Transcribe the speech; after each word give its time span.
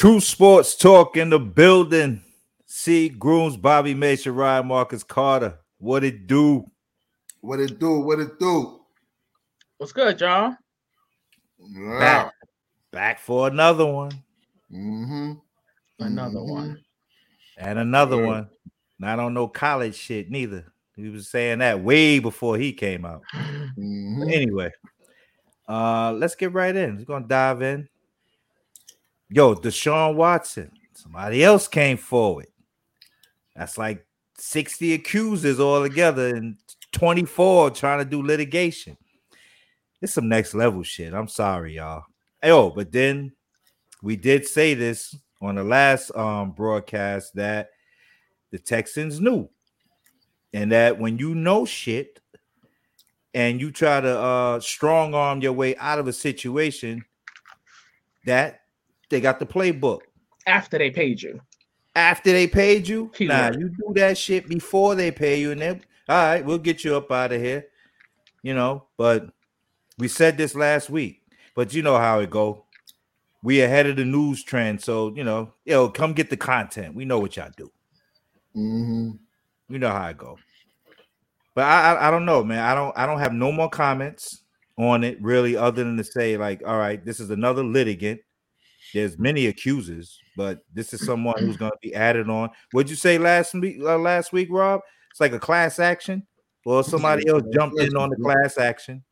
True 0.00 0.18
Sports 0.18 0.76
Talk 0.76 1.18
in 1.18 1.28
the 1.28 1.38
building. 1.38 2.22
C. 2.64 3.10
Grooms, 3.10 3.58
Bobby 3.58 3.92
May, 3.92 4.16
Sharia 4.16 4.62
Marcus 4.62 5.02
Carter. 5.02 5.58
What 5.76 6.04
it 6.04 6.26
do? 6.26 6.64
What 7.42 7.60
it 7.60 7.78
do? 7.78 8.00
What 8.00 8.18
it 8.18 8.38
do? 8.38 8.80
What's 9.76 9.92
good, 9.92 10.18
y'all? 10.18 10.56
Yeah. 11.58 11.98
Back, 11.98 12.32
back 12.90 13.18
for 13.20 13.48
another 13.48 13.84
one 13.84 14.12
Mm-hmm. 14.72 15.32
Another 15.98 16.38
Mhm. 16.38 16.48
one. 16.48 16.82
and 17.58 17.78
another 17.78 18.16
Yeah. 18.22 18.26
one. 18.26 18.48
Not 18.98 19.18
on 19.18 19.34
no 19.34 19.48
college 19.48 19.96
shit 19.96 20.30
neither. 20.30 20.72
He 20.96 21.10
was 21.10 21.28
saying 21.28 21.58
that 21.58 21.84
way 21.84 22.20
before 22.20 22.56
he 22.56 22.72
came 22.72 23.04
out. 23.04 23.20
Mm-hmm. 23.34 24.22
Anyway, 24.30 24.70
uh, 25.68 26.12
let's 26.12 26.36
get 26.36 26.54
right 26.54 26.74
in. 26.74 26.96
We're 26.96 27.04
gonna 27.04 27.26
dive 27.28 27.60
in. 27.60 27.86
Yo, 29.32 29.54
Deshaun 29.54 30.16
Watson. 30.16 30.72
Somebody 30.92 31.44
else 31.44 31.68
came 31.68 31.96
forward. 31.96 32.48
That's 33.54 33.78
like 33.78 34.04
60 34.38 34.94
accusers 34.94 35.60
all 35.60 35.82
together 35.82 36.34
and 36.34 36.56
24 36.92 37.70
trying 37.70 38.00
to 38.00 38.04
do 38.04 38.22
litigation. 38.22 38.96
It's 40.02 40.14
some 40.14 40.28
next 40.28 40.54
level 40.54 40.82
shit. 40.82 41.14
I'm 41.14 41.28
sorry, 41.28 41.76
y'all. 41.76 42.04
Oh, 42.42 42.70
but 42.70 42.90
then 42.90 43.32
we 44.02 44.16
did 44.16 44.46
say 44.46 44.74
this 44.74 45.14
on 45.40 45.54
the 45.54 45.64
last 45.64 46.14
um 46.16 46.50
broadcast 46.50 47.34
that 47.36 47.70
the 48.50 48.58
Texans 48.58 49.20
knew. 49.20 49.48
And 50.52 50.72
that 50.72 50.98
when 50.98 51.18
you 51.18 51.36
know 51.36 51.64
shit 51.64 52.18
and 53.32 53.60
you 53.60 53.70
try 53.70 54.00
to 54.00 54.18
uh 54.18 54.60
strong 54.60 55.14
arm 55.14 55.40
your 55.40 55.52
way 55.52 55.76
out 55.76 56.00
of 56.00 56.08
a 56.08 56.12
situation, 56.12 57.04
that 58.26 58.59
they 59.10 59.20
got 59.20 59.38
the 59.38 59.46
playbook. 59.46 60.00
After 60.46 60.78
they 60.78 60.90
paid 60.90 61.20
you. 61.20 61.40
After 61.94 62.32
they 62.32 62.46
paid 62.46 62.88
you, 62.88 63.10
Keyword. 63.14 63.36
nah, 63.36 63.58
you 63.58 63.68
do 63.68 63.92
that 63.96 64.16
shit 64.16 64.48
before 64.48 64.94
they 64.94 65.10
pay 65.10 65.40
you, 65.40 65.50
and 65.50 65.60
then 65.60 65.82
all 66.08 66.16
right, 66.16 66.44
we'll 66.44 66.58
get 66.58 66.84
you 66.84 66.96
up 66.96 67.10
out 67.12 67.32
of 67.32 67.40
here. 67.40 67.66
You 68.42 68.54
know, 68.54 68.84
but 68.96 69.28
we 69.98 70.08
said 70.08 70.38
this 70.38 70.54
last 70.54 70.88
week, 70.88 71.22
but 71.54 71.74
you 71.74 71.82
know 71.82 71.98
how 71.98 72.20
it 72.20 72.30
go. 72.30 72.64
We 73.42 73.60
ahead 73.60 73.86
of 73.86 73.96
the 73.96 74.04
news 74.04 74.42
trend, 74.44 74.80
so 74.80 75.12
you 75.14 75.24
know, 75.24 75.52
yo, 75.64 75.88
come 75.88 76.12
get 76.12 76.30
the 76.30 76.36
content. 76.36 76.94
We 76.94 77.04
know 77.04 77.18
what 77.18 77.36
y'all 77.36 77.50
do. 77.56 77.70
Mm-hmm. 78.56 79.10
You 79.68 79.78
know 79.78 79.90
how 79.90 80.02
I 80.02 80.12
go. 80.12 80.38
But 81.54 81.64
I, 81.64 81.94
I 81.94 82.08
I 82.08 82.10
don't 82.10 82.24
know, 82.24 82.44
man. 82.44 82.60
I 82.60 82.74
don't 82.74 82.96
I 82.96 83.06
don't 83.06 83.18
have 83.18 83.32
no 83.32 83.50
more 83.50 83.68
comments 83.68 84.42
on 84.78 85.04
it 85.04 85.20
really, 85.20 85.56
other 85.56 85.84
than 85.84 85.96
to 85.96 86.04
say 86.04 86.36
like, 86.36 86.62
all 86.66 86.78
right, 86.78 87.04
this 87.04 87.20
is 87.20 87.30
another 87.30 87.62
litigant. 87.62 88.20
There's 88.94 89.18
many 89.18 89.46
accusers, 89.46 90.18
but 90.36 90.64
this 90.72 90.92
is 90.92 91.00
someone 91.06 91.38
who's 91.38 91.56
going 91.56 91.72
to 91.72 91.78
be 91.82 91.94
added 91.94 92.28
on. 92.28 92.50
What'd 92.72 92.90
you 92.90 92.96
say 92.96 93.18
last 93.18 93.54
week? 93.54 93.78
Uh, 93.80 93.98
last 93.98 94.32
week, 94.32 94.48
Rob? 94.50 94.80
It's 95.10 95.20
like 95.20 95.32
a 95.32 95.38
class 95.38 95.78
action, 95.78 96.26
or 96.64 96.84
somebody 96.84 97.28
else 97.28 97.42
jumped 97.52 97.80
in 97.80 97.96
on 97.96 98.10
the 98.10 98.16
class 98.16 98.58
action. 98.58 99.02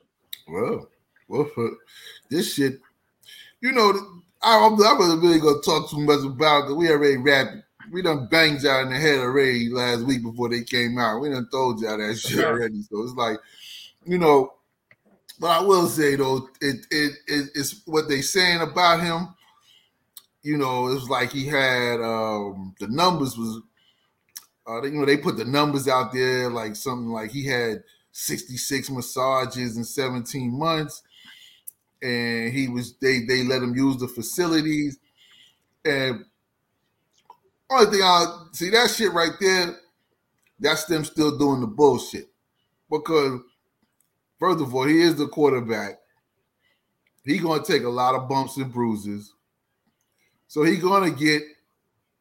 Well, 0.46 0.88
well, 1.28 1.50
this 2.30 2.54
shit, 2.54 2.80
you 3.60 3.72
know, 3.72 3.92
I, 4.42 4.64
I'm, 4.64 4.76
not 4.76 4.98
really 4.98 5.40
gonna 5.40 5.60
talk 5.60 5.90
too 5.90 6.00
much 6.00 6.24
about 6.24 6.70
it. 6.70 6.74
We 6.74 6.90
already 6.90 7.16
wrapped. 7.16 7.56
We 7.90 8.02
done 8.02 8.28
banged 8.30 8.62
y'all 8.62 8.82
in 8.82 8.90
the 8.90 8.96
head 8.96 9.18
already 9.18 9.70
last 9.70 10.02
week 10.02 10.22
before 10.22 10.48
they 10.50 10.62
came 10.62 10.98
out. 10.98 11.20
We 11.20 11.30
done 11.30 11.48
told 11.50 11.80
y'all 11.80 11.98
that 11.98 12.18
shit 12.18 12.44
already. 12.44 12.82
So 12.82 13.02
it's 13.02 13.14
like, 13.14 13.38
you 14.04 14.18
know, 14.18 14.52
but 15.40 15.48
I 15.48 15.60
will 15.62 15.86
say 15.86 16.16
though, 16.16 16.48
it 16.60 16.86
it, 16.90 17.12
it 17.26 17.50
it's 17.54 17.82
what 17.86 18.08
they 18.08 18.20
saying 18.20 18.60
about 18.60 19.00
him. 19.00 19.34
You 20.42 20.56
know, 20.56 20.88
it 20.88 20.94
was 20.94 21.08
like 21.08 21.32
he 21.32 21.46
had 21.46 22.00
um 22.00 22.74
the 22.78 22.88
numbers 22.88 23.36
was, 23.36 23.60
uh, 24.68 24.82
you 24.82 24.92
know, 24.92 25.04
they 25.04 25.16
put 25.16 25.36
the 25.36 25.44
numbers 25.44 25.88
out 25.88 26.12
there 26.12 26.48
like 26.48 26.76
something 26.76 27.10
like 27.10 27.30
he 27.30 27.44
had 27.44 27.82
66 28.12 28.90
massages 28.90 29.76
in 29.76 29.84
17 29.84 30.56
months. 30.56 31.02
And 32.00 32.52
he 32.52 32.68
was 32.68 32.94
they 32.96 33.20
they 33.24 33.42
let 33.42 33.62
him 33.62 33.74
use 33.74 33.96
the 33.96 34.08
facilities. 34.08 34.98
And 35.84 36.24
only 37.70 37.90
thing 37.90 38.02
i 38.02 38.46
see 38.52 38.70
that 38.70 38.90
shit 38.90 39.12
right 39.12 39.32
there 39.40 39.76
that's 40.60 40.84
them 40.86 41.04
still 41.04 41.36
doing 41.36 41.60
the 41.60 41.66
bullshit. 41.66 42.28
Because 42.90 43.40
first 44.38 44.60
of 44.60 44.74
all 44.74 44.86
he 44.86 45.00
is 45.00 45.16
the 45.16 45.28
quarterback. 45.28 45.98
He 47.24 47.38
gonna 47.38 47.62
take 47.62 47.82
a 47.82 47.88
lot 47.88 48.14
of 48.14 48.28
bumps 48.28 48.56
and 48.56 48.72
bruises 48.72 49.34
so 50.48 50.64
he's 50.64 50.82
gonna 50.82 51.10
get 51.10 51.42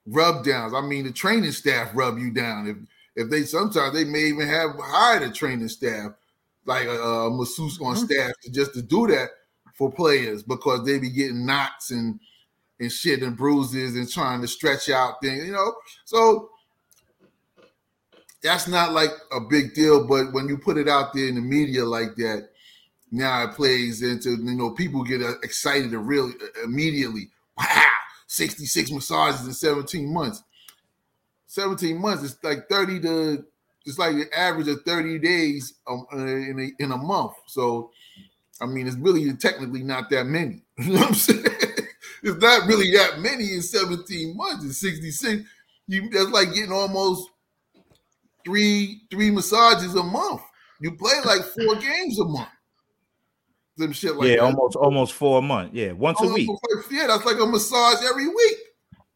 rub 0.05 0.43
downs 0.45 0.73
i 0.73 0.81
mean 0.81 1.05
the 1.05 1.11
training 1.11 1.51
staff 1.51 1.91
rub 1.93 2.17
you 2.17 2.31
down 2.31 2.67
if 2.67 2.77
if 3.25 3.29
they 3.29 3.43
sometimes 3.43 3.93
they 3.93 4.05
may 4.05 4.25
even 4.25 4.47
have 4.47 4.71
hired 4.79 5.23
a 5.23 5.31
training 5.31 5.67
staff 5.67 6.11
like 6.65 6.85
a, 6.87 7.01
a 7.01 7.29
masseuse 7.31 7.79
on 7.81 7.95
Mhm. 7.95 8.05
staff 8.05 8.31
to 8.41 8.51
just 8.51 8.73
to 8.73 8.81
do 8.81 9.07
that 9.07 9.29
for 9.75 9.91
players 9.91 10.43
because 10.43 10.85
they 10.85 10.99
be 10.99 11.09
getting 11.09 11.45
knots 11.45 11.91
and 11.91 12.19
and 12.79 12.91
shit 12.91 13.23
and 13.23 13.37
bruises 13.37 13.95
and 13.95 14.09
trying 14.09 14.41
to 14.41 14.47
stretch 14.47 14.89
out 14.89 15.21
things, 15.21 15.45
you 15.47 15.53
know. 15.53 15.73
So 16.05 16.49
that's 18.43 18.67
not 18.67 18.93
like 18.93 19.09
a 19.31 19.39
big 19.39 19.73
deal, 19.73 20.05
but 20.07 20.31
when 20.33 20.47
you 20.47 20.57
put 20.57 20.77
it 20.77 20.87
out 20.87 21.13
there 21.13 21.27
in 21.27 21.35
the 21.35 21.41
media 21.41 21.83
like 21.85 22.15
that, 22.17 22.49
now 23.11 23.43
it 23.45 23.55
plays 23.55 24.01
into 24.03 24.31
you 24.31 24.55
know 24.55 24.71
people 24.71 25.03
get 25.03 25.21
uh, 25.21 25.39
excited 25.43 25.91
really 25.93 26.33
immediately. 26.63 27.29
Wow, 27.57 27.96
sixty 28.27 28.65
six 28.65 28.91
massages 28.91 29.47
in 29.47 29.53
seventeen 29.53 30.13
months. 30.13 30.43
17 31.47 31.97
months 31.97 32.23
is 32.23 32.37
like 32.43 32.67
30 32.69 32.99
to 32.99 33.45
it's 33.85 33.97
like 33.97 34.15
the 34.15 34.27
average 34.37 34.67
of 34.67 34.83
30 34.83 35.17
days 35.19 35.75
um, 35.89 36.05
uh, 36.11 36.17
in, 36.17 36.59
a, 36.59 36.83
in 36.83 36.91
a 36.91 36.97
month. 36.97 37.33
So 37.47 37.91
i 38.59 38.65
mean 38.65 38.87
it's 38.87 38.97
really 38.97 39.31
technically 39.33 39.83
not 39.83 40.09
that 40.09 40.25
many. 40.25 40.61
You 40.77 40.93
know 40.93 40.99
what 40.99 41.07
i'm 41.07 41.13
saying? 41.15 41.43
It's 42.23 42.41
not 42.41 42.67
really 42.67 42.91
that 42.91 43.19
many 43.19 43.53
in 43.53 43.61
17 43.61 44.35
months. 44.35 44.63
In 44.63 44.71
66 44.73 45.43
you 45.87 46.09
that's 46.09 46.29
like 46.31 46.53
getting 46.53 46.71
almost 46.71 47.29
three 48.45 49.01
three 49.09 49.31
massages 49.31 49.95
a 49.95 50.03
month. 50.03 50.41
You 50.81 50.95
play 50.95 51.13
like 51.23 51.41
four 51.43 51.75
games 51.75 52.19
a 52.19 52.25
month 52.25 52.49
some 53.77 53.91
shit 53.91 54.15
like 54.15 54.29
yeah, 54.29 54.35
that. 54.37 54.41
almost 54.43 54.75
almost 54.75 55.13
four 55.13 55.39
a 55.39 55.41
month. 55.41 55.73
Yeah, 55.73 55.91
once 55.93 56.19
a 56.21 56.27
week. 56.27 56.49
like- 56.49 56.85
yeah 56.91 57.07
that's 57.07 57.25
like 57.25 57.39
a 57.39 57.45
massage 57.45 58.03
every 58.09 58.27
week 58.27 58.57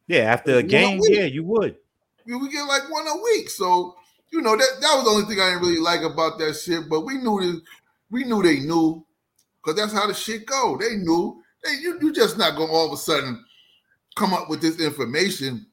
Yeah, 0.06 0.20
after 0.32 0.56
a 0.58 0.62
game, 0.62 0.98
week. 0.98 1.10
yeah, 1.18 1.24
you 1.24 1.44
would. 1.44 1.76
we 2.26 2.36
would 2.36 2.50
get 2.52 2.62
like 2.64 2.90
one 2.90 3.06
a 3.08 3.16
week. 3.22 3.48
So 3.50 3.94
you 4.32 4.40
know 4.40 4.56
that 4.56 4.68
that 4.80 4.94
was 4.96 5.04
the 5.04 5.10
only 5.10 5.24
thing 5.26 5.40
I 5.40 5.50
didn't 5.50 5.62
really 5.62 5.80
like 5.80 6.02
about 6.02 6.38
that 6.38 6.54
shit. 6.54 6.88
But 6.88 7.00
we 7.02 7.18
knew 7.18 7.40
this, 7.40 7.60
we 8.10 8.24
knew 8.24 8.42
they 8.42 8.60
knew 8.60 9.04
because 9.62 9.78
that's 9.80 9.92
how 9.92 10.06
the 10.06 10.14
shit 10.14 10.46
go. 10.46 10.76
They 10.80 10.96
knew. 10.96 11.42
They 11.64 11.72
you 11.80 11.98
you 12.00 12.12
just 12.12 12.38
not 12.38 12.56
gonna 12.56 12.72
all 12.72 12.86
of 12.88 12.92
a 12.92 12.96
sudden 12.96 13.44
come 14.16 14.34
up 14.34 14.48
with 14.50 14.60
this 14.60 14.80
information 14.80 15.66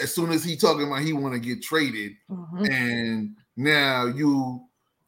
as 0.00 0.14
soon 0.14 0.30
as 0.30 0.44
he 0.44 0.56
talking 0.56 0.86
about 0.86 1.00
he 1.02 1.12
want 1.12 1.34
to 1.34 1.40
get 1.40 1.62
traded, 1.62 2.12
Mhm. 2.30 2.70
and 2.70 3.36
now 3.56 4.06
you 4.06 4.60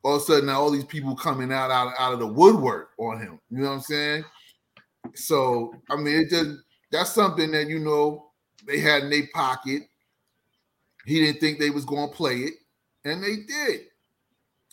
all 0.05 0.17
of 0.17 0.23
a 0.23 0.25
sudden 0.25 0.47
now 0.47 0.61
all 0.61 0.71
these 0.71 0.85
people 0.85 1.15
coming 1.17 1.53
out 1.53 1.71
out, 1.71 1.93
out 1.99 2.13
of 2.13 2.19
the 2.19 2.27
woodwork 2.27 2.91
on 2.99 3.21
him. 3.21 3.41
You 3.51 3.59
know 3.59 3.69
what 3.69 3.75
I'm 3.77 3.81
saying? 3.81 4.25
So 5.15 5.73
I 5.91 5.97
mean, 5.97 6.21
it 6.21 6.31
just 6.31 6.51
that's 6.91 7.13
something 7.13 7.51
that 7.53 7.69
you 7.69 7.79
know 7.79 8.31
they 8.67 8.81
had 8.81 9.05
in 9.05 9.11
their 9.11 9.29
pocket. 9.35 9.83
He 11.07 11.21
didn't 11.21 11.41
think 11.41 11.59
they 11.59 11.71
was 11.71 11.85
going 11.85 12.11
to 12.11 12.15
play 12.15 12.37
it, 12.37 12.55
and 13.05 13.23
they 13.23 13.37
did. 13.37 13.87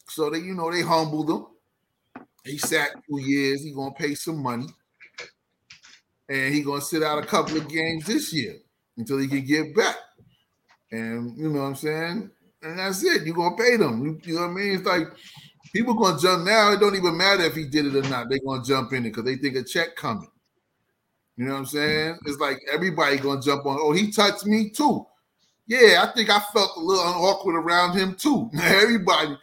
So 0.09 0.29
they, 0.29 0.39
you 0.39 0.53
know, 0.53 0.71
they 0.71 0.81
humbled 0.81 1.29
him. 1.29 1.45
He 2.43 2.57
sat 2.57 2.91
two 3.09 3.19
years. 3.21 3.63
He 3.63 3.73
gonna 3.73 3.91
pay 3.91 4.13
some 4.13 4.37
money, 4.37 4.67
and 6.29 6.53
he 6.53 6.61
gonna 6.61 6.81
sit 6.81 7.01
out 7.01 7.23
a 7.23 7.25
couple 7.25 7.57
of 7.57 7.67
games 7.67 8.05
this 8.05 8.31
year 8.31 8.57
until 8.97 9.17
he 9.17 9.27
can 9.27 9.43
get 9.43 9.75
back. 9.75 9.95
And 10.91 11.35
you 11.37 11.49
know 11.49 11.61
what 11.61 11.67
I'm 11.67 11.75
saying? 11.75 12.31
And 12.65 12.79
that's 12.79 13.03
it. 13.03 13.25
You're 13.25 13.35
gonna 13.35 13.55
pay 13.55 13.77
them. 13.77 14.03
You, 14.03 14.19
you 14.23 14.35
know 14.35 14.41
what 14.41 14.49
I 14.49 14.53
mean? 14.53 14.73
It's 14.73 14.85
like 14.85 15.07
people 15.71 15.93
gonna 15.93 16.19
jump 16.19 16.45
now. 16.45 16.71
It 16.71 16.79
don't 16.79 16.95
even 16.95 17.15
matter 17.15 17.43
if 17.43 17.53
he 17.53 17.65
did 17.65 17.85
it 17.85 17.95
or 17.95 18.09
not. 18.09 18.27
They're 18.27 18.39
gonna 18.39 18.63
jump 18.63 18.91
in 18.93 19.05
it 19.05 19.09
because 19.09 19.23
they 19.23 19.35
think 19.35 19.55
a 19.55 19.63
check 19.63 19.95
coming. 19.95 20.29
You 21.37 21.45
know 21.45 21.53
what 21.53 21.59
I'm 21.59 21.65
saying? 21.67 22.13
Mm-hmm. 22.13 22.29
It's 22.29 22.39
like 22.39 22.57
everybody 22.73 23.17
gonna 23.17 23.41
jump 23.41 23.67
on. 23.67 23.77
Oh, 23.79 23.91
he 23.91 24.11
touched 24.11 24.47
me 24.47 24.71
too. 24.71 25.05
Yeah, 25.67 26.03
I 26.03 26.11
think 26.15 26.31
I 26.31 26.39
felt 26.53 26.71
a 26.75 26.79
little 26.79 27.03
awkward 27.03 27.55
around 27.55 27.97
him 27.97 28.15
too. 28.15 28.49
Everybody, 28.61 29.37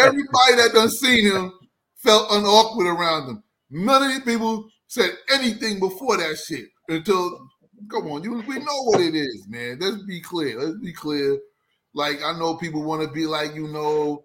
everybody 0.00 0.54
that 0.56 0.70
done 0.72 0.88
seen 0.88 1.26
him 1.26 1.52
felt 1.96 2.30
unawkward 2.30 2.86
around 2.86 3.28
him. 3.28 3.42
None 3.70 4.02
of 4.02 4.08
these 4.08 4.22
people 4.22 4.68
said 4.86 5.10
anything 5.30 5.78
before 5.78 6.18
that 6.18 6.36
shit 6.36 6.66
until. 6.88 7.48
Come 7.90 8.10
on, 8.10 8.24
you 8.24 8.32
we 8.46 8.58
know 8.58 8.82
what 8.84 9.00
it 9.00 9.14
is, 9.14 9.46
man. 9.48 9.78
Let's 9.80 10.02
be 10.02 10.20
clear. 10.20 10.58
Let's 10.60 10.78
be 10.78 10.92
clear. 10.92 11.38
Like 11.94 12.22
I 12.22 12.38
know 12.38 12.56
people 12.56 12.82
want 12.82 13.02
to 13.02 13.08
be 13.12 13.26
like, 13.26 13.54
you 13.54 13.68
know, 13.68 14.24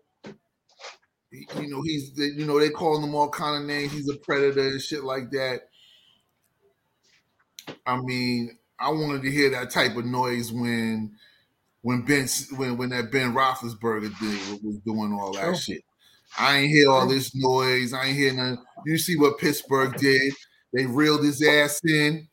you 1.32 1.68
know, 1.68 1.82
he's 1.82 2.12
you 2.18 2.46
know, 2.46 2.60
they 2.60 2.70
calling 2.70 3.04
him 3.04 3.16
all 3.16 3.30
kind 3.30 3.62
of 3.62 3.68
names. 3.68 3.92
He's 3.92 4.10
a 4.10 4.18
predator 4.18 4.68
and 4.68 4.82
shit 4.82 5.04
like 5.04 5.32
that. 5.32 5.62
I 7.86 8.00
mean, 8.00 8.58
I 8.80 8.90
wanted 8.90 9.24
to 9.24 9.32
hear 9.32 9.50
that 9.52 9.72
type 9.72 9.96
of 9.96 10.06
noise 10.06 10.52
when 10.52 11.16
when 11.82 12.04
Ben 12.04 12.28
when 12.56 12.78
when 12.78 12.90
that 12.90 13.12
Ben 13.12 13.34
Roethlisberger 13.34 14.18
did 14.20 14.64
was 14.64 14.78
doing 14.86 15.14
all 15.14 15.34
that 15.34 15.58
shit. 15.58 15.84
I 16.38 16.58
ain't 16.58 16.72
hear 16.72 16.90
all 16.90 17.08
this 17.08 17.36
noise. 17.36 17.94
I 17.94 18.06
ain't 18.06 18.18
hear 18.18 18.34
none. 18.34 18.58
You 18.86 18.98
see 18.98 19.16
what 19.18 19.38
Pittsburgh 19.38 19.96
did? 19.98 20.34
They 20.74 20.86
reeled 20.86 21.24
his 21.24 21.44
ass 21.44 21.80
in, 21.86 22.28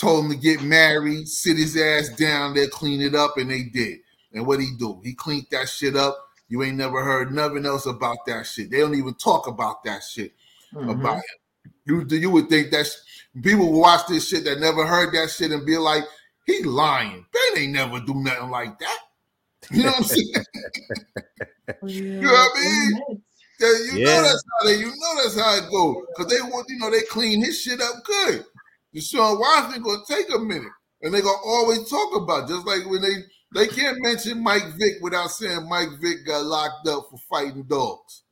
told 0.00 0.24
him 0.24 0.30
to 0.32 0.36
get 0.36 0.62
married, 0.62 1.28
sit 1.28 1.56
his 1.56 1.76
ass 1.76 2.08
down 2.08 2.54
there, 2.54 2.66
clean 2.66 3.00
it 3.00 3.14
up, 3.14 3.38
and 3.38 3.50
they 3.50 3.62
did. 3.62 3.98
And 4.34 4.46
what 4.46 4.60
he 4.60 4.72
do? 4.78 5.00
He 5.02 5.14
cleaned 5.14 5.46
that 5.50 5.68
shit 5.68 5.96
up. 5.96 6.18
You 6.48 6.62
ain't 6.62 6.76
never 6.76 7.02
heard 7.02 7.32
nothing 7.32 7.64
else 7.64 7.86
about 7.86 8.18
that 8.26 8.46
shit. 8.46 8.70
They 8.70 8.80
don't 8.80 8.94
even 8.94 9.14
talk 9.14 9.46
about 9.46 9.82
that 9.84 10.02
shit 10.02 10.32
Mhm. 10.74 10.90
about 10.90 11.16
him. 11.16 11.72
You 11.86 12.06
you 12.18 12.30
would 12.30 12.48
think 12.48 12.70
that 12.72 12.86
people 13.42 13.70
would 13.72 13.78
watch 13.78 14.06
this 14.06 14.28
shit 14.28 14.44
that 14.44 14.60
never 14.60 14.86
heard 14.86 15.14
that 15.14 15.30
shit 15.30 15.52
and 15.52 15.64
be 15.64 15.78
like, 15.78 16.04
he 16.46 16.62
lying. 16.62 17.24
Ben 17.32 17.62
ain't 17.62 17.72
never 17.72 18.00
do 18.00 18.14
nothing 18.14 18.50
like 18.50 18.78
that. 18.78 18.98
You 19.70 19.84
know 19.84 19.90
what 19.90 19.98
I'm 19.98 20.04
saying? 20.04 20.34
You 21.82 22.20
know 22.22 22.32
what 22.32 22.50
I 22.54 22.60
mean? 22.60 23.22
Yeah, 23.60 23.68
you 23.68 23.98
Yeah. 23.98 24.04
know 24.16 24.22
that's 24.22 24.44
how 24.58 24.66
they, 24.66 24.74
you 24.76 24.86
know 24.86 25.22
that's 25.22 25.38
how 25.38 25.56
it 25.56 25.70
go. 25.70 26.06
Cause 26.16 26.26
they 26.28 26.40
want, 26.40 26.66
you 26.68 26.78
know, 26.78 26.90
they 26.90 27.02
clean 27.02 27.44
his 27.44 27.60
shit 27.60 27.80
up 27.80 28.04
good. 28.04 28.44
Deshaun 28.94 29.38
Watson 29.38 29.82
gonna 29.82 30.02
take 30.08 30.26
a 30.34 30.38
minute, 30.38 30.72
and 31.02 31.12
they 31.12 31.20
gonna 31.20 31.36
always 31.44 31.88
talk 31.90 32.16
about 32.16 32.48
just 32.48 32.66
like 32.66 32.86
when 32.86 33.02
they 33.02 33.14
they 33.54 33.66
can't 33.68 33.98
mention 34.00 34.42
Mike 34.42 34.66
Vick 34.78 34.94
without 35.00 35.30
saying 35.30 35.68
Mike 35.68 35.88
Vick 36.00 36.26
got 36.26 36.44
locked 36.44 36.88
up 36.88 37.06
for 37.10 37.18
fighting 37.30 37.62
dogs. 37.64 38.22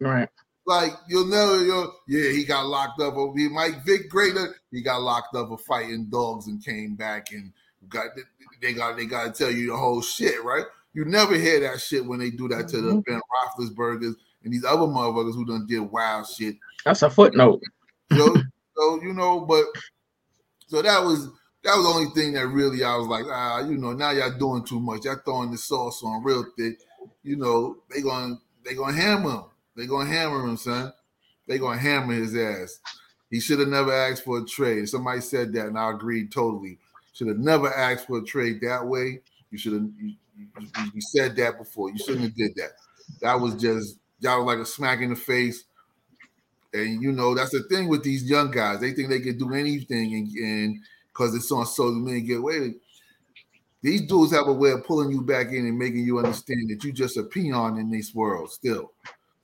Right. 0.00 0.28
Like 0.66 0.92
you'll 1.08 1.26
never, 1.26 1.64
you'll, 1.64 1.94
yeah, 2.08 2.30
he 2.30 2.44
got 2.44 2.66
locked 2.66 3.00
up. 3.00 3.14
Over 3.14 3.38
he 3.38 3.48
Mike 3.48 3.84
Vick 3.84 4.10
Greater, 4.10 4.56
he 4.72 4.82
got 4.82 5.02
locked 5.02 5.36
up 5.36 5.48
for 5.48 5.58
fighting 5.58 6.06
dogs 6.10 6.48
and 6.48 6.64
came 6.64 6.96
back 6.96 7.32
and 7.32 7.52
got 7.88 8.08
they 8.60 8.72
got 8.72 8.96
they 8.96 9.06
got 9.06 9.32
to 9.32 9.44
tell 9.44 9.52
you 9.52 9.68
the 9.68 9.76
whole 9.76 10.02
shit, 10.02 10.42
right? 10.42 10.64
You 10.92 11.04
never 11.04 11.36
hear 11.36 11.60
that 11.60 11.80
shit 11.80 12.04
when 12.04 12.18
they 12.18 12.30
do 12.30 12.48
that 12.48 12.68
to 12.68 12.80
the 12.80 12.92
Mhm. 12.94 13.04
Ben 13.04 13.20
Roethlisbergers 13.60 14.14
and 14.42 14.52
these 14.52 14.64
other 14.64 14.86
motherfuckers 14.86 15.34
who 15.34 15.44
done 15.44 15.66
did 15.66 15.80
wild 15.80 16.26
shit. 16.26 16.56
That's 16.84 17.02
a 17.02 17.10
footnote. 17.10 17.60
So, 18.12 18.34
so 18.76 19.02
you 19.02 19.12
know, 19.12 19.40
but 19.40 19.66
so 20.66 20.82
that 20.82 21.04
was 21.04 21.28
that 21.66 21.76
was 21.76 21.84
the 21.84 21.92
only 21.92 22.10
thing 22.14 22.32
that 22.34 22.46
really 22.46 22.84
I 22.84 22.96
was 22.96 23.08
like, 23.08 23.24
ah, 23.28 23.58
you 23.60 23.76
know, 23.76 23.92
now 23.92 24.12
y'all 24.12 24.30
doing 24.38 24.64
too 24.64 24.78
much. 24.78 25.04
Y'all 25.04 25.16
throwing 25.24 25.50
the 25.50 25.58
sauce 25.58 26.00
on 26.04 26.22
real 26.22 26.44
thick. 26.56 26.78
You 27.24 27.36
know, 27.36 27.78
they 27.92 28.02
gonna 28.02 28.36
they 28.64 28.74
gonna 28.74 28.96
hammer 28.96 29.30
him. 29.30 29.44
They 29.76 29.86
gonna 29.86 30.08
hammer 30.08 30.46
him, 30.46 30.56
son. 30.56 30.92
They 31.48 31.58
gonna 31.58 31.78
hammer 31.78 32.14
his 32.14 32.36
ass. 32.36 32.78
He 33.30 33.40
should 33.40 33.58
have 33.58 33.68
never 33.68 33.92
asked 33.92 34.24
for 34.24 34.38
a 34.38 34.44
trade. 34.44 34.88
Somebody 34.88 35.20
said 35.20 35.52
that, 35.54 35.66
and 35.66 35.76
I 35.76 35.90
agreed 35.90 36.30
totally. 36.30 36.78
Should 37.12 37.26
have 37.26 37.38
never 37.38 37.72
asked 37.72 38.06
for 38.06 38.18
a 38.18 38.24
trade 38.24 38.60
that 38.62 38.86
way. 38.86 39.22
You 39.50 39.58
should 39.58 39.72
have. 39.72 39.88
You, 39.98 40.14
you, 40.36 40.46
you 40.94 41.00
said 41.00 41.34
that 41.36 41.58
before. 41.58 41.90
You 41.90 41.98
shouldn't 41.98 42.22
have 42.22 42.36
did 42.36 42.54
that. 42.56 42.72
That 43.22 43.40
was 43.40 43.54
just 43.56 43.98
that 44.20 44.36
was 44.36 44.46
like 44.46 44.58
a 44.58 44.66
smack 44.66 45.00
in 45.00 45.10
the 45.10 45.16
face. 45.16 45.64
And 46.72 47.02
you 47.02 47.10
know 47.10 47.34
that's 47.34 47.50
the 47.50 47.64
thing 47.64 47.88
with 47.88 48.04
these 48.04 48.22
young 48.22 48.52
guys. 48.52 48.80
They 48.80 48.92
think 48.92 49.08
they 49.08 49.20
can 49.20 49.36
do 49.36 49.52
anything, 49.52 50.14
and 50.14 50.28
and 50.36 50.78
because 51.16 51.34
it's 51.34 51.50
on 51.52 51.64
social 51.66 51.94
media, 51.94 52.20
get 52.20 52.38
away. 52.38 52.60
with 52.60 52.68
it. 52.70 52.76
These 53.82 54.02
dudes 54.02 54.32
have 54.32 54.48
a 54.48 54.52
way 54.52 54.72
of 54.72 54.84
pulling 54.84 55.10
you 55.12 55.22
back 55.22 55.48
in 55.48 55.66
and 55.66 55.78
making 55.78 56.04
you 56.04 56.18
understand 56.18 56.68
that 56.70 56.82
you 56.82 56.92
just 56.92 57.16
a 57.16 57.22
peon 57.22 57.78
in 57.78 57.90
this 57.90 58.14
world 58.14 58.50
still. 58.50 58.92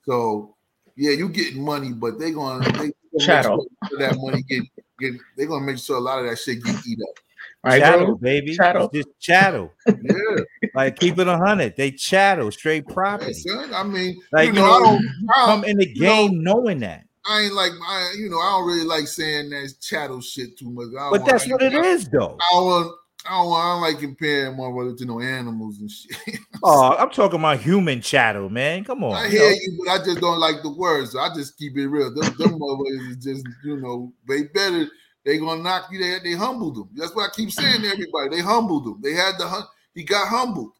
So 0.05 0.55
yeah, 0.95 1.11
you 1.11 1.29
getting 1.29 1.63
money, 1.63 1.93
but 1.93 2.19
they 2.19 2.31
gonna 2.31 2.63
they 2.73 2.91
gonna 3.17 3.43
sure 3.43 3.65
that 3.99 4.17
money 4.19 4.43
get 4.43 4.63
get. 4.99 5.13
They're 5.37 5.47
gonna 5.47 5.65
make 5.65 5.77
sure 5.77 5.97
a 5.97 6.01
lot 6.01 6.19
of 6.19 6.29
that 6.29 6.37
shit 6.37 6.63
get 6.63 6.75
eat 6.85 6.99
up. 7.01 7.15
Right, 7.63 7.79
chattel, 7.79 8.05
bro? 8.07 8.15
baby. 8.15 8.55
Chattel. 8.55 8.89
Just 8.93 9.07
chattel. 9.19 9.71
Yeah, 9.87 10.43
like 10.75 10.99
keep 10.99 11.17
it 11.17 11.27
a 11.27 11.37
hundred. 11.37 11.75
They 11.77 11.91
chattel, 11.91 12.51
straight 12.51 12.83
hey, 12.87 12.93
property. 12.93 13.33
son. 13.33 13.73
I 13.73 13.83
mean, 13.83 14.21
Like, 14.31 14.47
you 14.49 14.53
you 14.53 14.59
know, 14.59 14.65
know, 14.65 14.73
I 14.75 14.79
don't. 14.79 15.05
I 15.29 15.45
Come 15.45 15.61
don't 15.61 15.69
in 15.69 15.77
the 15.77 15.87
you 15.87 16.01
know, 16.03 16.27
game 16.27 16.43
knowing 16.43 16.79
that. 16.79 17.05
I 17.25 17.41
ain't 17.41 17.53
like 17.53 17.71
I, 17.87 18.13
you 18.17 18.29
know, 18.29 18.39
I 18.39 18.49
don't 18.51 18.67
really 18.67 18.85
like 18.85 19.07
saying 19.07 19.49
that 19.51 19.73
chattel 19.81 20.21
shit 20.21 20.57
too 20.57 20.69
much. 20.71 20.87
I 20.99 21.09
But 21.09 21.21
want- 21.21 21.25
that's 21.25 21.47
what 21.49 21.61
it 21.61 21.73
is, 21.73 22.07
though. 22.09 22.37
I 22.39 22.53
don't. 22.53 22.95
I 23.25 23.29
don't, 23.41 23.53
I 23.53 23.71
don't 23.71 23.81
like 23.81 23.99
comparing 23.99 24.57
my 24.57 24.69
brother 24.69 24.93
to 24.97 25.05
no 25.05 25.21
animals 25.21 25.79
and 25.79 25.89
shit. 25.89 26.39
Oh, 26.65 26.95
I'm 26.95 27.09
talking 27.09 27.39
about 27.39 27.59
human 27.59 27.99
chattel, 27.99 28.49
man. 28.49 28.85
Come 28.85 29.03
on. 29.03 29.13
I 29.15 29.27
hear 29.27 29.41
know. 29.41 29.49
you, 29.49 29.83
but 29.83 29.91
I 29.91 29.97
just 29.97 30.21
don't 30.21 30.39
like 30.39 30.61
the 30.63 30.69
words. 30.69 31.11
So 31.11 31.19
I 31.19 31.27
just 31.33 31.57
keep 31.57 31.75
it 31.75 31.87
real. 31.87 32.13
Them, 32.13 32.33
them 32.37 32.57
motherfuckers 32.57 33.09
is 33.11 33.17
just, 33.17 33.45
you 33.65 33.81
know, 33.81 34.13
they 34.29 34.43
better. 34.43 34.87
They 35.25 35.39
gonna 35.39 35.61
knock 35.61 35.87
you. 35.91 35.99
They 35.99 36.19
they 36.31 36.37
humbled 36.37 36.75
them. 36.75 36.89
That's 36.93 37.13
what 37.13 37.29
I 37.29 37.33
keep 37.35 37.51
saying 37.51 37.81
to 37.81 37.87
everybody. 37.87 38.29
They 38.29 38.41
humbled 38.41 38.87
him. 38.87 39.01
They 39.01 39.11
had 39.13 39.33
the 39.37 39.65
he 39.93 40.03
got 40.05 40.29
humbled. 40.29 40.71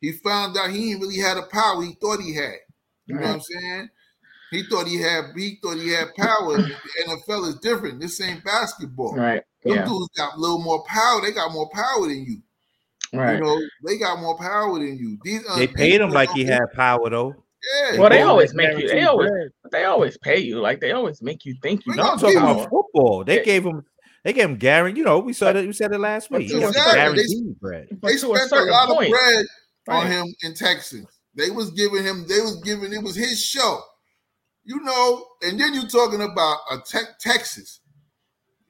He 0.00 0.12
found 0.12 0.56
out 0.56 0.70
he 0.70 0.92
ain't 0.92 1.00
really 1.00 1.18
had 1.18 1.36
a 1.36 1.42
power 1.42 1.82
he 1.82 1.94
thought 2.00 2.20
he 2.20 2.32
had. 2.34 2.54
You 3.06 3.16
know 3.16 3.22
what 3.22 3.30
I'm 3.30 3.40
saying? 3.40 3.88
He 4.50 4.62
thought 4.64 4.86
he 4.86 5.00
had 5.00 5.24
he 5.36 5.58
thought 5.62 5.76
he 5.78 5.90
had 5.90 6.14
power. 6.16 6.56
The 6.58 6.74
NFL 7.08 7.48
is 7.48 7.56
different. 7.56 8.00
This 8.00 8.20
ain't 8.20 8.44
basketball. 8.44 9.14
Right. 9.16 9.42
Them 9.62 9.76
Yeah. 9.76 9.84
dudes 9.84 10.08
got 10.16 10.36
a 10.36 10.38
little 10.40 10.60
more 10.62 10.84
power. 10.84 11.20
They 11.22 11.32
got 11.32 11.52
more 11.52 11.68
power 11.70 12.02
than 12.06 12.24
you. 12.24 12.42
Right. 13.18 13.34
You 13.34 13.40
know, 13.44 13.60
they 13.86 13.98
got 13.98 14.20
more 14.20 14.36
power 14.38 14.78
than 14.78 14.96
you. 14.98 15.18
These 15.24 15.44
uh, 15.48 15.56
They 15.56 15.66
paid 15.66 16.00
him 16.00 16.10
like 16.10 16.30
he 16.30 16.44
motherfuckers- 16.44 16.48
had 16.50 16.72
power, 16.74 17.10
though. 17.10 17.34
Yeah. 17.92 17.98
Well, 18.00 18.10
they 18.10 18.18
gave 18.18 18.26
always 18.26 18.54
make 18.54 18.78
you. 18.78 18.88
They 18.88 19.02
always. 19.04 19.30
They 19.72 19.84
always 19.84 20.18
pay 20.18 20.38
you. 20.38 20.60
Like 20.60 20.80
they 20.80 20.92
always 20.92 21.22
make 21.22 21.44
you 21.44 21.54
think 21.62 21.84
you 21.86 21.94
They 21.94 22.02
No, 22.02 22.10
I'm 22.10 22.18
talking 22.18 22.36
about 22.38 22.68
football. 22.70 23.24
They 23.24 23.38
Yeah. 23.38 23.44
gave 23.44 23.64
him. 23.64 23.82
They 24.24 24.32
gave 24.32 24.44
him 24.50 24.56
guarantee. 24.56 24.98
You 24.98 25.04
know, 25.04 25.18
we 25.18 25.32
saw 25.32 25.52
that. 25.52 25.64
We 25.66 25.72
said 25.72 25.92
it 25.92 25.98
last 25.98 26.30
week. 26.30 26.48
to 26.48 26.56
He 26.58 26.62
a 26.62 26.72
got 26.72 27.14
bread. 27.60 27.88
They 28.02 28.16
to 28.16 28.32
a 28.32 28.38
spent 28.38 28.52
a, 28.52 28.70
lot 28.70 28.88
point, 28.88 29.06
of 29.06 29.18
bread 29.18 29.46
on 29.88 30.06
him 30.06 30.26
in 30.42 30.54
Texas. 30.54 31.04
They 31.36 31.50
was 31.50 31.70
giving 31.72 32.02
him, 32.04 32.26
they 32.28 32.40
was 32.40 32.60
giving 32.64 32.92
it 32.92 33.02
was 33.02 33.16
his 33.16 33.42
show, 33.42 33.80
you 34.64 34.80
know. 34.82 35.24
And 35.42 35.58
then 35.60 35.74
you're 35.74 35.86
talking 35.88 36.22
about 36.22 36.58
a 36.70 36.78
te- 36.84 37.12
Texas, 37.20 37.80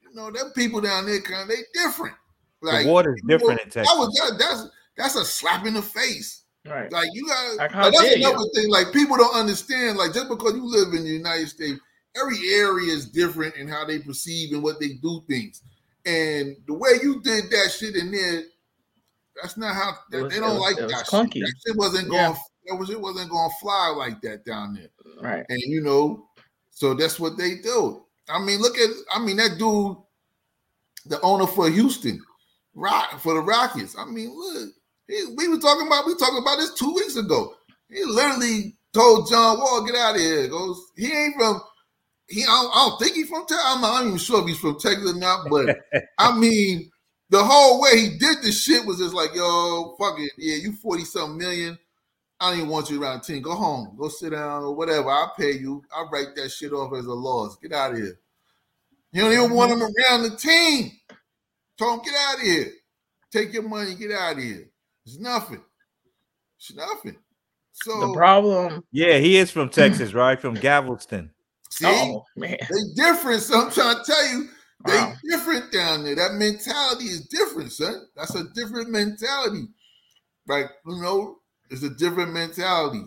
you 0.01 0.13
know, 0.13 0.31
them 0.31 0.51
people 0.55 0.81
down 0.81 1.05
there 1.05 1.21
kind 1.21 1.43
of 1.43 1.47
they 1.49 1.63
different. 1.73 2.15
the 2.61 2.83
water's 2.87 3.19
you 3.23 3.27
know, 3.27 3.37
different 3.37 3.61
in 3.61 3.69
Texas. 3.69 3.93
That 3.93 3.99
was 3.99 4.13
that, 4.15 4.37
that's 4.39 4.67
that's 4.97 5.15
a 5.15 5.25
slap 5.25 5.65
in 5.65 5.73
the 5.75 5.81
face. 5.81 6.43
Right. 6.67 6.91
Like 6.91 7.09
you 7.13 7.27
got 7.27 7.57
like, 7.57 7.75
like, 7.75 7.93
that's 7.93 8.01
dare 8.03 8.17
you. 8.17 8.27
another 8.29 8.49
thing. 8.55 8.69
Like 8.69 8.91
people 8.91 9.17
don't 9.17 9.35
understand. 9.35 9.97
Like 9.97 10.13
just 10.13 10.29
because 10.29 10.53
you 10.53 10.65
live 10.65 10.93
in 10.93 11.03
the 11.03 11.11
United 11.11 11.47
States, 11.49 11.79
every 12.19 12.37
area 12.53 12.91
is 12.91 13.05
different 13.07 13.55
in 13.55 13.67
how 13.67 13.85
they 13.85 13.99
perceive 13.99 14.51
and 14.53 14.63
what 14.63 14.79
they 14.79 14.93
do 15.01 15.23
things. 15.27 15.61
And 16.07 16.55
the 16.67 16.73
way 16.73 16.89
you 17.03 17.21
did 17.21 17.49
that 17.51 17.71
shit 17.71 17.95
in 17.95 18.11
there, 18.11 18.43
that's 19.41 19.57
not 19.57 19.75
how 19.75 19.93
It 20.11 20.23
was- 20.23 20.33
they 20.33 20.39
don't 20.39 20.53
was- 20.55 20.59
like 20.61 20.77
it 20.77 20.83
was 20.83 20.91
that. 20.93 21.05
clunky. 21.05 21.33
Shit. 21.33 21.41
That 21.45 21.53
shit 21.67 21.75
wasn't 21.75 22.11
Yeah. 22.11 22.27
going. 22.29 22.39
That 22.67 22.75
was 22.75 22.89
it 22.89 22.99
wasn't 22.99 23.29
going 23.29 23.49
to 23.49 23.55
fly 23.61 23.93
like 23.95 24.21
that 24.21 24.45
down 24.45 24.73
there. 24.73 24.89
Right. 25.21 25.45
And 25.49 25.61
you 25.61 25.81
know, 25.81 26.27
so 26.71 26.93
that's 26.93 27.19
what 27.19 27.37
they 27.37 27.55
do. 27.55 28.03
I 28.29 28.39
mean, 28.39 28.61
look 28.61 28.77
at. 28.77 28.89
I 29.11 29.23
mean, 29.23 29.37
that 29.37 29.57
dude, 29.57 29.97
the 31.05 31.21
owner 31.21 31.47
for 31.47 31.69
Houston, 31.69 32.21
Rock 32.73 33.19
for 33.19 33.33
the 33.35 33.41
Rockets. 33.41 33.95
I 33.97 34.05
mean, 34.05 34.35
look, 34.35 34.69
he, 35.07 35.25
we 35.37 35.47
were 35.47 35.59
talking 35.59 35.87
about. 35.87 36.05
We 36.05 36.15
talking 36.15 36.41
about 36.41 36.57
this 36.57 36.73
two 36.73 36.93
weeks 36.93 37.15
ago. 37.15 37.53
He 37.89 38.03
literally 38.03 38.75
told 38.93 39.29
John 39.29 39.59
Wall, 39.59 39.85
"Get 39.85 39.95
out 39.95 40.15
of 40.15 40.21
here." 40.21 40.43
He 40.43 40.47
goes, 40.47 40.81
he 40.95 41.11
ain't 41.11 41.35
from. 41.35 41.61
He, 42.27 42.43
I 42.43 42.47
don't, 42.47 42.71
I 42.75 42.89
don't 42.89 42.99
think 42.99 43.15
he's 43.15 43.29
from 43.29 43.45
Texas. 43.45 43.65
I'm 43.65 43.81
not 43.81 44.05
even 44.05 44.17
sure 44.17 44.41
if 44.41 44.47
he's 44.47 44.59
from 44.59 44.79
Texas 44.79 45.13
or 45.13 45.19
not. 45.19 45.47
But 45.49 45.77
I 46.17 46.35
mean, 46.35 46.89
the 47.29 47.43
whole 47.43 47.79
way 47.81 47.97
he 47.97 48.17
did 48.17 48.37
this 48.41 48.63
shit 48.63 48.85
was 48.85 48.97
just 48.97 49.13
like, 49.13 49.35
"Yo, 49.35 49.95
fuck 49.99 50.19
it, 50.19 50.31
yeah, 50.37 50.55
you 50.55 50.73
forty 50.73 51.05
something 51.05 51.37
million. 51.37 51.77
I 52.39 52.49
don't 52.49 52.59
even 52.59 52.69
want 52.69 52.89
you 52.89 53.01
around 53.01 53.19
the 53.19 53.33
team. 53.33 53.41
Go 53.41 53.55
home. 53.55 53.95
Go 53.97 54.09
sit 54.09 54.31
down 54.31 54.63
or 54.63 54.75
whatever. 54.75 55.09
I'll 55.09 55.33
pay 55.37 55.53
you. 55.53 55.83
I'll 55.95 56.09
write 56.09 56.35
that 56.35 56.49
shit 56.49 56.73
off 56.73 56.93
as 56.93 57.05
a 57.05 57.13
loss. 57.13 57.57
Get 57.57 57.71
out 57.71 57.91
of 57.91 57.97
here. 57.97 58.19
You 59.13 59.21
don't 59.21 59.31
even 59.31 59.53
want 59.53 59.71
him 59.71 59.79
mm-hmm. 59.79 60.13
around 60.13 60.23
the 60.23 60.35
team. 60.35 60.91
Told 61.77 61.99
him, 61.99 62.05
get 62.05 62.15
out 62.15 62.35
of 62.35 62.41
here. 62.41 62.71
Take 63.31 63.53
your 63.53 63.63
money, 63.63 63.95
get 63.95 64.11
out 64.11 64.33
of 64.33 64.43
here. 64.43 64.69
It's 65.05 65.17
nothing. 65.17 65.61
It's 66.57 66.73
nothing. 66.73 67.17
So 67.71 68.07
The 68.07 68.13
problem. 68.13 68.83
Yeah, 68.91 69.17
he 69.17 69.37
is 69.37 69.51
from 69.51 69.69
Texas, 69.71 70.13
right? 70.13 70.39
From 70.39 70.55
Galveston. 70.55 71.31
see, 71.69 71.85
Oh 71.85 72.23
man. 72.35 72.57
they 72.59 73.03
different. 73.03 73.41
So 73.41 73.61
I'm 73.61 73.71
trying 73.71 73.97
to 73.97 74.03
tell 74.03 74.27
you, 74.27 74.49
they 74.85 74.97
Wow. 74.97 75.13
different 75.29 75.71
down 75.71 76.03
there. 76.03 76.15
That 76.15 76.33
mentality 76.33 77.05
is 77.05 77.27
different, 77.27 77.71
son. 77.71 78.07
That's 78.15 78.35
a 78.35 78.45
different 78.53 78.89
mentality. 78.89 79.67
Like, 80.47 80.69
you 80.85 81.01
know, 81.01 81.39
it's 81.69 81.83
a 81.83 81.89
different 81.89 82.33
mentality. 82.33 83.03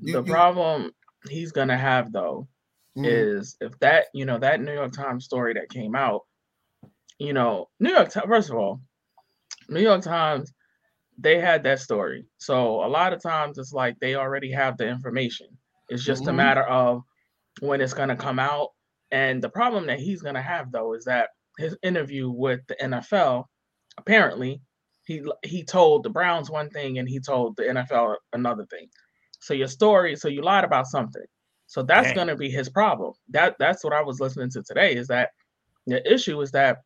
You- 0.00 0.14
the 0.20 0.24
you- 0.26 0.32
problem 0.32 0.90
he's 1.28 1.52
gonna 1.52 1.76
have 1.78 2.12
though 2.12 2.48
Mhm. 2.96 3.06
is 3.06 3.56
if 3.60 3.78
that 3.80 4.06
you 4.14 4.24
know 4.24 4.38
that 4.38 4.60
New 4.60 4.72
York 4.72 4.92
Times 4.92 5.24
story 5.24 5.54
that 5.54 5.68
came 5.70 5.94
out, 5.94 6.22
you 7.18 7.32
know, 7.32 7.68
New 7.80 7.90
York 7.90 8.10
Times. 8.10 8.26
First 8.28 8.50
of 8.50 8.56
all, 8.56 8.80
New 9.68 9.80
York 9.80 10.02
Times, 10.02 10.52
they 11.18 11.38
had 11.40 11.62
that 11.62 11.80
story. 11.80 12.26
So 12.38 12.84
a 12.84 12.88
lot 12.88 13.12
of 13.12 13.22
times 13.22 13.58
it's 13.58 13.72
like 13.72 13.98
they 14.00 14.14
already 14.16 14.50
have 14.52 14.76
the 14.76 14.86
information. 14.86 15.46
It's 15.88 16.04
just 16.04 16.26
a 16.26 16.30
Mhm. 16.30 16.36
matter 16.36 16.62
of 16.64 17.02
when 17.60 17.80
it's 17.80 17.94
gonna 17.94 18.16
come 18.16 18.38
out. 18.38 18.70
And 19.10 19.42
the 19.42 19.48
problem 19.48 19.86
that 19.86 20.00
he's 20.00 20.22
gonna 20.22 20.42
have 20.42 20.72
though 20.72 20.92
is 20.94 21.04
that 21.04 21.30
his 21.58 21.76
interview 21.82 22.28
with 22.30 22.66
the 22.66 22.74
NFL, 22.82 23.48
apparently 23.96 24.60
he 25.04 25.22
he 25.42 25.64
told 25.64 26.02
the 26.02 26.10
Browns 26.10 26.50
one 26.50 26.70
thing 26.70 26.98
and 26.98 27.08
he 27.08 27.20
told 27.20 27.56
the 27.56 27.64
NFL 27.64 28.16
another 28.32 28.66
thing. 28.66 28.88
So 29.40 29.54
your 29.54 29.68
story, 29.68 30.16
so 30.16 30.28
you 30.28 30.42
lied 30.42 30.64
about 30.64 30.86
something. 30.86 31.24
So 31.66 31.82
that's 31.82 32.12
going 32.12 32.28
to 32.28 32.36
be 32.36 32.50
his 32.50 32.68
problem. 32.68 33.12
That 33.30 33.56
that's 33.58 33.84
what 33.84 33.92
I 33.92 34.02
was 34.02 34.20
listening 34.20 34.50
to 34.50 34.62
today. 34.62 34.94
Is 34.94 35.08
that 35.08 35.30
the 35.86 36.12
issue 36.12 36.40
is 36.40 36.50
that 36.52 36.78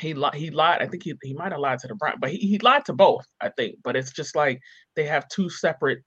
he 0.00 0.14
lied. 0.14 0.34
He 0.34 0.50
lied. 0.50 0.82
I 0.82 0.86
think 0.86 1.02
he, 1.02 1.14
he 1.22 1.34
might 1.34 1.52
have 1.52 1.60
lied 1.60 1.78
to 1.80 1.88
the 1.88 1.94
Browns, 1.94 2.18
but 2.20 2.30
he, 2.30 2.38
he 2.38 2.58
lied 2.58 2.84
to 2.86 2.92
both. 2.92 3.26
I 3.40 3.50
think, 3.50 3.76
but 3.84 3.96
it's 3.96 4.12
just 4.12 4.34
like 4.34 4.60
they 4.96 5.04
have 5.04 5.28
two 5.28 5.48
separate 5.48 6.02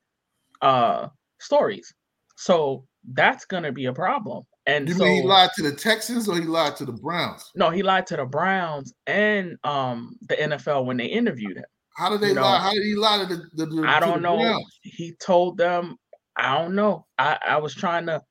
uh 0.62 1.08
stories. 1.39 1.94
So 2.38 2.86
that's 3.13 3.46
going 3.46 3.63
to 3.63 3.72
be 3.72 3.86
a 3.86 3.94
problem. 3.94 4.44
And 4.67 4.88
you 4.89 4.95
so, 4.95 5.03
mean 5.03 5.22
he 5.22 5.27
lied 5.27 5.51
to 5.57 5.63
the 5.63 5.72
Texans 5.75 6.27
or 6.27 6.36
he 6.36 6.41
lied 6.41 6.75
to 6.77 6.86
the 6.86 6.91
Browns? 6.91 7.51
No, 7.55 7.69
he 7.69 7.84
lied 7.84 8.07
to 8.07 8.15
the 8.17 8.25
Browns 8.25 8.93
and 9.05 9.57
um 9.63 10.15
the 10.27 10.36
NFL 10.36 10.86
when 10.86 10.98
they 10.98 11.05
interviewed 11.05 11.57
him. 11.57 11.65
How 11.95 12.10
did 12.10 12.22
they 12.22 12.29
You 12.29 12.34
lie? 12.34 12.41
know, 12.41 12.60
How 12.60 12.72
did 12.72 12.84
he 12.84 12.95
lie 12.95 13.19
to 13.19 13.25
the? 13.25 13.43
the, 13.53 13.65
the 13.67 13.88
I 13.88 14.00
don't 14.00 14.22
the 14.22 14.29
know. 14.29 14.38
Browns? 14.38 14.79
He 14.81 15.13
told 15.22 15.57
them, 15.57 15.98
I 16.36 16.57
don't 16.57 16.75
know. 16.75 17.05
I, 17.17 17.38
I 17.48 17.57
was 17.57 17.74
trying 17.75 18.07
to 18.07 18.22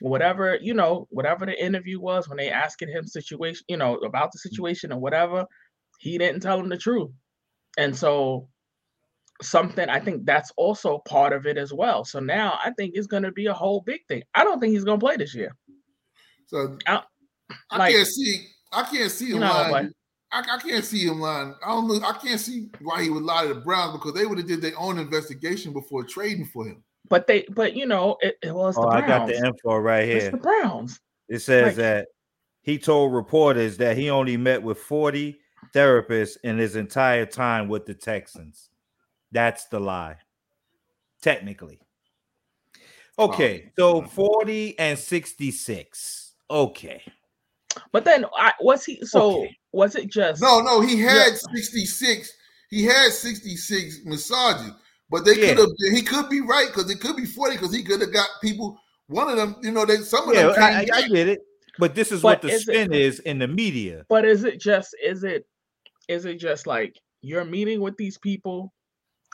whatever, 0.00 0.58
you 0.60 0.74
know, 0.74 1.06
whatever 1.10 1.46
the 1.46 1.64
interview 1.64 2.00
was 2.00 2.28
when 2.28 2.38
they 2.38 2.50
asking 2.50 2.88
him 2.88 3.06
situation, 3.06 3.64
you 3.68 3.76
know, 3.76 3.96
about 3.98 4.32
the 4.32 4.38
situation 4.38 4.92
or 4.92 4.98
whatever, 4.98 5.44
he 6.00 6.18
didn't 6.18 6.40
tell 6.40 6.56
them 6.56 6.68
the 6.68 6.76
truth. 6.76 7.10
And 7.78 7.94
so 7.96 8.48
something 9.40 9.88
I 9.88 9.98
think 10.00 10.24
that's 10.24 10.52
also 10.56 10.98
part 11.06 11.32
of 11.32 11.46
it 11.46 11.56
as 11.56 11.72
well. 11.72 12.04
So 12.04 12.20
now 12.20 12.58
I 12.64 12.70
think 12.76 12.92
it's 12.94 13.06
gonna 13.06 13.32
be 13.32 13.46
a 13.46 13.54
whole 13.54 13.80
big 13.82 14.00
thing. 14.08 14.22
I 14.34 14.44
don't 14.44 14.60
think 14.60 14.72
he's 14.72 14.84
gonna 14.84 14.98
play 14.98 15.16
this 15.16 15.34
year. 15.34 15.54
So 16.46 16.76
I- 16.86 17.02
I 17.70 17.78
like- 17.78 17.94
can't 17.94 18.06
see. 18.08 18.48
I 18.72 18.82
can't 18.84 19.10
see 19.10 19.26
him 19.26 19.34
You 19.34 19.40
know 19.40 19.52
I 19.52 19.68
lying. 19.70 19.92
I, 20.30 20.40
I 20.50 20.58
can't 20.58 20.84
see 20.84 21.04
him 21.06 21.20
lying. 21.20 21.54
I 21.62 21.68
don't 21.68 21.88
know. 21.88 22.00
I 22.08 22.12
can't 22.14 22.40
see 22.40 22.68
why 22.80 23.02
he 23.02 23.10
would 23.10 23.22
lie 23.22 23.46
to 23.46 23.52
the 23.52 23.60
Browns 23.60 23.92
because 23.98 24.14
they 24.14 24.24
would 24.24 24.38
have 24.38 24.46
did 24.46 24.62
their 24.62 24.78
own 24.78 24.98
investigation 24.98 25.74
before 25.74 26.04
trading 26.04 26.46
for 26.46 26.66
him. 26.66 26.82
But 27.10 27.26
they 27.26 27.44
but 27.50 27.74
you 27.76 27.84
know, 27.84 28.16
it, 28.22 28.38
it 28.42 28.54
was 28.54 28.76
the 28.76 28.80
Oh, 28.80 28.88
I 28.88 29.06
got 29.06 29.26
the 29.26 29.36
info 29.36 29.76
right 29.76 30.08
It's 30.08 30.22
here. 30.24 30.30
the 30.30 30.38
Browns. 30.38 30.98
It 31.28 31.40
says 31.40 31.66
Like- 31.66 31.76
that 31.76 32.08
he 32.62 32.78
told 32.78 33.12
reporters 33.12 33.76
that 33.78 33.96
he 33.98 34.08
only 34.08 34.36
met 34.38 34.62
with 34.62 34.78
40 34.78 35.38
therapists 35.74 36.36
in 36.44 36.56
his 36.58 36.76
entire 36.76 37.26
time 37.26 37.68
with 37.68 37.84
the 37.84 37.94
Texans. 37.94 38.70
That's 39.32 39.66
the 39.66 39.80
lie. 39.80 40.16
Technically. 41.20 41.80
Okay, 43.18 43.70
so 43.78 44.02
40 44.02 44.78
and 44.78 44.98
66. 44.98 46.31
Okay. 46.52 47.02
But 47.90 48.04
then 48.04 48.26
I 48.36 48.52
was 48.60 48.84
he 48.84 49.00
so 49.04 49.38
Okay. 49.40 49.56
was 49.72 49.96
it 49.96 50.10
just 50.10 50.42
No, 50.42 50.60
no, 50.60 50.80
he 50.80 51.00
had 51.00 51.28
Yeah. 51.32 51.34
66. 51.34 52.30
He 52.70 52.84
had 52.84 53.10
66 53.12 54.00
massages, 54.04 54.72
but 55.10 55.24
they 55.24 55.36
Yeah. 55.38 55.48
could 55.48 55.58
have. 55.58 55.68
He 55.94 56.02
could 56.02 56.28
be 56.28 56.40
right 56.40 56.68
because 56.68 56.90
it 56.90 57.00
could 57.00 57.16
be 57.16 57.26
40 57.26 57.56
because 57.56 57.74
he 57.74 57.82
could 57.82 58.00
have 58.00 58.12
got 58.12 58.28
people. 58.42 58.78
One 59.08 59.28
of 59.28 59.36
them, 59.36 59.56
you 59.62 59.70
know, 59.72 59.84
they 59.84 59.96
some 59.98 60.28
of 60.28 60.34
Yeah, 60.34 60.48
them. 60.48 60.54
I, 60.62 60.72
I- 60.82 60.86
I 60.94 61.08
get 61.08 61.28
it. 61.28 61.40
But 61.78 61.94
this 61.94 62.12
is 62.12 62.20
But 62.22 62.28
what 62.28 62.42
the 62.42 62.50
is 62.50 62.62
spin 62.62 62.92
is 62.92 63.18
in 63.20 63.38
the 63.38 63.48
media. 63.48 64.04
But 64.08 64.26
is 64.26 64.44
it 64.44 64.60
just 64.60 64.94
is 65.02 65.24
it 65.24 65.46
is 66.08 66.26
it 66.26 66.36
just 66.38 66.66
like 66.66 66.98
you're 67.22 67.44
meeting 67.44 67.80
with 67.80 67.96
these 67.96 68.18
people 68.18 68.72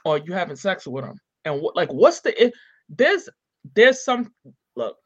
or 0.05 0.19
you 0.19 0.33
having 0.33 0.55
sex 0.57 0.87
with 0.87 1.05
them? 1.05 1.17
And 1.45 1.61
what 1.61 1.75
like 1.75 1.93
what's 1.93 2.21
the 2.21 2.41
it, 2.41 2.53
there's 2.89 3.29
there's 3.75 4.05
some 4.05 4.33
look 4.77 4.97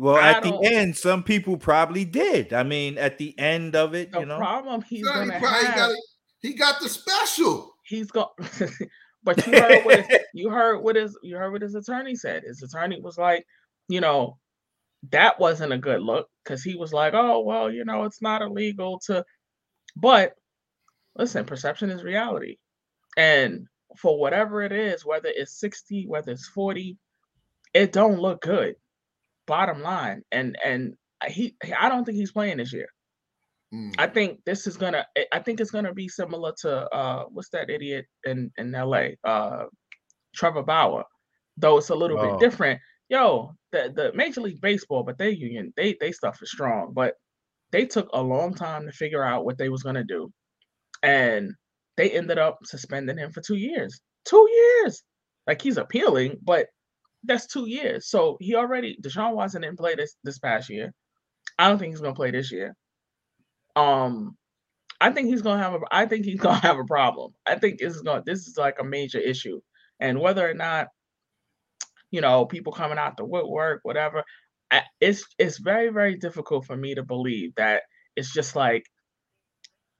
Well, 0.00 0.16
I 0.16 0.30
at 0.30 0.42
the 0.42 0.58
end, 0.62 0.96
some 0.96 1.22
people 1.22 1.58
probably 1.58 2.06
did. 2.06 2.54
I 2.54 2.62
mean, 2.62 2.96
at 2.96 3.18
the 3.18 3.38
end 3.38 3.76
of 3.76 3.94
it, 3.94 4.10
the 4.10 4.20
you 4.20 4.26
know. 4.26 4.38
problem 4.38 4.80
he's 4.80 5.06
Son, 5.06 5.24
he 5.24 5.28
gonna 5.28 5.38
probably 5.38 5.66
have 5.66 5.76
got 5.76 5.90
it. 5.90 5.98
He 6.40 6.54
got 6.54 6.80
the 6.80 6.88
special. 6.88 7.74
He's 7.84 8.10
going 8.10 8.28
but 9.22 9.46
you 9.46 9.52
heard 9.52 9.84
what 9.84 10.06
his, 10.06 10.20
you 10.32 10.48
heard 10.48 10.78
what 10.78 10.96
his 10.96 11.18
you 11.22 11.36
heard 11.36 11.52
what 11.52 11.60
his 11.60 11.74
attorney 11.74 12.14
said. 12.14 12.44
His 12.44 12.62
attorney 12.62 12.98
was 12.98 13.18
like, 13.18 13.44
you 13.88 14.00
know, 14.00 14.38
that 15.10 15.38
wasn't 15.38 15.74
a 15.74 15.78
good 15.78 16.00
look 16.00 16.30
because 16.44 16.62
he 16.62 16.76
was 16.76 16.94
like, 16.94 17.12
oh 17.12 17.40
well, 17.40 17.70
you 17.70 17.84
know, 17.84 18.04
it's 18.04 18.22
not 18.22 18.40
illegal 18.40 19.00
to 19.00 19.22
but 19.96 20.32
listen, 21.14 21.44
perception 21.44 21.90
is 21.90 22.02
reality. 22.02 22.56
And 23.18 23.66
for 23.98 24.18
whatever 24.18 24.62
it 24.62 24.72
is, 24.72 25.04
whether 25.04 25.28
it's 25.28 25.60
60, 25.60 26.06
whether 26.06 26.32
it's 26.32 26.48
40, 26.48 26.96
it 27.74 27.92
don't 27.92 28.18
look 28.18 28.40
good. 28.40 28.76
Bottom 29.50 29.82
line. 29.82 30.22
And 30.30 30.56
and 30.64 30.94
he 31.26 31.56
I 31.78 31.88
don't 31.88 32.04
think 32.04 32.16
he's 32.16 32.32
playing 32.32 32.58
this 32.58 32.72
year. 32.72 32.88
Mm. 33.74 33.94
I 33.98 34.06
think 34.06 34.38
this 34.46 34.66
is 34.68 34.76
gonna. 34.76 35.04
I- 35.32 35.40
think 35.40 35.60
it's 35.60 35.70
gonna 35.72 35.92
be 35.92 36.08
similar 36.08 36.52
to 36.62 36.70
uh, 36.94 37.24
what's 37.30 37.50
that 37.50 37.68
idiot 37.70 38.06
in 38.24 38.50
in 38.58 38.74
L.A. 38.74 39.16
Uh, 39.24 39.64
Trevor 40.34 40.62
Bauer, 40.62 41.04
though 41.56 41.78
it's 41.78 41.90
a 41.90 41.94
little 41.94 42.18
Oh. 42.18 42.30
bit 42.30 42.40
different. 42.40 42.80
Yo, 43.08 43.52
the 43.72 43.92
the 43.94 44.12
Major 44.14 44.40
League 44.40 44.60
Baseball, 44.60 45.02
but 45.02 45.18
they 45.18 45.30
union, 45.30 45.72
they 45.76 45.96
they 46.00 46.12
stuff 46.12 46.40
is 46.42 46.50
strong, 46.50 46.92
but 46.94 47.14
they 47.72 47.86
took 47.86 48.08
a 48.12 48.22
long 48.22 48.54
time 48.54 48.86
to 48.86 48.92
figure 48.92 49.22
out 49.24 49.44
what 49.44 49.58
they 49.58 49.68
was 49.68 49.82
gonna 49.82 50.04
do, 50.04 50.32
and 51.02 51.52
they 51.96 52.10
ended 52.10 52.38
up 52.38 52.58
suspending 52.64 53.18
him 53.18 53.30
for 53.32 53.40
two 53.40 53.56
years. 53.56 54.00
Two 54.24 54.46
years, 54.50 55.02
like 55.46 55.60
he's 55.62 55.76
appealing, 55.76 56.38
but 56.42 56.66
that's 57.24 57.46
two 57.46 57.68
years. 57.68 58.08
So 58.08 58.36
he 58.40 58.54
already 58.54 58.98
Deshaun 59.02 59.34
Watson 59.34 59.62
didn't 59.62 59.78
play 59.78 59.94
this 59.94 60.16
this 60.24 60.38
past 60.38 60.70
year. 60.70 60.92
I 61.58 61.68
don't 61.68 61.78
think 61.78 61.92
he's 61.92 62.00
gonna 62.00 62.14
play 62.14 62.30
this 62.30 62.52
year. 62.52 62.76
Um, 63.76 64.36
I 65.00 65.10
think 65.10 65.28
he's 65.28 65.42
gonna 65.42 65.62
have 65.62 65.74
a. 65.74 65.80
I 65.92 66.06
think 66.06 66.24
he's 66.24 66.40
gonna 66.40 66.58
have 66.60 66.78
a 66.78 66.84
problem. 66.84 67.32
I 67.46 67.56
think 67.56 67.78
this 67.80 67.94
is 67.94 68.02
gonna. 68.02 68.22
This 68.26 68.46
is 68.46 68.56
like 68.58 68.76
a 68.80 68.84
major 68.84 69.18
issue, 69.20 69.60
and 70.00 70.20
whether 70.20 70.48
or 70.48 70.54
not, 70.54 70.88
you 72.10 72.20
know, 72.20 72.44
people 72.46 72.72
coming 72.72 72.98
out 72.98 73.16
the 73.16 73.24
woodwork, 73.24 73.80
whatever, 73.82 74.24
I, 74.70 74.82
it's 75.00 75.24
it's 75.38 75.58
very 75.58 75.90
very 75.90 76.16
difficult 76.16 76.66
for 76.66 76.76
me 76.76 76.94
to 76.94 77.02
believe 77.02 77.54
that 77.56 77.82
it's 78.16 78.32
just 78.32 78.56
like, 78.56 78.84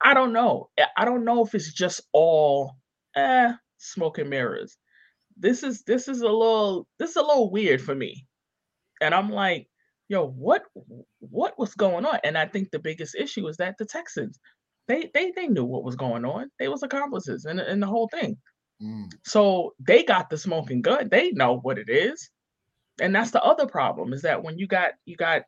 I 0.03 0.13
don't 0.13 0.33
know. 0.33 0.69
I- 0.97 1.05
don't 1.05 1.25
know 1.25 1.43
if 1.43 1.55
it's 1.55 1.73
just 1.73 2.01
all 2.13 2.75
eh 3.15 3.53
smoke 3.77 4.17
and 4.19 4.29
mirrors. 4.29 4.77
This 5.37 5.63
is 5.63 5.83
this 5.83 6.07
is 6.07 6.21
a 6.21 6.29
little 6.29 6.87
this 6.99 7.11
is 7.11 7.15
a 7.15 7.21
little 7.21 7.51
weird 7.51 7.81
for 7.81 7.95
me, 7.95 8.25
and 9.01 9.13
I'm 9.13 9.29
like, 9.29 9.67
yo, 10.09 10.27
what 10.27 10.63
what 11.19 11.57
was 11.57 11.73
going 11.73 12.05
on? 12.05 12.19
And 12.23 12.37
I 12.37 12.45
think 12.45 12.69
the 12.69 12.79
biggest 12.79 13.15
issue 13.15 13.47
is 13.47 13.57
that 13.57 13.75
the 13.77 13.85
Texans, 13.85 14.39
they 14.87 15.09
they 15.13 15.31
they 15.35 15.47
knew 15.47 15.65
what 15.65 15.83
was 15.83 15.95
going 15.95 16.25
on. 16.25 16.51
They 16.59 16.67
was 16.67 16.83
accomplices 16.83 17.45
in, 17.45 17.59
in 17.59 17.79
the 17.79 17.87
whole 17.87 18.09
thing. 18.09 18.37
Mm. 18.81 19.11
So 19.23 19.73
they 19.79 20.03
got 20.03 20.29
the 20.29 20.37
smoking 20.37 20.81
gun. 20.81 21.09
They 21.09 21.31
know 21.31 21.59
what 21.59 21.77
it 21.77 21.89
is. 21.89 22.29
And 22.99 23.15
that's 23.15 23.31
the 23.31 23.41
other 23.41 23.67
problem 23.67 24.13
is 24.13 24.21
that 24.23 24.43
when 24.43 24.57
you 24.57 24.67
got 24.67 24.91
you 25.05 25.15
got 25.15 25.43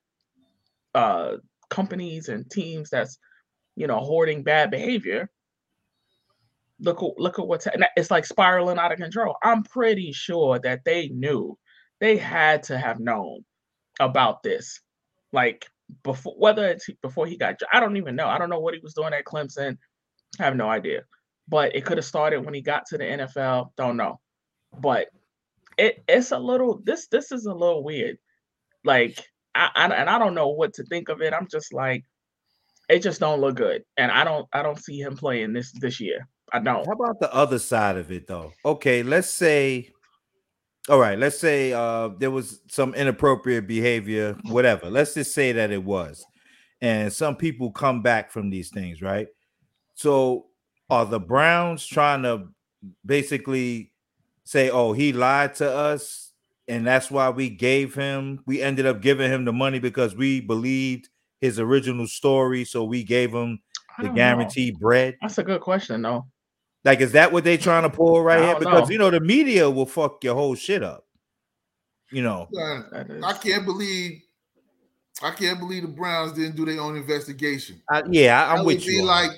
uh 0.96 1.38
companies 1.70 2.30
and 2.30 2.50
teams 2.50 2.90
that's 2.90 3.18
you 3.76 3.88
know 3.88 4.00
hoarding 4.00 4.44
bad 4.44 4.72
behavior, 4.72 5.30
look 6.84 7.02
look 7.18 7.40
at 7.40 7.48
what's 7.48 7.68
it's 7.96 8.12
like 8.12 8.26
spiraling 8.26 8.78
out 8.78 8.92
of 8.92 9.00
control. 9.00 9.36
I'm 9.44 9.64
pretty 9.64 10.12
sure 10.12 10.60
that 10.60 10.84
they 10.86 11.10
knew 11.10 11.58
they 12.00 12.18
had 12.18 12.64
to 12.64 12.78
have 12.78 13.00
known 13.00 13.44
about 14.00 14.44
this. 14.44 14.82
Like 15.32 15.66
before 16.04 16.36
whether 16.38 16.68
it's 16.68 16.88
before 17.02 17.26
he 17.28 17.38
got 17.38 17.60
I 17.72 17.80
don't 17.80 17.98
even 17.98 18.16
know. 18.16 18.28
I 18.28 18.38
don't 18.38 18.50
know 18.50 18.60
what 18.60 18.74
he 18.74 18.80
was 18.82 18.94
doing 18.94 19.14
at 19.14 19.26
Clemson. 19.26 19.78
I 20.40 20.44
have 20.44 20.56
no 20.56 20.70
idea. 20.70 21.04
But 21.48 21.76
it 21.76 21.86
could 21.86 21.98
have 21.98 22.06
started 22.06 22.46
when 22.46 22.54
he 22.54 22.62
got 22.62 22.86
to 22.88 22.98
the 22.98 23.04
NFL. 23.04 23.72
Don't 23.78 23.98
know. 23.98 24.20
But 24.78 25.08
it 25.78 26.04
it's 26.08 26.32
a 26.32 26.40
little 26.40 26.82
this 26.84 27.08
this 27.08 27.32
is 27.32 27.46
a 27.46 27.54
little 27.54 27.84
weird. 27.84 28.18
Like 28.84 29.24
I, 29.56 29.70
I 29.76 29.86
and 29.88 30.10
I 30.10 30.20
don't 30.20 30.36
know 30.36 30.50
what 30.50 30.74
to 30.76 30.84
think 30.84 31.10
of 31.10 31.22
it. 31.22 31.34
I'm 31.34 31.48
just 31.50 31.74
like 31.74 32.04
it 32.90 33.00
just 33.00 33.20
don't 33.20 33.42
look 33.42 33.56
good. 33.56 33.84
And 33.98 34.12
I 34.12 34.24
don't 34.24 34.48
I 34.54 34.62
don't 34.64 34.84
see 34.84 35.00
him 35.00 35.16
playing 35.16 35.54
this 35.54 35.72
this 35.74 36.00
year. 36.00 36.28
I 36.54 36.60
don't. 36.60 36.86
How 36.86 36.94
about 36.94 37.20
the 37.20 37.34
other 37.34 37.58
side 37.60 37.98
of 37.98 38.12
it 38.12 38.28
though? 38.28 38.54
Okay, 38.64 39.02
let's 39.04 39.30
say 39.30 39.90
all 40.90 41.00
right, 41.00 41.18
let's 41.18 41.40
say 41.40 41.74
uh 41.74 42.10
there 42.20 42.32
was 42.32 42.62
some 42.70 42.94
inappropriate 42.94 43.68
behavior, 43.68 44.38
whatever. 44.46 44.90
Let's 44.90 45.16
just 45.16 45.34
say 45.34 45.52
that 45.54 45.72
it 45.72 45.84
was. 45.84 46.24
And 46.82 47.12
some 47.12 47.36
people 47.36 47.72
come 47.72 48.02
back 48.02 48.32
from 48.32 48.50
these 48.50 48.70
things, 48.70 49.02
right? 49.02 49.28
So 49.96 50.48
are 50.90 51.06
the 51.06 51.20
Browns 51.20 51.86
trying 51.86 52.24
to 52.24 52.50
basically 53.06 53.92
say, 54.44 54.70
"Oh, 54.70 54.94
he 54.94 55.14
lied 55.14 55.56
to 55.56 55.72
us 55.72 56.34
and 56.68 56.86
that's 56.86 57.12
why 57.12 57.30
we 57.30 57.50
gave 57.50 57.94
him 57.94 58.42
we 58.46 58.62
ended 58.62 58.86
up 58.86 59.02
giving 59.02 59.30
him 59.30 59.46
the 59.46 59.54
money 59.54 59.80
because 59.80 60.16
we 60.16 60.40
believed 60.40 61.10
his 61.42 61.60
original 61.60 62.08
story, 62.08 62.64
so 62.64 62.86
we 62.86 63.04
gave 63.04 63.34
him 63.34 63.60
the 63.98 64.06
don't 64.06 64.14
know. 64.14 64.16
guaranteed 64.16 64.80
bread." 64.80 65.18
That's 65.22 65.38
a 65.38 65.44
good 65.44 65.62
question 65.62 66.02
though. 66.02 66.28
Like, 66.86 67.00
is 67.02 67.14
that 67.14 67.32
what 67.32 67.44
they're 67.44 67.58
trying 67.58 67.84
to 67.84 67.90
pull 67.90 68.22
right 68.22 68.42
here? 68.44 68.60
Because 68.60 68.90
know. 68.90 68.92
you 68.94 68.98
know 69.00 69.10
the 69.10 69.20
media 69.22 69.70
will 69.70 69.86
fuck 69.86 70.24
your 70.24 70.36
whole 70.36 70.56
shit 70.56 70.84
up. 70.84 71.06
You 72.12 72.22
know, 72.24 72.48
Son, 72.54 73.22
I 73.24 73.34
can't 73.34 73.66
believe 73.66 74.22
I 75.24 75.32
can't 75.32 75.60
believe 75.60 75.84
the 75.84 75.88
Browns 75.88 76.34
didn't 76.34 76.56
do 76.56 76.66
their 76.66 76.80
own 76.82 76.96
investigation. 76.98 77.82
Uh, 77.92 78.04
yeah, 78.10 78.46
I, 78.46 78.54
I'm 78.58 78.66
would 78.66 78.76
with 78.78 78.86
be 78.86 78.94
you. 78.94 79.02
on 79.02 79.08
like 79.08 79.32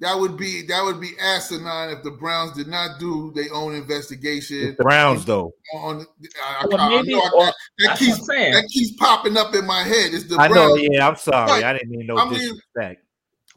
that 0.00 0.18
would 0.18 0.36
be 0.36 0.62
that 0.68 0.82
would 0.84 1.00
be 1.00 1.10
asinine 1.20 1.90
if 1.90 2.02
the 2.02 2.12
Browns 2.12 2.52
did 2.52 2.68
not 2.68 2.98
do 3.00 3.32
their 3.34 3.52
own 3.52 3.74
investigation. 3.74 4.68
It's 4.68 4.76
the 4.78 4.84
Browns 4.84 5.24
though. 5.24 5.52
On 5.74 6.06
I, 6.42 6.64
Or 6.70 6.80
I- 6.80 6.86
I 6.86 6.88
maybe- 6.90 7.12
know 7.12 7.20
I- 7.20 7.30
or- 7.34 7.44
that, 7.46 7.54
that 7.78 7.98
keeps 7.98 8.26
saying. 8.26 8.52
that 8.52 8.68
keeps 8.72 8.92
popping 8.96 9.36
up 9.36 9.54
in 9.54 9.66
my 9.66 9.82
head. 9.82 10.14
It's 10.14 10.24
the 10.28 10.36
I 10.36 10.48
know. 10.48 10.74
Browns. 10.74 10.80
Yeah, 10.90 11.08
I'm 11.08 11.16
sorry. 11.16 11.50
Right. 11.50 11.64
I 11.64 11.72
didn't 11.74 11.90
mean 11.90 12.06
no 12.06 12.16
I 12.16 12.24
mean, 12.24 12.38
disrespect. 12.38 13.04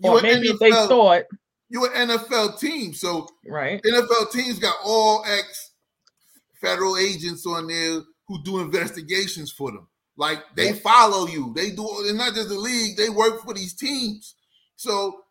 You 0.03 0.09
Or 0.09 0.17
an 0.17 0.23
maybe 0.23 0.47
they 0.59 0.71
NFL 0.71 0.87
thought, 0.89 1.23
you 1.69 1.85
an 1.85 2.09
NFL 2.09 2.59
team, 2.59 2.93
so 2.93 3.27
right? 3.45 3.81
NFL 3.83 4.31
teams 4.31 4.59
got 4.59 4.75
all 4.83 5.23
ex 5.25 5.71
federal 6.61 6.97
agents 6.97 7.45
on 7.45 7.67
there 7.67 8.01
who 8.27 8.43
do 8.43 8.59
investigations 8.59 9.51
for 9.51 9.71
them. 9.71 9.87
Like 10.17 10.43
they 10.55 10.73
follow 10.73 11.27
you. 11.27 11.53
They 11.55 11.71
do 11.71 11.87
it's 11.99 12.13
not 12.13 12.33
just 12.33 12.49
the 12.49 12.55
league, 12.57 12.97
they 12.97 13.09
work 13.09 13.41
for 13.43 13.53
these 13.53 13.73
teams. 13.75 14.35
So 14.75 15.21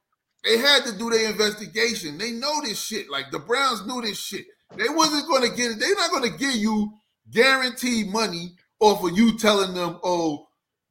they 0.44 0.58
had 0.58 0.84
to 0.84 0.96
do 0.96 1.10
their 1.10 1.28
investigation. 1.30 2.18
They 2.18 2.30
know 2.30 2.60
this 2.62 2.80
shit. 2.80 3.10
Like 3.10 3.30
the 3.32 3.40
Browns 3.40 3.84
knew 3.86 4.00
this 4.02 4.18
shit. 4.18 4.46
They 4.76 4.88
wasn't 4.88 5.28
gonna 5.28 5.48
get 5.48 5.72
it. 5.72 5.78
They're 5.80 5.94
not 5.96 6.10
gonna 6.12 6.36
give 6.36 6.54
you 6.54 6.92
guaranteed 7.32 8.08
money 8.08 8.54
off 8.78 9.02
of 9.04 9.16
you 9.16 9.36
telling 9.38 9.74
them, 9.74 9.98
oh, 10.04 10.46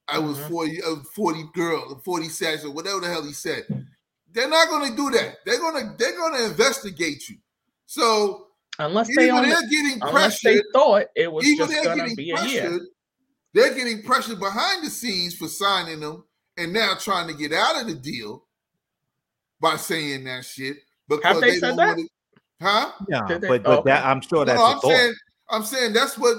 I 0.07 0.19
was 0.19 0.37
Mhm. 0.37 0.49
40, 0.49 0.83
uh, 0.83 0.95
40 1.15 1.43
girl, 1.53 2.01
40 2.03 2.29
sacks, 2.29 2.63
or 2.63 2.71
whatever 2.71 2.99
the 2.99 3.07
hell 3.07 3.23
he 3.23 3.33
said. 3.33 3.65
They're 4.35 4.49
not 4.49 4.69
gonna 4.69 4.95
do 4.95 5.09
that. 5.11 5.37
They're 5.45 5.59
gonna 5.59 5.95
they're 5.97 6.17
gonna 6.17 6.43
investigate 6.43 7.27
you. 7.29 7.37
So 7.85 8.47
Unless 8.77 9.07
they 9.15 9.29
only, 9.31 9.49
they're 9.49 9.61
getting 9.69 9.99
unless 10.01 10.41
they 10.41 10.61
thought 10.73 11.05
it 11.15 11.31
was 11.31 11.45
even 11.47 11.57
just 11.59 11.71
they're 11.71 11.83
gonna 11.85 12.01
getting 12.01 12.15
be 12.17 12.31
a 12.31 12.43
year. 12.45 12.79
they're 13.53 13.73
getting 13.73 14.03
pressured 14.03 14.39
behind 14.39 14.85
the 14.85 14.89
scenes 14.89 15.33
for 15.33 15.47
signing 15.47 16.01
them 16.01 16.25
and 16.57 16.73
now 16.73 16.93
trying 16.99 17.27
to 17.29 17.33
get 17.33 17.53
out 17.53 17.79
of 17.79 17.87
the 17.87 17.95
deal 17.95 18.43
by 19.61 19.77
saying 19.77 20.25
that 20.25 20.43
shit 20.43 20.77
because 21.07 21.39
they 21.39 21.51
they, 21.51 21.59
said 21.59 21.67
don't 21.69 21.77
that? 21.77 21.95
want 21.95 21.99
to, 21.99 22.41
huh? 22.65 22.91
Yeah, 23.07 23.27
Did 23.27 23.41
they- 23.41 23.47
but 23.47 23.63
but 23.63 23.79
okay. 23.79 23.89
that 23.91 24.05
I'm 24.05 24.19
sure 24.19 24.43
that's 24.43 24.59
no, 24.59 24.65
a 24.65 24.71
I'm 24.73 24.79
saying 24.81 25.13
I'm 25.49 25.63
saying 25.63 25.93
that's 25.93 26.17
what 26.17 26.35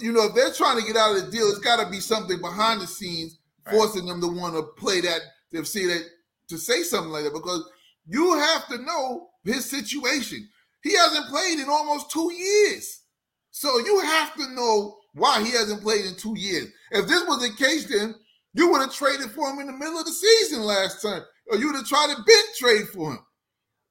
you 0.00 0.12
know. 0.12 0.24
If 0.24 0.34
they're 0.34 0.52
trying 0.52 0.80
to 0.80 0.86
get 0.86 0.96
out 0.96 1.14
of 1.16 1.26
the 1.26 1.30
deal, 1.30 1.48
it's 1.48 1.58
got 1.58 1.84
to 1.84 1.90
be 1.90 2.00
something 2.00 2.40
behind 2.40 2.80
the 2.80 2.86
scenes 2.86 3.38
Right. 3.66 3.74
forcing 3.74 4.06
them 4.06 4.20
to 4.22 4.28
want 4.28 4.54
to 4.54 4.62
play 4.80 5.02
that 5.02 5.20
to 5.52 5.62
see 5.66 5.84
that 5.86 6.02
to 6.48 6.58
say 6.58 6.82
something 6.82 7.12
like 7.12 7.24
that 7.24 7.32
because 7.32 7.68
you 8.06 8.34
have 8.34 8.66
to 8.68 8.78
know 8.78 9.28
his 9.44 9.68
situation. 9.68 10.48
He 10.82 10.94
hasn't 10.96 11.28
played 11.28 11.58
in 11.58 11.68
almost 11.68 12.10
two 12.10 12.32
years, 12.32 13.02
so 13.50 13.78
you 13.78 14.00
have 14.00 14.34
to 14.36 14.54
know 14.54 14.96
why 15.14 15.42
he 15.42 15.50
hasn't 15.50 15.82
played 15.82 16.04
in 16.04 16.14
two 16.14 16.34
years. 16.38 16.68
If 16.92 17.08
this 17.08 17.24
was 17.26 17.40
the 17.40 17.54
case, 17.56 17.86
then 17.86 18.14
you 18.54 18.70
would 18.70 18.80
have 18.80 18.92
traded 18.92 19.30
for 19.32 19.50
him 19.50 19.58
in 19.58 19.66
the 19.66 19.72
middle 19.72 19.98
of 19.98 20.06
the 20.06 20.12
season 20.12 20.62
last 20.62 21.02
time, 21.02 21.22
or 21.50 21.58
you 21.58 21.66
would 21.66 21.76
have 21.76 21.86
tried 21.86 22.14
to 22.14 22.22
bid 22.24 22.44
trade 22.56 22.88
for 22.88 23.12
him. 23.12 23.18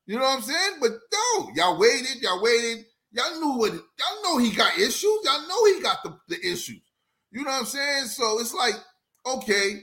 You 0.05 0.15
know 0.15 0.23
what 0.23 0.37
I'm 0.37 0.41
saying? 0.41 0.77
But 0.79 0.91
no, 0.91 1.49
y'all 1.53 1.77
waited, 1.77 2.21
y'all 2.21 2.41
waited. 2.41 2.85
Y'all 3.11 3.39
knew 3.39 3.57
what 3.57 3.73
y'all 3.73 4.23
know 4.23 4.37
he 4.37 4.51
got 4.51 4.77
issues. 4.77 5.19
Y'all 5.23 5.47
know 5.47 5.65
he 5.65 5.81
got 5.81 6.03
the, 6.03 6.17
the 6.29 6.39
issues. 6.39 6.81
You 7.31 7.43
know 7.43 7.51
what 7.51 7.59
I'm 7.59 7.65
saying? 7.65 8.05
So 8.05 8.39
it's 8.39 8.53
like, 8.53 8.75
okay, 9.25 9.81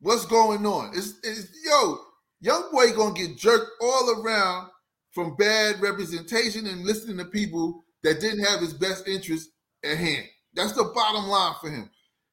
what's 0.00 0.26
going 0.26 0.66
on? 0.66 0.92
It's, 0.94 1.14
it's 1.22 1.48
yo, 1.64 1.98
young 2.40 2.70
boy 2.72 2.92
gonna 2.92 3.14
get 3.14 3.36
jerked 3.36 3.70
all 3.80 4.22
around 4.22 4.68
from 5.12 5.36
bad 5.36 5.80
representation 5.80 6.66
and 6.66 6.84
listening 6.84 7.18
to 7.18 7.24
people 7.24 7.84
that 8.02 8.20
didn't 8.20 8.44
have 8.44 8.60
his 8.60 8.74
best 8.74 9.08
interest 9.08 9.50
at 9.84 9.96
hand. 9.96 10.26
That's 10.54 10.72
the 10.72 10.84
bottom 10.94 11.28
line 11.28 11.54
for 11.60 11.70
him. 11.70 11.90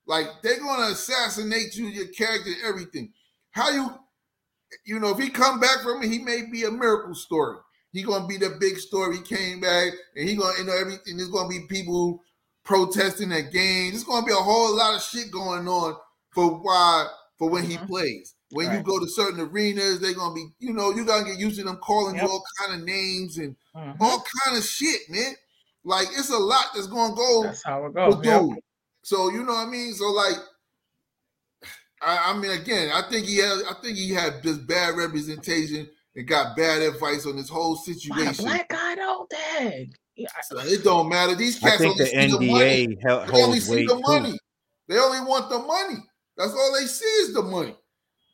Like 0.08 0.28
they're 0.44 0.60
gonna 0.60 0.92
assassinate 0.92 1.76
you, 1.76 1.88
your 1.88 2.08
character, 2.08 2.52
everything. 2.66 3.12
How 3.52 3.70
you, 3.72 3.90
you 4.86 5.00
know, 5.00 5.10
if 5.10 5.20
he 5.20 5.30
come 5.30 5.60
back 5.60 5.82
from 5.82 6.04
it, 6.04 6.12
he 6.12 6.20
may 6.20 6.44
be 6.52 6.64
a 6.64 6.72
miracle 6.72 7.16
story. 7.16 7.58
He 7.92 8.04
gonna 8.04 8.28
be 8.28 8.38
the 8.38 8.58
big 8.60 8.78
story. 8.78 9.18
He 9.18 9.24
came 9.24 9.62
back, 9.62 9.94
and 10.16 10.28
he 10.28 10.36
gonna, 10.36 10.58
you 10.60 10.66
know, 10.66 10.78
everything. 10.78 11.18
There's 11.18 11.30
gonna 11.30 11.50
be 11.50 11.66
people 11.70 12.20
protesting 12.64 13.32
at 13.32 13.51
games. 13.51 13.94
There's 13.94 14.04
gonna 14.04 14.25
be 14.25 14.34
a 14.34 14.36
whole 14.36 14.75
lot 14.75 14.96
of 14.96 15.01
shit 15.01 15.32
going 15.32 15.68
on 15.68 15.96
for 16.32 16.50
why 16.62 17.08
for 17.38 17.50
when 17.50 17.64
he 17.66 17.78
Mhm. 17.78 17.88
plays. 17.88 18.34
When 18.52 18.72
you 18.72 18.82
go 18.84 19.00
to 19.00 19.08
certain 19.08 19.40
arenas, 19.42 20.00
they're 20.00 20.14
gonna 20.14 20.34
be, 20.36 20.48
you 20.60 20.72
know, 20.74 20.92
you 20.92 21.04
gotta 21.06 21.26
get 21.26 21.38
used 21.38 21.58
to 21.58 21.64
them 21.66 21.78
calling 21.78 22.16
Yep. 22.16 22.24
you 22.24 22.30
all 22.30 22.44
kind 22.60 22.80
of 22.80 22.86
names 22.88 23.38
and 23.38 23.56
Mhm. 23.76 23.98
all 24.00 24.24
kind 24.44 24.58
of 24.58 24.64
shit, 24.64 25.10
man. 25.10 25.36
Like 25.84 26.08
it's 26.12 26.30
a 26.30 26.38
lot 26.38 26.68
that's 26.74 26.88
gonna 26.88 27.16
go 27.16 27.44
That's 27.44 27.64
how 27.64 27.86
it 27.86 27.94
goes. 27.94 28.16
Yep. 28.24 28.42
dude. 28.42 28.60
So 29.04 29.30
you 29.30 29.44
know 29.44 29.54
what 29.54 29.68
I 29.68 29.70
mean. 29.70 29.94
So 29.94 30.06
like, 30.12 30.38
I, 32.02 32.32
I 32.32 32.38
mean, 32.38 32.52
again, 32.52 32.92
I 32.92 33.02
think 33.10 33.26
he 33.26 33.38
had, 33.38 33.60
I 33.70 33.74
think 33.82 33.98
he 33.98 34.12
had 34.12 34.44
just 34.44 34.68
bad 34.68 34.96
representation 34.96 35.90
and 36.16 36.28
got 36.28 36.56
bad 36.56 36.82
advice 36.82 37.26
on 37.26 37.36
this 37.36 37.50
whole 37.50 37.76
Why 37.76 37.82
a 37.82 37.94
situation. 37.94 38.46
black 38.46 38.70
guy 38.70 38.96
though, 38.96 39.28
dang. 39.30 39.94
Yeah, 40.16 40.28
So 40.44 40.60
it 40.60 40.84
don't 40.84 41.10
matter. 41.10 41.36
These 41.36 41.62
I 41.64 41.70
cats 41.72 41.82
think 41.82 41.92
only 42.00 42.06
the 42.06 42.10
see 42.10 42.28
the 42.46 42.52
money. 42.52 42.88
NDA 42.88 43.28
They 43.32 43.44
only 43.44 43.60
see 43.60 43.72
weight 43.76 43.88
the 43.90 43.96
too. 43.96 44.02
money. 44.02 44.40
They 44.88 44.98
only 45.00 45.20
want 45.22 45.50
the 45.50 45.60
money. 45.60 45.98
That's 46.38 46.54
all 46.54 46.74
they 46.74 46.86
see 46.86 47.06
is 47.06 47.34
the 47.34 47.42
money. 47.42 47.76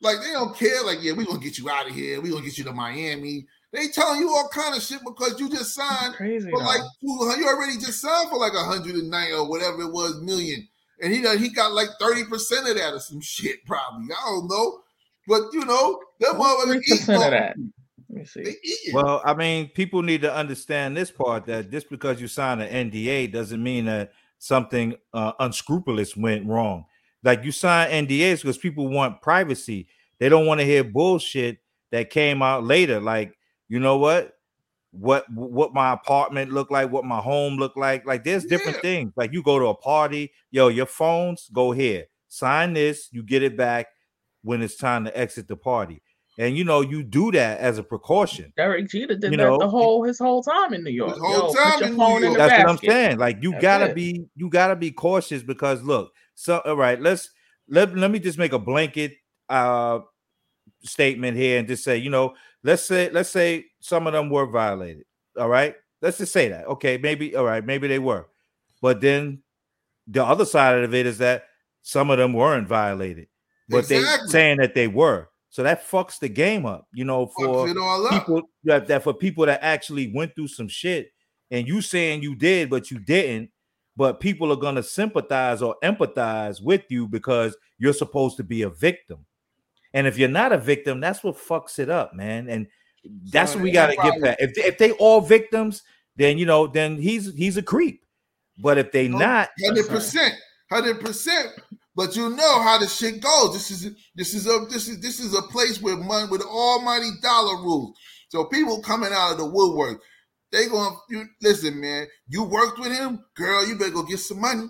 Like 0.00 0.20
they 0.20 0.32
don't 0.32 0.56
care. 0.56 0.82
Like 0.84 0.98
yeah, 1.00 1.12
we 1.12 1.24
gonna 1.24 1.38
get 1.38 1.58
you 1.58 1.70
out 1.70 1.88
of 1.88 1.94
here. 1.94 2.20
We 2.20 2.30
gonna 2.30 2.44
get 2.44 2.58
you 2.58 2.64
to 2.64 2.72
Miami. 2.72 3.46
They 3.72 3.88
telling 3.88 4.20
you 4.20 4.28
all 4.30 4.48
kind 4.52 4.76
of 4.76 4.82
shit 4.82 5.00
because 5.04 5.38
you 5.40 5.48
just 5.48 5.74
signed 5.74 6.14
crazy 6.14 6.50
for 6.50 6.58
like 6.62 6.80
two- 7.00 7.40
you 7.40 7.46
already 7.48 7.78
just 7.78 8.00
signed 8.00 8.28
for 8.28 8.38
like 8.38 8.52
a 8.52 8.64
hundred 8.64 8.96
and 8.96 9.08
nine 9.10 9.32
or 9.32 9.48
whatever 9.48 9.82
it 9.82 9.92
was 9.92 10.20
million, 10.20 10.68
and 11.00 11.12
he 11.12 11.22
done, 11.22 11.38
he 11.38 11.48
got 11.48 11.72
like 11.72 11.88
thirty 12.00 12.24
percent 12.24 12.68
of 12.68 12.76
that 12.76 12.92
or 12.92 13.00
some 13.00 13.20
shit 13.20 13.64
probably. 13.64 14.08
I 14.12 14.24
don't 14.26 14.48
know, 14.48 14.80
but 15.28 15.42
you 15.52 15.64
know 15.64 16.00
them 16.18 16.38
What's 16.38 16.64
3% 16.66 16.82
eat 16.82 17.08
of 17.08 17.08
that? 17.30 17.56
Let 18.10 18.18
me 18.18 18.24
see. 18.24 18.90
Well, 18.92 19.22
I 19.24 19.34
mean, 19.34 19.68
people 19.68 20.02
need 20.02 20.20
to 20.22 20.34
understand 20.34 20.96
this 20.96 21.10
part 21.10 21.46
that 21.46 21.70
just 21.70 21.88
because 21.88 22.20
you 22.20 22.28
sign 22.28 22.60
an 22.60 22.90
NDA 22.90 23.32
doesn't 23.32 23.62
mean 23.62 23.86
that 23.86 24.12
something 24.38 24.96
uh, 25.14 25.32
unscrupulous 25.38 26.16
went 26.16 26.46
wrong. 26.46 26.84
Like 27.22 27.44
you 27.44 27.52
sign 27.52 28.06
NDAs 28.06 28.42
because 28.42 28.58
people 28.58 28.88
want 28.88 29.22
privacy. 29.22 29.86
They 30.18 30.28
don't 30.28 30.46
want 30.46 30.60
to 30.60 30.66
hear 30.66 30.84
bullshit 30.84 31.58
that 31.90 32.10
came 32.10 32.42
out 32.42 32.64
later. 32.64 33.00
Like, 33.00 33.36
you 33.68 33.78
know 33.80 33.98
what? 33.98 34.34
What 34.90 35.24
what 35.32 35.72
my 35.72 35.92
apartment 35.92 36.52
looked 36.52 36.70
like, 36.70 36.90
what 36.92 37.04
my 37.04 37.18
home 37.18 37.56
looked 37.56 37.78
like. 37.78 38.04
Like, 38.06 38.24
there's 38.24 38.44
different 38.44 38.76
Yeah. 38.78 38.82
things. 38.82 39.12
Like, 39.16 39.32
you 39.32 39.42
go 39.42 39.58
to 39.58 39.66
a 39.66 39.74
party, 39.74 40.32
yo, 40.50 40.68
your 40.68 40.86
phones 40.86 41.48
go 41.52 41.72
here, 41.72 42.04
sign 42.28 42.74
this, 42.74 43.08
you 43.10 43.22
get 43.22 43.42
it 43.42 43.56
back 43.56 43.86
when 44.42 44.60
it's 44.62 44.76
time 44.76 45.04
to 45.04 45.16
exit 45.16 45.48
the 45.48 45.56
party. 45.56 46.02
And 46.38 46.56
you 46.56 46.64
know, 46.64 46.80
you 46.80 47.02
do 47.02 47.30
that 47.32 47.60
as 47.60 47.78
a 47.78 47.82
precaution. 47.82 48.52
Derek 48.56 48.88
Jeter 48.88 49.14
did 49.14 49.22
You 49.30 49.30
that 49.30 49.36
know, 49.36 49.58
the 49.58 49.68
whole 49.68 50.02
his 50.02 50.18
whole 50.18 50.42
time 50.42 50.72
in 50.72 50.82
New 50.82 50.90
York. 50.90 51.18
whole 51.18 51.48
Yo, 51.48 51.52
time 51.54 51.82
in 51.82 51.90
New 51.90 51.96
phone 51.96 52.16
in 52.16 52.22
York. 52.22 52.32
the 52.34 52.38
That's 52.38 52.58
what 52.58 52.68
I'm 52.68 52.78
saying. 52.78 53.18
Like 53.18 53.38
you 53.42 53.52
That's 53.52 53.62
gotta 53.62 53.84
it. 53.86 53.94
be 53.94 54.24
you 54.34 54.48
gotta 54.48 54.76
be 54.76 54.90
cautious 54.90 55.42
because 55.42 55.82
look, 55.82 56.12
so 56.34 56.60
all 56.64 56.76
right, 56.76 57.00
let's 57.00 57.30
let, 57.68 57.96
let 57.96 58.10
me 58.10 58.18
just 58.18 58.38
make 58.38 58.52
a 58.52 58.58
blanket 58.58 59.12
uh 59.48 60.00
statement 60.82 61.36
here 61.36 61.58
and 61.58 61.68
just 61.68 61.84
say, 61.84 61.96
you 61.96 62.10
know, 62.10 62.34
let's 62.62 62.84
say 62.84 63.10
let's 63.10 63.30
say 63.30 63.66
some 63.80 64.06
of 64.06 64.12
them 64.12 64.30
were 64.30 64.46
violated. 64.46 65.04
All 65.38 65.48
right. 65.48 65.74
Let's 66.00 66.18
just 66.18 66.32
say 66.32 66.48
that. 66.48 66.66
Okay, 66.66 66.98
maybe 66.98 67.36
all 67.36 67.44
right, 67.44 67.64
maybe 67.64 67.86
they 67.86 68.00
were. 68.00 68.26
But 68.80 69.00
then 69.00 69.42
the 70.08 70.24
other 70.24 70.44
side 70.44 70.82
of 70.82 70.92
it 70.94 71.06
is 71.06 71.18
that 71.18 71.44
some 71.82 72.10
of 72.10 72.18
them 72.18 72.32
weren't 72.32 72.66
violated, 72.66 73.28
but 73.68 73.88
they 73.88 74.02
saying 74.26 74.58
that 74.58 74.74
they 74.74 74.88
were. 74.88 75.28
So 75.50 75.62
that 75.62 75.88
fucks 75.88 76.18
the 76.18 76.28
game 76.28 76.64
up, 76.64 76.86
you 76.92 77.04
know, 77.04 77.26
for 77.26 77.46
Fucks 77.46 77.70
it 77.72 77.76
all 77.76 78.06
up. 78.06 78.12
people 78.12 78.42
that, 78.64 78.86
that 78.88 79.02
for 79.04 79.12
people 79.14 79.46
that 79.46 79.62
actually 79.62 80.10
went 80.12 80.34
through 80.34 80.48
some 80.48 80.66
shit 80.66 81.12
and 81.50 81.68
you 81.68 81.82
saying 81.82 82.22
you 82.22 82.34
did 82.34 82.70
but 82.70 82.90
you 82.90 82.98
didn't 82.98 83.50
but 83.96 84.20
people 84.20 84.52
are 84.52 84.56
going 84.56 84.74
to 84.74 84.82
sympathize 84.82 85.62
or 85.62 85.76
empathize 85.82 86.62
with 86.62 86.82
you 86.88 87.06
because 87.06 87.56
you're 87.78 87.92
supposed 87.92 88.36
to 88.36 88.44
be 88.44 88.62
a 88.62 88.70
victim 88.70 89.24
and 89.94 90.06
if 90.06 90.18
you're 90.18 90.28
not 90.28 90.52
a 90.52 90.58
victim 90.58 91.00
that's 91.00 91.22
what 91.22 91.36
fucks 91.36 91.78
it 91.78 91.90
up 91.90 92.14
man 92.14 92.48
and 92.48 92.66
that's 93.24 93.52
So, 93.52 93.58
what 93.58 93.64
we 93.64 93.70
got 93.72 93.88
to 93.88 93.96
get 93.96 94.20
back 94.20 94.36
if, 94.40 94.56
if 94.56 94.78
they 94.78 94.92
all 94.92 95.20
victims 95.20 95.82
then 96.16 96.38
you 96.38 96.46
know 96.46 96.66
then 96.66 96.96
he's 96.96 97.34
he's 97.34 97.56
a 97.56 97.62
creep 97.62 98.02
but 98.58 98.78
if 98.78 98.92
they 98.92 99.08
oh, 99.08 99.18
not 99.18 99.48
Hundred 99.64 99.88
percent, 99.88 100.34
hundred 100.70 101.00
percent. 101.00 101.48
But 101.94 102.16
you 102.16 102.30
know 102.30 102.62
how 102.62 102.78
the 102.78 102.86
shit 102.86 103.20
goes. 103.20 103.52
This 103.52 103.70
is 103.70 103.94
this 104.14 104.34
is 104.34 104.46
a 104.46 104.66
this 104.70 104.88
is 104.88 105.00
this 105.00 105.20
is 105.20 105.36
a 105.36 105.42
place 105.42 105.80
where 105.82 105.96
money 105.96 106.26
with 106.30 106.42
almighty 106.42 107.10
dollar 107.22 107.56
rules. 107.56 107.96
So 108.28 108.44
people 108.46 108.80
coming 108.80 109.10
out 109.12 109.32
of 109.32 109.38
the 109.38 109.46
woodwork, 109.46 110.00
they 110.52 110.68
going 110.68 110.96
you 111.10 111.26
listen, 111.40 111.80
man. 111.80 112.06
You 112.28 112.44
worked 112.44 112.78
with 112.78 112.92
him, 112.92 113.24
girl. 113.34 113.66
You 113.66 113.76
better 113.76 113.90
go 113.90 114.02
get 114.04 114.18
some 114.18 114.40
money. 114.40 114.66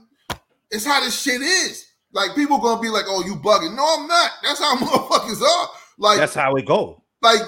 It's 0.70 0.86
how 0.86 1.00
this 1.00 1.20
shit 1.20 1.42
is. 1.42 1.86
Like 2.12 2.34
people 2.34 2.58
gonna 2.58 2.80
be 2.80 2.88
like, 2.88 3.04
"Oh, 3.06 3.24
you 3.24 3.36
bugging?" 3.36 3.76
No, 3.76 3.96
I'm 3.98 4.06
not. 4.06 4.30
That's 4.42 4.60
how 4.60 4.76
motherfuckers 4.78 5.42
are. 5.42 5.68
Like 5.98 6.18
that's 6.18 6.34
how 6.34 6.54
it 6.54 6.66
go 6.66 7.02
like 7.22 7.40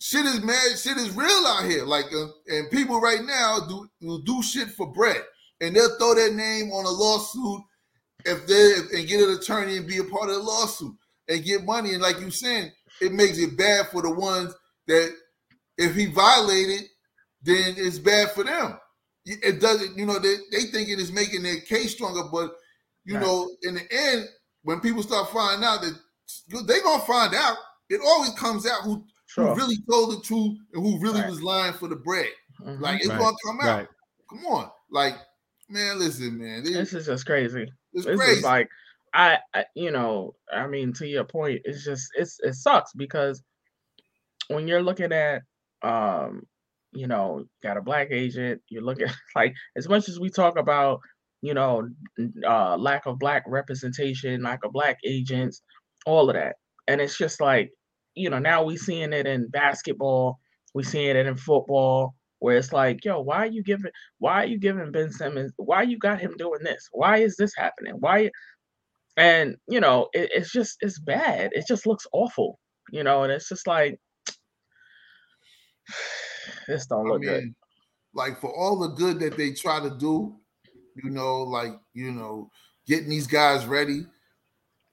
shit 0.00 0.26
is 0.26 0.42
mad, 0.42 0.78
shit 0.78 0.98
is 0.98 1.16
real 1.16 1.46
out 1.46 1.64
here. 1.64 1.84
Like, 1.84 2.06
uh, 2.12 2.26
and 2.48 2.70
people 2.70 3.00
right 3.00 3.24
now 3.24 3.60
do 3.68 3.88
will 4.02 4.18
do 4.18 4.42
shit 4.42 4.68
for 4.68 4.92
bread, 4.92 5.22
and 5.60 5.74
they'll 5.74 5.96
throw 5.96 6.14
their 6.14 6.34
name 6.34 6.70
on 6.72 6.84
a 6.84 6.90
lawsuit 6.90 7.62
if 8.26 8.46
they 8.46 8.98
and 8.98 9.08
get 9.08 9.26
an 9.26 9.36
attorney 9.36 9.78
and 9.78 9.86
be 9.86 9.98
a 9.98 10.04
part 10.04 10.28
of 10.28 10.36
the 10.36 10.42
lawsuit 10.42 10.94
and 11.28 11.44
get 11.44 11.64
money. 11.64 11.94
And 11.94 12.02
like 12.02 12.20
you 12.20 12.30
saying, 12.30 12.70
it 13.00 13.12
makes 13.12 13.38
it 13.38 13.56
bad 13.56 13.86
for 13.88 14.02
the 14.02 14.10
ones 14.10 14.52
that 14.88 15.14
if 15.78 15.94
he 15.94 16.06
violated, 16.06 16.82
then 17.42 17.74
it's 17.76 17.98
bad 17.98 18.30
for 18.32 18.44
them. 18.44 18.78
It 19.24 19.60
doesn't, 19.60 19.96
you 19.96 20.06
know, 20.06 20.18
they, 20.18 20.36
they 20.50 20.64
think 20.64 20.88
it 20.88 20.98
is 20.98 21.12
making 21.12 21.42
their 21.42 21.60
case 21.60 21.92
stronger, 21.92 22.22
but 22.32 22.52
you 23.04 23.14
right. 23.14 23.22
know, 23.22 23.50
in 23.62 23.74
the 23.74 23.86
end, 23.90 24.26
when 24.62 24.80
people 24.80 25.02
start 25.02 25.30
finding 25.30 25.66
out 25.66 25.82
that 25.82 25.98
they're 26.66 26.82
gonna 26.82 27.02
find 27.04 27.34
out, 27.34 27.56
it 27.88 28.00
always 28.04 28.30
comes 28.30 28.66
out 28.66 28.82
who, 28.82 29.04
sure. 29.26 29.48
who 29.48 29.54
really 29.56 29.76
told 29.88 30.12
the 30.12 30.20
truth 30.22 30.58
and 30.72 30.82
who 30.82 30.98
really 31.00 31.20
right. 31.20 31.30
was 31.30 31.42
lying 31.42 31.74
for 31.74 31.88
the 31.88 31.96
bread. 31.96 32.28
Mm-hmm. 32.60 32.82
Like 32.82 33.00
it's 33.00 33.08
right. 33.08 33.18
gonna 33.18 33.36
come 33.44 33.60
out. 33.60 33.88
Come 34.28 34.46
on, 34.46 34.70
like 34.90 35.14
man, 35.68 35.98
listen, 35.98 36.38
man, 36.38 36.62
this, 36.64 36.72
this 36.72 36.92
is 36.92 37.06
just 37.06 37.26
crazy. 37.26 37.70
It's 37.92 38.06
this 38.06 38.18
crazy. 38.18 38.42
like 38.42 38.68
I, 39.14 39.38
I, 39.54 39.64
you 39.74 39.90
know, 39.90 40.34
I 40.52 40.66
mean, 40.66 40.92
to 40.94 41.06
your 41.06 41.24
point, 41.24 41.62
it's 41.64 41.84
just 41.84 42.10
it's 42.16 42.38
it 42.40 42.54
sucks 42.54 42.92
because 42.92 43.42
when 44.48 44.68
you're 44.68 44.82
looking 44.82 45.12
at 45.12 45.42
um 45.82 46.46
you 46.92 47.06
know 47.06 47.44
got 47.62 47.76
a 47.76 47.82
black 47.82 48.08
agent 48.10 48.60
you're 48.68 48.82
looking 48.82 49.08
like 49.36 49.54
as 49.76 49.88
much 49.88 50.08
as 50.08 50.18
we 50.20 50.30
talk 50.30 50.58
about 50.58 51.00
you 51.42 51.54
know 51.54 51.88
uh 52.46 52.76
lack 52.76 53.06
of 53.06 53.18
black 53.18 53.44
representation 53.46 54.42
lack 54.42 54.64
of 54.64 54.72
black 54.72 54.98
agents 55.06 55.62
all 56.06 56.28
of 56.28 56.34
that 56.36 56.56
and 56.88 57.00
it's 57.00 57.16
just 57.16 57.40
like 57.40 57.70
you 58.14 58.28
know 58.30 58.38
now 58.38 58.62
we 58.62 58.76
seeing 58.76 59.12
it 59.12 59.26
in 59.26 59.48
basketball 59.50 60.38
We're 60.74 60.82
seeing 60.82 61.16
it 61.16 61.26
in 61.26 61.36
football 61.36 62.14
where 62.40 62.56
it's 62.56 62.72
like 62.72 63.04
yo 63.04 63.20
why 63.20 63.38
are 63.38 63.46
you 63.46 63.62
giving 63.62 63.90
why 64.18 64.42
are 64.44 64.46
you 64.46 64.58
giving 64.58 64.92
ben 64.92 65.12
simmons 65.12 65.52
why 65.56 65.82
you 65.82 65.98
got 65.98 66.20
him 66.20 66.34
doing 66.38 66.62
this? 66.62 66.88
Why 66.92 67.18
is 67.18 67.36
this 67.36 67.52
happening? 67.56 67.94
Why 68.00 68.30
and 69.16 69.56
you 69.68 69.80
know 69.80 70.08
it, 70.12 70.30
it's 70.34 70.52
just 70.52 70.76
it's 70.80 70.98
bad 71.00 71.50
it 71.52 71.66
just 71.68 71.86
looks 71.86 72.06
awful 72.12 72.58
you 72.92 73.02
know 73.04 73.22
and 73.24 73.32
it's 73.32 73.48
just 73.48 73.66
like 73.66 73.98
this 76.70 76.86
don't 76.86 77.06
look 77.06 77.22
I 77.22 77.26
mean, 77.26 77.28
good. 77.28 77.54
Like 78.12 78.40
for 78.40 78.54
all 78.54 78.78
the 78.78 78.88
good 78.88 79.20
that 79.20 79.36
they 79.36 79.52
try 79.52 79.80
to 79.80 79.90
do, 79.90 80.36
you 81.02 81.10
know, 81.10 81.42
like 81.42 81.72
you 81.94 82.12
know, 82.12 82.50
getting 82.86 83.10
these 83.10 83.26
guys 83.26 83.66
ready. 83.66 84.06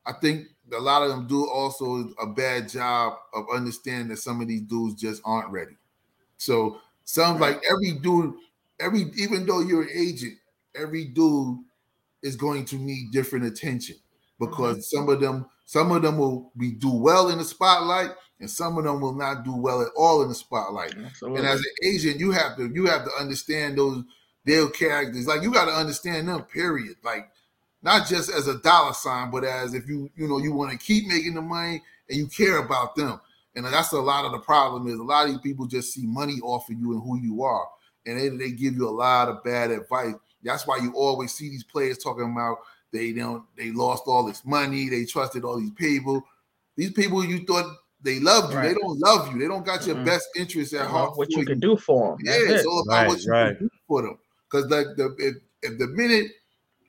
I 0.05 0.13
think 0.13 0.47
a 0.73 0.79
lot 0.79 1.03
of 1.03 1.09
them 1.09 1.27
do 1.27 1.49
also 1.49 2.09
a 2.19 2.27
bad 2.27 2.69
job 2.69 3.13
of 3.33 3.45
understanding 3.53 4.09
that 4.09 4.17
some 4.17 4.41
of 4.41 4.47
these 4.47 4.61
dudes 4.61 4.95
just 4.95 5.21
aren't 5.25 5.49
ready. 5.49 5.75
So 6.37 6.79
sounds 7.03 7.39
like 7.39 7.61
every 7.69 7.93
dude, 7.93 8.33
every 8.79 9.11
even 9.17 9.45
though 9.45 9.61
you're 9.61 9.83
an 9.83 9.89
agent, 9.93 10.37
every 10.75 11.05
dude 11.05 11.59
is 12.23 12.35
going 12.35 12.65
to 12.65 12.75
need 12.75 13.11
different 13.11 13.45
attention 13.45 13.95
because 14.39 14.77
mm-hmm. 14.77 14.97
some 14.97 15.09
of 15.09 15.19
them, 15.19 15.45
some 15.67 15.91
of 15.91 16.01
them 16.01 16.17
will 16.17 16.53
be 16.55 16.71
do 16.71 16.89
well 16.89 17.29
in 17.29 17.39
the 17.39 17.43
spotlight, 17.43 18.11
and 18.39 18.49
some 18.49 18.77
of 18.77 18.85
them 18.85 19.01
will 19.01 19.13
not 19.13 19.43
do 19.43 19.53
well 19.53 19.81
at 19.81 19.89
all 19.97 20.23
in 20.23 20.29
the 20.29 20.33
spotlight. 20.33 20.95
Absolutely. 20.97 21.39
And 21.39 21.47
as 21.47 21.59
an 21.59 21.73
agent, 21.83 22.21
you 22.21 22.31
have 22.31 22.55
to 22.55 22.71
you 22.73 22.85
have 22.85 23.03
to 23.03 23.11
understand 23.19 23.77
those 23.77 24.01
their 24.45 24.69
characters. 24.69 25.27
Like 25.27 25.41
you 25.41 25.51
got 25.51 25.65
to 25.65 25.71
understand 25.71 26.29
them. 26.29 26.43
Period. 26.43 26.95
Like 27.03 27.29
not 27.81 28.07
just 28.07 28.31
as 28.31 28.47
a 28.47 28.59
dollar 28.59 28.93
sign, 28.93 29.29
but 29.29 29.43
as 29.43 29.73
if 29.73 29.89
you 29.89 30.09
you 30.15 30.29
know 30.29 30.37
you 30.37 30.53
want 30.53 30.71
to 30.71 30.77
keep 30.77 31.05
making 31.05 31.33
the 31.33 31.41
money 31.41 31.83
and 32.07 32.17
you 32.17 32.27
care 32.27 32.59
about 32.59 32.95
them. 32.95 33.19
And 33.53 33.65
that's 33.65 33.91
a 33.91 33.99
lot 33.99 34.23
of 34.23 34.31
the 34.31 34.39
problem 34.39 34.87
is 34.87 34.99
a 34.99 35.03
lot 35.03 35.25
of 35.25 35.31
these 35.31 35.41
people 35.41 35.67
just 35.67 35.93
see 35.93 36.05
money 36.05 36.39
off 36.43 36.69
of 36.69 36.79
you 36.79 36.93
and 36.93 37.03
who 37.03 37.19
you 37.19 37.43
are, 37.43 37.67
and 38.05 38.17
they, 38.17 38.29
they 38.29 38.51
give 38.51 38.73
you 38.75 38.87
a 38.87 38.89
lot 38.89 39.27
of 39.27 39.43
bad 39.43 39.71
advice. 39.71 40.13
That's 40.43 40.65
why 40.65 40.77
you 40.77 40.93
always 40.93 41.33
see 41.33 41.49
these 41.49 41.65
players 41.65 41.97
talking 41.97 42.31
about 42.31 42.59
they 42.91 43.13
don't 43.13 43.43
they 43.57 43.71
lost 43.71 44.03
all 44.07 44.25
this 44.25 44.45
money, 44.45 44.89
they 44.89 45.05
trusted 45.05 45.43
all 45.43 45.59
these 45.59 45.71
people. 45.71 46.23
These 46.75 46.91
people 46.91 47.23
you 47.25 47.45
thought 47.45 47.75
they 48.01 48.19
loved 48.19 48.53
you. 48.53 48.59
Right. 48.59 48.67
They 48.69 48.73
don't 48.75 48.99
love 48.99 49.33
you. 49.33 49.39
They 49.39 49.47
don't 49.47 49.65
got 49.65 49.85
your 49.85 49.95
mm-hmm. 49.95 50.05
best 50.05 50.27
interest 50.35 50.73
at 50.73 50.87
heart. 50.87 51.17
What 51.17 51.31
you 51.31 51.45
can 51.45 51.59
do 51.59 51.75
for 51.75 52.11
them. 52.11 52.19
Yeah, 52.23 52.55
it's 52.55 52.65
all 52.65 52.81
about 52.81 52.93
right, 52.93 53.07
what 53.07 53.23
you 53.23 53.31
right. 53.31 53.57
can 53.57 53.67
do 53.67 53.69
for 53.87 54.01
them. 54.03 54.17
Because 54.49 54.69
like 54.69 54.85
the 54.95 55.15
if, 55.17 55.35
if 55.63 55.79
the 55.79 55.87
minute 55.87 56.31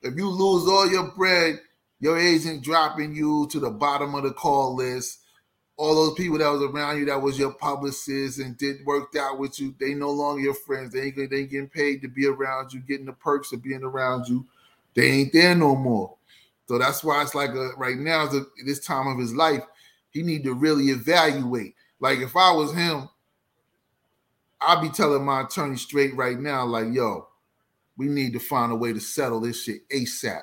if 0.01 0.15
you 0.15 0.29
lose 0.29 0.67
all 0.67 0.89
your 0.89 1.11
bread, 1.11 1.59
your 1.99 2.17
agent 2.17 2.63
dropping 2.63 3.13
you 3.15 3.47
to 3.51 3.59
the 3.59 3.69
bottom 3.69 4.15
of 4.15 4.23
the 4.23 4.31
call 4.31 4.75
list, 4.75 5.19
all 5.77 5.95
those 5.95 6.13
people 6.13 6.37
that 6.37 6.49
was 6.49 6.61
around 6.61 6.99
you 6.99 7.05
that 7.05 7.21
was 7.21 7.39
your 7.39 7.53
publicist 7.53 8.39
and 8.39 8.57
did 8.57 8.85
worked 8.85 9.15
out 9.15 9.39
with 9.39 9.59
you, 9.59 9.73
they 9.79 9.93
no 9.93 10.09
longer 10.09 10.41
your 10.41 10.53
friends. 10.53 10.93
They 10.93 11.03
ain't, 11.03 11.15
they 11.15 11.37
ain't 11.37 11.49
getting 11.49 11.69
paid 11.69 12.01
to 12.01 12.07
be 12.07 12.27
around 12.27 12.73
you, 12.73 12.81
getting 12.81 13.05
the 13.05 13.13
perks 13.13 13.51
of 13.53 13.63
being 13.63 13.83
around 13.83 14.27
you. 14.27 14.45
They 14.95 15.09
ain't 15.09 15.33
there 15.33 15.55
no 15.55 15.75
more. 15.75 16.15
So 16.67 16.77
that's 16.77 17.03
why 17.03 17.21
it's 17.21 17.35
like 17.35 17.51
a, 17.51 17.71
right 17.77 17.97
now, 17.97 18.29
this 18.65 18.79
time 18.79 19.07
of 19.07 19.17
his 19.17 19.33
life, 19.33 19.63
he 20.11 20.21
need 20.21 20.43
to 20.43 20.53
really 20.53 20.89
evaluate. 20.89 21.75
Like 21.99 22.19
if 22.19 22.35
I 22.35 22.51
was 22.51 22.73
him, 22.73 23.09
I'd 24.61 24.81
be 24.81 24.89
telling 24.89 25.23
my 25.23 25.41
attorney 25.41 25.77
straight 25.77 26.15
right 26.15 26.37
now, 26.37 26.65
like, 26.65 26.93
yo, 26.93 27.27
we 27.97 28.07
need 28.07 28.33
to 28.33 28.39
find 28.39 28.71
a 28.71 28.75
way 28.75 28.93
to 28.93 28.99
settle 28.99 29.39
this 29.39 29.63
shit 29.63 29.87
ASAP. 29.89 30.41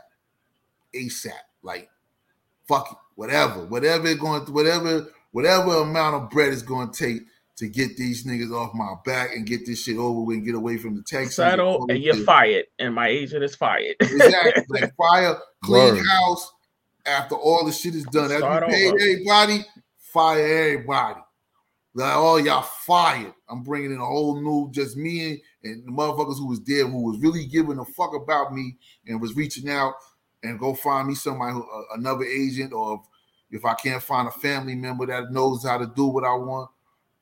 ASAP. 0.94 1.32
Like, 1.62 1.90
fuck 2.66 2.90
it. 2.92 2.98
Whatever. 3.14 3.64
Whatever 3.66 4.08
it 4.08 4.20
going 4.20 4.44
to 4.46 4.52
whatever, 4.52 5.08
whatever 5.32 5.76
amount 5.76 6.16
of 6.16 6.30
bread 6.30 6.52
is 6.52 6.62
going 6.62 6.90
to 6.90 6.98
take 6.98 7.22
to 7.56 7.68
get 7.68 7.96
these 7.96 8.24
niggas 8.24 8.52
off 8.52 8.74
my 8.74 8.94
back 9.04 9.34
and 9.34 9.46
get 9.46 9.64
this 9.64 9.82
shit 9.82 9.96
over 9.96 10.20
with 10.20 10.36
and 10.36 10.46
get 10.46 10.54
away 10.54 10.76
from 10.76 10.94
the 10.94 11.02
Texans. 11.02 11.36
Settle 11.36 11.86
and 11.88 12.02
you're 12.02 12.16
fired. 12.16 12.66
And 12.78 12.94
my 12.94 13.08
agent 13.08 13.42
is 13.42 13.56
fired. 13.56 13.96
exactly. 14.00 14.64
Like 14.68 14.94
fire, 14.96 15.36
clean 15.62 15.94
Word. 15.94 16.06
house, 16.06 16.52
after 17.06 17.34
all 17.34 17.64
the 17.64 17.72
shit 17.72 17.94
is 17.94 18.04
done. 18.04 18.30
After 18.30 18.66
you 18.66 18.72
paid 18.72 19.02
everybody, 19.02 19.64
fire 19.98 20.72
everybody. 20.74 21.20
Like, 21.94 22.12
oh, 22.14 22.36
y'all 22.36 22.60
fired. 22.60 23.32
I'm 23.48 23.62
bringing 23.62 23.92
in 23.92 24.00
a 24.00 24.04
whole 24.04 24.38
new, 24.38 24.70
just 24.70 24.98
me 24.98 25.30
and, 25.30 25.40
and 25.64 25.86
the 25.86 25.90
motherfuckers 25.90 26.36
who 26.36 26.48
was 26.48 26.62
there, 26.62 26.86
who 26.86 27.10
was 27.10 27.18
really 27.20 27.46
giving 27.46 27.78
a 27.78 27.86
fuck 27.86 28.14
about 28.14 28.52
me 28.52 28.76
and 29.06 29.18
was 29.18 29.34
reaching 29.34 29.70
out 29.70 29.94
and 30.42 30.58
go 30.58 30.74
find 30.74 31.08
me 31.08 31.14
somebody, 31.14 31.54
who, 31.54 31.62
uh, 31.62 31.96
another 31.96 32.24
agent, 32.24 32.74
or 32.74 33.00
if, 33.50 33.60
if 33.60 33.64
I 33.64 33.72
can't 33.72 34.02
find 34.02 34.28
a 34.28 34.30
family 34.30 34.74
member 34.74 35.06
that 35.06 35.32
knows 35.32 35.64
how 35.64 35.78
to 35.78 35.86
do 35.86 36.06
what 36.06 36.24
I 36.24 36.34
want. 36.34 36.70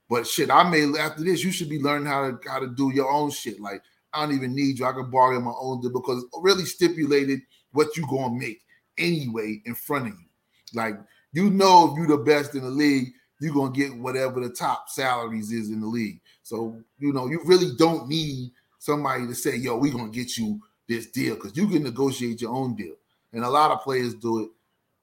But 0.09 0.27
shit, 0.27 0.51
I 0.51 0.69
may 0.69 0.99
after 0.99 1.25
this, 1.25 1.43
you 1.43 1.51
should 1.51 1.69
be 1.69 1.81
learning 1.81 2.07
how 2.07 2.31
to 2.31 2.39
how 2.49 2.59
to 2.59 2.69
do 2.69 2.93
your 2.93 3.11
own 3.11 3.31
shit. 3.31 3.61
Like 3.61 3.83
I 4.13 4.25
don't 4.25 4.35
even 4.35 4.55
need 4.55 4.79
you. 4.79 4.87
I 4.87 4.93
can 4.93 5.11
bargain 5.11 5.45
my 5.45 5.55
own 5.59 5.81
deal 5.81 5.93
because 5.93 6.25
really 6.41 6.65
stipulated 6.65 7.41
what 7.73 7.97
you 7.97 8.07
gonna 8.09 8.35
make 8.35 8.61
anyway 8.99 9.63
in 9.65 9.75
front 9.75 10.09
of 10.09 10.13
you. 10.13 10.27
Like 10.75 10.97
you 11.33 11.51
know, 11.51 11.91
if 11.91 11.99
you're 11.99 12.17
the 12.17 12.23
best 12.23 12.55
in 12.55 12.63
the 12.63 12.71
league, 12.71 13.13
you're 13.41 13.55
gonna 13.55 13.73
get 13.73 13.97
whatever 13.97 14.41
the 14.41 14.51
top 14.51 14.89
salaries 14.89 15.51
is 15.51 15.71
in 15.71 15.81
the 15.81 15.87
league. 15.87 16.21
So 16.43 16.81
you 16.99 17.13
know, 17.13 17.27
you 17.27 17.41
really 17.45 17.75
don't 17.77 18.09
need 18.09 18.53
somebody 18.79 19.27
to 19.27 19.35
say, 19.35 19.57
"Yo, 19.57 19.77
we're 19.77 19.93
gonna 19.93 20.11
get 20.11 20.37
you 20.37 20.61
this 20.87 21.07
deal," 21.07 21.35
because 21.35 21.57
you 21.57 21.67
can 21.67 21.83
negotiate 21.83 22.41
your 22.43 22.53
own 22.53 22.75
deal. 22.75 22.95
And 23.33 23.45
a 23.45 23.51
lot 23.51 23.71
of 23.71 23.81
players 23.81 24.15
do 24.15 24.45
it, 24.45 24.51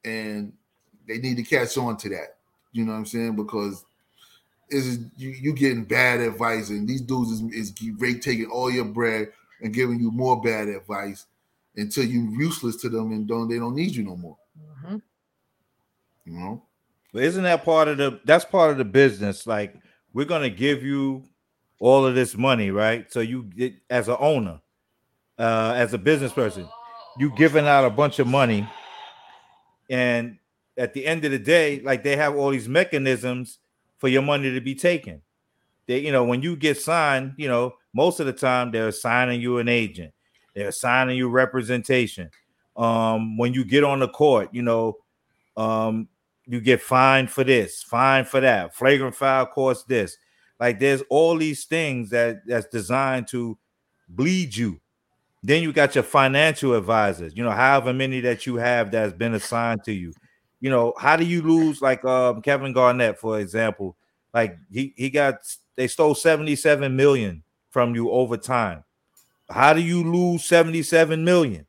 and 0.07 0.53
they 1.07 1.17
need 1.17 1.37
to 1.37 1.43
catch 1.43 1.77
on 1.77 1.97
to 1.97 2.09
that. 2.09 2.37
You 2.71 2.85
know 2.85 2.93
what 2.93 2.99
I'm 2.99 3.05
saying? 3.05 3.35
Because 3.35 3.83
is 4.71 4.99
you 5.17 5.29
you 5.29 5.53
getting 5.53 5.83
bad 5.83 6.21
advice, 6.21 6.69
and 6.69 6.87
these 6.87 7.01
dudes 7.01 7.31
is, 7.31 7.41
is 7.51 7.71
taking 8.21 8.45
all 8.45 8.71
your 8.71 8.85
bread 8.85 9.31
and 9.61 9.73
giving 9.73 9.99
you 9.99 10.11
more 10.11 10.41
bad 10.41 10.67
advice 10.67 11.25
until 11.75 12.05
you're 12.05 12.31
useless 12.39 12.77
to 12.77 12.89
them 12.89 13.11
and 13.11 13.27
don't 13.27 13.49
they 13.49 13.57
don't 13.57 13.75
need 13.75 13.95
you 13.95 14.03
no 14.03 14.15
more. 14.15 14.37
Mm-hmm. 14.85 14.97
You 16.25 16.39
know. 16.39 16.63
But 17.13 17.23
isn't 17.23 17.43
that 17.43 17.65
part 17.65 17.89
of 17.89 17.97
the 17.97 18.19
that's 18.25 18.45
part 18.45 18.71
of 18.71 18.77
the 18.77 18.85
business? 18.85 19.45
Like 19.45 19.75
we're 20.13 20.25
gonna 20.25 20.49
give 20.49 20.83
you 20.83 21.23
all 21.79 22.05
of 22.05 22.15
this 22.15 22.37
money, 22.37 22.71
right? 22.71 23.11
So 23.11 23.19
you 23.19 23.43
get 23.43 23.73
as 23.89 24.07
an 24.07 24.17
owner, 24.19 24.61
uh, 25.37 25.73
as 25.75 25.93
a 25.93 25.97
business 25.97 26.31
person, 26.31 26.67
you 27.17 27.33
giving 27.35 27.67
out 27.67 27.85
a 27.85 27.89
bunch 27.89 28.19
of 28.19 28.27
money, 28.27 28.67
and 29.89 30.37
at 30.77 30.93
the 30.93 31.05
end 31.05 31.25
of 31.25 31.31
the 31.31 31.39
day, 31.39 31.81
like 31.81 32.03
they 32.03 32.15
have 32.15 32.35
all 32.35 32.51
these 32.51 32.69
mechanisms 32.69 33.59
for 34.01 34.09
your 34.09 34.23
money 34.23 34.51
to 34.51 34.59
be 34.59 34.73
taken. 34.73 35.21
They, 35.85 35.99
you 35.99 36.11
know, 36.11 36.25
when 36.25 36.41
you 36.41 36.55
get 36.55 36.81
signed, 36.81 37.35
you 37.37 37.47
know, 37.47 37.75
most 37.93 38.19
of 38.19 38.25
the 38.25 38.33
time 38.33 38.71
they're 38.71 38.87
assigning 38.87 39.39
you 39.39 39.59
an 39.59 39.69
agent. 39.69 40.11
They're 40.55 40.69
assigning 40.69 41.17
you 41.17 41.29
representation. 41.29 42.31
Um, 42.75 43.37
when 43.37 43.53
you 43.53 43.63
get 43.63 43.83
on 43.83 43.99
the 43.99 44.07
court, 44.07 44.49
you 44.51 44.63
know, 44.63 44.97
um, 45.55 46.09
you 46.47 46.59
get 46.59 46.81
fined 46.81 47.29
for 47.29 47.43
this, 47.43 47.83
fined 47.83 48.27
for 48.27 48.39
that, 48.41 48.75
flagrant 48.75 49.15
foul 49.15 49.45
costs 49.45 49.83
this. 49.83 50.17
Like 50.59 50.79
there's 50.79 51.03
all 51.09 51.37
these 51.37 51.65
things 51.65 52.09
that 52.09 52.41
that's 52.47 52.67
designed 52.67 53.27
to 53.29 53.57
bleed 54.09 54.55
you. 54.55 54.81
Then 55.43 55.61
you 55.61 55.73
got 55.73 55.95
your 55.95 56.03
financial 56.03 56.73
advisors, 56.73 57.33
you 57.35 57.43
know, 57.43 57.51
however 57.51 57.93
many 57.93 58.19
that 58.21 58.47
you 58.47 58.55
have 58.55 58.91
that's 58.91 59.13
been 59.13 59.35
assigned 59.35 59.83
to 59.83 59.91
you. 59.91 60.13
You 60.61 60.69
know, 60.69 60.93
how 60.97 61.15
do 61.17 61.25
you 61.25 61.41
lose 61.41 61.81
like 61.81 62.05
um 62.05 62.41
Kevin 62.41 62.71
Garnett, 62.73 63.17
for 63.19 63.39
example? 63.39 63.97
Like 64.33 64.57
he 64.71 64.93
he 64.95 65.09
got 65.09 65.35
they 65.75 65.87
stole 65.87 66.15
77 66.15 66.95
million 66.95 67.43
from 67.71 67.95
you 67.95 68.09
over 68.11 68.37
time. 68.37 68.83
How 69.49 69.73
do 69.73 69.81
you 69.81 70.03
lose 70.03 70.45
77 70.45 71.23
million? 71.23 71.65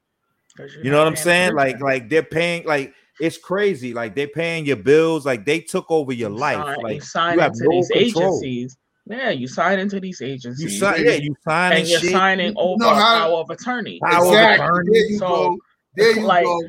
You 0.83 0.91
know 0.91 0.99
what 0.99 1.07
I'm 1.09 1.17
saying? 1.17 1.55
Like, 1.55 1.81
like 1.81 2.09
they're 2.11 2.23
paying 2.23 2.65
like 2.67 2.93
it's 3.19 3.39
crazy. 3.39 3.95
Like 3.95 4.15
they're 4.15 4.29
paying 4.29 4.67
your 4.67 4.77
bills. 4.77 5.25
Like 5.25 5.47
they 5.47 5.61
took 5.61 5.91
over 5.91 6.13
your 6.13 6.31
life. 6.31 6.57
Sign, 6.63 6.77
like 6.83 6.95
you 6.95 7.01
sign 7.01 7.39
you 7.39 7.45
into 7.45 7.65
no 7.65 7.71
these 7.71 7.89
control. 8.13 8.41
agencies. 8.43 8.77
Yeah, 9.07 9.31
you 9.31 9.49
sign 9.49 9.79
into 9.81 9.99
these 9.99 10.21
agencies. 10.23 10.63
you 10.63 10.79
sign, 10.79 11.05
yeah, 11.05 11.13
you 11.15 11.35
signing 11.43 11.79
and 11.81 11.89
you're 11.89 12.01
shit. 12.01 12.13
signing 12.13 12.55
over 12.57 12.79
know 12.79 12.95
how- 12.95 13.29
power 13.31 13.39
of 13.41 13.51
attorney. 13.51 13.99
Power 14.05 14.27
of 14.27 14.29
exactly. 14.33 14.65
attorney. 14.67 14.91
There 14.93 15.07
you 15.11 15.19
So, 15.19 15.27
go. 15.29 15.59
There 15.97 16.17
you 16.17 16.23
like, 16.27 16.45
go. 16.45 16.61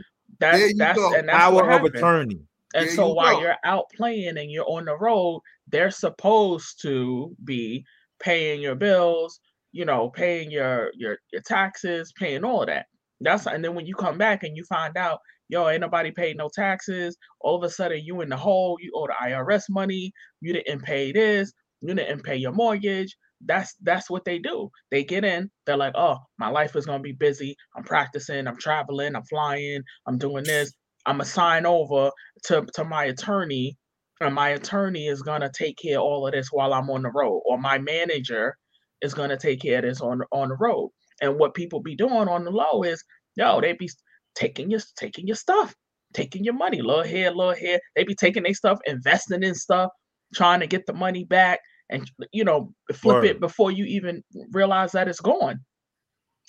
That's 0.43 0.57
there 0.59 0.67
you 0.69 0.77
that's 0.77 0.99
go. 0.99 1.13
and 1.15 1.29
that's 1.29 1.51
what 1.51 1.65
Power 1.65 1.79
of 1.79 1.85
attorney. 1.85 2.39
And 2.75 2.87
There 2.87 2.95
so 2.95 3.09
you 3.09 3.15
while 3.15 3.33
go. 3.35 3.41
you're 3.41 3.55
out 3.63 3.85
playing 3.95 4.37
and 4.37 4.49
you're 4.51 4.69
on 4.69 4.85
the 4.85 4.97
road, 4.97 5.41
they're 5.67 5.91
supposed 5.91 6.81
to 6.81 7.35
be 7.43 7.85
paying 8.19 8.61
your 8.61 8.75
bills, 8.75 9.39
you 9.71 9.85
know, 9.85 10.09
paying 10.09 10.49
your 10.51 10.91
your 10.95 11.17
your 11.31 11.41
taxes, 11.45 12.11
paying 12.17 12.43
all 12.43 12.61
of 12.61 12.67
that. 12.67 12.87
That's 13.21 13.45
and 13.45 13.63
then 13.63 13.75
when 13.75 13.85
you 13.85 13.95
come 13.95 14.17
back 14.17 14.43
and 14.43 14.57
you 14.57 14.63
find 14.65 14.97
out, 14.97 15.19
yo, 15.49 15.69
ain't 15.69 15.81
nobody 15.81 16.11
paid 16.11 16.35
no 16.37 16.49
taxes. 16.53 17.15
All 17.41 17.55
of 17.55 17.63
a 17.63 17.69
sudden 17.69 18.03
you 18.03 18.21
in 18.21 18.29
the 18.29 18.37
hole, 18.37 18.77
you 18.81 18.91
owe 18.95 19.07
the 19.07 19.13
IRS 19.29 19.63
money, 19.69 20.11
you 20.41 20.53
didn't 20.53 20.81
pay 20.83 21.11
this, 21.11 21.53
you 21.81 21.93
didn't 21.93 22.23
pay 22.23 22.35
your 22.35 22.51
mortgage. 22.53 23.15
That's 23.45 23.75
that's 23.81 24.09
what 24.09 24.25
they 24.25 24.39
do. 24.39 24.69
They 24.91 25.03
get 25.03 25.25
in, 25.25 25.49
they're 25.65 25.77
like, 25.77 25.93
oh, 25.95 26.17
my 26.37 26.49
life 26.49 26.75
is 26.75 26.85
gonna 26.85 27.03
be 27.03 27.13
busy. 27.13 27.55
I'm 27.75 27.83
practicing, 27.83 28.47
I'm 28.47 28.57
traveling, 28.57 29.15
I'm 29.15 29.23
flying, 29.23 29.83
I'm 30.07 30.17
doing 30.17 30.43
this. 30.43 30.73
I'm 31.05 31.15
gonna 31.15 31.25
sign 31.25 31.65
over 31.65 32.11
to, 32.45 32.65
to 32.75 32.83
my 32.83 33.05
attorney, 33.05 33.77
and 34.21 34.33
my 34.33 34.49
attorney 34.49 35.07
is 35.07 35.21
gonna 35.21 35.51
take 35.53 35.77
care 35.77 35.97
of 35.99 36.03
all 36.03 36.27
of 36.27 36.33
this 36.33 36.49
while 36.51 36.73
I'm 36.73 36.89
on 36.89 37.03
the 37.03 37.11
road, 37.11 37.41
or 37.45 37.57
my 37.57 37.77
manager 37.77 38.55
is 39.01 39.13
gonna 39.13 39.37
take 39.37 39.61
care 39.61 39.79
of 39.79 39.83
this 39.83 40.01
on 40.01 40.21
on 40.31 40.49
the 40.49 40.55
road. 40.55 40.91
And 41.21 41.37
what 41.37 41.53
people 41.53 41.81
be 41.81 41.95
doing 41.95 42.27
on 42.27 42.43
the 42.43 42.51
low 42.51 42.83
is, 42.83 43.03
yo, 43.35 43.61
they 43.61 43.73
be 43.73 43.89
taking 44.35 44.69
your 44.71 44.79
taking 44.97 45.27
your 45.27 45.35
stuff, 45.35 45.73
taking 46.13 46.43
your 46.43 46.53
money, 46.53 46.81
little 46.81 47.03
here, 47.03 47.31
little 47.31 47.53
here. 47.53 47.79
They 47.95 48.03
be 48.03 48.15
taking 48.15 48.43
their 48.43 48.53
stuff, 48.53 48.79
investing 48.85 49.43
in 49.43 49.55
stuff, 49.55 49.89
trying 50.33 50.59
to 50.61 50.67
get 50.67 50.85
the 50.85 50.93
money 50.93 51.23
back, 51.25 51.59
and 51.93 52.11
you 52.31 52.43
know, 52.43 52.73
flip 52.93 53.15
Word. 53.17 53.25
it 53.25 53.39
before 53.39 53.71
you 53.71 53.85
even 53.85 54.23
realize 54.51 54.91
that 54.93 55.07
it's 55.07 55.19
gone. 55.21 55.59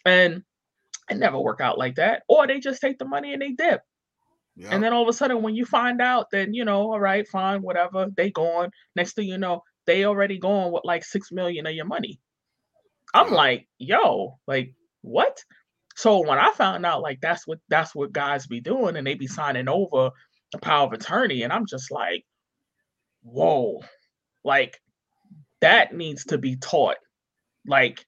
And 0.05 0.43
it 1.11 1.17
never 1.17 1.39
work 1.39 1.61
out 1.61 1.79
like 1.79 1.97
that. 1.97 2.23
Or 2.29 2.47
they 2.47 2.61
just 2.61 2.81
take 2.81 2.99
the 2.99 3.05
money 3.05 3.33
and 3.33 3.43
they 3.43 3.53
dip. 3.53 3.81
Yeah. 4.57 4.69
And 4.71 4.83
then 4.83 4.93
all 4.93 5.03
of 5.03 5.09
a 5.09 5.13
sudden, 5.13 5.43
when 5.43 5.55
you 5.57 5.65
find 5.65 6.01
out, 6.01 6.27
then 6.31 6.55
you 6.55 6.65
know, 6.65 6.93
all 6.93 7.01
right, 7.01 7.27
fine, 7.29 7.63
whatever, 7.63 8.07
they 8.17 8.31
gone. 8.31 8.71
Next 8.97 9.15
thing 9.15 9.29
you 9.29 9.39
know, 9.39 9.63
they 9.87 10.05
already 10.05 10.39
gone 10.39 10.73
with 10.73 10.85
like 10.85 11.05
six 11.05 11.33
million 11.33 11.67
of 11.67 11.75
your 11.75 11.87
money. 11.87 12.21
I'm 13.13 13.29
Yeah. 13.29 13.35
like, 13.35 13.69
yo, 13.79 14.39
like 14.47 14.75
what? 15.03 15.39
So 15.97 16.27
when 16.27 16.39
I 16.39 16.51
found 16.53 16.85
out, 16.87 17.03
like 17.03 17.21
that's 17.21 17.47
what 17.47 17.59
that's 17.69 17.95
what 17.95 18.13
guys 18.13 18.47
be 18.47 18.61
doing, 18.61 18.97
and 18.97 19.07
they 19.07 19.15
be 19.15 19.27
signing 19.27 19.69
over 19.69 20.11
the 20.53 20.59
power 20.59 20.87
of 20.87 20.93
attorney, 20.93 21.43
and 21.43 21.53
I'm 21.53 21.67
just 21.67 21.91
like, 21.91 22.25
whoa, 23.23 23.83
like 24.45 24.81
that 25.65 25.95
needs 25.95 26.25
to 26.27 26.39
be 26.39 26.57
taught, 26.57 26.97
like 27.67 28.05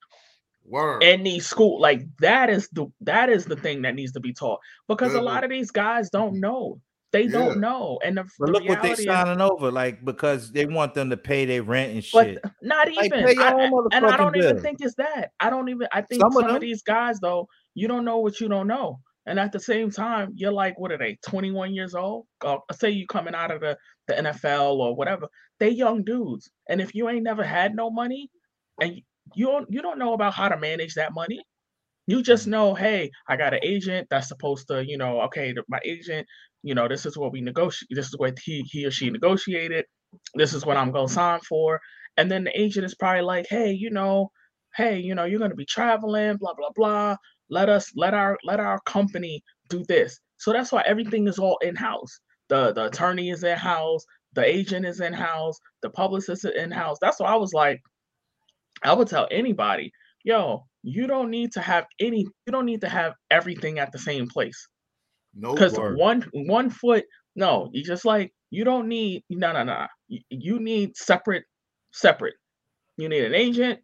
Word. 0.64 1.02
in 1.02 1.22
these 1.22 1.46
school 1.46 1.80
like 1.80 2.02
that 2.20 2.50
is 2.50 2.68
the 2.72 2.86
that 3.02 3.28
is 3.30 3.44
the 3.46 3.56
thing 3.56 3.82
that 3.82 3.94
needs 3.94 4.12
to 4.12 4.20
be 4.20 4.32
taught. 4.32 4.60
Because 4.88 5.14
a 5.14 5.20
lot 5.20 5.44
of 5.44 5.50
these 5.50 5.70
guys 5.70 6.10
don't 6.10 6.32
mm-hmm. 6.32 6.40
know. 6.40 6.80
They 7.12 7.22
Yeah. 7.22 7.30
don't 7.32 7.60
know. 7.60 7.98
And 8.04 8.18
the, 8.18 8.24
But 8.38 8.46
the 8.46 8.52
look 8.52 8.68
what 8.68 8.82
they 8.82 8.88
reality 8.88 9.02
is, 9.02 9.06
signing 9.06 9.40
over, 9.40 9.70
like 9.70 10.04
because 10.04 10.52
they 10.52 10.66
want 10.66 10.92
them 10.94 11.08
to 11.10 11.16
pay 11.16 11.46
their 11.46 11.62
rent 11.62 11.92
and 11.92 12.04
but 12.12 12.26
shit. 12.26 12.44
not 12.62 12.88
even. 12.90 13.10
pay 13.24 13.34
your 13.34 13.42
I- 13.44 13.96
and 13.96 14.06
i 14.06 14.16
don't 14.16 14.36
even 14.36 14.60
think 14.60 14.78
it's 14.80 14.96
that. 14.96 15.30
I 15.40 15.48
don't 15.50 15.68
even 15.68 15.88
i 15.92 16.02
think 16.02 16.20
Some 16.20 16.32
some, 16.32 16.44
of 16.44 16.56
of, 16.56 16.60
these 16.60 16.82
guys 16.82 17.20
though 17.20 17.48
you 17.74 17.88
don't 17.88 18.04
know 18.04 18.18
what 18.18 18.40
you 18.40 18.48
don't 18.48 18.66
know 18.66 19.00
and 19.26 19.38
at 19.40 19.52
the 19.52 19.60
same 19.60 19.90
time 19.90 20.32
you're 20.36 20.52
like 20.52 20.78
what 20.78 20.92
are 20.92 20.98
they 20.98 21.18
21 21.26 21.74
years 21.74 21.94
old? 21.94 22.26
Uh, 22.44 22.58
say 22.72 22.90
you 22.90 23.06
coming 23.06 23.34
out 23.34 23.50
of 23.50 23.60
the, 23.60 23.76
the 24.08 24.14
nfl 24.14 24.76
or 24.76 24.94
whatever 24.96 25.26
they 25.58 25.70
young 25.70 26.04
dudes. 26.04 26.50
And 26.68 26.80
if 26.80 26.94
you 26.94 27.08
ain't 27.08 27.22
never 27.22 27.44
had 27.44 27.74
no 27.74 27.90
money 27.90 28.30
and 28.80 29.00
you 29.34 29.46
don't 29.46 29.66
you 29.70 29.82
don't 29.82 29.98
know 29.98 30.12
about 30.14 30.34
how 30.34 30.48
to 30.48 30.56
manage 30.58 30.94
that 30.94 31.14
money. 31.14 31.40
You 32.06 32.22
just 32.22 32.46
know 32.46 32.74
hey 32.74 33.10
i 33.28 33.36
got 33.36 33.54
an 33.54 33.60
agent 33.62 34.06
that's 34.10 34.28
supposed 34.28 34.68
to 34.68 34.84
you 34.86 34.96
know 34.98 35.22
okay 35.22 35.54
my 35.68 35.80
agent 35.84 36.26
you 36.62 36.74
know 36.74 36.86
this 36.88 37.04
is 37.06 37.18
what 37.18 37.32
we 37.32 37.40
negotiate 37.40 37.88
this 37.90 38.06
is 38.06 38.14
what 38.16 38.38
he 38.44 38.62
he 38.70 38.86
or 38.86 38.90
she 38.90 39.10
negotiated. 39.10 39.86
This 40.34 40.54
is 40.54 40.64
what 40.64 40.76
i'm 40.76 40.92
going 40.92 41.08
to 41.08 41.12
sign 41.12 41.40
for. 41.40 41.80
And 42.16 42.30
then 42.30 42.44
the 42.44 42.58
agent 42.60 42.86
is 42.86 42.94
probably 42.94 43.22
like 43.22 43.46
hey 43.48 43.72
you 43.72 43.90
know 43.90 44.30
hey 44.76 44.98
you 44.98 45.14
know 45.14 45.24
you're 45.24 45.38
going 45.38 45.50
to 45.50 45.56
be 45.56 45.66
traveling 45.66 46.36
blah 46.36 46.54
blah 46.54 46.70
blah 46.74 47.16
let 47.50 47.68
us 47.68 47.92
let 47.96 48.14
our 48.14 48.38
let 48.44 48.60
our 48.60 48.80
company 48.86 49.42
do 49.68 49.84
this. 49.88 50.18
So 50.38 50.52
that's 50.52 50.72
why 50.72 50.82
everything 50.86 51.28
is 51.28 51.38
all 51.38 51.58
in 51.58 51.74
house 51.74 52.20
the 52.48 52.72
the 52.72 52.86
attorney 52.86 53.30
is 53.30 53.42
in 53.42 53.56
house 53.56 54.04
the 54.34 54.44
agent 54.44 54.86
is 54.86 55.00
in 55.00 55.12
house 55.12 55.58
the 55.82 55.90
publicist 55.90 56.44
is 56.44 56.52
in 56.54 56.70
house 56.70 56.96
that's 57.00 57.18
why 57.18 57.28
i 57.28 57.34
was 57.34 57.52
like 57.52 57.80
i 58.84 58.92
would 58.92 59.08
tell 59.08 59.26
anybody 59.30 59.90
yo 60.22 60.62
you 60.86 61.08
don't 61.08 61.30
need 61.30 61.50
to 61.50 61.60
have 61.60 61.84
any 61.98 62.20
you 62.20 62.52
don't 62.52 62.64
need 62.64 62.80
to 62.80 62.88
have 62.88 63.12
everything 63.32 63.80
at 63.80 63.90
the 63.90 63.98
same 63.98 64.28
place. 64.28 64.68
No 65.34 65.52
because 65.52 65.76
one 65.76 66.24
one 66.32 66.70
foot 66.70 67.04
no 67.34 67.68
you 67.72 67.82
just 67.82 68.04
like 68.04 68.32
you 68.50 68.62
don't 68.62 68.86
need 68.86 69.24
no 69.28 69.52
no 69.52 69.64
no 69.64 69.86
you, 70.06 70.20
you 70.30 70.60
need 70.60 70.96
separate 70.96 71.44
separate. 71.92 72.34
You 72.96 73.08
need 73.08 73.24
an 73.24 73.34
agent 73.34 73.80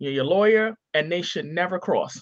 you're 0.00 0.12
your 0.12 0.24
lawyer 0.24 0.74
and 0.94 1.10
they 1.10 1.22
should 1.22 1.46
never 1.46 1.78
cross 1.78 2.20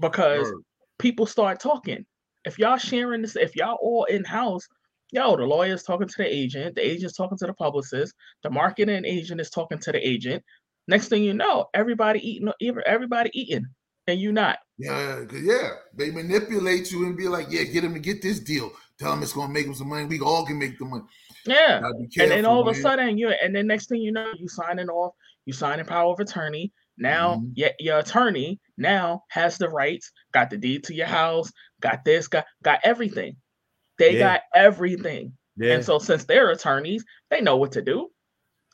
because 0.00 0.52
people 0.98 1.26
start 1.26 1.60
talking 1.60 2.04
if 2.44 2.58
y'all 2.58 2.78
sharing 2.78 3.22
this 3.22 3.36
if 3.36 3.54
y'all 3.56 3.78
all 3.80 4.04
in 4.04 4.24
house 4.24 4.66
yo 5.12 5.36
the 5.36 5.44
lawyer's 5.44 5.82
talking 5.82 6.08
to 6.08 6.16
the 6.18 6.26
agent 6.26 6.74
the 6.74 6.86
agent's 6.86 7.16
talking 7.16 7.38
to 7.38 7.46
the 7.46 7.54
publicist 7.54 8.14
the 8.42 8.50
marketing 8.50 9.04
agent 9.04 9.40
is 9.40 9.50
talking 9.50 9.78
to 9.78 9.92
the 9.92 10.08
agent 10.08 10.42
next 10.88 11.08
thing 11.08 11.22
you 11.22 11.34
know 11.34 11.66
everybody 11.74 12.20
eating 12.28 12.50
everybody 12.86 13.30
eating 13.32 13.66
and 14.06 14.20
you 14.20 14.32
not 14.32 14.58
Yeah, 14.78 15.24
yeah, 15.32 15.70
they 15.94 16.10
manipulate 16.10 16.90
you 16.90 17.06
and 17.06 17.16
be 17.16 17.28
like, 17.28 17.46
"Yeah, 17.50 17.64
get 17.64 17.84
him 17.84 17.92
to 17.92 18.00
get 18.00 18.22
this 18.22 18.40
deal. 18.40 18.72
Tell 18.98 19.12
him 19.12 19.22
it's 19.22 19.34
gonna 19.34 19.52
make 19.52 19.66
him 19.66 19.74
some 19.74 19.90
money. 19.90 20.06
We 20.06 20.20
all 20.20 20.46
can 20.46 20.58
make 20.58 20.78
the 20.78 20.86
money." 20.86 21.04
yeah 21.46 21.80
Gotta 21.80 21.94
and 22.20 22.30
then 22.30 22.44
all 22.44 22.60
of 22.60 22.68
a 22.68 22.78
sudden 22.78 23.16
you 23.16 23.28
and 23.28 23.54
then 23.54 23.66
next 23.66 23.88
thing 23.88 24.02
you 24.02 24.12
know 24.12 24.32
you 24.36 24.48
signing 24.48 24.88
off 24.88 25.14
you 25.46 25.52
signing 25.52 25.86
power 25.86 26.12
of 26.12 26.20
attorney 26.20 26.72
now 27.00 27.36
Mhm. 27.36 27.52
your, 27.54 27.70
your 27.80 27.98
attorney 28.00 28.60
now 28.78 29.24
has 29.30 29.58
the 29.58 29.68
rights 29.68 30.12
got 30.32 30.50
the 30.50 30.58
deed 30.58 30.84
to 30.84 30.94
your 30.94 31.06
house 31.08 31.52
got 31.80 32.04
this 32.04 32.28
got 32.28 32.46
got 32.62 32.80
everything. 32.84 33.36
They 33.98 34.16
Yeah. 34.16 34.18
got 34.18 34.42
everything. 34.54 35.36
Yeah, 35.56 35.74
and 35.74 35.84
so 35.84 35.98
since 35.98 36.24
they're 36.26 36.50
attorneys 36.50 37.04
they 37.30 37.40
know 37.40 37.56
what 37.56 37.72
to 37.72 37.82
do. 37.82 38.10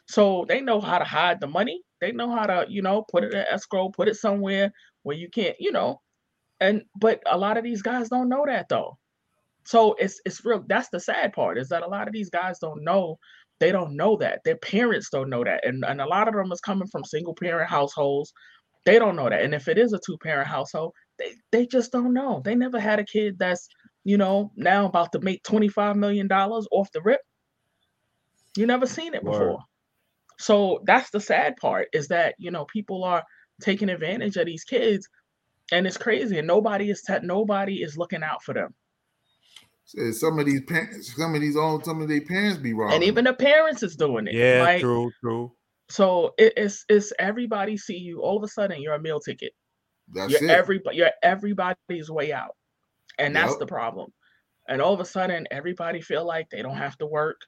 So 0.09 0.45
they 0.49 0.61
know 0.61 0.81
how 0.81 0.99
to 0.99 1.05
hide 1.05 1.41
the 1.41 1.47
money. 1.49 1.83
They 2.01 2.13
know 2.13 2.31
how 2.31 2.47
to 2.47 2.67
you 2.69 2.83
know 2.83 3.05
put 3.11 3.25
it 3.25 3.35
in 3.35 3.45
escrow 3.51 3.91
put 3.91 4.09
it 4.09 4.17
somewhere 4.17 4.73
where 5.03 5.17
you 5.17 5.31
can't 5.31 5.57
you 5.61 5.73
know. 5.73 6.01
And 6.61 6.85
but 6.97 7.23
a 7.27 7.39
lot 7.39 7.59
of 7.59 7.65
these 7.65 7.83
guys 7.83 8.09
don't 8.09 8.29
know 8.29 8.45
that 8.47 8.69
though. 8.69 8.99
So 9.67 9.95
it's 9.95 10.21
it's 10.27 10.45
real 10.45 10.65
that's 10.67 10.89
the 10.91 11.01
sad 11.01 11.33
part 11.33 11.59
is 11.59 11.69
that 11.71 11.83
a 11.83 11.89
lot 11.89 12.09
of 12.09 12.15
these 12.15 12.31
guys 12.31 12.59
don't 12.59 12.85
know 12.85 13.19
they 13.61 13.73
don't 13.73 13.97
know 13.97 14.17
that. 14.19 14.41
Their 14.45 14.57
parents 14.57 15.09
don't 15.11 15.31
know 15.31 15.45
that. 15.45 15.67
And, 15.67 15.85
and 15.85 16.01
a 16.01 16.07
lot 16.07 16.29
of 16.29 16.35
them 16.35 16.53
is 16.53 16.61
coming 16.61 16.89
from 16.89 17.05
single 17.05 17.35
parent 17.35 17.71
households. 17.71 18.33
They 18.85 18.99
don't 18.99 19.17
know 19.17 19.29
that. 19.29 19.43
And 19.43 19.55
if 19.55 19.69
it 19.69 19.79
is 19.79 19.93
a 19.93 20.01
two 20.05 20.19
parent 20.19 20.49
household 20.49 20.93
they, 21.19 21.35
they 21.53 21.67
just 21.67 21.93
don't 21.93 22.13
know. 22.13 22.43
They 22.45 22.55
never 22.55 22.81
had 22.81 22.99
a 22.99 23.05
kid 23.05 23.39
that's 23.39 23.69
you 24.05 24.19
know 24.19 24.53
now 24.57 24.87
about 24.87 25.13
to 25.13 25.21
make 25.21 25.43
25 25.43 25.97
million 25.97 26.29
dollars 26.29 26.67
off 26.71 26.91
the 26.93 27.03
rip. 27.03 27.21
You 28.57 28.67
never 28.67 28.87
seen 28.87 29.15
it 29.15 29.23
Word. 29.23 29.33
before. 29.33 29.59
So 30.39 30.81
that's 30.85 31.11
the 31.11 31.21
sad 31.21 31.57
part 31.57 31.89
is 31.93 32.09
that 32.09 32.35
you 32.39 32.51
know 32.51 32.67
people 32.67 33.05
are 33.05 33.25
taking 33.61 33.89
advantage 33.89 34.37
of 34.37 34.47
these 34.47 34.65
kids 34.65 35.09
and 35.73 35.87
it's 35.87 35.97
crazy 35.97 36.39
and 36.39 36.47
nobody 36.47 36.91
is 36.91 37.03
te- 37.03 37.21
nobody 37.23 37.83
is 37.83 37.97
looking 37.97 38.23
out 38.23 38.43
for 38.43 38.55
them 38.55 38.75
Said 39.87 40.15
Some 40.17 40.39
of 40.41 40.47
these 40.47 40.63
parents, 40.63 41.15
some 41.17 41.35
of 41.35 41.41
these 41.41 41.57
own, 41.57 41.83
some 41.85 42.03
of 42.03 42.09
their 42.09 42.21
parents 42.21 42.59
be 42.59 42.73
wrong. 42.75 42.93
and 42.93 43.05
even 43.05 43.25
the 43.25 43.33
parents 43.33 43.83
is 43.85 43.95
doing 43.97 44.27
it 44.27 44.35
yeah, 44.35 44.63
like, 44.63 44.81
true, 44.81 45.11
true. 45.23 45.53
so 45.89 46.35
it, 46.39 46.53
it's 46.57 46.85
it's 46.89 47.13
everybody 47.21 47.77
see 47.77 47.97
you 47.97 48.21
all 48.21 48.37
of 48.37 48.43
a 48.43 48.49
sudden 48.49 48.81
you're 48.83 48.95
a 48.95 49.01
meal 49.01 49.21
ticket 49.21 49.53
that's 50.13 50.33
you're 50.33 50.43
it. 50.43 50.51
everybody 50.51 50.97
you're 50.97 51.11
everybody's 51.23 52.11
way 52.11 52.33
out 52.33 52.57
and 53.19 53.35
that's 53.35 53.53
Yep. 53.53 53.61
the 53.61 53.67
problem 53.67 54.13
and 54.69 54.83
all 54.83 54.93
of 54.93 54.99
a 55.01 55.05
sudden 55.05 55.47
everybody 55.53 56.01
feel 56.01 56.25
like 56.27 56.49
they 56.51 56.63
don't 56.63 56.77
have 56.77 56.99
to 56.99 57.07
work 57.07 57.41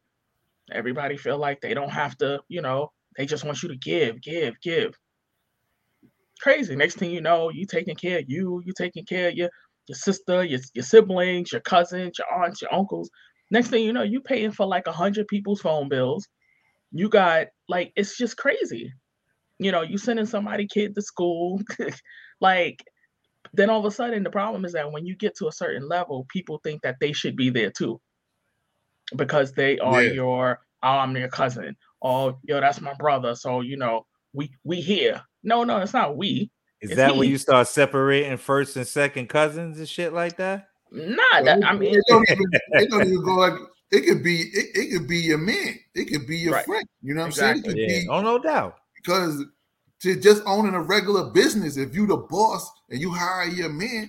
everybody 0.71 1.17
feel 1.17 1.39
like 1.39 1.61
they 1.61 1.75
don't 1.75 1.91
have 1.91 2.17
to 2.19 2.41
you 2.49 2.63
know 2.63 2.93
they 3.17 3.27
just 3.27 3.43
want 3.45 3.61
you 3.65 3.69
to 3.69 3.77
give 3.77 4.21
give 4.23 4.55
give 4.61 4.95
crazy 6.41 6.77
next 6.77 6.97
thing 6.99 7.11
you 7.11 7.21
know 7.21 7.51
you 7.51 7.67
taking 7.67 7.97
care 7.97 8.19
of 8.21 8.25
you 8.29 8.63
you 8.65 8.73
taking 8.77 9.05
care 9.05 9.29
of 9.29 9.35
your 9.35 9.51
your 9.89 9.97
sister 9.97 10.45
your, 10.45 10.61
your 10.75 10.85
siblings 10.85 11.53
your 11.53 11.61
cousins 11.63 12.19
your 12.19 12.45
aunts 12.45 12.63
your 12.63 12.73
uncles 12.75 13.11
next 13.51 13.69
thing 13.69 13.85
you 13.85 13.93
know 13.93 14.03
you 14.03 14.21
paying 14.21 14.53
for 14.53 14.67
like 14.67 14.87
a 14.87 14.93
hundred 14.93 15.27
people's 15.29 15.61
phone 15.61 15.89
bills 15.89 16.29
you 16.93 17.09
got 17.09 17.49
like 17.69 17.93
it's 17.97 18.17
just 18.17 18.37
crazy 18.37 18.93
you 19.59 19.73
know 19.73 19.83
you 19.83 19.99
sending 19.99 20.27
somebody 20.27 20.67
kid 20.67 20.95
to 20.95 21.03
school 21.03 21.61
like 22.41 22.85
then 23.53 23.71
all 23.71 23.81
of 23.81 23.85
a 23.87 23.91
sudden 23.91 24.23
the 24.23 24.31
problem 24.31 24.65
is 24.65 24.73
that 24.73 24.93
when 24.93 25.07
you 25.07 25.17
get 25.17 25.37
to 25.37 25.49
a 25.49 25.53
certain 25.53 25.89
level, 25.89 26.27
people 26.31 26.61
think 26.63 26.83
that 26.83 26.97
they 27.01 27.13
should 27.13 27.37
be 27.37 27.51
there 27.51 27.71
too. 27.71 28.01
Because 29.17 29.53
they 29.53 29.79
are 29.79 30.05
Yeah. 30.05 30.13
your 30.13 30.61
oh, 30.83 30.89
I'm 30.89 31.17
your 31.17 31.29
cousin. 31.29 31.77
Oh, 32.03 32.39
yo, 32.45 32.61
that's 32.61 32.81
my 32.81 32.95
brother. 32.95 33.35
So 33.35 33.61
you 33.63 33.77
know, 33.77 34.07
we 34.35 34.51
we 34.65 34.81
here. 34.81 35.23
No, 35.43 35.65
no, 35.65 35.79
it's 35.79 35.95
not 35.95 36.17
we. 36.17 36.51
Is 36.81 36.95
that 36.95 37.17
when 37.17 37.29
you 37.29 37.39
start 37.39 37.67
separating 37.69 38.37
first 38.37 38.77
and 38.77 38.87
second 38.87 39.29
cousins 39.29 39.79
and 39.79 39.89
shit 39.89 40.13
like 40.13 40.37
that? 40.37 40.69
Nah, 40.93 41.43
that, 41.43 41.59
I 41.65 41.77
mean, 41.77 41.95
it 41.97 42.05
don't 42.09 42.29
even, 42.31 42.47
it 42.73 42.91
don't 42.91 43.03
even 43.03 43.23
go 43.25 43.35
like 43.35 43.55
it 43.91 44.03
could 44.07 44.23
be 44.23 44.43
it, 44.43 44.67
it 44.75 44.93
could 44.93 45.09
be 45.09 45.19
your 45.19 45.39
man, 45.39 45.75
it 45.95 46.05
could 46.07 46.27
be 46.27 46.37
your 46.39 46.55
Right. 46.55 46.65
friend. 46.65 46.87
You 47.03 47.15
know 47.15 47.23
what 47.23 47.29
Exactly. 47.29 47.59
I'm 47.59 47.65
saying? 47.65 47.79
It 47.79 47.87
could 47.87 47.93
Yeah. 47.93 48.01
be 48.01 48.09
Oh, 48.11 48.23
no 48.23 48.39
doubt. 48.39 48.77
because 48.97 49.45
to 50.01 50.21
just 50.21 50.43
owning 50.47 50.75
a 50.75 50.83
regular 50.83 51.31
business, 51.31 51.77
if 51.77 51.95
you 51.95 52.07
the 52.07 52.17
boss 52.17 52.71
and 52.91 53.01
you 53.01 53.11
hire 53.11 53.47
your 53.49 53.69
man, 53.71 54.09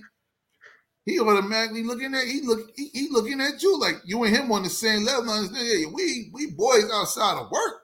he 1.04 1.18
automatically 1.18 1.82
looking 1.82 2.14
at 2.14 2.24
he 2.24 2.40
look 2.42 2.70
he, 2.76 2.88
he 2.92 3.08
looking 3.10 3.40
at 3.40 3.62
you 3.62 3.78
like 3.80 3.96
you 4.04 4.22
and 4.24 4.34
him 4.34 4.52
on 4.52 4.62
the 4.62 4.70
same 4.70 5.04
level. 5.04 5.24
Now, 5.24 5.42
yeah, 5.60 5.86
we 5.92 6.30
we 6.32 6.52
boys 6.52 6.84
outside 6.92 7.38
of 7.40 7.50
work, 7.50 7.82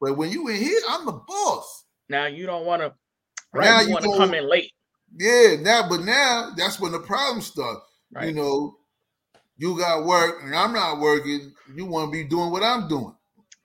but 0.00 0.16
when 0.16 0.30
you 0.30 0.48
in 0.48 0.56
here, 0.56 0.80
I'm 0.88 1.04
the 1.04 1.12
boss. 1.12 1.84
now 2.08 2.26
you 2.26 2.46
don't 2.46 2.64
want 2.64 2.82
to. 2.82 2.94
Now 3.54 3.80
you 3.80 3.88
you 3.88 3.92
want 3.94 4.04
to 4.04 4.16
come 4.18 4.34
in 4.34 4.48
late. 4.48 4.70
Yeah, 5.16 5.56
now 5.60 5.88
but 5.88 6.00
now 6.00 6.50
that's 6.56 6.80
when 6.80 6.92
the 6.92 6.98
problems 7.00 7.46
start. 7.46 7.78
You 8.22 8.32
know, 8.32 8.76
you 9.56 9.76
got 9.78 10.04
work 10.04 10.42
and 10.44 10.54
I'm 10.54 10.72
not 10.72 11.00
working. 11.00 11.52
You 11.74 11.86
want 11.86 12.08
to 12.08 12.12
be 12.12 12.24
doing 12.28 12.50
what 12.50 12.62
I'm 12.62 12.88
doing. 12.88 13.14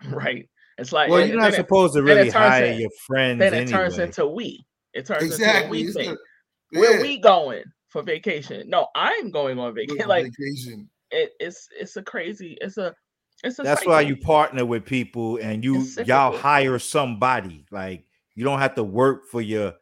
Right. 0.10 0.48
It's 0.78 0.92
like 0.94 1.10
Well, 1.10 1.20
you're 1.20 1.30
then 1.30 1.38
not 1.38 1.54
it- 1.54 1.56
supposed 1.58 1.94
to 1.96 2.04
really 2.04 2.30
hire 2.30 2.66
in- 2.66 2.80
your 2.82 2.90
friends 3.06 3.40
then 3.40 3.54
it 3.54 3.58
anyway. 3.58 3.72
turns 3.72 4.00
into 4.00 4.26
we. 4.28 4.66
It 4.94 5.06
turns 5.06 5.24
Exactly. 5.24 5.82
into 5.82 5.92
a 5.92 5.94
we 6.00 6.06
thing. 6.06 6.18
the- 6.72 6.80
Where 6.80 6.96
yeah, 6.98 7.02
we 7.02 7.18
going 7.20 7.64
for 7.90 8.02
vacation? 8.02 8.70
No, 8.70 8.88
I'm 8.96 9.30
going 9.32 9.60
on 9.60 9.74
vacation. 9.76 10.08
Like 10.08 10.26
vacation. 10.38 10.90
it, 11.12 11.34
it's 11.40 11.68
it's 11.80 11.96
a 11.98 12.02
crazy. 12.04 12.58
It's 12.62 12.78
a 12.78 12.96
it's 13.44 13.60
a. 13.60 13.64
That's 13.64 13.86
why 13.86 14.02
you 14.02 14.16
partner 14.18 14.66
with 14.66 14.86
people 14.86 15.38
and 15.38 15.64
you 15.64 15.86
y'all 16.06 16.36
hire 16.38 16.80
somebody. 16.80 17.66
Like 17.72 18.06
you 18.36 18.44
don't 18.46 18.60
have 18.60 18.76
to 18.76 18.84
work 18.84 19.28
for 19.28 19.42
your 19.42 19.74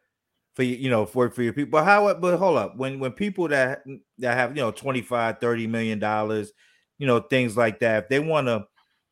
for 0.58 0.64
you 0.64 0.90
know, 0.90 1.08
work 1.14 1.36
for 1.36 1.44
your 1.44 1.52
people. 1.52 1.70
But 1.70 1.84
how 1.84 2.12
but 2.14 2.36
hold 2.36 2.58
up. 2.58 2.76
When 2.76 2.98
when 2.98 3.12
people 3.12 3.46
that 3.46 3.84
that 4.18 4.36
have, 4.36 4.56
you 4.56 4.62
know, 4.62 4.72
25, 4.72 5.38
30 5.38 5.66
million 5.68 6.00
dollars, 6.00 6.50
you 6.98 7.06
know, 7.06 7.20
things 7.20 7.56
like 7.56 7.78
that, 7.78 8.02
if 8.02 8.08
they 8.08 8.18
want 8.18 8.48
to 8.48 8.66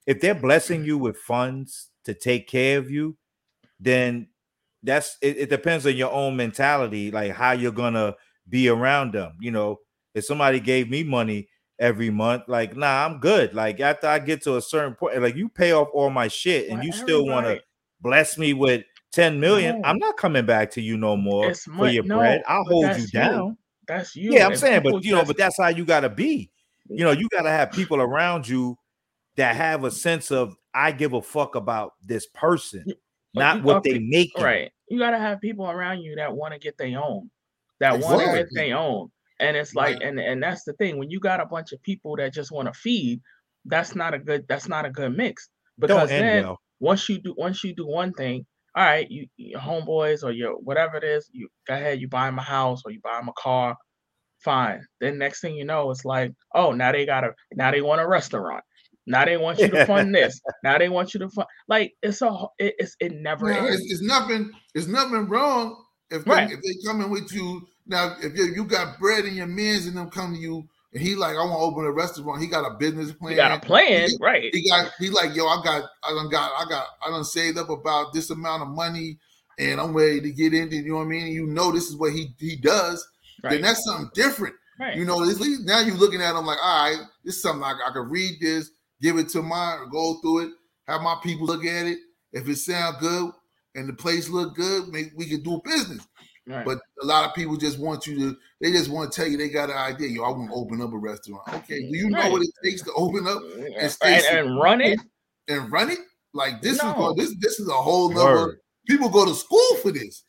if 0.09 0.21
they're 0.21 0.35
blessing 0.35 0.85
you 0.85 0.99
with 0.99 1.17
funds 1.17 1.91
to 2.05 2.15
take 2.15 2.49
care 2.49 2.79
of 2.79 2.91
you, 2.91 3.17
then 3.79 4.27
that's 4.83 5.19
it, 5.23 5.37
it 5.39 5.51
depends 5.51 5.87
on 5.87 5.95
your 5.95 6.11
own 6.11 6.35
mentality, 6.35 7.13
like 7.13 7.31
how 7.31 7.53
you're 7.53 7.71
gonna 7.71 8.17
be 8.49 8.69
around 8.69 9.15
them. 9.15 9.37
You 9.41 9.53
know, 9.53 9.79
if 10.17 10.25
somebody 10.25 10.59
gave 10.59 10.91
me 10.91 11.05
money 11.05 11.47
every 11.79 12.11
month, 12.11 12.43
like 12.49 12.77
nah, 12.77 13.07
I'm 13.07 13.21
good. 13.21 13.55
Like 13.55 13.79
after 13.79 14.09
I 14.09 14.19
get 14.19 14.43
to 14.43 14.57
a 14.57 14.61
certain 14.61 14.97
point, 14.97 15.23
like 15.23 15.37
you 15.37 15.49
pay 15.49 15.71
off 15.71 15.91
all 15.93 16.11
my 16.11 16.27
shit 16.27 16.71
and 16.71 16.79
Well, 16.79 16.87
you 16.87 16.91
still 16.91 17.25
want 17.25 17.47
to 17.47 17.61
bless 18.01 18.37
me 18.37 18.53
with 18.53 18.83
10 19.17 19.41
million, 19.41 19.81
No. 19.81 19.89
I'm 19.89 19.99
not 19.99 20.19
coming 20.19 20.45
back 20.45 20.71
to 20.73 20.83
you 20.83 20.99
no 20.99 21.17
more 21.17 21.51
It's 21.51 21.65
for 21.65 21.89
your 21.89 22.05
no, 22.05 22.19
bread. 22.19 22.43
I'll 22.47 22.65
hold 22.65 22.95
you 22.97 23.07
down. 23.09 23.57
That's 23.89 24.15
you. 24.15 24.35
Yeah, 24.35 24.45
I'm 24.45 24.53
and 24.53 24.61
saying, 24.61 24.83
but 24.83 25.05
you 25.05 25.13
know, 25.13 25.25
but 25.25 25.39
that's 25.39 25.57
how 25.59 25.69
you 25.69 25.87
gotta 25.87 26.11
be. 26.11 26.51
You 26.89 27.05
know, 27.05 27.13
you 27.13 27.27
gotta 27.31 27.49
have 27.49 27.73
people 27.73 28.01
around 28.01 28.47
you 28.47 28.77
that 29.37 29.57
have 29.57 29.85
a 29.85 29.91
sense 29.91 30.31
of 30.31 30.55
I 30.75 30.93
give 30.93 31.15
a 31.15 31.23
fuck 31.23 31.55
about 31.55 31.95
this 32.03 32.27
person, 32.27 32.85
not 33.35 33.63
what 33.63 33.85
they 33.85 33.99
make. 33.99 34.33
right. 34.39 34.71
You 34.91 34.99
gotta 34.99 35.19
have 35.19 35.41
people 35.41 35.71
around 35.71 36.01
you 36.01 36.17
that 36.17 36.37
want 36.37 36.53
to 36.53 36.59
get 36.59 36.77
their 36.77 37.03
own, 37.03 37.31
that 37.81 37.99
want 37.99 38.21
to 38.21 38.33
get 38.35 38.49
their 38.53 38.77
own. 38.77 39.11
And 39.41 39.57
it's 39.57 39.75
like, 39.75 39.99
and 40.03 40.21
and 40.21 40.43
that's 40.43 40.65
the 40.65 40.75
thing. 40.75 40.99
When 40.99 41.11
you 41.11 41.21
got 41.21 41.41
a 41.41 41.47
bunch 41.47 41.73
of 41.73 41.83
people 41.83 42.17
that 42.17 42.35
just 42.35 42.53
want 42.53 42.69
to 42.69 42.79
feed, 42.79 43.21
that's 43.65 43.95
not 43.95 44.13
a 44.13 44.19
good. 44.19 44.47
That's 44.47 44.69
not 44.69 44.85
a 44.85 44.91
good 44.91 45.17
mix. 45.17 45.49
Because 45.79 46.09
then 46.11 46.45
well. 46.45 46.61
once 46.81 47.09
you 47.09 47.19
do 47.19 47.35
once 47.37 47.65
you 47.65 47.75
do 47.75 47.87
one 47.87 48.13
thing, 48.13 48.47
all 48.77 48.85
right, 48.85 49.11
you 49.11 49.27
your 49.37 49.61
homeboys 49.61 50.23
or 50.23 50.33
your 50.33 50.53
whatever 50.53 50.97
it 50.99 51.05
is, 51.05 51.29
you 51.33 51.49
go 51.67 51.75
ahead, 51.75 52.01
you 52.01 52.09
buy 52.09 52.27
them 52.27 52.39
a 52.39 52.43
house 52.43 52.83
or 52.85 52.91
you 52.93 53.01
buy 53.03 53.17
them 53.19 53.29
a 53.29 53.33
car, 53.33 53.77
fine. 54.45 54.85
Then 55.01 55.19
next 55.19 55.41
thing 55.41 55.57
you 55.57 55.65
know, 55.65 55.91
it's 55.91 56.05
like, 56.05 56.33
oh, 56.55 56.73
now 56.73 56.93
they 56.93 57.07
got 57.07 57.25
a 57.25 57.31
now 57.55 57.71
they 57.71 57.81
want 57.81 58.03
a 58.03 58.07
restaurant. 58.07 58.63
Now 59.07 59.25
they 59.25 59.37
want 59.37 59.59
you 59.61 59.69
to 59.69 59.87
fund 59.87 60.15
this. 60.15 60.41
Now 60.63 60.79
they 60.79 60.89
want 60.89 61.15
you 61.15 61.21
to 61.21 61.31
fund 61.31 61.49
like 61.69 61.93
it's 62.03 62.21
a 62.23 62.29
it, 62.59 62.75
it's 62.79 62.97
it 63.01 63.13
never 63.13 63.51
it's, 63.51 63.91
it's 63.91 64.03
nothing. 64.03 64.51
It's 64.75 64.89
nothing 64.89 65.27
wrong 65.29 65.83
if 66.11 66.25
they, 66.25 66.31
Right. 66.31 66.51
if 66.51 66.61
they 66.61 66.87
coming 66.87 67.11
with 67.11 67.33
you 67.33 67.67
now. 67.87 68.17
If 68.23 68.37
you, 68.37 68.45
you 68.55 68.65
got 68.65 68.99
bread 68.99 69.25
in 69.25 69.35
your 69.35 69.47
man's 69.47 69.87
and 69.87 69.97
them 69.97 70.11
come 70.11 70.35
to 70.35 70.39
you, 70.39 70.69
and 70.93 71.03
he 71.03 71.15
like, 71.15 71.37
I 71.37 71.41
want 71.41 71.53
to 71.53 71.57
open 71.59 71.85
a 71.85 71.93
restaurant. 71.93 72.41
He 72.41 72.47
got 72.47 72.65
a 72.71 72.77
business 72.79 73.13
plan. 73.13 73.33
You 73.33 73.37
got 73.37 73.57
a 73.57 73.61
plan, 73.67 74.09
He- 74.11 74.17
right? 74.21 74.55
He 74.55 74.69
got 74.69 74.93
he 74.99 75.11
like, 75.11 75.35
yo, 75.35 75.47
I 75.47 75.61
got 75.63 75.85
I 76.05 76.11
done 76.13 76.29
got 76.31 76.53
I 76.59 76.69
got 76.69 76.87
I 77.05 77.11
done 77.11 77.25
saved 77.25 77.59
up 77.59 77.71
about 77.71 78.13
this 78.13 78.31
amount 78.31 78.63
of 78.63 78.69
money, 78.69 79.19
and 79.59 79.81
I'm 79.81 79.93
ready 79.95 80.21
to 80.21 80.31
get 80.33 80.55
into. 80.55 80.77
You 80.77 80.91
know 80.93 80.97
what 80.99 81.03
I 81.05 81.09
mean? 81.09 81.27
You 81.29 81.47
know 81.47 81.73
this 81.73 81.89
is 81.89 81.97
what 81.97 82.13
he 82.13 82.35
he 82.39 82.57
does. 82.57 83.07
Then 83.43 83.63
that's 83.63 83.85
something 83.85 84.11
different. 84.15 84.55
Right. 84.79 84.97
You 84.97 85.05
know, 85.05 85.23
at 85.23 85.29
least 85.39 85.65
now 85.65 85.81
you're 85.81 85.97
looking 85.97 86.21
at 86.21 86.37
him 86.37 86.45
like, 86.47 86.59
all 86.63 86.91
right, 86.91 87.03
this 87.25 87.37
is 87.37 87.43
something 87.43 87.63
I, 87.65 87.75
I 87.87 87.93
could 87.93 88.11
read 88.11 88.35
this, 88.41 88.71
give 89.01 89.17
it 89.19 89.29
to 89.31 89.43
my, 89.43 89.85
go 89.91 90.19
through 90.21 90.47
it, 90.47 90.51
have 90.87 91.01
my 91.01 91.17
people 91.23 91.47
look 91.47 91.65
at 91.65 91.87
it. 91.87 91.99
If 92.33 92.47
it 92.49 92.57
sound 92.57 92.99
good 93.01 93.31
and 93.75 93.89
the 93.89 93.95
place 93.95 94.29
look 94.29 94.55
good, 94.55 94.89
maybe 94.89 95.11
we 95.17 95.27
can 95.27 95.43
do 95.43 95.63
business. 95.65 96.07
Right. 96.47 96.65
But 96.65 96.79
a 97.03 97.07
lot 97.07 97.29
of 97.29 97.35
people 97.35 97.57
just 97.57 97.79
want 97.79 98.07
you 98.07 98.19
to, 98.19 98.37
they 98.61 98.73
just 98.73 98.91
want 98.91 99.11
to 99.13 99.17
tell 99.17 99.29
you 99.29 99.37
they 99.37 99.49
got 99.49 99.71
an 99.71 99.77
idea. 99.77 100.09
Yo, 100.09 100.23
I 100.23 100.31
want 100.31 100.51
to 100.51 100.55
open 100.57 100.81
up 100.83 100.93
a 100.93 100.97
restaurant. 100.99 101.43
Okay, 101.49 101.81
do 101.91 101.97
you 101.97 102.11
know 102.11 102.31
what 102.31 102.43
it 102.43 102.51
takes 102.65 102.83
to 102.83 102.93
open 102.95 103.27
up 103.27 103.43
and, 103.57 103.75
and 103.75 103.91
stay 103.91 104.23
and 104.31 104.59
run 104.59 104.81
it. 104.81 104.99
and 105.49 105.71
run 105.73 105.91
it? 105.91 105.99
Like 106.33 106.61
this 106.63 106.83
No. 106.83 106.91
is 106.91 106.95
going, 106.97 107.17
this 107.17 107.35
this 107.39 107.61
is 107.61 107.69
a 107.69 107.73
whole 107.73 108.09
number. 108.09 108.23
Word. 108.47 108.59
People 108.87 109.09
go 109.09 109.25
to 109.25 109.35
school 109.35 109.77
for 109.83 109.91
this. 109.91 110.25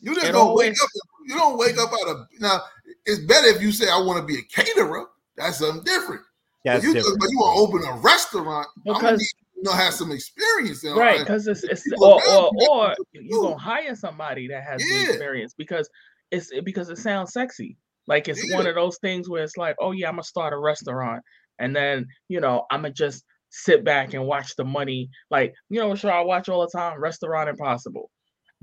You 0.00 0.14
just 0.14 0.26
It 0.26 0.32
don't 0.32 0.54
wake 0.56 0.72
up. 0.72 0.88
You 1.26 1.36
don't 1.36 1.56
wake 1.56 1.78
up 1.78 1.90
out 1.92 2.08
of 2.08 2.26
now. 2.40 2.60
It's 3.06 3.20
better 3.20 3.46
if 3.48 3.62
you 3.62 3.70
say 3.72 3.88
I 3.88 3.98
want 3.98 4.18
to 4.20 4.26
be 4.26 4.38
a 4.38 4.42
caterer. 4.42 5.06
That's 5.36 5.58
something 5.58 5.84
different. 5.84 6.22
That's 6.64 6.84
but 6.84 6.88
you, 6.88 6.94
different. 6.94 7.20
But 7.20 7.30
you 7.30 7.38
want 7.38 7.56
to 7.56 7.78
open 7.80 7.88
a 7.88 8.00
restaurant 8.02 8.66
I'm 8.86 8.92
gonna 8.92 8.98
Because- 8.98 9.20
need 9.20 9.28
you 9.62 9.70
to 9.70 9.76
have 9.76 9.94
some 9.94 10.12
experience 10.12 10.84
in 10.84 10.92
right 10.94 11.18
because 11.18 11.46
it's, 11.46 11.64
it's 11.64 11.86
or 12.00 12.22
or, 12.26 12.52
you, 12.52 12.68
or 12.68 12.96
you 13.12 13.22
you 13.22 13.40
gonna 13.40 13.58
hire 13.58 13.94
somebody 13.94 14.48
that 14.48 14.64
has 14.64 14.86
the 14.86 14.98
experience 14.98 15.54
because 15.56 15.88
it's 16.30 16.50
because 16.64 16.88
it 16.88 16.98
sounds 16.98 17.32
sexy. 17.32 17.76
Like 18.06 18.28
it's 18.28 18.42
Yeah. 18.42 18.56
one 18.56 18.66
of 18.66 18.74
those 18.74 18.98
things 18.98 19.28
where 19.28 19.42
it's 19.44 19.56
like 19.56 19.76
oh 19.80 19.92
yeah 19.92 20.08
i'm 20.08 20.14
gonna 20.14 20.24
start 20.24 20.52
a 20.52 20.58
restaurant 20.58 21.22
and 21.58 21.74
then 21.76 22.06
you 22.28 22.40
know 22.40 22.64
i'm 22.70 22.82
gonna 22.82 22.92
just 22.94 23.24
sit 23.50 23.84
back 23.84 24.14
and 24.14 24.26
watch 24.26 24.56
the 24.56 24.64
money 24.64 25.08
like 25.30 25.52
you 25.68 25.78
know 25.78 25.94
sure 25.94 26.10
show 26.10 26.16
i 26.16 26.20
watch 26.20 26.48
all 26.48 26.62
the 26.62 26.78
time 26.78 26.98
restaurant 27.00 27.48
impossible. 27.48 28.10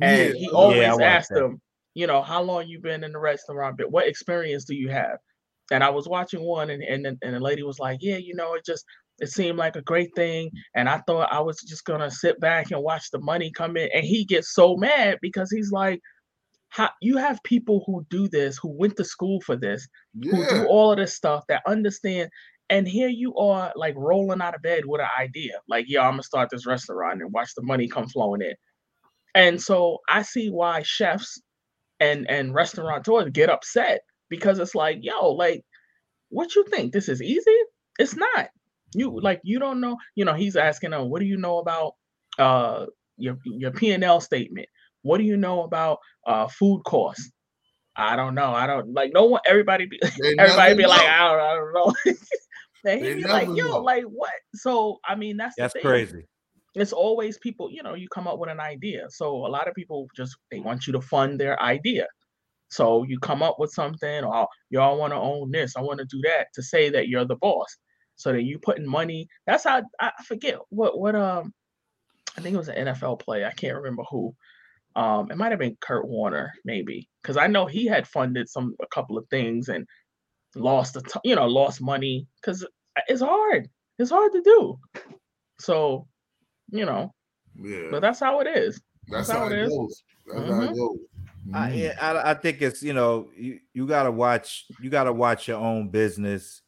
And 0.01 0.35
he 0.35 0.49
always 0.51 0.97
Yeah, 0.99 1.05
asked 1.05 1.33
them 1.33 1.61
you 1.93 2.07
know 2.07 2.21
how 2.21 2.41
long 2.41 2.67
you 2.67 2.79
been 2.81 3.03
in 3.03 3.11
the 3.13 3.19
restaurant 3.19 3.77
but 3.77 3.91
what 3.91 4.07
experience 4.07 4.65
do 4.65 4.75
you 4.75 4.89
have? 4.89 5.19
And 5.71 5.83
i 5.83 5.89
was 5.89 6.07
watching 6.07 6.41
one 6.41 6.69
and 6.69 6.83
and, 6.83 7.05
then- 7.05 7.19
and 7.21 7.35
the 7.35 7.39
lady 7.39 7.63
was 7.63 7.79
like 7.79 7.99
yeah 8.01 8.17
you 8.17 8.35
know 8.35 8.55
it 8.55 8.65
just 8.65 8.85
it 9.21 9.29
seemed 9.29 9.57
like 9.57 9.75
a 9.75 9.81
great 9.81 10.13
thing 10.15 10.49
and 10.75 10.89
i 10.89 10.97
thought 11.05 11.31
i 11.31 11.39
was 11.39 11.61
just 11.61 11.85
gonna 11.85 12.09
sit 12.09 12.39
back 12.39 12.71
and 12.71 12.81
watch 12.81 13.11
the 13.11 13.19
money 13.19 13.51
come 13.51 13.77
in 13.77 13.89
and 13.93 14.05
he 14.05 14.25
gets 14.25 14.53
so 14.53 14.75
mad 14.75 15.17
because 15.21 15.51
he's 15.51 15.71
like 15.71 15.99
how 16.69 16.89
you 17.01 17.17
have 17.17 17.41
people 17.43 17.83
who 17.85 18.05
do 18.09 18.27
this 18.27 18.57
who 18.57 18.69
went 18.69 18.95
to 18.95 19.03
school 19.03 19.41
for 19.41 19.55
this 19.55 19.87
who 20.21 20.47
do 20.49 20.65
all 20.67 20.91
of 20.91 20.97
this 20.97 21.15
stuff 21.15 21.43
that 21.47 21.63
understand 21.67 22.29
and 22.69 22.87
here 22.87 23.09
you 23.09 23.35
are 23.35 23.73
like 23.75 23.95
rolling 23.97 24.41
out 24.41 24.53
of 24.53 24.61
bed 24.61 24.83
with 24.85 25.01
an 25.01 25.07
idea 25.19 25.53
like 25.67 25.85
yeah 25.87 26.01
i'm 26.01 26.13
gonna 26.13 26.23
start 26.23 26.49
this 26.51 26.67
restaurant 26.67 27.21
and 27.21 27.33
watch 27.33 27.49
the 27.55 27.63
money 27.63 27.87
come 27.87 28.07
flowing 28.07 28.41
in. 28.41 28.53
And 29.35 29.61
so 29.61 29.99
i 30.09 30.21
see 30.21 30.49
why 30.49 30.83
chefs 30.83 31.41
and 31.99 32.29
and 32.29 32.53
restaurateurs 32.53 33.29
get 33.31 33.49
upset 33.49 34.01
because 34.29 34.59
it's 34.59 34.75
like 34.75 34.99
yo 35.01 35.31
like 35.31 35.63
what 36.29 36.55
you 36.55 36.63
think? 36.65 36.93
This 36.93 37.09
is 37.09 37.21
easy? 37.21 37.57
It's 37.97 38.15
not 38.15 38.49
you 38.93 39.19
like 39.21 39.39
you 39.43 39.59
don't 39.59 39.79
know 39.79 39.97
you 40.15 40.25
know 40.25 40.33
he's 40.33 40.55
asking 40.55 40.91
them 40.91 41.09
what 41.09 41.19
do 41.19 41.25
you 41.25 41.37
know 41.37 41.59
about 41.59 41.93
uh 42.39 42.85
your 43.17 43.37
your 43.45 43.71
p&l 43.71 44.21
statement? 44.21 44.67
What 45.01 45.17
do 45.19 45.23
you 45.23 45.37
know 45.37 45.63
about 45.63 45.99
uh 46.25 46.47
food 46.47 46.81
costs? 46.85 47.31
I 47.95 48.15
don't 48.15 48.33
know 48.35 48.51
i 48.53 48.65
don't 48.65 48.93
like 48.93 49.11
no 49.13 49.25
one 49.25 49.41
everybody 49.45 49.85
be 49.85 49.99
They 50.21 50.35
everybody 50.39 50.69
never 50.69 50.75
be 50.75 50.87
like 50.87 51.01
i 51.01 51.17
don't, 51.27 51.39
I 51.39 51.53
don't 51.55 51.73
know. 51.73 51.93
And 52.85 53.01
he'd 53.01 53.15
be 53.15 53.23
like 53.27 53.47
never 53.49 53.57
yo 53.57 53.65
know. 53.67 53.77
like 53.81 54.03
what? 54.05 54.31
So 54.55 54.99
i 55.05 55.15
mean 55.15 55.35
that's 55.37 55.55
the 55.55 55.63
That's 55.63 55.73
thing. 55.73 55.81
crazy. 55.81 56.25
it's 56.75 56.93
always 56.93 57.37
people 57.39 57.69
you 57.69 57.83
know 57.83 57.95
you 57.95 58.07
come 58.09 58.27
up 58.27 58.39
with 58.39 58.49
an 58.49 58.59
idea. 58.61 59.07
So 59.09 59.45
a 59.45 59.49
lot 59.49 59.67
of 59.67 59.75
people 59.75 60.07
just 60.15 60.37
they 60.49 60.59
want 60.61 60.87
you 60.87 60.93
to 60.93 61.01
fund 61.01 61.39
their 61.39 61.61
idea. 61.61 62.07
So 62.69 63.03
you 63.03 63.19
come 63.19 63.41
up 63.43 63.57
with 63.59 63.71
something 63.71 64.23
or 64.23 64.47
y'all 64.69 64.97
want 64.97 65.11
to 65.11 65.17
own 65.17 65.51
this 65.51 65.75
i 65.75 65.81
want 65.81 65.99
to 65.99 66.05
do 66.05 66.21
that 66.23 66.47
to 66.53 66.61
say 66.63 66.89
that 66.89 67.07
you're 67.09 67.25
the 67.25 67.35
boss 67.37 67.67
so 68.19 68.31
that 68.33 68.43
you 68.43 68.59
putting 68.59 68.85
money 68.85 69.27
that's 69.47 69.63
how 69.63 69.81
i 69.99 70.11
I 70.19 70.23
forget 70.23 70.57
what 70.69 70.99
what 70.99 71.15
um 71.15 71.53
i 72.37 72.41
think 72.41 72.53
it 72.53 72.57
was 72.57 72.67
an 72.69 72.85
nfl 72.87 73.17
player 73.19 73.47
i 73.47 73.51
can't 73.61 73.77
remember 73.77 74.03
who 74.11 74.35
Um, 74.95 75.31
it 75.31 75.37
might 75.37 75.51
have 75.53 75.59
been 75.59 75.77
Kurt 75.79 76.07
Warner, 76.07 76.51
maybe, 76.65 77.07
because 77.21 77.37
I 77.37 77.47
know 77.47 77.65
he 77.67 77.85
had 77.85 78.07
funded 78.07 78.49
some 78.49 78.75
a 78.81 78.87
couple 78.87 79.17
of 79.19 79.25
things 79.29 79.69
and 79.69 79.87
lost 80.55 80.95
the 80.95 81.01
you 81.23 81.35
know 81.37 81.47
lost 81.47 81.79
money 81.79 82.27
because 82.35 82.65
it's 83.07 83.21
hard. 83.21 83.69
It's 83.99 84.09
hard 84.11 84.31
to 84.33 84.41
do. 84.41 84.79
So, 85.59 86.07
you 86.71 86.85
know, 86.89 87.13
Yeah, 87.55 87.89
but 87.91 88.01
that's 88.01 88.19
how 88.19 88.41
it 88.41 88.47
is. 88.47 88.81
that's, 89.07 89.27
that's 89.27 89.29
how, 89.29 89.45
how 89.45 89.47
it 89.47 89.53
it 89.53 89.65
is. 89.65 89.69
goes. 89.69 90.03
That's 90.25 90.49
how 90.49 90.61
it 90.61 90.69
Mhm. 90.71 90.75
goes. 90.75 90.99
I, 91.53 91.69
Mhm. 91.69 91.77
yeah, 91.79 91.93
I, 92.01 92.31
I 92.31 92.33
think 92.33 92.61
it's 92.61 92.81
you 92.83 92.93
know 92.93 93.29
you, 93.37 93.59
you 93.73 93.85
gotta 93.87 94.11
watch 94.11 94.65
you 94.81 94.89
gotta 94.89 95.13
watch 95.13 95.47
your 95.47 95.59
own 95.59 95.89
business 95.89 96.61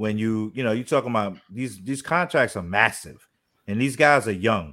when 0.00 0.16
you 0.16 0.50
you 0.54 0.64
know 0.64 0.72
you 0.72 0.82
talking 0.82 1.10
about 1.10 1.36
these 1.50 1.78
these 1.82 2.00
contracts 2.00 2.56
are 2.56 2.62
massive 2.62 3.28
and 3.68 3.78
these 3.78 3.96
guys 3.96 4.26
are 4.26 4.32
young. 4.32 4.72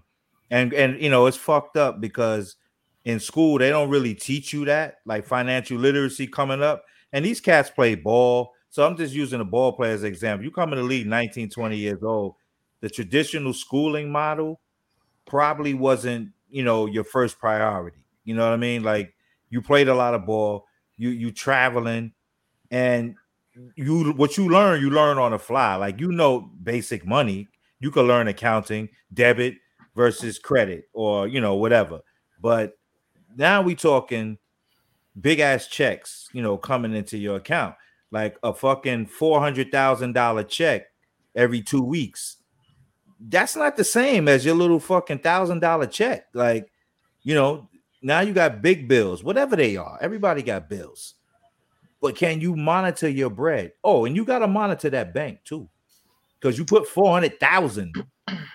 And 0.50 0.72
and 0.74 1.02
you 1.02 1.10
know 1.10 1.26
it's 1.26 1.36
fucked 1.36 1.76
up 1.76 2.00
because 2.00 2.56
in 3.04 3.20
school 3.20 3.58
they 3.58 3.70
don't 3.70 3.90
really 3.90 4.16
teach 4.16 4.54
you 4.54 4.64
that 4.64 5.00
like 5.06 5.26
financial 5.26 5.78
literacy 5.78 6.28
coming 6.28 6.64
up. 6.64 6.86
And 7.12 7.26
these 7.26 7.42
cats 7.42 7.70
play 7.70 7.96
ball. 7.96 8.54
So 8.70 8.88
i'm 8.88 8.96
just 8.96 9.14
using 9.14 9.42
a 9.42 9.44
ball 9.44 9.74
player 9.74 9.92
as 9.92 10.04
an 10.04 10.08
example. 10.08 10.46
You 10.46 10.52
come 10.52 10.72
in 10.72 10.80
the 10.80 10.86
league 10.86 11.08
19 11.08 11.50
20 11.50 11.76
years 11.76 12.02
old 12.04 12.36
the 12.80 12.90
traditional 12.90 13.52
schooling 13.52 14.10
model 14.10 14.62
probably 15.26 15.74
wasn't 15.74 16.30
you 16.50 16.64
know 16.64 16.86
your 16.86 17.04
first 17.04 17.38
priority. 17.38 17.98
You 18.24 18.34
know 18.34 18.46
what 18.46 18.54
i 18.54 18.58
mean? 18.58 18.82
Like 18.82 19.14
you 19.50 19.62
played 19.62 19.90
a 19.90 19.94
lot 19.94 20.14
of 20.14 20.26
ball 20.26 20.68
you 20.96 21.10
you 21.10 21.32
traveling 21.32 22.14
and 22.72 23.16
you 23.76 24.12
what 24.14 24.38
you 24.38 24.50
learn 24.50 24.82
you 24.82 24.90
learn 24.90 25.18
on 25.18 25.32
the 25.32 25.40
fly. 25.40 25.76
Like 25.76 26.00
you 26.00 26.12
know 26.12 26.42
basic 26.64 27.06
money. 27.06 27.48
You 27.80 27.92
can 27.92 28.04
learn 28.04 28.28
accounting 28.28 28.90
debit 29.14 29.56
versus 29.96 30.40
credit 30.40 30.90
or 30.94 31.28
you 31.28 31.42
know 31.42 31.56
whatever. 31.56 32.02
But 32.42 32.78
now 33.36 33.62
we 33.62 33.76
talking 33.76 34.38
big 35.20 35.40
ass 35.40 35.68
checks 35.68 36.30
you 36.34 36.42
know 36.42 36.58
coming 36.58 36.94
into 36.94 37.18
your 37.18 37.38
account. 37.38 37.76
Like 38.12 38.38
a 38.44 38.54
fucking 38.54 39.08
four 39.08 39.40
hundred 39.40 39.72
thousand 39.72 40.14
dollar 40.14 40.44
check 40.44 40.86
every 41.36 41.62
two 41.62 41.84
weeks. 41.84 42.38
That's 43.20 43.56
not 43.56 43.76
the 43.76 43.84
same 43.84 44.28
as 44.28 44.46
your 44.46 44.56
little 44.56 44.80
fucking 44.80 45.20
thousand 45.20 45.60
dollar 45.60 45.88
check. 45.88 46.28
Like 46.34 46.72
you 47.24 47.36
know 47.36 47.70
now 48.02 48.22
you 48.22 48.32
got 48.34 48.62
big 48.62 48.88
bills 48.88 49.24
whatever 49.24 49.56
they 49.56 49.78
are. 49.78 49.98
Everybody 50.02 50.42
got 50.42 50.70
bills 50.70 51.16
but 52.02 52.16
can 52.16 52.42
you 52.42 52.56
monitor 52.56 53.10
your 53.10 53.30
bread? 53.30 53.74
Oh, 53.84 54.06
and 54.06 54.16
you 54.16 54.26
got 54.26 54.40
to 54.40 54.48
monitor 54.48 54.90
that 54.90 55.14
bank 55.14 55.40
too, 55.44 55.68
because 56.40 56.58
you 56.58 56.66
put 56.66 56.88
four 56.88 57.12
hundred 57.12 57.40
thousand 57.40 57.94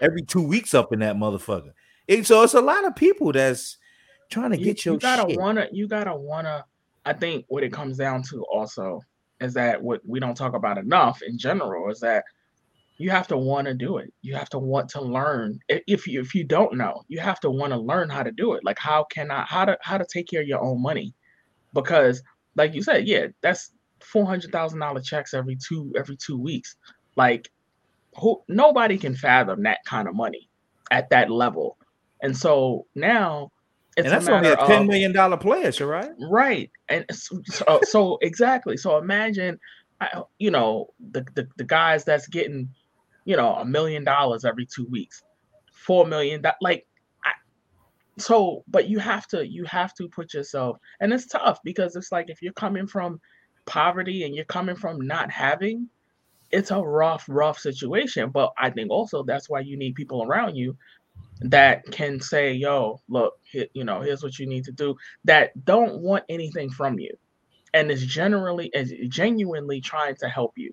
every 0.01 0.23
two 0.23 0.43
weeks 0.43 0.75
up 0.75 0.93
in 0.93 1.01
that 1.01 1.17
motherfucker. 1.17 1.73
And 2.09 2.27
so 2.27 2.43
it's 2.43 2.55
a 2.55 2.61
lot 2.61 2.85
of 2.85 2.97
people 2.97 3.33
that's 3.33 3.79
trying 4.33 4.51
to 4.51 4.59
you, 4.59 4.65
get 4.65 4.85
your 4.85 4.95
you 4.95 5.01
gotta 5.01 5.29
shit. 5.31 5.39
wanna 5.39 5.69
you 5.71 5.87
gotta 5.87 6.15
wanna 6.15 6.65
i 7.05 7.13
think 7.13 7.45
what 7.49 7.63
it 7.63 7.73
comes 7.73 7.99
down 7.99 8.23
to 8.23 8.45
also 8.51 9.01
is 9.41 9.53
that 9.55 9.81
what 9.81 10.01
we 10.07 10.19
don't 10.19 10.37
talk 10.37 10.55
about 10.55 10.79
enough 10.79 11.21
in 11.23 11.39
general 11.39 11.91
is 11.91 12.01
that 12.01 12.25
you 12.97 13.11
have 13.11 13.29
to 13.29 13.37
want 13.37 13.67
to 13.67 13.75
do 13.75 13.99
it 13.99 14.13
you 14.23 14.35
have 14.35 14.49
to 14.49 14.59
want 14.59 14.89
to 14.89 15.01
learn 15.01 15.59
if 15.69 16.07
you 16.07 16.21
if 16.21 16.35
you 16.35 16.45
don't 16.45 16.75
know 16.75 17.03
you 17.09 17.21
have 17.21 17.41
to 17.41 17.51
want 17.51 17.73
to 17.73 17.79
learn 17.79 18.09
how 18.09 18.23
to 18.23 18.33
do 18.33 18.55
it 18.55 18.65
like 18.65 18.79
how 18.79 19.05
can 19.05 19.31
i 19.31 19.45
how 19.45 19.65
to 19.65 19.77
how 19.83 19.99
to 19.99 20.07
take 20.11 20.29
care 20.29 20.41
of 20.41 20.49
your 20.49 20.63
own 20.63 20.81
money 20.81 21.13
because 21.75 22.23
like 22.57 22.75
you 22.75 22.83
said 22.83 23.07
yeah 23.07 23.27
that's 23.41 23.73
four 24.01 24.27
hundred 24.27 24.51
thousand 24.53 24.81
dollar 24.81 25.01
checks 25.01 25.35
every 25.35 25.57
two 25.57 25.93
every 25.97 26.17
two 26.17 26.39
weeks 26.39 26.77
like 27.17 27.51
who 28.17 28.43
nobody 28.49 28.99
can 28.99 29.15
fathom 29.15 29.63
that 29.63 29.79
kind 29.87 30.09
of 30.09 30.15
money 30.15 30.49
at 30.91 31.09
that 31.11 31.31
level 31.31 31.79
and 32.23 32.37
so 32.37 32.87
now 32.95 33.51
it's 33.97 34.07
and 34.07 34.15
that's 34.15 34.29
a 34.29 34.33
only 34.33 34.49
a 34.49 34.57
ten 34.57 34.87
million 34.87 35.13
dollar 35.13 35.37
player, 35.37 35.71
right? 35.87 36.11
Right. 36.19 36.71
And 36.89 37.05
uh, 37.11 37.15
so, 37.15 37.43
so, 37.45 37.81
so 37.85 38.19
exactly. 38.23 38.77
So 38.77 38.97
imagine, 38.97 39.59
you 40.39 40.51
know, 40.51 40.89
the, 41.11 41.27
the, 41.35 41.47
the 41.57 41.65
guys 41.65 42.05
that's 42.05 42.27
getting, 42.27 42.71
you 43.27 43.37
know, 43.37 43.55
a 43.55 43.65
million 43.65 44.05
dollars 44.05 44.45
every 44.45 44.67
two 44.67 44.87
weeks, 44.87 45.23
four 45.73 46.07
million, 46.07 46.43
that 46.43 46.57
like, 46.63 46.87
so, 48.19 48.65
but 48.69 48.89
you 48.89 48.99
have 49.01 49.27
to, 49.29 49.47
you 49.47 49.65
have 49.65 49.95
to 49.95 50.09
put 50.09 50.35
yourself, 50.35 50.79
and 51.01 51.13
it's 51.13 51.27
tough 51.27 51.61
because 51.65 51.97
it's 51.97 52.13
like, 52.13 52.31
if 52.31 52.43
you're 52.43 52.53
coming 52.55 52.87
from 52.87 53.21
poverty 53.67 54.25
and 54.25 54.35
you're 54.35 54.45
coming 54.47 54.77
from 54.77 55.01
not 55.01 55.31
having, 55.31 55.89
it's 56.51 56.71
a 56.73 56.81
rough, 56.81 57.27
rough 57.29 57.59
situation. 57.59 58.31
But 58.31 58.53
I 58.59 58.71
think 58.71 58.91
also 58.91 59.25
that's 59.25 59.51
why 59.51 59.61
you 59.61 59.77
need 59.79 59.95
people 59.97 60.25
around 60.25 60.57
you 60.57 60.77
that 61.43 61.85
can 61.93 62.21
say, 62.21 62.53
yo, 62.55 63.01
look, 63.09 63.35
he- 63.51 63.71
you 63.75 63.85
know, 63.85 64.01
here's 64.03 64.23
what 64.23 64.39
you 64.39 64.47
need 64.47 64.65
to 64.65 64.73
do 64.73 64.97
that 65.25 65.53
don't 65.65 66.01
want 66.01 66.25
anything 66.29 66.71
from 66.71 66.99
you 66.99 67.13
and 67.75 67.91
is 67.91 68.05
generally 68.07 68.71
is 68.75 68.93
genuinely 69.09 69.81
trying 69.81 70.17
to 70.17 70.29
help 70.29 70.53
you. 70.57 70.73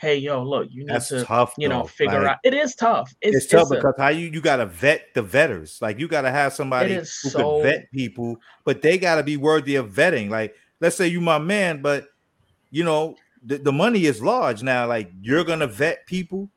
Hey, 0.00 0.16
yo, 0.16 0.42
look, 0.42 0.68
you 0.70 0.80
need 0.80 0.88
That's 0.88 1.08
to, 1.08 1.24
tough. 1.24 1.52
you 1.58 1.68
know, 1.68 1.82
though. 1.82 1.86
figure 1.88 2.20
Like, 2.22 2.30
out. 2.32 2.38
It 2.42 2.54
is 2.54 2.74
tough. 2.74 3.12
It's, 3.20 3.36
It's, 3.36 3.46
tough 3.46 3.70
a- 3.70 3.74
because 3.74 3.94
how 3.98 4.08
you 4.08 4.28
you 4.28 4.40
gotta 4.40 4.64
vet 4.66 5.12
the 5.14 5.22
vetters. 5.22 5.80
Like 5.82 5.98
you 5.98 6.08
gotta 6.08 6.30
have 6.30 6.52
somebody 6.54 6.94
who 6.94 7.04
so- 7.04 7.60
can 7.60 7.62
vet 7.64 7.92
people, 7.92 8.36
but 8.64 8.80
they 8.82 8.96
gotta 8.98 9.22
be 9.22 9.36
worthy 9.36 9.76
of 9.76 9.90
vetting. 9.90 10.30
Like 10.30 10.54
let's 10.80 10.96
say 10.96 11.06
you 11.08 11.20
my 11.20 11.38
man, 11.38 11.82
but 11.82 12.06
you 12.70 12.82
know 12.84 13.16
the, 13.44 13.58
the 13.58 13.72
money 13.72 14.06
is 14.06 14.22
large 14.22 14.62
now. 14.62 14.86
Like 14.86 15.10
you're 15.20 15.44
gonna 15.44 15.66
vet 15.66 16.06
people, 16.06 16.48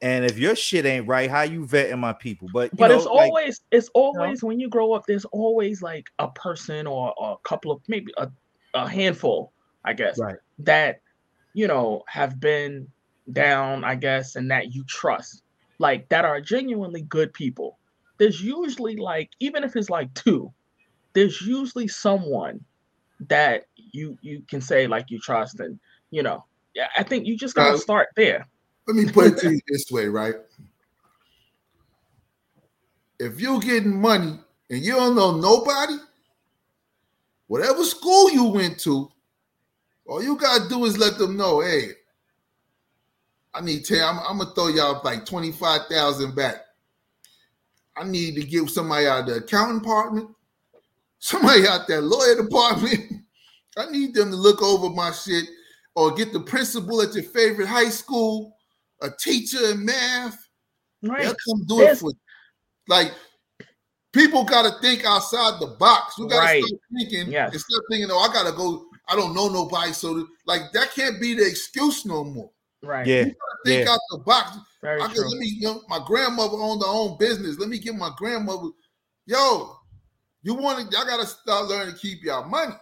and 0.00 0.24
if 0.24 0.38
your 0.38 0.54
shit 0.54 0.86
ain't 0.86 1.08
right, 1.08 1.28
how 1.28 1.42
you 1.42 1.66
vetting 1.66 1.98
my 1.98 2.12
people? 2.12 2.48
But 2.52 2.70
you 2.72 2.78
but 2.78 2.88
know, 2.88 2.96
it's 2.96 3.06
like, 3.06 3.14
always 3.28 3.60
it's 3.72 3.88
always 3.94 4.44
when 4.44 4.60
you 4.60 4.68
grow 4.68 4.92
up 4.92 5.04
there's 5.06 5.24
always 5.26 5.82
like 5.82 6.06
a 6.20 6.28
person 6.28 6.86
or, 6.86 7.12
or 7.18 7.32
a 7.32 7.48
couple 7.48 7.72
of 7.72 7.80
maybe 7.88 8.12
a, 8.18 8.30
a 8.74 8.88
handful 8.88 9.52
i 9.84 9.92
guess 9.92 10.18
Right. 10.18 10.36
that 10.60 11.00
you 11.54 11.66
know 11.66 12.02
have 12.06 12.38
been 12.40 12.86
down 13.32 13.82
i 13.84 13.94
guess 13.94 14.36
and 14.36 14.50
that 14.50 14.74
you 14.74 14.84
trust 14.84 15.42
like 15.78 16.06
that 16.10 16.24
are 16.24 16.40
genuinely 16.40 17.02
good 17.02 17.32
people 17.32 17.78
there's 18.18 18.42
usually 18.42 18.96
like 18.96 19.30
even 19.40 19.64
if 19.64 19.74
it's 19.76 19.88
like 19.88 20.12
two 20.14 20.52
there's 21.14 21.40
usually 21.40 21.88
someone 21.88 22.62
that 23.28 23.64
you 23.76 24.18
you 24.20 24.42
can 24.48 24.60
say 24.60 24.86
like 24.86 25.10
you 25.10 25.18
trust 25.18 25.60
and 25.60 25.78
you 26.10 26.22
know 26.22 26.44
yeah 26.74 26.88
i 26.98 27.02
think 27.02 27.26
you 27.26 27.36
just 27.36 27.54
gotta 27.54 27.70
Now- 27.70 27.76
start 27.76 28.08
there 28.16 28.46
Let 28.86 28.96
me 28.96 29.10
put 29.10 29.26
it 29.28 29.38
to 29.38 29.52
you 29.52 29.60
this 29.68 29.86
way, 29.90 30.08
right? 30.08 30.34
If 33.18 33.40
you're 33.40 33.60
getting 33.60 33.98
money 33.98 34.38
and 34.68 34.84
you 34.84 34.92
don't 34.92 35.14
know 35.14 35.38
nobody, 35.38 35.96
whatever 37.46 37.82
school 37.84 38.30
you 38.30 38.44
went 38.44 38.78
to, 38.80 39.10
all 40.06 40.22
you 40.22 40.36
gotta 40.36 40.68
do 40.68 40.84
is 40.84 40.98
let 40.98 41.18
them 41.18 41.36
know, 41.36 41.60
hey, 41.60 41.90
I 43.54 43.60
need 43.60 43.84
10, 43.84 44.02
I'm, 44.02 44.18
I'm 44.18 44.38
gonna 44.38 44.50
throw 44.54 44.68
y'all 44.68 45.00
like 45.04 45.24
25,000 45.24 46.34
back. 46.34 46.56
I 47.96 48.04
need 48.04 48.34
to 48.34 48.42
give 48.44 48.70
somebody 48.70 49.06
out 49.06 49.20
of 49.20 49.26
the 49.26 49.34
accounting 49.36 49.78
department, 49.78 50.30
somebody 51.20 51.66
out 51.66 51.86
that 51.88 52.02
lawyer 52.02 52.42
department. 52.42 53.00
I 53.76 53.90
need 53.90 54.14
them 54.14 54.30
to 54.30 54.36
look 54.36 54.62
over 54.62 54.90
my 54.90 55.10
shit 55.12 55.44
or 55.94 56.14
get 56.14 56.32
the 56.32 56.40
principal 56.40 57.02
at 57.02 57.14
your 57.14 57.24
favorite 57.24 57.66
high 57.68 57.88
school, 57.88 58.56
a 59.00 59.10
teacher 59.10 59.70
in 59.70 59.84
math. 59.84 60.48
right 61.02 61.22
They'll 61.22 61.34
come 61.48 61.66
do 61.66 61.82
it 61.82 61.96
for 61.98 62.10
you. 62.10 62.18
Like 62.88 63.12
people 64.12 64.44
gotta 64.44 64.80
think 64.80 65.04
outside 65.04 65.60
the 65.60 65.76
box. 65.78 66.18
You 66.18 66.28
gotta 66.28 66.42
Right. 66.46 66.64
start 66.64 66.80
thinking 66.96 67.32
Yes. 67.32 67.52
instead 67.52 67.76
of 67.78 67.84
thinking, 67.90 68.10
oh, 68.10 68.18
I 68.18 68.32
gotta 68.32 68.52
go, 68.52 68.86
I 69.08 69.16
don't 69.16 69.34
know 69.34 69.48
nobody. 69.48 69.92
So 69.92 70.26
like 70.46 70.62
that 70.72 70.92
can't 70.92 71.20
be 71.20 71.34
the 71.34 71.46
excuse 71.46 72.04
no 72.06 72.24
more. 72.24 72.50
right 72.82 73.06
yeah, 73.06 73.24
Think 73.64 73.86
Yeah. 73.86 73.92
out 73.92 74.00
the 74.10 74.18
box. 74.18 74.56
very 74.82 75.02
I 75.02 75.06
true 75.06 75.14
can, 75.14 75.30
let 75.30 75.38
me, 75.38 75.46
you 75.46 75.62
know, 75.62 75.82
my 75.88 76.00
grandmother 76.06 76.56
owned 76.56 76.82
her 76.82 76.88
own 76.88 77.16
business. 77.18 77.58
Let 77.58 77.68
me 77.68 77.78
get 77.78 77.94
my 77.94 78.10
grandmother. 78.16 78.68
Yo, 79.26 79.76
you 80.42 80.54
want 80.54 80.78
to? 80.90 80.96
Y'all 80.96 81.06
gotta 81.06 81.26
start 81.26 81.66
learning 81.66 81.94
to 81.94 82.00
keep 82.00 82.22
y'all 82.22 82.48
money, 82.48 82.74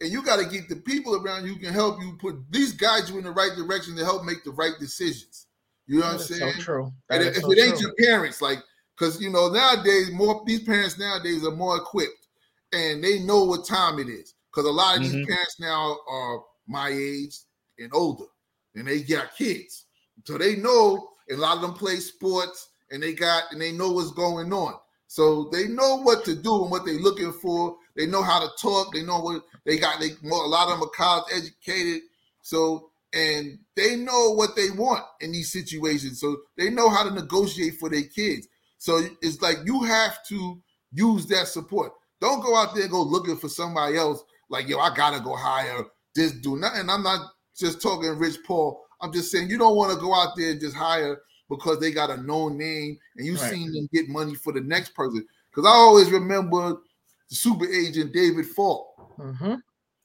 and 0.00 0.10
you 0.10 0.22
gotta 0.22 0.44
get 0.44 0.68
the 0.68 0.76
people 0.76 1.14
around 1.16 1.46
you 1.46 1.54
who 1.54 1.60
can 1.60 1.72
help 1.72 2.00
you 2.00 2.16
put 2.20 2.36
these 2.50 2.72
guide 2.72 3.08
you 3.08 3.18
in 3.18 3.24
the 3.24 3.30
right 3.30 3.52
direction 3.56 3.96
to 3.96 4.04
help 4.04 4.24
make 4.24 4.42
the 4.44 4.50
right 4.52 4.74
decisions. 4.80 5.46
You 5.86 6.00
know 6.00 6.06
what 6.06 6.12
I'm 6.14 6.18
saying? 6.18 6.52
so 6.54 6.60
true 6.60 6.92
And 7.10 7.22
That 7.22 7.28
if 7.30 7.36
if 7.38 7.42
so 7.42 7.52
it 7.52 7.58
ain't 7.60 7.78
true. 7.78 7.86
your 7.86 7.94
parents, 7.98 8.42
like, 8.42 8.58
because 8.96 9.20
you 9.20 9.30
know 9.30 9.48
nowadays 9.48 10.10
more 10.10 10.42
these 10.46 10.62
parents 10.64 10.98
nowadays 10.98 11.44
are 11.46 11.54
more 11.54 11.76
equipped 11.76 12.26
and 12.72 13.02
they 13.02 13.20
know 13.20 13.44
what 13.44 13.64
time 13.66 13.98
it 13.98 14.08
is. 14.08 14.34
Because 14.50 14.68
a 14.68 14.72
lot 14.72 14.96
of 14.96 15.02
Mhm. 15.02 15.02
these 15.02 15.18
parents 15.28 15.60
now 15.60 15.98
are 16.08 16.44
my 16.66 16.88
age 16.88 17.36
and 17.78 17.92
older, 17.92 18.24
and 18.74 18.86
they 18.86 19.02
got 19.02 19.36
kids, 19.36 19.86
so 20.24 20.38
they 20.38 20.56
know. 20.56 21.10
And 21.28 21.38
a 21.38 21.42
lot 21.42 21.56
of 21.56 21.62
them 21.62 21.74
play 21.74 21.96
sports, 21.96 22.70
and 22.90 23.02
they 23.02 23.12
got 23.12 23.52
and 23.52 23.60
they 23.60 23.72
know 23.72 23.92
what's 23.92 24.10
going 24.12 24.52
on. 24.52 24.74
So 25.06 25.48
they 25.52 25.68
know 25.68 25.96
what 25.96 26.24
to 26.26 26.34
do 26.34 26.62
and 26.62 26.70
what 26.70 26.84
they're 26.84 26.98
looking 26.98 27.32
for. 27.32 27.76
They 27.96 28.06
know 28.06 28.22
how 28.22 28.40
to 28.40 28.48
talk. 28.60 28.92
They 28.92 29.02
know 29.02 29.20
what 29.20 29.44
they 29.64 29.78
got. 29.78 30.00
They 30.00 30.10
more, 30.22 30.44
a 30.44 30.48
lot 30.48 30.68
of 30.68 30.78
them 30.78 30.88
are 30.88 30.90
college 30.90 31.32
educated. 31.32 32.02
So 32.42 32.90
and 33.12 33.58
they 33.74 33.96
know 33.96 34.30
what 34.32 34.54
they 34.54 34.70
want 34.70 35.04
in 35.20 35.32
these 35.32 35.50
situations. 35.50 36.20
So 36.20 36.42
they 36.56 36.70
know 36.70 36.90
how 36.90 37.04
to 37.08 37.10
negotiate 37.14 37.78
for 37.78 37.88
their 37.88 38.02
kids. 38.02 38.48
So 38.76 39.06
it's 39.22 39.40
like 39.40 39.58
you 39.64 39.82
have 39.84 40.24
to 40.28 40.62
use 40.92 41.26
that 41.26 41.48
support. 41.48 41.92
Don't 42.20 42.42
go 42.42 42.56
out 42.56 42.74
there 42.74 42.84
and 42.84 42.92
go 42.92 43.02
looking 43.02 43.36
for 43.36 43.48
somebody 43.48 43.96
else. 43.96 44.22
Like 44.48 44.68
yo, 44.68 44.78
I 44.78 44.94
gotta 44.94 45.22
go 45.22 45.36
hire 45.36 45.84
this 46.14 46.32
dude. 46.32 46.62
And 46.62 46.90
I'm 46.90 47.02
not 47.02 47.30
just 47.56 47.82
talking 47.82 48.10
Rich 48.18 48.38
Paul. 48.46 48.84
I'm 49.00 49.12
just 49.12 49.30
saying 49.30 49.50
you 49.50 49.58
don't 49.58 49.76
want 49.76 49.92
to 49.92 50.00
go 50.00 50.14
out 50.14 50.36
there 50.36 50.50
and 50.50 50.60
just 50.60 50.74
hire 50.74 51.20
because 51.48 51.80
they 51.80 51.90
got 51.90 52.10
a 52.10 52.16
known 52.22 52.58
name 52.58 52.98
and 53.16 53.26
you 53.26 53.36
right. 53.36 53.50
seen 53.50 53.72
them 53.72 53.88
get 53.92 54.08
money 54.08 54.34
for 54.34 54.52
the 54.52 54.60
next 54.60 54.94
person. 54.94 55.24
Because 55.50 55.66
I 55.66 55.74
always 55.74 56.10
remember 56.10 56.76
the 57.28 57.34
super 57.34 57.66
agent 57.66 58.12
David 58.12 58.46
Falk. 58.46 59.18
Mm-hmm. 59.18 59.54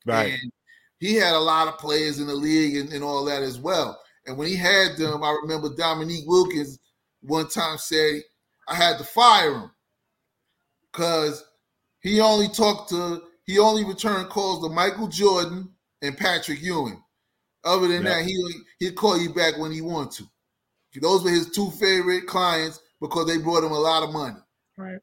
Right. 0.06 0.34
And 0.34 0.52
he 1.00 1.16
had 1.16 1.34
a 1.34 1.40
lot 1.40 1.68
of 1.68 1.78
players 1.78 2.20
in 2.20 2.28
the 2.28 2.36
league 2.36 2.78
and, 2.78 2.94
and 2.94 3.04
all 3.04 3.26
that 3.26 3.42
as 3.42 3.60
well. 3.60 4.00
And 4.26 4.38
when 4.38 4.48
he 4.48 4.56
had 4.56 4.98
them, 4.98 5.24
I 5.24 5.38
remember 5.42 5.76
Dominique 5.76 6.28
Wilkins 6.28 6.80
one 7.22 7.48
time 7.50 7.78
said 7.78 8.22
I 8.68 8.76
had 8.76 8.98
to 8.98 9.04
fire 9.04 9.54
him 9.54 9.72
because 10.92 11.44
he 12.02 12.22
only 12.22 12.48
talked 12.48 12.90
to 12.90 13.22
he 13.46 13.60
only 13.60 13.84
returned 13.84 14.30
calls 14.30 14.64
to 14.64 14.74
Michael 14.74 15.08
Jordan 15.08 15.70
and 16.02 16.18
Patrick 16.18 16.62
Ewing. 16.62 17.02
Other 17.64 17.88
than 17.88 18.04
that, 18.04 18.26
he 18.26 18.44
he'd 18.80 18.96
call 18.96 19.18
you 19.18 19.34
back 19.34 19.58
when 19.58 19.72
he 19.72 19.82
wanted 19.82 20.12
to. 20.18 21.00
Those 21.00 21.24
were 21.24 21.30
his 21.30 21.50
two 21.50 21.72
favorite 21.72 22.28
clients 22.28 22.80
because 23.02 23.28
they 23.28 23.38
brought 23.38 23.64
him 23.64 23.72
a 23.72 23.80
lot 23.80 24.04
of 24.04 24.14
money. 24.14 24.40
Right. 24.78 25.00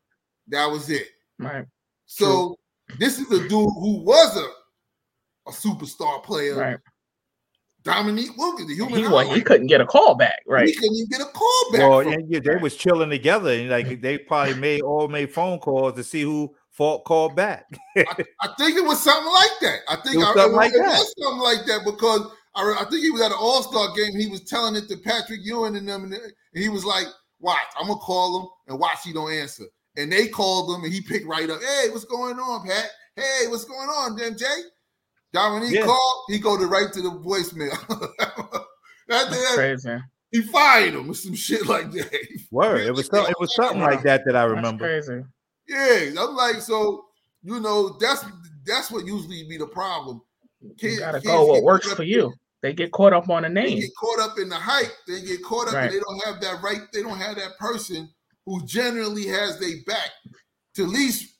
That 0.49 0.67
was 0.67 0.89
it. 0.91 1.09
Right. 1.39 1.65
So 2.07 2.57
True. 2.89 2.97
this 2.99 3.19
is 3.19 3.31
a 3.33 3.41
dude 3.41 3.51
who 3.51 4.03
was 4.05 4.37
a, 4.37 5.49
a 5.49 5.53
superstar 5.53 6.23
player. 6.23 6.57
Right. 6.57 6.79
Dominique 7.83 8.37
Wilkins, 8.37 8.69
the 8.69 8.75
human. 8.75 9.01
He, 9.01 9.09
well, 9.09 9.33
he 9.33 9.41
couldn't 9.41 9.69
get 9.69 9.81
a 9.81 9.87
call 9.87 10.15
back, 10.15 10.41
right? 10.47 10.69
He 10.69 10.75
couldn't 10.75 10.97
even 10.97 11.09
get 11.09 11.23
a 11.23 11.33
call 11.33 11.73
back. 11.73 11.81
Well, 11.81 12.01
and 12.01 12.31
yeah, 12.31 12.41
they 12.45 12.57
was 12.57 12.77
chilling 12.77 13.09
together, 13.09 13.53
and 13.53 13.71
like 13.71 14.03
they 14.03 14.19
probably 14.19 14.55
made 14.55 14.83
all 14.83 15.09
made 15.09 15.33
phone 15.33 15.59
calls 15.59 15.95
to 15.95 16.05
see 16.05 16.21
who 16.21 16.55
Falk 16.71 17.05
called 17.05 17.35
back. 17.37 17.67
I, 17.97 18.05
I, 18.41 18.49
think 18.59 18.77
it 18.77 18.85
was 18.85 19.03
something 19.03 19.33
like 19.33 19.51
that. 19.61 19.81
I 19.89 19.97
think 19.97 20.17
it 20.17 20.19
was 20.19 20.29
I, 20.29 20.35
something, 20.35 20.57
like, 20.57 20.73
it 20.73 20.79
that. 20.79 20.99
Was 20.99 21.15
something 21.19 21.43
like 21.43 21.67
that 21.67 21.81
because 21.85 22.33
I, 22.55 22.77
I 22.81 22.85
think 22.89 23.03
he 23.03 23.11
was 23.11 23.21
at 23.21 23.33
an 23.33 23.39
All 23.39 23.63
Star 23.63 23.95
game. 23.95 24.17
He 24.17 24.29
was 24.29 24.45
telling 24.45 24.77
it 24.77 24.89
to 24.89 24.97
Patrick 24.97 25.41
Ewing 25.43 25.77
and 25.77 25.89
them, 25.89 26.05
and 26.05 26.17
he 26.55 26.69
was 26.69 26.85
like, 26.85 27.07
"Watch, 27.41 27.59
I'm 27.79 27.89
gonna 27.89 27.99
call 27.99 28.41
him 28.41 28.49
and 28.69 28.79
watch 28.79 28.99
he 29.05 29.13
don't 29.13 29.33
answer." 29.33 29.65
And 29.97 30.11
they 30.13 30.29
called 30.29 30.75
him, 30.75 30.85
and 30.85 30.93
he 30.93 31.01
picked 31.01 31.27
right 31.27 31.51
up. 31.51 31.61
Hey, 31.61 31.91
what's 31.91 32.05
going 32.05 32.39
on, 32.39 32.67
Pat? 32.67 32.91
Hey, 33.17 33.49
what's 33.49 33.65
going 33.65 33.89
on, 33.89 34.17
MJ? 34.19 34.45
Dominique 35.33 35.75
yeah. 35.75 35.87
called. 35.87 36.25
He 36.29 36.39
go 36.39 36.57
to 36.59 36.67
right 36.67 36.93
to 36.93 37.03
the 37.03 37.11
voicemail. 37.11 37.71
that, 38.19 38.65
That's 39.09 39.31
that, 39.31 39.53
crazy. 39.55 39.99
He 40.33 40.43
fired 40.43 40.95
him 40.95 41.09
with 41.09 41.19
some 41.19 41.35
shit 41.35 41.67
like 41.67 41.91
that. 41.93 42.27
Word. 42.53 42.87
It 42.87 42.93
was 42.93 43.09
so, 43.09 43.27
it 43.27 43.35
was 43.41 43.55
something 43.55 43.81
like 43.81 44.03
that 44.03 44.23
that 44.27 44.37
I 44.37 44.45
remember. 44.45 44.93
That's 44.93 45.09
crazy. 45.09 45.25
Yeah, 45.71 46.21
I'm 46.21 46.35
like, 46.35 46.57
so 46.57 47.05
you 47.43 47.61
know, 47.61 47.97
that's 48.01 48.25
that's 48.67 48.91
what 48.91 49.07
usually 49.07 49.45
be 49.49 49.57
the 49.57 49.67
problem. 49.67 50.21
Kids, 50.79 50.95
you 50.95 51.01
gotta 51.01 51.21
go 51.21 51.47
what 51.47 51.63
works 51.63 51.93
for 51.93 52.03
you. 52.03 52.33
They 52.61 52.75
get 52.75 52.91
caught 52.91 53.13
up 53.13 53.31
on 53.31 53.43
the 53.43 53.49
name. 53.49 53.77
They 53.77 53.81
get 53.83 53.97
caught 53.99 54.19
up 54.19 54.39
in 54.39 54.49
the 54.49 54.57
hype. 54.57 54.93
They 55.07 55.23
get 55.23 55.43
caught 55.43 55.69
up, 55.69 55.75
right. 55.75 55.85
and 55.85 55.95
they 55.95 56.01
don't 56.01 56.25
have 56.25 56.41
that 56.43 56.61
right. 56.63 56.81
They 56.93 57.03
don't 57.03 57.17
have 57.19 57.37
that 57.37 57.57
person 57.59 58.11
who 58.45 58.65
generally 58.67 59.27
has 59.29 59.59
their 59.61 59.77
back 59.87 60.11
to 60.75 60.83
at 60.83 60.89
least 60.89 61.37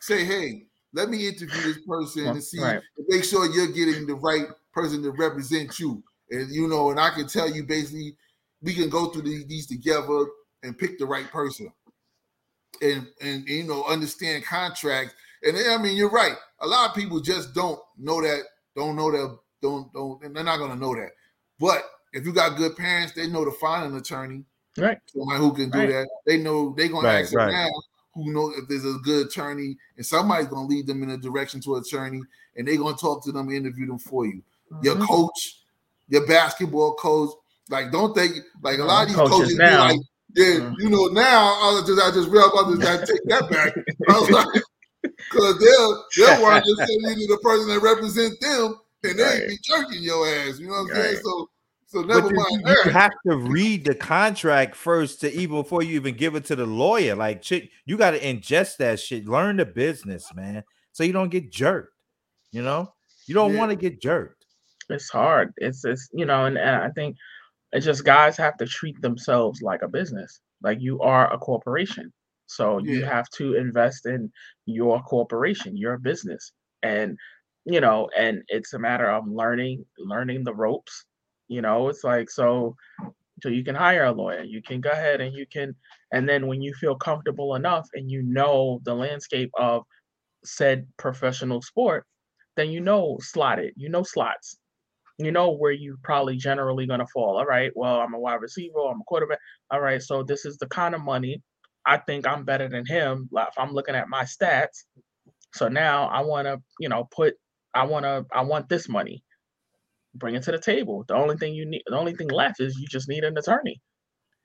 say, 0.00 0.24
"Hey, 0.24 0.66
let 0.92 1.08
me 1.08 1.26
interview 1.26 1.62
this 1.62 1.80
person 1.86 2.26
and 2.26 2.44
see, 2.44 2.60
right. 2.60 2.82
make 3.08 3.24
sure 3.24 3.50
you're 3.52 3.72
getting 3.72 4.06
the 4.06 4.14
right 4.16 4.46
person 4.74 5.02
to 5.02 5.12
represent 5.12 5.80
you." 5.80 6.02
And 6.30 6.54
you 6.54 6.68
know, 6.68 6.90
and 6.90 7.00
I 7.00 7.10
can 7.10 7.26
tell 7.26 7.50
you 7.50 7.64
basically, 7.64 8.16
we 8.60 8.74
can 8.74 8.90
go 8.90 9.06
through 9.06 9.22
these 9.22 9.66
together 9.66 10.26
and 10.62 10.78
pick 10.78 10.98
the 10.98 11.06
right 11.06 11.30
person, 11.32 11.72
and 12.80 13.06
and 13.20 13.46
you 13.48 13.64
know, 13.64 13.84
understand 13.84 14.44
contracts. 14.44 15.14
And 15.42 15.56
I 15.56 15.76
mean, 15.78 15.96
you're 15.96 16.10
right. 16.10 16.36
A 16.60 16.66
lot 16.66 16.90
of 16.90 16.96
people 16.96 17.20
just 17.20 17.54
don't 17.54 17.80
know 17.98 18.20
that. 18.22 18.42
Don't 18.76 18.96
know 18.96 19.10
that. 19.10 19.38
Don't 19.60 19.92
don't. 19.92 20.22
And 20.24 20.34
they're 20.36 20.44
not 20.44 20.58
gonna 20.58 20.76
know 20.76 20.94
that. 20.94 21.10
But 21.58 21.82
if 22.12 22.24
you 22.24 22.32
got 22.32 22.56
good 22.56 22.76
parents, 22.76 23.12
they 23.14 23.26
know 23.26 23.44
to 23.44 23.52
find 23.52 23.90
an 23.92 23.96
attorney 23.98 24.44
Right. 24.78 24.98
Somebody 25.06 25.38
who 25.38 25.52
can 25.52 25.70
do 25.70 25.78
Right. 25.80 25.88
that. 25.90 26.08
They 26.24 26.38
know 26.38 26.72
they're 26.76 26.88
gonna 26.88 27.06
Right, 27.06 27.20
ask 27.22 27.30
them 27.32 27.40
right. 27.40 27.50
now 27.52 27.68
who 28.14 28.32
know 28.32 28.50
if 28.56 28.68
there's 28.68 28.84
a 28.84 28.98
good 29.02 29.26
attorney, 29.26 29.76
and 29.96 30.04
somebody's 30.06 30.48
gonna 30.48 30.66
lead 30.66 30.86
them 30.86 31.02
in 31.02 31.10
a 31.10 31.18
direction 31.18 31.60
to 31.62 31.76
an 31.76 31.82
attorney, 31.82 32.22
and 32.56 32.66
they're 32.66 32.76
gonna 32.78 32.96
talk 32.96 33.22
to 33.24 33.32
them, 33.32 33.50
interview 33.50 33.86
them 33.86 33.98
for 33.98 34.26
you. 34.26 34.42
Your 34.82 34.96
Mhm. 34.96 35.06
coach, 35.06 35.62
your 36.08 36.26
basketball 36.26 36.94
coach, 36.94 37.30
like 37.68 37.92
don't 37.92 38.14
think 38.14 38.36
like 38.62 38.78
a 38.78 38.84
lot 38.84 39.02
of 39.02 39.08
these 39.08 39.16
Coaches 39.16 39.36
coaches, 39.36 39.58
be 39.58 39.64
now. 39.64 39.88
like, 39.88 40.00
yeah, 40.34 40.44
Mhm. 40.60 40.74
you 40.78 40.88
know, 40.90 41.06
now 41.08 41.54
I 41.60 41.72
was 41.74 41.84
just 41.86 42.00
I 42.00 42.10
just 42.10 42.28
realized 42.28 42.54
I 42.56 42.70
just 42.70 42.86
I 42.86 42.96
take 43.04 43.24
that 43.28 43.50
back. 43.50 43.74
I 44.08 44.18
was 44.20 44.30
like, 44.30 44.46
because 45.02 45.58
they'll 45.58 46.04
they'll 46.16 46.42
want 46.42 46.64
to 46.64 46.76
send 46.76 47.18
you 47.20 47.26
to 47.26 47.34
the 47.34 47.40
person 47.42 47.68
that 47.68 47.80
represents 47.80 48.38
them, 48.40 48.76
and 49.04 49.18
they 49.18 49.22
Right. 49.22 49.48
be 49.48 49.58
jerking 49.62 50.02
your 50.02 50.26
ass. 50.28 50.58
You 50.58 50.68
know 50.68 50.82
what 50.84 50.96
I'm 50.96 51.02
saying? 51.02 51.20
So 51.22 51.48
so 51.86 52.00
never 52.02 52.28
you, 52.28 52.34
mind 52.34 52.62
you 52.66 52.74
that. 52.84 52.92
have 52.92 53.12
to 53.26 53.36
read 53.36 53.84
the 53.84 53.94
contract 53.94 54.74
first 54.74 55.20
to 55.20 55.32
even 55.32 55.56
before 55.62 55.82
you 55.82 55.96
even 55.96 56.16
give 56.16 56.34
it 56.34 56.46
to 56.46 56.56
the 56.56 56.64
lawyer. 56.64 57.14
Like, 57.14 57.44
shit, 57.44 57.68
you 57.84 57.98
got 57.98 58.12
to 58.12 58.18
ingest 58.20 58.78
that 58.78 58.98
shit. 58.98 59.26
Learn 59.26 59.58
the 59.58 59.66
business, 59.66 60.32
man, 60.34 60.64
so 60.92 61.04
you 61.04 61.12
don't 61.12 61.28
get 61.28 61.52
jerked. 61.52 61.92
You 62.50 62.62
know, 62.62 62.94
you 63.26 63.34
don't 63.34 63.52
Yeah. 63.52 63.58
want 63.58 63.70
to 63.70 63.76
get 63.76 64.00
jerked. 64.00 64.46
It's 64.88 65.10
hard. 65.10 65.52
It's 65.58 65.84
it's 65.84 66.08
you 66.12 66.24
know, 66.24 66.46
and, 66.46 66.56
and 66.56 66.76
I 66.82 66.88
think 66.90 67.16
it's 67.72 67.86
just 67.86 68.04
guys 68.04 68.36
have 68.36 68.56
to 68.58 68.66
treat 68.66 69.00
themselves 69.02 69.62
like 69.62 69.82
a 69.82 69.88
business. 69.88 70.40
Like 70.62 70.78
you 70.80 71.00
are 71.00 71.32
a 71.32 71.38
corporation. 71.38 72.12
So 72.46 72.78
you 72.78 73.02
Yeah. 73.02 73.04
have 73.04 73.28
to 73.36 73.54
invest 73.54 74.06
in 74.06 74.30
your 74.66 75.02
corporation, 75.02 75.76
your 75.76 75.98
business. 75.98 76.52
And 76.82 77.16
you 77.64 77.80
know, 77.80 78.08
and 78.16 78.42
it's 78.48 78.72
a 78.74 78.78
matter 78.78 79.10
of 79.10 79.26
learning 79.28 79.84
learning 79.98 80.44
the 80.44 80.54
ropes. 80.54 81.04
You 81.48 81.62
know, 81.62 81.88
it's 81.88 82.04
like 82.04 82.30
so 82.30 82.76
so 83.42 83.48
you 83.48 83.64
can 83.64 83.74
hire 83.74 84.04
a 84.04 84.12
lawyer. 84.12 84.42
You 84.42 84.62
can 84.62 84.80
go 84.80 84.90
ahead 84.90 85.20
and 85.20 85.34
you 85.34 85.46
can 85.46 85.74
and 86.12 86.28
then 86.28 86.46
when 86.46 86.62
you 86.62 86.74
feel 86.74 86.96
comfortable 86.96 87.54
enough 87.54 87.88
and 87.94 88.10
you 88.10 88.22
know 88.22 88.80
the 88.84 88.94
landscape 88.94 89.50
of 89.58 89.82
said 90.44 90.86
professional 90.98 91.62
sport, 91.62 92.06
then 92.56 92.70
you 92.70 92.80
know 92.80 93.18
slot 93.20 93.58
it. 93.58 93.74
You 93.76 93.88
know 93.88 94.02
slots 94.02 94.58
you 95.24 95.32
know 95.32 95.50
where 95.50 95.72
you 95.72 95.98
probably 96.02 96.36
generally 96.36 96.86
going 96.86 97.00
to 97.00 97.06
fall. 97.06 97.36
All 97.38 97.46
right, 97.46 97.72
well, 97.74 98.00
I'm 98.00 98.14
a 98.14 98.18
wide 98.18 98.40
receiver, 98.40 98.78
I'm 98.78 99.00
a 99.00 99.04
quarterback. 99.04 99.38
All 99.70 99.80
right, 99.80 100.02
so 100.02 100.22
this 100.22 100.44
is 100.44 100.56
the 100.58 100.66
kind 100.68 100.94
of 100.94 101.00
money 101.00 101.42
I 101.86 101.96
think 101.98 102.26
I'm 102.26 102.44
better 102.44 102.68
than 102.68 102.86
him. 102.86 103.28
Like 103.32 103.48
if 103.48 103.58
I'm 103.58 103.72
looking 103.72 103.94
at 103.94 104.08
my 104.08 104.24
stats, 104.24 104.84
so 105.54 105.68
now 105.68 106.06
I 106.08 106.20
want 106.20 106.46
to, 106.46 106.60
you 106.78 106.88
know, 106.88 107.08
put 107.10 107.34
I 107.74 107.84
want 107.84 108.04
to 108.04 108.24
I 108.32 108.42
want 108.42 108.68
this 108.68 108.88
money. 108.88 109.22
Bring 110.14 110.34
it 110.34 110.42
to 110.44 110.52
the 110.52 110.58
table. 110.58 111.04
The 111.08 111.14
only 111.14 111.36
thing 111.36 111.54
you 111.54 111.64
need, 111.64 111.82
the 111.86 111.96
only 111.96 112.14
thing 112.14 112.28
left 112.28 112.60
is 112.60 112.76
you 112.78 112.86
just 112.86 113.08
need 113.08 113.24
an 113.24 113.36
attorney 113.36 113.80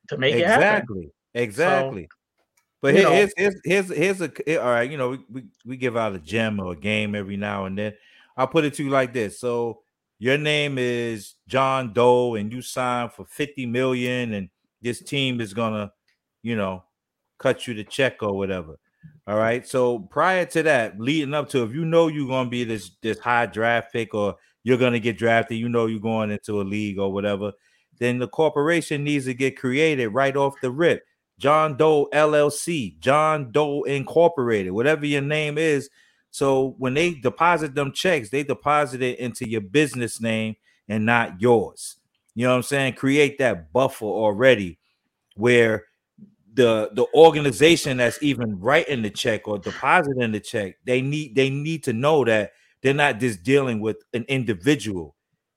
to 0.09 0.17
make 0.17 0.35
it 0.35 0.47
happen. 0.47 0.63
Exactly, 0.63 1.11
exactly. 1.33 2.07
but 2.81 2.93
you 2.93 3.01
here- 3.01 3.09
know- 3.09 3.15
here's 3.15 3.33
here's 3.37 3.61
here's 3.65 3.89
here's 3.89 4.21
a 4.21 4.61
all 4.61 4.69
right. 4.69 4.89
You 4.89 4.97
know, 4.97 5.09
we, 5.09 5.19
we 5.29 5.43
we 5.65 5.77
give 5.77 5.97
out 5.97 6.15
a 6.15 6.19
gem 6.19 6.59
or 6.59 6.71
a 6.73 6.75
game 6.77 7.15
every 7.15 7.37
now 7.37 7.65
and 7.65 7.77
then. 7.77 7.93
I'll 8.37 8.47
put 8.47 8.65
it 8.65 8.75
to 8.75 8.83
you 8.83 8.89
like 8.89 9.13
this. 9.13 9.39
So 9.39 9.81
your 10.19 10.37
name 10.37 10.77
is 10.77 11.35
John 11.47 11.93
Doe, 11.93 12.35
and 12.35 12.51
you 12.51 12.61
signed 12.61 13.13
for 13.13 13.25
50 13.25 13.65
million, 13.65 14.33
and 14.33 14.49
this 14.81 15.01
team 15.01 15.41
is 15.41 15.53
gonna, 15.53 15.91
you 16.43 16.55
know, 16.55 16.83
cut 17.37 17.67
you 17.67 17.73
the 17.73 17.83
check 17.83 18.23
or 18.23 18.35
whatever. 18.35 18.79
All 19.27 19.37
right. 19.37 19.67
So 19.67 19.99
prior 19.99 20.45
to 20.45 20.63
that, 20.63 20.99
leading 20.99 21.33
up 21.33 21.49
to 21.49 21.63
if 21.63 21.73
you 21.73 21.85
know 21.85 22.07
you're 22.07 22.27
gonna 22.27 22.49
be 22.49 22.63
this 22.63 22.91
this 23.01 23.19
high 23.19 23.45
draft 23.45 23.91
pick 23.91 24.13
or 24.13 24.37
you're 24.63 24.77
gonna 24.77 24.99
get 24.99 25.17
drafted, 25.17 25.57
you 25.57 25.69
know 25.69 25.85
you're 25.85 25.99
going 25.99 26.31
into 26.31 26.61
a 26.61 26.63
league 26.63 26.99
or 26.99 27.11
whatever, 27.11 27.51
then 27.99 28.19
the 28.19 28.27
corporation 28.27 29.03
needs 29.03 29.25
to 29.25 29.33
get 29.33 29.57
created 29.57 30.09
right 30.09 30.35
off 30.35 30.55
the 30.61 30.71
rip. 30.71 31.03
John 31.39 31.77
Doe 31.77 32.07
LLC, 32.13 32.99
John 32.99 33.51
Doe 33.51 33.83
Incorporated, 33.83 34.71
whatever 34.71 35.05
your 35.05 35.21
name 35.21 35.57
is. 35.57 35.89
So 36.31 36.75
when 36.77 36.93
they 36.93 37.15
deposit 37.15 37.75
them 37.75 37.91
checks, 37.91 38.29
they 38.29 38.43
deposit 38.43 39.01
it 39.01 39.19
into 39.19 39.47
your 39.49 39.61
business 39.61 40.21
name 40.21 40.55
and 40.87 41.05
not 41.05 41.41
yours. 41.41 41.97
You 42.35 42.45
know 42.45 42.51
what 42.51 42.57
I'm 42.57 42.63
saying? 42.63 42.93
Create 42.93 43.39
that 43.39 43.73
buffer 43.73 44.05
already 44.05 44.77
where 45.35 45.85
the 46.53 46.89
the 46.93 47.05
organization 47.13 47.97
that's 47.97 48.21
even 48.21 48.59
writing 48.59 49.01
the 49.01 49.09
check 49.09 49.47
or 49.47 49.57
depositing 49.59 50.31
the 50.31 50.39
check, 50.39 50.75
they 50.85 51.01
need 51.01 51.35
they 51.35 51.49
need 51.49 51.83
to 51.83 51.93
know 51.93 52.25
that 52.25 52.51
they're 52.81 52.93
not 52.93 53.19
just 53.19 53.43
dealing 53.43 53.79
with 53.79 53.97
an 54.13 54.25
individual, 54.27 55.15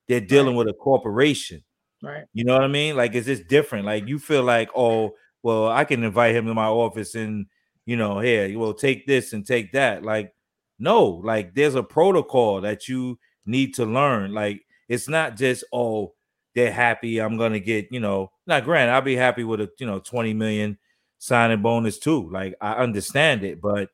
they're 0.09 0.21
dealing 0.21 0.57
with 0.57 0.69
a 0.69 0.73
corporation. 0.73 1.63
Right. 2.03 2.25
You 2.33 2.45
know 2.45 2.55
what 2.55 2.65
I 2.65 2.69
mean? 2.69 2.97
Like, 2.97 3.15
is 3.15 3.27
this 3.27 3.41
different? 3.41 3.85
Like, 3.85 4.09
you 4.09 4.19
feel 4.19 4.43
like, 4.43 4.71
oh, 4.75 5.13
well, 5.43 5.69
I 5.69 5.85
can 5.85 6.03
invite 6.03 6.35
him 6.35 6.47
to 6.47 6.55
my 6.55 6.67
office 6.67 7.15
and, 7.15 7.47
you 7.85 7.97
know, 7.97 8.21
here, 8.21 8.59
well, 8.59 8.73
take 8.73 9.07
this 9.07 9.33
and 9.33 9.47
take 9.47 9.73
that. 9.73 10.03
Like, 10.03 10.33
no, 10.81 11.05
like, 11.05 11.55
there's 11.55 11.75
a 11.75 11.83
protocol 11.83 12.61
that 12.63 12.89
you 12.89 13.19
need 13.47 13.75
to 13.75 13.87
learn. 13.87 14.33
Like, 14.35 14.63
it's 14.89 15.09
not 15.09 15.37
just, 15.37 15.65
oh, 15.73 16.15
they're 16.55 16.73
happy. 16.73 17.21
I'm 17.21 17.37
gonna 17.37 17.61
get, 17.61 17.89
you 17.93 18.01
know, 18.01 18.33
not 18.47 18.65
granted, 18.65 18.93
I'll 18.93 19.03
be 19.03 19.17
happy 19.17 19.45
with 19.45 19.61
a, 19.61 19.71
you 19.79 19.87
know, 19.87 20.01
20 20.01 20.35
million 20.35 20.79
signing 21.19 21.63
bonus 21.63 21.99
too. 21.99 22.29
Like, 22.31 22.55
I 22.61 22.73
understand 22.75 23.45
it, 23.45 23.61
but 23.61 23.91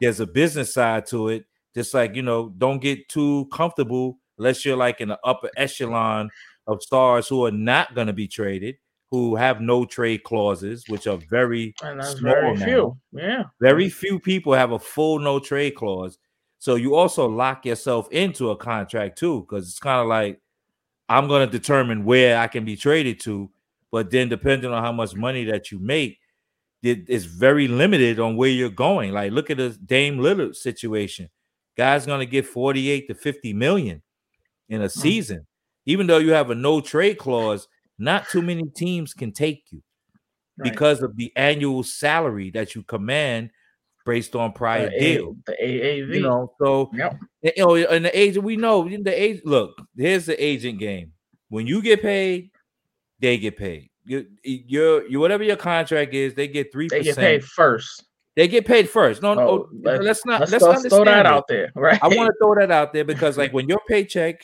there's 0.00 0.20
a 0.20 0.26
business 0.26 0.74
side 0.74 1.06
to 1.06 1.28
it. 1.28 1.44
Just 1.74 1.94
like 1.94 2.16
you 2.16 2.22
know, 2.22 2.48
don't 2.58 2.80
get 2.80 3.08
too 3.08 3.46
comfortable 3.52 4.18
unless 4.38 4.64
you're 4.64 4.76
like 4.76 5.00
in 5.00 5.08
the 5.08 5.18
upper 5.24 5.50
echelon 5.56 6.30
of 6.66 6.82
stars 6.82 7.28
who 7.28 7.46
are 7.46 7.50
not 7.50 7.94
to 7.94 8.12
be 8.12 8.26
traded, 8.28 8.76
who 9.10 9.36
have 9.36 9.60
no 9.60 9.84
trade 9.84 10.22
clauses, 10.22 10.84
which 10.88 11.06
are 11.06 11.18
very 11.30 11.74
small 11.78 12.20
very 12.20 12.54
now. 12.54 12.64
few. 12.64 12.98
Yeah. 13.12 13.44
Very 13.60 13.88
few 13.88 14.18
people 14.18 14.52
have 14.52 14.72
a 14.72 14.78
full 14.78 15.18
no 15.18 15.38
trade 15.38 15.74
clause. 15.74 16.18
So 16.58 16.74
you 16.74 16.94
also 16.94 17.26
lock 17.28 17.64
yourself 17.64 18.10
into 18.10 18.50
a 18.50 18.56
contract 18.56 19.18
too, 19.18 19.42
because 19.42 19.68
it's 19.68 19.78
kind 19.78 20.00
of 20.00 20.08
like 20.08 20.40
I'm 21.08 21.26
going 21.28 21.48
to 21.48 21.50
determine 21.50 22.04
where 22.04 22.38
I 22.38 22.48
can 22.48 22.64
be 22.64 22.76
traded 22.76 23.20
to, 23.20 23.50
but 23.90 24.10
then 24.10 24.28
depending 24.28 24.72
on 24.72 24.82
how 24.82 24.92
much 24.92 25.14
money 25.14 25.44
that 25.44 25.70
you 25.70 25.78
make, 25.78 26.18
it 26.82 27.08
is 27.08 27.24
very 27.24 27.66
limited 27.66 28.20
on 28.20 28.36
where 28.36 28.50
you're 28.50 28.68
going. 28.68 29.12
Like 29.12 29.32
look 29.32 29.50
at 29.50 29.56
the 29.56 29.70
Dame 29.70 30.18
Lillard 30.18 30.54
situation. 30.54 31.30
Guy's 31.76 32.06
going 32.06 32.20
to 32.20 32.26
get 32.26 32.44
48 32.44 33.08
to 33.08 33.14
50 33.14 33.52
million 33.54 34.02
in 34.68 34.82
a 34.82 34.86
mm-hmm. 34.86 35.00
season. 35.00 35.46
Even 35.86 36.06
though 36.06 36.18
you 36.18 36.32
have 36.32 36.50
a 36.50 36.54
no 36.54 36.80
trade 36.82 37.16
clause, 37.16 37.68
not 37.98 38.28
too 38.28 38.42
many 38.42 38.64
teams 38.76 39.12
can 39.14 39.32
take 39.32 39.64
you 39.70 39.82
Right. 40.56 40.70
because 40.72 41.02
of 41.02 41.16
the 41.16 41.32
annual 41.36 41.82
salary 41.84 42.50
that 42.50 42.74
you 42.74 42.82
command 42.82 43.50
based 44.04 44.34
on 44.34 44.52
prior 44.52 44.88
the, 44.90 44.96
A- 44.96 45.14
deal. 45.16 45.36
the 45.46 45.52
AAV. 45.62 46.14
You 46.16 46.20
know, 46.22 46.52
so 46.60 46.90
Yep. 46.94 47.16
you 47.42 47.52
know, 47.58 47.74
and 47.76 48.04
the 48.04 48.18
agent 48.18 48.44
we 48.44 48.56
know 48.56 48.88
the 48.88 49.10
age. 49.22 49.40
Look, 49.44 49.80
here's 49.96 50.26
the 50.26 50.42
agent 50.44 50.78
game. 50.80 51.12
When 51.48 51.66
you 51.66 51.80
get 51.82 52.02
paid, 52.02 52.50
they 53.20 53.38
get 53.38 53.56
paid. 53.56 53.90
You, 54.04 54.26
your, 54.42 55.06
your 55.06 55.20
whatever 55.20 55.44
your 55.44 55.56
contract 55.56 56.14
is, 56.14 56.34
they 56.34 56.48
get 56.48 56.72
three 56.72 56.88
They 56.88 57.02
get 57.02 57.16
paid 57.16 57.44
first. 57.44 58.04
They 58.34 58.48
get 58.48 58.66
paid 58.66 58.88
first. 58.88 59.20
No, 59.22 59.34
no, 59.34 59.40
Oh, 59.48 59.68
let- 59.82 60.02
let's 60.02 60.24
not. 60.24 60.40
Let's, 60.40 60.52
Let's, 60.52 60.64
throw, 60.64 60.70
let's 60.72 60.88
that 61.04 61.20
it. 61.20 61.26
out 61.26 61.44
there, 61.48 61.70
right? 61.76 61.98
I 62.02 62.08
want 62.08 62.28
to 62.28 62.34
throw 62.40 62.54
that 62.56 62.70
out 62.70 62.92
there 62.92 63.04
because, 63.04 63.36
like, 63.38 63.52
when 63.52 63.68
your 63.68 63.80
paycheck, 63.88 64.42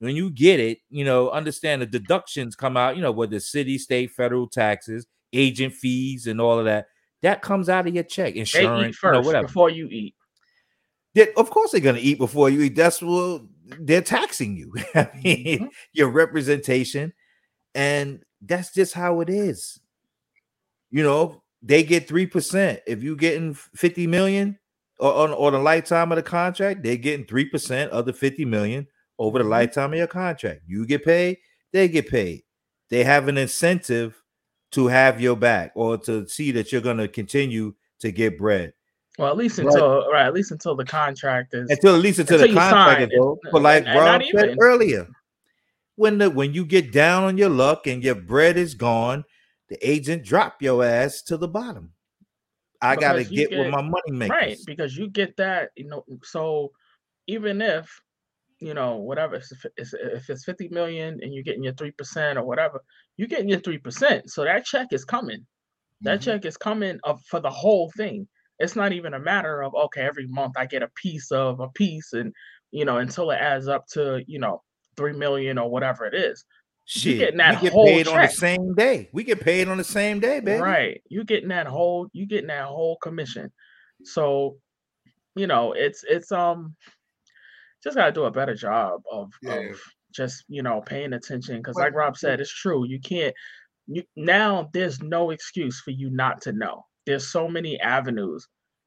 when 0.00 0.14
you 0.14 0.30
get 0.30 0.60
it, 0.60 0.78
you 0.90 1.04
know, 1.04 1.30
understand 1.30 1.82
the 1.82 1.86
deductions 1.86 2.54
come 2.56 2.76
out. 2.76 2.96
You 2.96 3.02
know, 3.02 3.12
with 3.12 3.30
the 3.30 3.40
city, 3.40 3.78
state, 3.78 4.10
federal 4.12 4.46
taxes, 4.48 5.06
agent 5.32 5.74
fees, 5.74 6.26
and 6.26 6.40
all 6.40 6.58
of 6.58 6.64
that. 6.66 6.86
That 7.22 7.42
comes 7.42 7.68
out 7.68 7.86
of 7.88 7.94
your 7.94 8.04
check, 8.04 8.36
insurance, 8.36 8.96
eat 8.96 9.06
you 9.06 9.10
know, 9.12 9.20
whatever. 9.20 9.46
before 9.48 9.70
you 9.70 9.88
eat. 9.90 10.14
They- 11.14 11.32
of 11.34 11.50
course, 11.50 11.72
they're 11.72 11.80
gonna 11.80 11.98
eat 12.00 12.18
before 12.18 12.48
you 12.48 12.62
eat. 12.62 12.76
That's 12.76 13.02
what 13.02 13.42
they're 13.80 14.02
taxing 14.02 14.56
you. 14.56 14.72
I 14.94 15.10
mean, 15.24 15.58
Mhm. 15.60 15.68
your 15.92 16.10
representation, 16.10 17.12
and 17.74 18.22
that's 18.40 18.72
just 18.72 18.94
how 18.94 19.20
it 19.20 19.28
is. 19.28 19.80
You 20.90 21.02
know, 21.02 21.42
they 21.60 21.82
get 21.82 22.06
three 22.06 22.26
percent. 22.26 22.80
If 22.86 23.02
you're 23.02 23.16
getting 23.16 23.54
fifty 23.54 24.06
million 24.06 24.58
or 25.00 25.12
on, 25.12 25.32
on 25.32 25.52
the 25.54 25.58
lifetime 25.58 26.12
of 26.12 26.16
the 26.16 26.22
contract, 26.22 26.84
they're 26.84 26.96
getting 26.96 27.26
three 27.26 27.46
percent 27.46 27.90
of 27.90 28.06
the 28.06 28.12
fifty 28.12 28.44
million 28.44 28.86
over 29.18 29.38
the 29.38 29.44
Mhm. 29.44 29.50
lifetime 29.50 29.92
of 29.92 29.98
your 29.98 30.06
contract. 30.06 30.60
You 30.66 30.86
get 30.86 31.04
paid, 31.04 31.38
they 31.72 31.88
get 31.88 32.08
paid. 32.08 32.42
They 32.90 33.04
have 33.04 33.28
an 33.28 33.36
incentive 33.38 34.22
to 34.72 34.86
have 34.88 35.20
your 35.20 35.36
back 35.36 35.72
or 35.74 35.96
to 35.98 36.26
see 36.28 36.50
that 36.52 36.72
you're 36.72 36.80
gonna 36.80 37.08
continue 37.08 37.74
to 38.00 38.10
get 38.12 38.38
bread. 38.38 38.72
Well, 39.18 39.28
at 39.30 39.36
least 39.36 39.56
But- 39.56 39.66
until 39.66 40.10
right, 40.12 40.26
at 40.26 40.34
least 40.34 40.52
until 40.52 40.76
the 40.76 40.84
contract 40.84 41.52
is 41.54 41.68
until 41.70 41.94
at 41.96 42.00
least 42.00 42.18
until, 42.20 42.40
Until 42.40 42.54
the 42.54 42.60
contract 42.60 43.12
is 43.12 43.18
over. 43.20 43.40
But 43.50 43.62
like 43.62 43.84
Rob 43.86 44.22
said 44.22 44.44
even. 44.50 44.58
earlier, 44.60 45.08
when 45.96 46.18
the 46.18 46.30
when 46.30 46.54
you 46.54 46.64
get 46.64 46.92
down 46.92 47.24
on 47.24 47.36
your 47.36 47.48
luck 47.48 47.86
and 47.86 48.04
your 48.04 48.14
bread 48.14 48.56
is 48.56 48.74
gone, 48.74 49.24
the 49.68 49.76
agent 49.86 50.24
drop 50.24 50.62
your 50.62 50.84
ass 50.84 51.22
to 51.22 51.36
the 51.36 51.48
bottom. 51.48 51.92
I 52.80 52.94
gotta 52.94 53.24
you 53.24 53.48
get, 53.48 53.58
with 53.58 53.68
my 53.70 53.82
money 53.82 54.12
makers. 54.12 54.30
right 54.30 54.58
because 54.64 54.96
you 54.96 55.08
get 55.10 55.36
that 55.38 55.70
you 55.74 55.88
know 55.88 56.04
so 56.22 56.70
even 57.26 57.60
if 57.60 58.00
you 58.60 58.74
know 58.74 58.96
whatever 58.96 59.36
if 59.36 59.50
it's, 59.76 59.94
if 59.94 60.30
it's 60.30 60.44
50 60.44 60.68
million 60.68 61.18
and 61.22 61.32
you're 61.32 61.44
getting 61.44 61.62
your 61.64 61.74
3% 61.74 62.36
or 62.36 62.44
whatever 62.44 62.80
you're 63.16 63.28
getting 63.28 63.48
your 63.48 63.60
3% 63.60 64.28
so 64.28 64.44
that 64.44 64.64
check 64.64 64.88
is 64.92 65.04
coming 65.04 65.46
that 66.02 66.20
Mhm. 66.20 66.24
check 66.24 66.44
is 66.44 66.56
coming 66.56 66.98
up 67.04 67.18
for 67.28 67.40
the 67.40 67.50
whole 67.50 67.90
thing 67.96 68.26
it's 68.58 68.76
not 68.76 68.92
even 68.92 69.14
a 69.14 69.18
matter 69.20 69.62
of 69.62 69.74
okay 69.74 70.02
every 70.02 70.26
month 70.26 70.54
i 70.56 70.66
get 70.66 70.82
a 70.82 70.90
piece 70.96 71.30
of 71.30 71.60
a 71.60 71.68
piece 71.70 72.12
and 72.12 72.32
you 72.70 72.84
know 72.84 72.98
until 72.98 73.30
it 73.30 73.36
adds 73.36 73.68
up 73.68 73.86
to 73.86 74.22
you 74.26 74.38
know 74.38 74.62
3 74.96 75.12
million 75.12 75.58
or 75.58 75.70
whatever 75.70 76.04
it 76.04 76.14
is 76.14 76.44
Shit, 76.90 77.18
getting 77.18 77.36
that 77.36 77.56
we 77.56 77.60
get 77.60 77.72
whole 77.74 77.84
paid 77.84 78.08
on 78.08 78.20
the 78.22 78.28
same 78.28 78.74
day. 78.74 79.10
We 79.12 79.22
get 79.22 79.40
paid 79.42 79.68
on 79.68 79.76
the 79.76 79.84
same 79.84 80.20
day, 80.20 80.40
baby. 80.40 80.58
Right. 80.58 81.02
You're 81.10 81.24
getting 81.24 81.50
that 81.50 81.66
whole 81.66 82.08
you're 82.14 82.26
getting 82.26 82.46
that 82.46 82.64
whole 82.64 82.96
commission. 83.02 83.52
So, 84.04 84.56
you 85.36 85.46
know, 85.46 85.74
it's 85.74 86.02
it's 86.08 86.32
um 86.32 86.74
just 87.82 87.96
gotta 87.96 88.12
do 88.12 88.24
a 88.24 88.30
better 88.30 88.54
job 88.54 89.00
of, 89.10 89.30
Yeah. 89.42 89.54
of 89.70 89.80
just 90.14 90.44
you 90.48 90.62
know 90.62 90.80
paying 90.80 91.12
attention 91.12 91.58
because 91.58 91.76
like 91.76 91.94
Rob 91.94 92.16
said, 92.16 92.40
it's 92.40 92.52
true. 92.52 92.86
You 92.86 92.98
can't 93.00 93.34
you 93.86 94.02
now 94.16 94.68
there's 94.72 95.00
no 95.02 95.30
excuse 95.30 95.80
for 95.80 95.90
you 95.92 96.10
not 96.10 96.40
to 96.42 96.52
know. 96.52 96.84
There's 97.06 97.28
so 97.30 97.48
many 97.48 97.78
avenues 97.80 98.46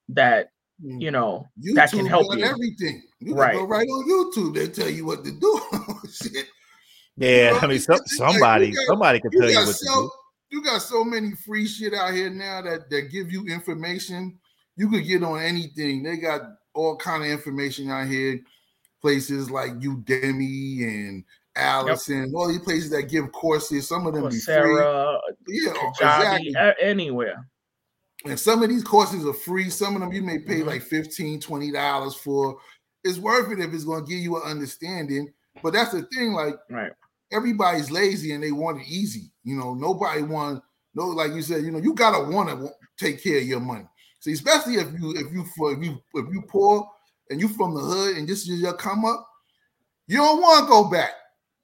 that 0.09 0.49
Mm. 0.83 0.99
you 0.99 1.11
know 1.11 1.47
YouTube 1.63 1.75
that 1.75 1.91
can 1.91 2.05
help 2.07 2.27
got 2.29 2.39
you. 2.39 2.45
everything. 2.45 3.03
You 3.19 3.35
Right. 3.35 3.51
can 3.51 3.61
go 3.61 3.67
right 3.67 3.87
on 3.87 4.09
YouTube. 4.09 4.55
They 4.55 4.67
tell 4.67 4.89
you 4.89 5.05
what 5.05 5.23
to 5.23 5.31
do. 5.31 5.61
Shit. 6.11 6.47
Yeah, 7.17 7.51
Bro, 7.51 7.59
I 7.59 7.67
mean, 7.67 7.75
it's 7.75 7.85
some, 7.85 7.97
like 7.97 8.07
somebody, 8.07 8.71
got- 8.71 8.85
somebody 8.87 9.19
can 9.19 9.31
You 9.31 9.39
tell 9.41 9.49
you 9.49 9.55
got 9.57 9.67
what 9.67 9.75
to 9.75 9.85
do. 9.85 10.11
you 10.49 10.63
got 10.63 10.81
so 10.81 11.03
many 11.03 11.33
free 11.45 11.67
shit 11.67 11.93
out 11.93 12.13
here 12.15 12.31
now 12.31 12.63
that 12.63 12.89
that 12.89 13.11
give 13.11 13.31
you 13.31 13.45
information. 13.45 14.39
You 14.75 14.89
could 14.89 15.05
get 15.05 15.21
on 15.23 15.39
anything. 15.39 16.01
They 16.01 16.17
got 16.17 16.41
all 16.73 16.95
kind 16.97 17.23
of 17.23 17.29
information 17.29 17.91
out 17.91 18.07
here. 18.07 18.39
Places 19.01 19.49
like 19.49 19.71
Udemy 19.79 20.83
and 20.83 21.23
Alison, 21.55 22.31
all 22.35 22.47
these 22.47 22.59
places 22.59 22.89
that 22.91 23.09
give 23.09 23.31
courses. 23.31 23.87
Some 23.87 24.05
of 24.07 24.13
them 24.13 24.29
be 24.29 24.39
free. 24.39 24.53
Yeah, 25.47 25.73
Kajabi, 25.99 26.47
exactly. 26.47 26.55
anywhere. 26.81 27.45
And 28.25 28.39
some 28.39 28.61
of 28.61 28.69
these 28.69 28.83
courses 28.83 29.25
are 29.25 29.33
free. 29.33 29.69
Some 29.69 29.95
of 29.95 30.01
them 30.01 30.13
you 30.13 30.21
may 30.21 30.37
pay 30.39 30.61
Mhm. 30.61 30.67
like 30.67 30.83
15 30.83 31.39
dollars 31.73 32.13
for. 32.15 32.57
It's 33.03 33.17
worth 33.17 33.51
it 33.51 33.59
if 33.59 33.73
it's 33.73 33.83
going 33.83 34.05
to 34.05 34.09
give 34.09 34.19
you 34.19 34.35
an 34.37 34.43
understanding. 34.43 35.33
But 35.63 35.73
that's 35.73 35.91
the 35.91 36.03
thing, 36.13 36.33
like 36.33 36.55
Right. 36.69 36.91
everybody's 37.31 37.89
lazy 37.89 38.33
and 38.33 38.43
they 38.43 38.51
want 38.51 38.81
it 38.81 38.87
easy. 38.87 39.31
You 39.43 39.57
know, 39.57 39.73
nobody 39.73 40.21
want 40.21 40.63
no, 40.93 41.07
like 41.07 41.33
you 41.33 41.41
said, 41.41 41.63
you 41.63 41.71
know, 41.71 41.79
you 41.79 41.93
gotta 41.93 42.29
want 42.31 42.49
to 42.49 42.69
take 42.99 43.23
care 43.23 43.37
of 43.37 43.45
your 43.45 43.61
money. 43.61 43.87
See, 44.19 44.33
especially 44.33 44.75
if 44.75 44.91
you 44.99 45.15
if 45.15 45.33
you 45.33 45.45
for 45.57 45.71
if 45.71 45.81
you 45.83 45.97
if 46.13 46.33
you 46.33 46.43
poor 46.47 46.87
and 47.29 47.39
you 47.39 47.47
from 47.47 47.73
the 47.73 47.79
hood 47.79 48.17
and 48.17 48.27
this 48.27 48.47
is 48.47 48.59
your 48.61 48.73
come 48.73 49.05
up, 49.05 49.27
you 50.07 50.17
don't 50.17 50.41
want 50.41 50.65
to 50.65 50.69
go 50.69 50.89
back. 50.89 51.11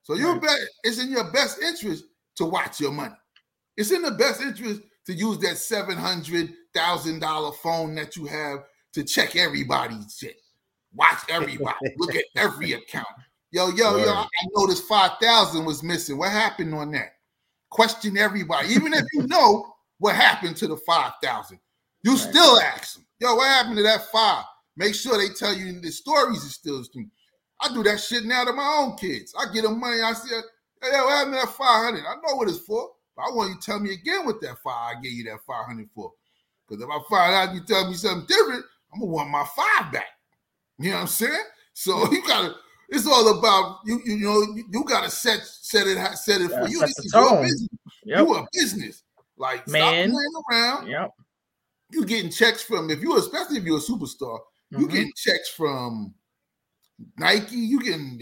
So 0.03 0.13
you 0.13 0.31
Right. 0.31 0.41
bet 0.41 0.59
it's 0.83 0.99
in 0.99 1.09
your 1.09 1.29
best 1.31 1.59
interest 1.59 2.05
to 2.35 2.45
watch 2.45 2.79
your 2.79 2.91
money. 2.91 3.15
It's 3.75 3.91
in 3.91 4.01
the 4.01 4.11
best 4.11 4.41
interest 4.41 4.81
to 5.05 5.13
use 5.13 5.37
that 5.39 5.57
seven 5.57 5.97
hundred 5.97 6.53
thousand 6.73 7.19
dollar 7.19 7.51
phone 7.63 7.95
that 7.95 8.15
you 8.15 8.25
have 8.25 8.59
to 8.93 9.03
check 9.03 9.35
everybody's 9.35 10.15
shit. 10.17 10.37
Watch 10.93 11.19
everybody. 11.29 11.75
Look 11.97 12.15
at 12.15 12.25
every 12.35 12.73
account. 12.73 13.07
Yo, 13.51 13.69
yo, 13.69 13.97
yo, 13.97 14.13
I 14.13 14.27
noticed 14.55 14.83
5,000 14.85 15.63
was 15.63 15.81
missing. 15.81 16.17
What 16.17 16.31
happened 16.31 16.73
on 16.73 16.91
that? 16.91 17.13
Question 17.69 18.17
everybody. 18.17 18.69
Even 18.69 18.93
if 18.93 19.05
you 19.13 19.23
know 19.27 19.73
what 19.99 20.15
happened 20.15 20.57
to 20.57 20.67
the 20.67 20.77
5,000, 20.77 21.59
you 22.03 22.11
Right. 22.11 22.19
still 22.19 22.59
ask 22.59 22.95
them, 22.95 23.05
yo, 23.19 23.35
what 23.35 23.47
happened 23.47 23.77
to 23.77 23.83
that 23.83 24.11
five? 24.11 24.43
Make 24.77 24.93
sure 24.93 25.17
they 25.17 25.33
tell 25.33 25.53
you 25.53 25.81
the 25.81 25.91
stories 25.91 26.43
is 26.43 26.53
still 26.53 26.83
true. 26.85 27.07
I 27.59 27.73
do 27.73 27.81
that 27.83 27.99
shit 27.99 28.23
now 28.25 28.45
to 28.45 28.53
my 28.53 28.83
own 28.83 28.95
kids. 28.95 29.33
I 29.37 29.51
get 29.51 29.63
them 29.63 29.79
money. 29.79 29.99
I 30.01 30.13
say, 30.13 30.35
hey, 30.81 30.89
yo, 30.93 31.09
happened 31.09 31.33
to 31.33 31.45
that 31.45 31.49
500? 31.49 31.99
I 31.99 32.15
know 32.15 32.35
what 32.35 32.47
it's 32.47 32.59
for, 32.59 32.91
but 33.15 33.23
I 33.23 33.35
want 33.35 33.49
you 33.49 33.55
to 33.55 33.61
tell 33.61 33.79
me 33.79 33.93
again 33.93 34.25
what 34.25 34.39
that 34.41 34.57
five 34.63 34.97
I 34.97 35.01
gave 35.01 35.13
you 35.13 35.23
that 35.25 35.39
500 35.47 35.89
for. 35.95 36.11
Because 36.67 36.83
if 36.83 36.89
I 36.89 36.99
find 37.09 37.33
out 37.33 37.55
you 37.55 37.61
tell 37.65 37.89
me 37.89 37.95
something 37.95 38.27
different, 38.27 38.63
I'm 38.93 38.99
going 38.99 39.09
to 39.09 39.15
want 39.15 39.29
my 39.31 39.45
five 39.55 39.91
back. 39.91 40.05
You 40.77 40.91
know 40.91 40.97
what 40.97 41.01
I'm 41.01 41.07
saying? 41.07 41.43
So 41.73 41.91
you 42.11 42.25
gotta. 42.25 42.55
It's 42.89 43.05
all 43.05 43.37
about 43.37 43.79
you. 43.85 43.99
You 44.05 44.17
know, 44.17 44.41
you, 44.55 44.63
you 44.71 44.83
gotta 44.85 45.09
set 45.09 45.41
set 45.43 45.87
it 45.87 45.97
set 46.17 46.39
it 46.39 46.49
for 46.49 46.67
you. 46.69 46.79
This 46.79 46.97
is 46.99 47.11
your 47.13 47.41
business. 47.41 47.69
Yep. 48.05 48.19
You 48.19 48.35
a 48.35 48.47
business. 48.53 49.03
Like 49.35 49.67
Man. 49.67 50.09
stop 50.09 50.15
playing 50.15 50.43
around. 50.51 50.87
Yep. 50.87 51.11
You 51.91 52.05
getting 52.05 52.31
checks 52.31 52.63
from 52.63 52.89
if 52.89 53.01
you, 53.01 53.17
especially 53.17 53.57
if 53.57 53.63
you're 53.63 53.79
a 53.79 53.81
superstar, 53.81 54.39
you 54.71 54.79
Mhm. 54.87 54.91
getting 54.91 55.13
checks 55.15 55.49
from 55.49 56.13
Nike. 57.17 57.55
You 57.57 57.81
getting 57.81 58.19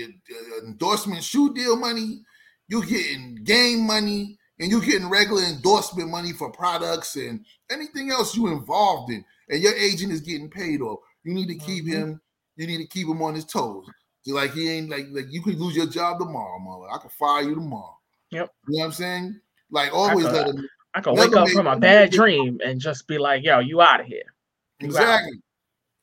endorsement 0.64 1.24
shoe 1.24 1.54
deal 1.54 1.76
money. 1.76 2.24
You 2.68 2.86
getting 2.86 3.36
game 3.43 3.86
money, 3.86 4.38
and 4.60 4.72
you 4.72 4.82
getting 4.82 5.10
regular 5.10 5.43
endorsement 5.43 6.10
money 6.10 6.34
for 6.34 6.52
products 6.52 7.16
and 7.16 7.46
anything 7.70 8.10
else 8.10 8.36
you 8.36 8.48
involved 8.48 9.12
in. 9.12 9.24
And 9.50 9.62
your 9.62 9.76
agent 9.76 10.12
is 10.12 10.22
getting 10.22 10.50
paid 10.50 10.82
off. 10.82 11.00
You 11.24 11.34
need 11.34 11.48
to 11.48 11.56
keep 11.56 11.86
Mhm. 11.86 11.89
him. 11.89 12.22
You 12.56 12.68
need 12.68 12.78
to 12.78 12.88
keep 12.88 13.08
him 13.08 13.22
on 13.22 13.36
his 13.36 13.46
toes. 13.46 13.86
So 14.24 14.34
like 14.34 14.54
he 14.54 14.70
ain't 14.70 14.89
like 14.89 15.08
like 15.12 15.28
you 15.30 15.41
could 15.43 15.60
lose 15.60 15.76
your 15.76 15.86
job 15.86 16.18
tomorrow, 16.20 16.58
mother. 16.60 16.91
I 16.91 16.98
could 16.98 17.12
fire 17.12 17.43
you 17.43 17.54
tomorrow. 17.54 18.00
Yep. 18.32 18.52
You 18.68 18.74
know 18.74 18.80
what 18.80 18.86
I'm 18.86 18.91
saying? 18.93 19.41
Like 19.70 19.93
always 19.93 20.26
could- 20.26 20.34
let 20.34 20.48
him 20.48 20.68
I 20.96 21.02
could 21.02 21.18
wake 21.18 21.36
up 21.36 21.50
from 21.50 21.68
a 21.68 21.78
bad 21.78 22.10
dream 22.12 22.60
and 22.64 22.80
just 22.80 23.06
be 23.06 23.18
like, 23.18 23.43
yo, 23.43 23.60
you 23.60 23.82
out 23.82 24.00
of 24.00 24.08
here. 24.08 24.34
You 24.80 24.88
exactly. 24.88 25.41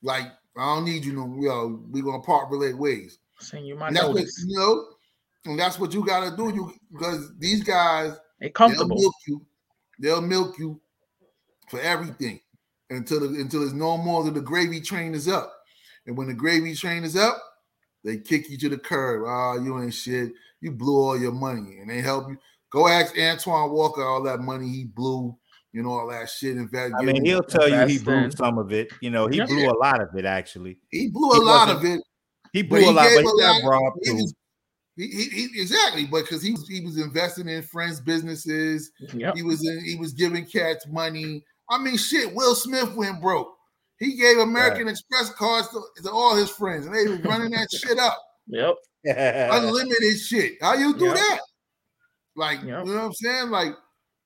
Like 0.02 0.26
I 0.56 0.74
don't 0.74 0.84
need 0.84 1.04
you 1.04 1.12
no. 1.12 1.34
You 1.40 1.48
know, 1.48 1.82
we 1.90 2.02
gonna 2.02 2.20
part 2.20 2.50
relate 2.50 2.76
ways. 2.76 3.18
Send 3.38 3.66
you 3.66 3.74
my 3.76 3.88
And 3.88 3.96
that's 3.96 4.08
what, 4.08 4.26
you 4.46 4.58
know, 4.58 4.86
and 5.46 5.58
that's 5.58 5.78
what 5.78 5.94
you 5.94 6.04
gotta 6.04 6.36
do. 6.36 6.54
You 6.54 6.72
because 6.92 7.32
these 7.38 7.62
guys 7.62 8.16
They 8.40 8.52
they'll 8.54 8.88
milk 8.88 9.14
you. 9.26 9.46
They'll 9.98 10.22
milk 10.22 10.58
you 10.58 10.80
for 11.68 11.80
everything 11.80 12.40
until 12.90 13.20
the, 13.20 13.40
until 13.40 13.60
there's 13.60 13.72
no 13.72 13.96
more 13.96 14.24
than 14.24 14.34
the 14.34 14.40
gravy 14.40 14.80
train 14.80 15.14
is 15.14 15.28
up. 15.28 15.52
And 16.06 16.16
when 16.16 16.26
the 16.26 16.34
gravy 16.34 16.74
train 16.74 17.04
is 17.04 17.16
up, 17.16 17.40
they 18.04 18.18
kick 18.18 18.50
you 18.50 18.58
to 18.58 18.68
the 18.68 18.78
curb. 18.78 19.24
Ah, 19.26 19.54
you 19.54 19.80
ain't 19.80 19.94
shit. 19.94 20.32
You 20.60 20.72
blew 20.72 20.96
all 20.96 21.18
your 21.18 21.32
money, 21.32 21.78
and 21.78 21.88
they 21.88 22.00
help 22.00 22.28
you. 22.28 22.36
Go 22.70 22.88
ask 22.88 23.16
Antoine 23.18 23.70
Walker 23.70 24.02
all 24.02 24.22
that 24.24 24.40
money 24.40 24.68
he 24.68 24.84
blew. 24.84 25.36
You 25.72 25.82
know 25.82 25.90
all 25.90 26.08
that 26.08 26.28
shit. 26.28 26.56
In 26.56 26.68
fact, 26.68 26.94
I 26.98 27.02
mean, 27.02 27.24
he'll 27.24 27.42
tell 27.42 27.68
you 27.68 27.86
he 27.86 27.98
blew 27.98 28.14
Investing. 28.14 28.44
some 28.44 28.58
of 28.58 28.72
it. 28.72 28.92
You 29.00 29.10
know, 29.10 29.26
he 29.26 29.38
Yeah. 29.38 29.46
blew 29.46 29.70
a 29.70 29.78
lot 29.78 30.00
of 30.02 30.14
it 30.14 30.24
actually. 30.26 30.78
he 30.90 31.08
blew 31.08 31.30
a 31.30 31.34
he 31.36 31.40
lot 31.40 31.68
of 31.70 31.84
it. 31.84 32.02
He 32.52 32.62
But 32.62 32.68
blew 32.68 32.78
he 32.80 32.86
a 32.88 32.90
lot, 32.92 33.08
gave 33.08 33.24
but 33.24 33.30
a 33.30 33.32
he 33.34 33.40
got 33.40 33.62
lot- 33.64 33.70
robbed 33.70 34.04
too. 34.04 34.26
He, 34.96 35.06
he, 35.06 35.24
he- 35.48 35.60
exactly, 35.62 36.04
but 36.04 36.22
because 36.24 36.42
he 36.42 36.52
was 36.52 36.68
he 36.68 36.82
was 36.84 36.98
investing 36.98 37.48
in 37.48 37.62
friends' 37.62 37.98
businesses, 38.00 38.92
Yep. 39.14 39.34
he 39.36 39.42
was 39.42 39.66
in, 39.66 39.82
he 39.82 39.96
was 39.96 40.12
giving 40.12 40.44
cats 40.44 40.86
money. 40.88 41.42
I 41.70 41.78
mean, 41.78 41.96
shit. 41.96 42.34
Will 42.34 42.54
Smith 42.54 42.92
went 42.94 43.22
broke. 43.22 43.48
He 43.98 44.16
gave 44.16 44.36
American 44.38 44.88
Express 44.88 45.30
cards 45.30 45.68
to, 45.68 45.80
to 46.02 46.10
all 46.10 46.36
his 46.36 46.50
friends, 46.50 46.84
and 46.84 46.94
they 46.94 47.06
were 47.08 47.16
running 47.22 47.52
that 47.52 47.68
shit 47.72 47.98
up, 47.98 48.18
Yep. 48.48 48.74
unlimited 49.06 50.18
shit. 50.20 50.54
How 50.60 50.74
you 50.74 50.92
do 50.98 51.06
Yep. 51.06 51.14
that? 51.14 51.40
Like, 52.36 52.58
Yep. 52.58 52.66
you 52.86 52.92
know 52.92 53.00
what 53.00 53.04
I'm 53.04 53.12
saying? 53.14 53.48
Like, 53.50 53.72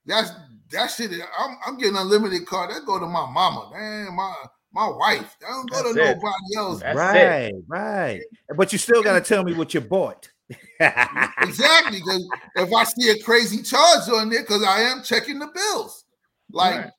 that's 0.06 0.30
that 0.72 0.90
shit. 0.90 1.10
I'm, 1.38 1.56
I'm 1.66 1.78
getting 1.78 1.96
unlimited 1.96 2.46
card. 2.46 2.70
That 2.70 2.86
go 2.86 2.98
to 2.98 3.06
my 3.06 3.30
mama, 3.30 3.70
man, 3.72 4.14
my 4.14 4.34
my 4.72 4.88
wife. 4.88 5.36
That 5.40 5.48
don't 5.48 5.70
go 5.70 5.82
That's 5.82 5.94
to 5.94 6.02
it. 6.02 6.14
nobody 6.16 6.56
else. 6.56 6.80
That's 6.80 6.96
right, 6.96 7.52
right. 7.68 8.20
But 8.56 8.72
you 8.72 8.78
still 8.78 9.02
got 9.02 9.14
to 9.14 9.20
tell 9.26 9.44
me 9.44 9.54
what 9.54 9.74
you 9.74 9.80
bought. 9.80 10.28
exactly. 10.80 11.98
Because 11.98 12.28
if 12.56 12.72
I 12.72 12.84
see 12.84 13.10
a 13.10 13.22
crazy 13.22 13.62
charge 13.62 14.08
on 14.08 14.30
there, 14.30 14.42
because 14.42 14.62
I 14.62 14.80
am 14.82 15.02
checking 15.02 15.38
the 15.38 15.46
bills. 15.48 16.04
Like 16.50 16.76
Right. 16.76 16.90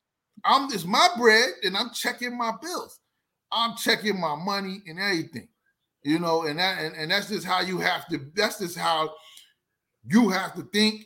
I'm 0.44 0.72
it's 0.72 0.86
my 0.86 1.08
bread 1.18 1.50
and 1.64 1.76
I'm 1.78 1.92
checking 1.94 2.38
my 2.38 2.52
bills. 2.62 3.00
I'm 3.52 3.76
checking 3.78 4.20
my 4.20 4.36
money 4.36 4.82
and 4.88 5.00
everything. 5.00 5.48
You 6.04 6.20
know, 6.20 6.44
and 6.44 6.60
that 6.60 6.80
and, 6.84 6.96
and 6.96 7.12
that's 7.12 7.30
just 7.30 7.46
how 7.46 7.62
you 7.62 7.80
have 7.80 8.08
to, 8.10 8.20
that's 8.36 8.60
just 8.60 8.78
how 8.78 9.14
you 10.06 10.30
have 10.30 10.54
to 10.56 10.64
think 10.74 11.06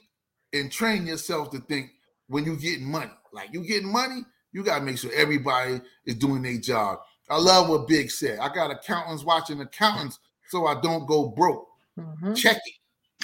and 0.54 0.72
train 0.72 1.08
yourself 1.08 1.50
to 1.52 1.60
think 1.60 1.90
when 2.32 2.46
you 2.46 2.56
getting 2.58 2.90
money. 2.90 3.12
Like 3.34 3.50
you 3.54 3.64
getting 3.66 3.92
money, 3.92 4.22
you 4.54 4.64
gotta 4.64 4.84
make 4.84 4.98
sure 4.98 5.12
everybody 5.14 5.82
is 6.06 6.16
doing 6.16 6.42
their 6.42 6.58
job. 6.60 7.00
I 7.30 7.38
love 7.38 7.70
what 7.70 7.88
Big 7.88 8.10
said. 8.12 8.40
I 8.40 8.54
got 8.54 8.72
accountants 8.72 9.24
watching 9.24 9.62
accountants 9.62 10.20
so 10.50 10.66
I 10.66 10.80
don't 10.82 11.06
go 11.06 11.30
broke. 11.30 11.68
Mhm. 11.98 12.36
Check 12.36 12.58
it. 12.58 12.74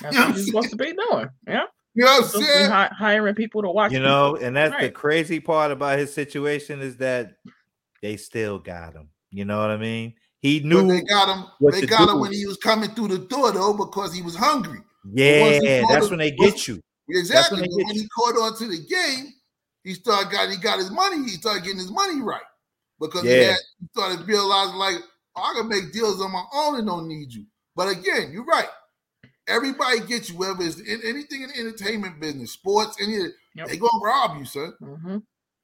That's 0.02 0.16
You 0.16 0.22
know 0.22 0.28
what 0.28 0.36
what 0.36 0.38
you're 0.38 0.40
I'm 0.40 0.46
supposed 0.46 0.70
to 0.70 0.76
be 0.78 0.94
doing. 0.94 1.30
Yeah. 1.48 1.64
You 1.96 2.06
know 2.06 2.12
what 2.12 2.18
I'm 2.18 2.24
Supposed 2.24 2.34
to 2.34 2.40
be 2.40 2.46
saying? 2.46 2.70
hi- 2.70 2.92
hiring 2.96 3.36
people 3.36 3.62
to 3.64 3.70
watch. 3.70 3.92
you 3.92 4.00
know, 4.00 4.34
people. 4.34 4.48
and 4.48 4.56
that's 4.56 4.80
the 4.82 4.90
crazy 4.92 5.40
part 5.40 5.72
about 5.72 5.98
his 6.00 6.14
situation 6.14 6.80
is 6.82 6.98
that 6.98 7.38
they 8.02 8.16
still 8.18 8.60
got 8.60 8.94
him. 8.94 9.10
You 9.32 9.46
know 9.46 9.60
what 9.60 9.72
I 9.72 9.78
mean? 9.78 10.14
He 10.40 10.60
But 10.60 10.68
knew, 10.68 10.88
they 10.88 11.02
got 11.02 11.36
him. 11.36 11.46
They 11.72 11.82
got 11.88 12.06
do. 12.06 12.12
him 12.14 12.20
when 12.20 12.32
he 12.32 12.46
was 12.46 12.58
coming 12.58 12.92
through 12.92 13.08
the 13.10 13.18
door 13.20 13.52
though, 13.52 13.74
because 13.74 14.14
he 14.14 14.22
was 14.22 14.36
hungry. 14.36 14.80
yeah, 15.12 15.60
that's 15.60 15.86
called 16.00 16.10
when 16.12 16.20
they 16.20 16.32
get 16.32 16.68
you. 16.68 16.80
Exactly. 17.10 17.62
they 17.62 17.68
But 17.68 17.78
get 17.78 17.86
when 17.88 17.96
he 17.96 18.08
caught 18.10 18.36
on 18.38 18.58
to 18.58 18.68
the 18.68 18.80
game, 18.86 19.34
he 19.84 19.94
started 19.94 20.32
got 20.32 20.50
he 20.50 20.58
got 20.58 20.80
his 20.80 20.92
money. 20.92 21.18
He 21.24 21.30
started 21.38 21.64
getting 21.64 21.80
his 21.80 21.92
money 21.92 22.22
right 22.22 22.42
because 23.00 23.24
he, 23.24 23.30
had, 23.30 23.56
he 23.80 23.88
started 23.94 24.28
realizing 24.28 24.76
like 24.76 24.98
oh, 25.36 25.42
I 25.42 25.54
can 25.60 25.70
make 25.70 25.94
deals 25.94 26.22
on 26.22 26.32
my 26.32 26.44
own 26.54 26.78
and 26.80 26.88
don't 26.88 27.08
need 27.08 27.32
you. 27.34 27.46
But 27.76 27.90
again, 27.90 28.32
you're 28.34 28.44
right. 28.46 28.68
Everybody 29.48 30.02
gets 30.02 30.30
you, 30.30 30.38
whether 30.38 30.62
it's 30.62 30.80
in, 30.80 31.00
anything 31.06 31.44
in 31.44 31.50
the 31.50 31.58
entertainment 31.60 32.20
business, 32.20 32.52
sports, 32.52 32.98
any 33.02 33.18
Yep. 33.56 33.68
they 33.70 33.78
gonna 33.78 34.04
rob 34.04 34.38
you, 34.38 34.46
son. 34.46 34.74
Mhm. 34.82 35.24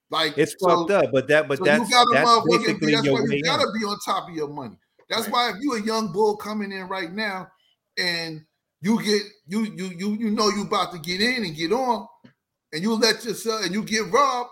Like 0.10 0.38
It's 0.38 0.56
so- 0.58 0.68
fucked 0.88 0.92
up, 0.92 1.12
but 1.12 1.28
that, 1.28 1.48
but 1.48 1.58
so 1.58 1.66
that's 1.66 1.90
you 1.90 1.96
gotta 1.96 2.10
that's 2.14 2.46
basically 2.48 2.92
that's 2.94 3.06
your 3.06 3.14
why 3.16 3.26
you 3.36 3.44
gotta 3.44 3.68
in. 3.68 3.74
be 3.80 3.86
on 3.86 3.98
top 4.06 4.30
of 4.30 4.36
your 4.36 4.48
money. 4.48 4.78
That's 5.10 5.24
Right. 5.24 5.32
why 5.32 5.50
if 5.50 5.56
you 5.60 5.74
a 5.74 5.82
young 5.82 6.12
bull 6.14 6.38
coming 6.38 6.72
in 6.72 6.88
right 6.88 7.12
now 7.12 7.50
and 7.98 8.46
you 8.84 9.02
get 9.02 9.22
you 9.48 9.64
you 9.64 9.86
you 9.98 10.10
you 10.16 10.30
know 10.32 10.50
you 10.50 10.64
about 10.64 10.92
to 10.92 11.00
get 11.00 11.22
in 11.22 11.46
and 11.46 11.56
get 11.56 11.72
on 11.72 12.06
and 12.74 12.82
you 12.84 12.94
let 12.96 13.24
yourself 13.24 13.64
and 13.66 13.74
you 13.74 13.84
get 13.84 14.12
robbed, 14.12 14.50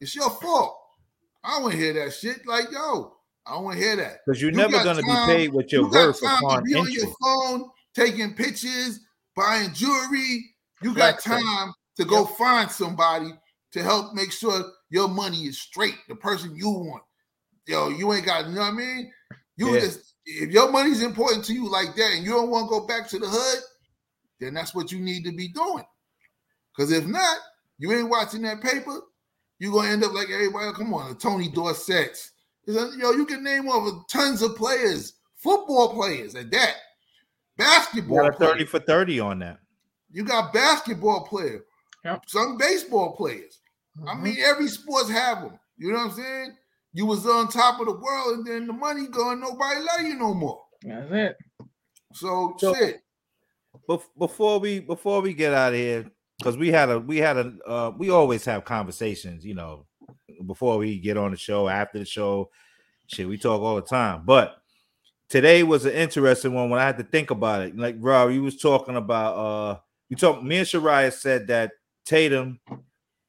it's 0.00 0.14
your 0.16 0.30
fault. 0.30 0.78
I 1.44 1.54
don't 1.54 1.62
want 1.64 1.74
to 1.74 1.80
hear 1.80 1.92
that 1.92 2.14
shit. 2.14 2.46
Like, 2.46 2.70
yo, 2.72 3.14
I 3.46 3.52
don't 3.54 3.64
want 3.64 3.76
to 3.78 3.84
hear 3.84 3.96
that. 3.96 4.20
Because 4.26 4.40
you're 4.40 4.52
You 4.52 4.56
never 4.56 4.82
gonna 4.82 5.02
time- 5.02 5.26
be 5.26 5.32
paid 5.32 5.52
what 5.52 5.70
you're 5.70 5.82
you 5.82 5.90
got 5.90 6.06
worth 6.06 6.20
to 6.20 6.26
upon 6.26 6.64
be 6.64 6.74
on 6.76 6.90
your 6.90 7.14
phone, 7.20 7.70
taking 7.94 8.34
pictures, 8.34 9.00
buying 9.36 9.72
jewelry. 9.74 10.54
You 10.82 10.94
got 10.94 11.18
time 11.20 11.72
to 11.96 12.04
go 12.04 12.24
find 12.24 12.70
somebody 12.70 13.32
to 13.72 13.82
help 13.82 14.14
make 14.14 14.32
sure 14.32 14.64
your 14.88 15.08
money 15.08 15.42
is 15.46 15.60
straight, 15.60 15.96
the 16.08 16.14
person 16.16 16.56
you 16.56 16.70
want. 16.70 17.02
Yo, 17.66 17.90
you 17.90 18.12
ain't 18.12 18.24
got, 18.26 18.46
you 18.46 18.52
know 18.54 18.62
what 18.62 18.68
I 18.72 18.76
mean? 18.76 19.12
You 19.56 19.74
Yeah. 19.74 19.80
just, 19.80 20.11
if 20.24 20.50
your 20.50 20.70
money's 20.70 21.02
important 21.02 21.44
to 21.46 21.52
you 21.54 21.68
like 21.70 21.94
that 21.96 22.12
and 22.14 22.24
you 22.24 22.30
don't 22.30 22.50
want 22.50 22.66
to 22.66 22.80
go 22.80 22.86
back 22.86 23.08
to 23.08 23.18
the 23.18 23.26
hood, 23.28 23.62
then 24.40 24.54
that's 24.54 24.74
what 24.74 24.92
you 24.92 25.00
need 25.00 25.24
to 25.24 25.32
be 25.32 25.48
doing. 25.48 25.84
Because 26.76 26.92
if 26.92 27.06
not, 27.06 27.38
you 27.78 27.92
ain't 27.92 28.08
watching 28.08 28.42
that 28.42 28.62
paper, 28.62 29.00
you're 29.58 29.72
going 29.72 29.86
to 29.86 29.92
end 29.92 30.04
up 30.04 30.12
like 30.12 30.30
everybody. 30.30 30.72
Come 30.72 30.94
on, 30.94 31.08
the 31.10 31.14
Tony 31.14 31.48
Dorsett. 31.48 32.18
It's 32.64 32.76
a- 32.76 32.98
Yo, 32.98 33.10
you 33.12 33.26
can 33.26 33.42
name 33.44 33.68
over 33.68 33.90
tons 34.10 34.42
of 34.42 34.56
players, 34.56 35.14
football 35.36 35.92
players 35.94 36.34
at 36.34 36.50
that, 36.52 36.76
You 37.58 37.64
basketball 37.64 38.18
got 38.18 38.34
a 38.34 38.36
players. 38.36 38.52
30 38.52 38.64
for 38.66 38.78
30 38.80 39.20
on 39.20 39.38
that. 39.40 39.58
You 40.10 40.24
got 40.24 40.52
basketball 40.52 41.26
players, 41.26 41.62
Yep. 42.04 42.22
some 42.28 42.56
baseball 42.58 43.16
players. 43.16 43.58
I 44.06 44.14
Mhm. 44.14 44.22
mean, 44.22 44.36
every 44.40 44.68
sports 44.68 45.10
have 45.10 45.42
them. 45.42 45.58
You 45.76 45.92
know 45.92 45.98
what 45.98 46.10
I'm 46.12 46.16
saying? 46.16 46.56
You 46.92 47.06
was 47.06 47.26
on 47.26 47.48
top 47.48 47.80
of 47.80 47.86
the 47.86 47.92
world, 47.94 48.38
and 48.38 48.46
then 48.46 48.66
the 48.66 48.72
money 48.72 49.06
gone. 49.08 49.40
Nobody 49.40 49.80
love 49.80 50.00
you 50.02 50.16
no 50.18 50.34
more. 50.34 50.62
that's 50.82 51.10
it. 51.10 51.36
So, 52.12 52.54
So- 52.58 52.74
shit. 52.74 52.98
Bef- 53.88 54.02
before 54.18 54.60
we 54.60 54.80
before 54.80 55.22
we 55.22 55.32
get 55.32 55.54
out 55.54 55.72
of 55.72 55.78
here, 55.78 56.04
because 56.38 56.56
we 56.58 56.70
had 56.70 56.90
a 56.90 56.98
we 57.00 57.16
had 57.16 57.36
a 57.38 57.54
uh, 57.66 57.92
we 57.96 58.10
always 58.10 58.44
have 58.44 58.64
conversations, 58.66 59.44
you 59.46 59.54
know, 59.54 59.86
before 60.46 60.76
we 60.78 60.98
get 60.98 61.16
on 61.16 61.30
the 61.30 61.36
show, 61.38 61.68
after 61.68 61.98
the 61.98 62.04
show, 62.04 62.50
shit, 63.06 63.26
we 63.26 63.38
talk 63.38 63.60
all 63.62 63.76
the 63.76 63.82
time. 63.82 64.22
But 64.26 64.56
today 65.30 65.62
was 65.62 65.86
an 65.86 65.92
interesting 65.92 66.52
one 66.52 66.68
when 66.68 66.80
I 66.80 66.84
had 66.84 66.98
to 66.98 67.04
think 67.04 67.30
about 67.30 67.62
it. 67.62 67.76
Like 67.76 67.96
Rob, 67.98 68.30
you 68.30 68.42
was 68.42 68.58
talking 68.58 68.96
about 68.96 69.36
uh 69.36 69.78
you 70.10 70.16
talk 70.16 70.42
me 70.42 70.58
and 70.58 70.68
Sharia 70.68 71.10
said 71.10 71.46
that 71.46 71.72
Tatum 72.04 72.60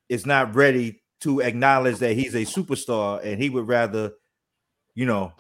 is 0.09 0.25
not 0.25 0.53
ready 0.55 1.01
to 1.23 1.41
acknowledge 1.41 1.99
that 1.99 2.13
he's 2.15 2.35
a 2.35 2.39
superstar 2.45 3.23
and 3.23 3.41
he 3.41 3.49
would 3.49 3.67
rather, 3.67 4.13
you 4.95 5.05
know, 5.05 5.33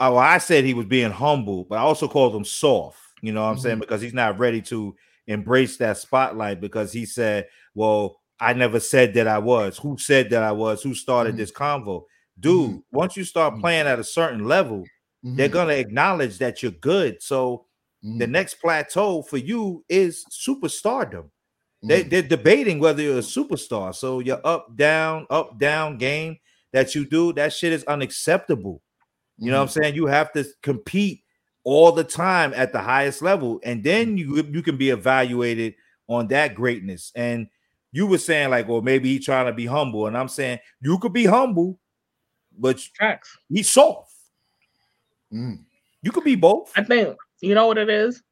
oh, 0.00 0.16
I 0.16 0.38
said 0.38 0.64
he 0.64 0.74
was 0.74 0.86
being 0.86 1.10
humble, 1.10 1.64
but 1.64 1.78
I 1.78 1.82
also 1.82 2.08
called 2.08 2.34
him 2.34 2.44
soft. 2.44 2.98
You 3.22 3.32
know 3.32 3.42
what 3.42 3.50
I'm 3.50 3.58
saying? 3.58 3.78
Because 3.80 4.00
he's 4.02 4.14
not 4.14 4.38
ready 4.38 4.60
to 4.62 4.96
embrace 5.26 5.76
that 5.78 5.98
spotlight 5.98 6.60
because 6.60 6.92
he 6.92 7.06
said, 7.06 7.48
Well, 7.74 8.20
I 8.40 8.52
never 8.54 8.80
said 8.80 9.14
that 9.14 9.28
I 9.28 9.38
was. 9.38 9.78
Who 9.78 9.96
said 9.98 10.30
that 10.30 10.42
I 10.42 10.52
was? 10.52 10.82
Who 10.82 10.94
started 10.94 11.34
Mhm. 11.34 11.38
this 11.38 11.52
convo? 11.52 12.04
Dude, 12.40 12.70
Mhm. 12.72 12.82
once 12.92 13.16
you 13.16 13.24
start 13.24 13.54
Mhm. 13.54 13.60
playing 13.60 13.86
at 13.86 14.00
a 14.00 14.04
certain 14.04 14.44
level, 14.46 14.84
they're 15.34 15.48
Mhm, 15.48 15.52
gonna 15.52 15.74
acknowledge 15.74 16.38
that 16.38 16.62
you're 16.62 16.72
good. 16.72 17.22
So 17.22 17.66
the 18.02 18.26
mhm, 18.26 18.30
next 18.30 18.54
plateau 18.54 19.22
for 19.22 19.36
you 19.38 19.84
is 19.88 20.24
superstardom. 20.30 21.30
They, 21.82 22.04
mhm. 22.04 22.10
they're 22.10 22.22
debating 22.22 22.78
whether 22.78 23.02
you're 23.02 23.18
a 23.18 23.22
superstar. 23.22 23.94
So 23.94 24.20
your 24.20 24.40
up, 24.44 24.76
down, 24.76 25.26
up, 25.30 25.58
down 25.58 25.98
game 25.98 26.38
that 26.72 26.94
you 26.94 27.04
do, 27.04 27.32
that 27.34 27.52
shit 27.52 27.72
is 27.72 27.84
unacceptable. 27.84 28.82
You 29.38 29.50
know 29.50 29.58
what 29.58 29.64
I'm 29.64 29.82
saying? 29.82 29.94
You 29.96 30.06
have 30.06 30.32
to 30.34 30.44
compete 30.62 31.24
all 31.64 31.90
the 31.90 32.04
time 32.04 32.52
at 32.54 32.72
the 32.72 32.78
highest 32.78 33.22
level, 33.22 33.60
and 33.64 33.82
then 33.82 34.16
you 34.16 34.36
you 34.52 34.62
can 34.62 34.76
be 34.76 34.90
evaluated 34.90 35.74
on 36.06 36.28
that 36.28 36.54
greatness. 36.54 37.10
And 37.16 37.48
you 37.90 38.06
were 38.06 38.18
saying 38.18 38.50
like, 38.50 38.68
well, 38.68 38.82
maybe 38.82 39.08
he's 39.16 39.24
trying 39.24 39.46
to 39.46 39.52
be 39.52 39.66
humble, 39.66 40.06
and 40.06 40.16
I'm 40.16 40.28
saying 40.28 40.60
you 40.80 40.98
could 40.98 41.12
be 41.12 41.24
humble, 41.24 41.78
but 42.56 42.78
Facts. 42.98 43.36
he's 43.48 43.70
soft. 43.70 44.12
Mhm. 45.32 45.64
You 46.02 46.12
could 46.12 46.24
be 46.24 46.36
both. 46.36 46.72
I 46.76 46.84
think 46.84 47.16
you 47.40 47.54
know 47.54 47.66
what 47.66 47.78
it 47.78 47.88
is. 47.90 48.22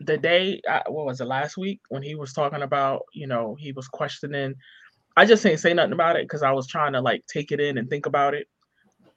The 0.00 0.16
day, 0.16 0.60
uh, 0.68 0.80
what 0.88 1.06
was 1.06 1.20
it 1.20 1.26
last 1.26 1.56
week 1.56 1.80
when 1.88 2.02
he 2.02 2.14
was 2.14 2.32
talking 2.32 2.62
about, 2.62 3.02
you 3.12 3.26
know, 3.26 3.56
he 3.58 3.72
was 3.72 3.86
questioning. 3.88 4.54
I 5.16 5.26
just 5.26 5.42
didn't 5.42 5.60
say 5.60 5.74
nothing 5.74 5.92
about 5.92 6.16
it 6.16 6.24
because 6.24 6.42
I 6.42 6.52
was 6.52 6.66
trying 6.66 6.94
to 6.94 7.00
like 7.00 7.26
take 7.26 7.52
it 7.52 7.60
in 7.60 7.76
and 7.78 7.88
think 7.90 8.06
about 8.06 8.34
it 8.34 8.48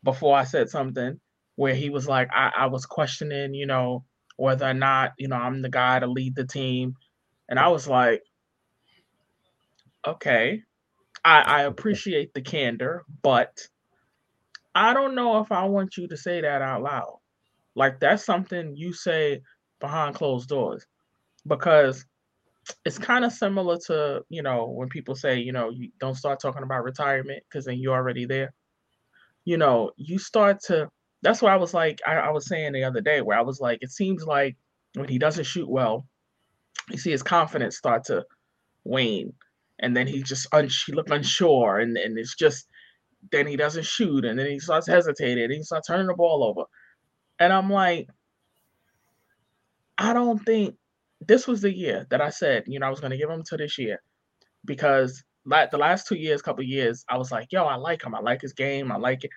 before 0.04 0.38
I 0.38 0.44
said 0.44 0.70
something. 0.70 1.20
Where 1.56 1.76
he 1.76 1.90
was 1.90 2.08
like, 2.08 2.30
I, 2.34 2.52
I 2.58 2.66
was 2.66 2.86
questioning, 2.86 3.54
you 3.54 3.68
know, 3.68 4.04
whether 4.38 4.68
or 4.68 4.74
not, 4.74 5.12
you 5.18 5.28
know, 5.28 5.36
I'm 5.36 5.62
the 5.62 5.70
guy 5.70 6.00
to 6.00 6.08
lead 6.08 6.36
the 6.36 6.46
team, 6.46 6.96
and 7.48 7.60
I 7.60 7.68
was 7.68 7.88
like, 7.88 8.24
okay, 10.08 10.64
I, 11.24 11.42
I 11.42 11.62
appreciate 11.64 12.34
the 12.34 12.42
candor, 12.42 13.06
but 13.22 13.68
I 14.76 14.94
don't 14.94 15.16
know 15.16 15.40
if 15.40 15.52
I 15.52 15.66
want 15.66 15.98
you 15.98 16.08
to 16.08 16.18
say 16.18 16.42
that 16.42 16.62
out 16.62 16.82
loud. 16.82 17.20
Like 17.76 18.00
that's 18.00 18.26
something 18.26 18.76
you 18.76 18.94
say 18.94 19.42
behind 19.84 20.16
closed 20.16 20.48
doors 20.48 20.88
because 21.46 22.06
it's 22.86 22.98
kind 22.98 23.26
of 23.26 23.34
similar 23.34 23.78
to, 23.78 24.24
you 24.30 24.42
know, 24.42 24.70
when 24.70 24.88
people 24.88 25.14
say, 25.14 25.38
you 25.40 25.52
know, 25.52 25.70
you 25.70 25.90
don't 26.00 26.16
start 26.16 26.40
talking 26.40 26.64
about 26.64 26.86
retirement 26.86 27.44
because 27.44 27.66
then 27.66 27.78
you're 27.78 27.94
already 27.94 28.26
there. 28.26 28.54
You 29.44 29.58
know, 29.58 29.92
you 29.98 30.18
start 30.18 30.62
to 30.68 30.90
that's 31.22 31.42
why 31.42 31.54
I 31.54 31.58
was 31.58 31.74
like, 31.74 32.00
I, 32.08 32.16
I 32.16 32.30
was 32.32 32.48
saying 32.48 32.72
the 32.72 32.86
other 32.86 33.02
day 33.02 33.22
where 33.22 33.38
I 33.38 33.42
was 33.42 33.60
like, 33.60 33.80
it 33.82 33.92
seems 33.92 34.24
like 34.24 34.56
when 34.96 35.10
he 35.10 35.18
doesn't 35.18 35.46
shoot 35.46 35.70
well, 35.70 36.06
you 36.90 36.98
see 36.98 37.12
his 37.12 37.24
confidence 37.24 37.78
start 37.78 38.06
to 38.06 38.26
wane. 38.86 39.34
And 39.80 39.96
then 39.96 40.08
he 40.08 40.24
just 40.24 40.48
un- 40.54 40.70
look 40.90 41.10
unsure 41.10 41.80
and, 41.80 41.98
and 41.98 42.18
it's 42.18 42.36
just 42.36 42.68
then 43.32 43.48
he 43.48 43.58
doesn't 43.58 43.86
shoot 43.86 44.24
and 44.24 44.40
then 44.40 44.48
he 44.48 44.60
starts 44.60 44.88
hesitating 44.88 45.46
and 45.46 45.54
he 45.54 45.64
starts 45.64 45.88
turning 45.88 46.08
the 46.08 46.14
ball 46.14 46.44
over. 46.44 46.68
And 47.40 47.52
I'm 47.52 47.70
like, 47.70 48.08
I 49.98 50.14
don't 50.14 50.44
think 50.46 50.76
this 51.22 51.48
was 51.48 51.62
the 51.62 51.74
year 51.74 52.06
that 52.10 52.22
I 52.22 52.30
said, 52.30 52.64
you 52.68 52.80
know, 52.80 52.88
I 52.88 52.90
was 52.90 53.00
going 53.00 53.12
to 53.12 53.18
give 53.18 53.30
him 53.30 53.44
to 53.44 53.58
this 53.58 53.78
year 53.78 54.02
because 54.66 55.24
like 55.46 55.72
the 55.72 55.78
last 55.78 56.08
two 56.08 56.16
years, 56.16 56.42
couple 56.42 56.64
years, 56.64 57.04
I 57.10 57.18
was 57.18 57.32
like, 57.32 57.48
yo, 57.52 57.66
I 57.66 57.76
like 57.76 58.04
him. 58.04 58.16
I 58.16 58.20
like 58.20 58.42
his 58.42 58.54
game. 58.54 58.92
I 58.92 58.98
like 58.98 59.24
it. 59.24 59.32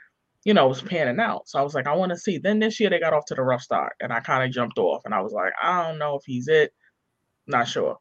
You 0.45 0.55
know, 0.55 0.67
it 0.67 0.69
was 0.69 0.83
panning 0.83 1.19
out. 1.19 1.49
So 1.49 1.59
I 1.59 1.63
was 1.63 1.75
like, 1.75 1.87
I 1.89 1.95
want 1.95 2.11
to 2.11 2.19
see. 2.19 2.39
Then 2.39 2.61
this 2.61 2.79
year 2.79 2.89
they 2.89 3.01
got 3.01 3.13
off 3.13 3.25
to 3.27 3.35
the 3.35 3.43
rough 3.43 3.63
start 3.63 3.95
and 4.01 4.13
I 4.13 4.21
kind 4.21 4.45
of 4.45 4.53
jumped 4.53 4.79
off 4.79 5.03
and 5.05 5.13
I 5.13 5.21
was 5.21 5.33
like, 5.33 5.53
I 5.61 5.83
don't 5.83 5.99
know 5.99 6.17
if 6.17 6.23
he's 6.25 6.49
it. 6.49 6.73
Not 7.49 7.67
sure. 7.67 7.97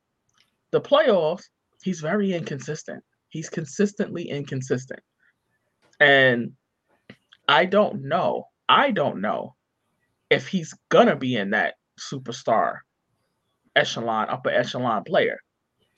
The 0.72 0.82
playoffs, 0.82 1.44
he's 1.82 2.02
very 2.02 2.34
inconsistent. 2.34 3.04
He's 3.30 3.50
consistently 3.50 4.30
inconsistent. 4.30 5.00
And 6.00 6.52
I 7.48 7.66
don't 7.66 8.04
know. 8.04 8.46
I 8.70 8.92
don't 8.92 9.22
know 9.22 9.56
if 10.30 10.48
he's 10.48 10.74
gonna 10.90 11.16
be 11.16 11.36
in 11.36 11.52
that 11.52 11.76
superstar 12.00 12.80
echelon, 13.76 14.30
upper 14.30 14.50
echelon 14.50 15.04
player. 15.04 15.40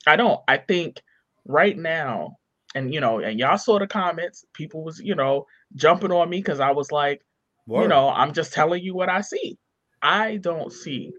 I 0.06 0.16
don't. 0.16 0.40
I 0.48 0.58
think 0.58 1.00
right 1.46 1.76
now, 1.76 2.36
and 2.74 2.92
you 2.92 3.00
know, 3.00 3.20
and 3.20 3.38
y'all 3.38 3.58
saw 3.58 3.78
the 3.78 3.86
comments, 3.86 4.44
people 4.52 4.84
was, 4.84 5.00
you 5.00 5.14
know, 5.14 5.46
jumping 5.74 6.12
on 6.12 6.28
me 6.28 6.38
because 6.38 6.60
I 6.60 6.70
was 6.72 6.92
like, 6.92 7.22
Word. 7.66 7.82
you 7.82 7.88
know, 7.88 8.08
I'm 8.08 8.32
just 8.32 8.52
telling 8.52 8.82
you 8.82 8.94
what 8.94 9.08
I 9.08 9.20
see. 9.20 9.58
I 10.02 10.36
don't 10.36 10.72
see, 10.72 11.12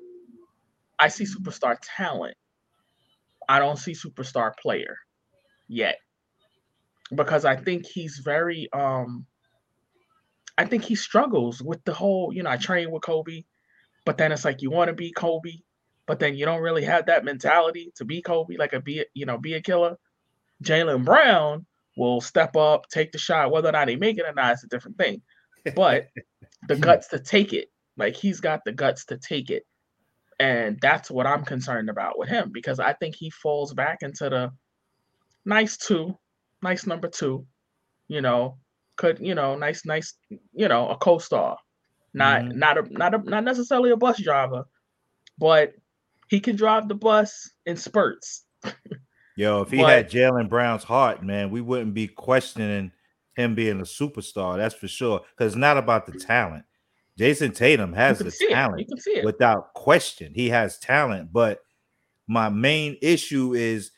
I 0.98 1.10
see 1.10 1.26
superstar 1.26 1.78
talent. 1.82 2.36
I 3.48 3.60
don't 3.60 3.78
see 3.78 3.94
superstar 3.94 4.54
player 4.58 4.96
yet. 5.68 5.98
Because 7.14 7.44
I 7.44 7.56
think 7.56 7.88
he's 7.88 8.20
very 8.24 8.70
um 8.72 9.26
I 10.60 10.66
think 10.66 10.84
he 10.84 10.96
struggles 10.96 11.62
with 11.62 11.84
the 11.86 11.94
whole, 11.94 12.34
you 12.34 12.44
know, 12.44 12.50
I 12.50 12.58
train 12.58 12.92
with 12.92 13.02
Kobe, 13.02 13.44
but 14.10 14.18
then 14.18 14.32
it's 14.32 14.44
like 14.44 14.64
you 14.64 14.72
want 14.72 14.88
to 14.88 14.96
be 14.96 15.12
Kobe, 15.12 15.60
but 16.08 16.18
then 16.18 16.34
you 16.34 16.44
don't 16.44 16.64
really 16.64 16.84
have 16.84 17.06
that 17.06 17.24
mentality 17.24 17.92
to 17.98 18.06
be 18.06 18.24
Kobe, 18.24 18.58
like 18.58 18.74
a 18.74 18.80
be, 18.80 19.06
you 19.14 19.28
know, 19.28 19.38
be 19.38 19.54
a 19.54 19.62
killer. 19.62 19.98
Jaylen 20.64 21.06
Brown 21.06 21.68
will 21.96 22.20
step 22.20 22.56
up, 22.56 22.90
take 22.90 23.12
the 23.12 23.20
shot, 23.20 23.52
whether 23.52 23.70
or 23.70 23.74
not 23.74 23.88
he 23.88 23.98
make 23.98 24.18
it 24.18 24.26
or 24.26 24.34
not 24.34 24.54
is 24.54 24.64
a 24.64 24.68
different 24.68 24.98
thing. 24.98 25.22
But 25.76 26.08
the 26.68 26.78
guts 26.78 27.10
to 27.10 27.20
take 27.20 27.54
it, 27.54 27.68
like 27.98 28.16
he's 28.16 28.40
got 28.40 28.62
the 28.66 28.72
guts 28.72 29.06
to 29.06 29.18
take 29.20 29.52
it. 29.52 29.62
And 30.40 30.80
that's 30.82 31.12
what 31.12 31.28
I'm 31.28 31.46
concerned 31.46 31.92
about 31.92 32.18
with 32.18 32.30
him 32.30 32.50
because 32.52 32.80
I 32.80 32.94
think 32.94 33.16
he 33.16 33.30
falls 33.30 33.76
back 33.76 34.00
into 34.02 34.28
the 34.28 34.50
nice 35.46 35.78
two, 35.78 36.18
nice 36.64 36.88
number 36.88 37.10
two, 37.10 37.46
you 38.08 38.22
know, 38.22 38.58
could 38.96 39.20
you 39.20 39.36
know 39.36 39.56
nice 39.56 39.86
nice 39.86 40.16
you 40.52 40.68
know 40.68 40.90
a 40.90 40.98
co-star 40.98 41.58
not 42.14 42.42
mm-hmm. 42.42 42.60
not 42.60 42.78
a 42.78 42.94
not 42.94 43.14
a 43.14 43.18
not 43.30 43.44
necessarily 43.44 43.92
a 43.92 43.98
bus 43.98 44.22
driver 44.22 44.66
but 45.38 45.74
he 46.28 46.40
can 46.40 46.56
drive 46.56 46.88
the 46.88 46.96
bus 46.96 47.50
in 47.66 47.76
spurts. 47.76 48.44
Yo 49.36 49.62
if 49.62 49.72
he 49.72 49.78
but, 49.78 49.90
had 49.90 50.10
Jaylen 50.10 50.50
Brown's 50.50 50.84
heart 50.84 51.24
man 51.24 51.50
we 51.50 51.62
wouldn't 51.62 51.94
be 51.94 52.08
questioning 52.08 52.92
him 53.36 53.56
being 53.56 53.80
a 53.80 53.84
superstar 53.84 54.58
that's 54.58 54.76
for 54.76 54.88
sure 54.88 55.22
because 55.32 55.54
it's 55.54 55.60
not 55.60 55.78
about 55.78 56.06
the 56.06 56.14
talent. 56.14 56.66
Jayson 57.18 57.54
Tatum 57.54 57.94
has 57.94 58.20
the 58.20 58.32
talent 58.50 58.90
without 59.24 59.74
question. 59.74 60.34
He 60.34 60.50
has 60.50 60.80
talent 60.80 61.32
but 61.32 61.62
my 62.28 62.50
main 62.50 62.98
issue 63.02 63.54
is 63.54 63.92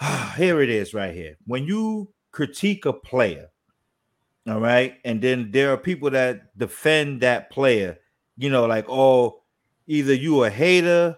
here 0.36 0.60
it 0.60 0.70
is 0.70 0.94
right 0.94 1.14
here. 1.14 1.36
When 1.46 1.64
you 1.64 2.12
critique 2.32 2.84
a 2.84 2.92
player 2.92 3.48
all 4.48 4.60
right. 4.60 4.94
And 5.04 5.20
then 5.20 5.50
there 5.50 5.72
are 5.72 5.76
people 5.76 6.10
that 6.10 6.56
defend 6.56 7.22
that 7.22 7.50
player, 7.50 7.98
you 8.36 8.50
know, 8.50 8.66
like, 8.66 8.86
oh, 8.88 9.42
either 9.86 10.14
you 10.14 10.44
a 10.44 10.50
hater, 10.50 11.16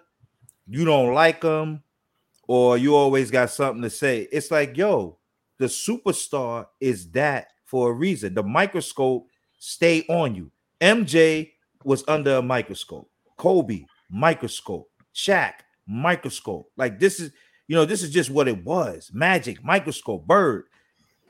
you 0.67 0.85
don't 0.85 1.15
like 1.15 1.41
them, 1.43 1.83
or 2.47 2.79
you 2.79 2.95
always 2.95 3.31
got 3.31 3.51
something 3.51 3.83
to 3.83 3.91
say. 3.91 4.29
It's 4.33 4.51
like, 4.51 4.77
yo, 4.77 5.19
the 5.59 5.67
superstar 5.67 6.67
is 6.81 7.11
that 7.11 7.49
for 7.65 7.91
a 7.91 7.95
reason. 7.95 8.35
The 8.35 8.43
microscope 8.43 9.29
stay 9.59 10.05
on 10.09 10.35
you. 10.35 10.51
MJ 10.81 11.51
was 11.85 12.05
under 12.09 12.37
a 12.37 12.43
microscope. 12.43 13.11
Kobe, 13.37 13.85
microscope. 14.11 14.89
Shaq, 15.15 15.55
microscope. 15.87 16.71
Like 16.77 16.99
this 16.99 17.21
is, 17.21 17.33
you 17.67 17.77
know, 17.77 17.85
this 17.85 18.03
is 18.03 18.11
just 18.11 18.31
what 18.31 18.49
it 18.49 18.65
was. 18.65 19.11
Magic, 19.13 19.63
microscope, 19.63 20.27
Bird. 20.27 20.65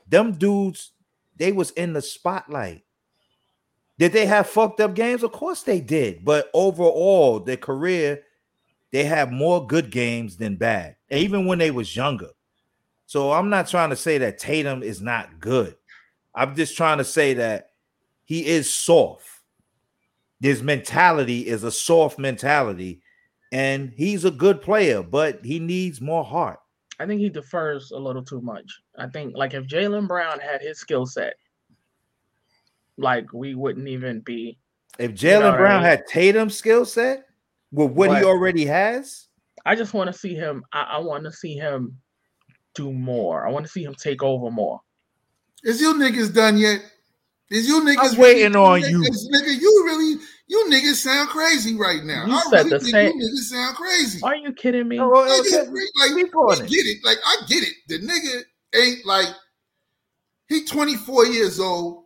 Them 0.07 0.31
dudes 0.33 0.91
they 1.39 1.51
was 1.51 1.71
in 1.71 1.93
the 1.93 2.01
spotlight. 2.01 2.83
Did 3.97 4.13
they 4.13 4.27
have 4.27 4.47
fucked 4.47 4.79
up 4.79 4.93
games? 4.93 5.23
Of 5.23 5.31
course 5.31 5.63
they 5.63 5.81
did. 5.81 6.23
But 6.23 6.49
overall, 6.53 7.39
their 7.39 7.57
career, 7.57 8.21
they 8.91 9.05
have 9.05 9.31
more 9.31 9.65
good 9.65 9.89
games 9.89 10.37
than 10.37 10.55
bad, 10.55 10.95
even 11.09 11.45
when 11.45 11.57
they 11.57 11.71
was 11.71 11.95
younger. 11.95 12.29
So 13.07 13.31
I'm 13.31 13.49
not 13.49 13.67
trying 13.67 13.89
to 13.89 13.95
say 13.95 14.19
that 14.19 14.37
Tatum 14.37 14.83
is 14.83 15.01
not 15.01 15.39
good. 15.39 15.75
I'm 16.35 16.55
just 16.55 16.77
trying 16.77 16.99
to 16.99 17.03
say 17.03 17.33
that 17.35 17.71
he 18.23 18.45
is 18.45 18.71
soft. 18.71 19.27
His 20.39 20.61
mentality 20.61 21.47
is 21.47 21.63
a 21.63 21.71
soft 21.71 22.19
mentality, 22.19 23.01
and 23.51 23.91
he's 23.95 24.23
a 24.25 24.31
good 24.31 24.61
player, 24.61 25.01
but 25.03 25.43
he 25.43 25.59
needs 25.59 25.99
more 25.99 26.23
heart. 26.23 26.59
I 26.99 27.05
think 27.05 27.21
he 27.21 27.29
defers 27.29 27.91
a 27.91 27.97
little 27.97 28.23
too 28.23 28.41
much. 28.41 28.81
I 28.97 29.07
think 29.07 29.35
like 29.35 29.53
if 29.53 29.65
Jaylen 29.65 30.07
Brown 30.07 30.39
had 30.39 30.61
his 30.61 30.79
skill 30.79 31.05
set, 31.05 31.35
like 32.97 33.31
we 33.33 33.55
wouldn't 33.55 33.87
even 33.87 34.19
be. 34.19 34.57
If 34.97 35.11
Jaylen 35.11 35.33
you 35.33 35.39
know 35.39 35.57
Brown 35.57 35.71
I 35.71 35.77
mean? 35.77 35.85
had 35.85 36.07
Tatum's 36.07 36.57
skill 36.57 36.85
set 36.85 37.25
with 37.71 37.91
what 37.91 38.09
but 38.09 38.17
he 38.17 38.23
already 38.25 38.65
has, 38.65 39.27
I 39.65 39.75
just 39.75 39.93
want 39.93 40.11
to 40.11 40.17
see 40.17 40.35
him. 40.35 40.63
I, 40.73 40.81
I 40.81 40.99
want 40.99 41.23
to 41.23 41.31
see 41.31 41.55
him 41.55 41.97
do 42.75 42.91
more. 42.91 43.47
I 43.47 43.51
want 43.51 43.65
to 43.65 43.71
see 43.71 43.83
him 43.83 43.95
take 43.95 44.21
over 44.21 44.51
more. 44.51 44.81
Is 45.63 45.81
you 45.81 45.93
niggas 45.93 46.33
done 46.33 46.57
yet? 46.57 46.81
Is 47.51 47.67
you 47.67 47.81
niggas 47.81 48.13
I'm 48.13 48.17
waiting 48.17 48.55
on 48.55 48.81
you? 48.81 48.99
Nigga, 48.99 49.59
you 49.59 49.83
really 49.85 50.21
you 50.47 50.67
niggas 50.69 50.95
sound 50.95 51.29
crazy 51.29 51.75
right 51.75 52.03
now. 52.03 52.25
You 52.25 52.33
I 52.33 52.41
said 52.49 52.65
really 52.65 52.79
the 52.79 52.85
same. 52.85 53.19
You 53.19 53.27
niggas 53.27 53.49
sound 53.49 53.75
crazy. 53.75 54.19
Are 54.23 54.35
you 54.35 54.53
kidding 54.53 54.87
me? 54.87 54.99
Oh, 54.99 55.11
oh, 55.13 55.39
okay. 55.41 55.67
like, 55.69 56.61
I 56.61 56.65
get 56.67 56.85
it. 56.85 56.97
Like 57.03 57.17
I 57.25 57.37
get 57.47 57.63
it. 57.63 57.73
The 57.87 57.99
nigga 57.99 58.43
ain't 58.75 59.05
like 59.05 59.27
he 60.47 60.65
24 60.65 61.27
years 61.27 61.59
old. 61.59 62.05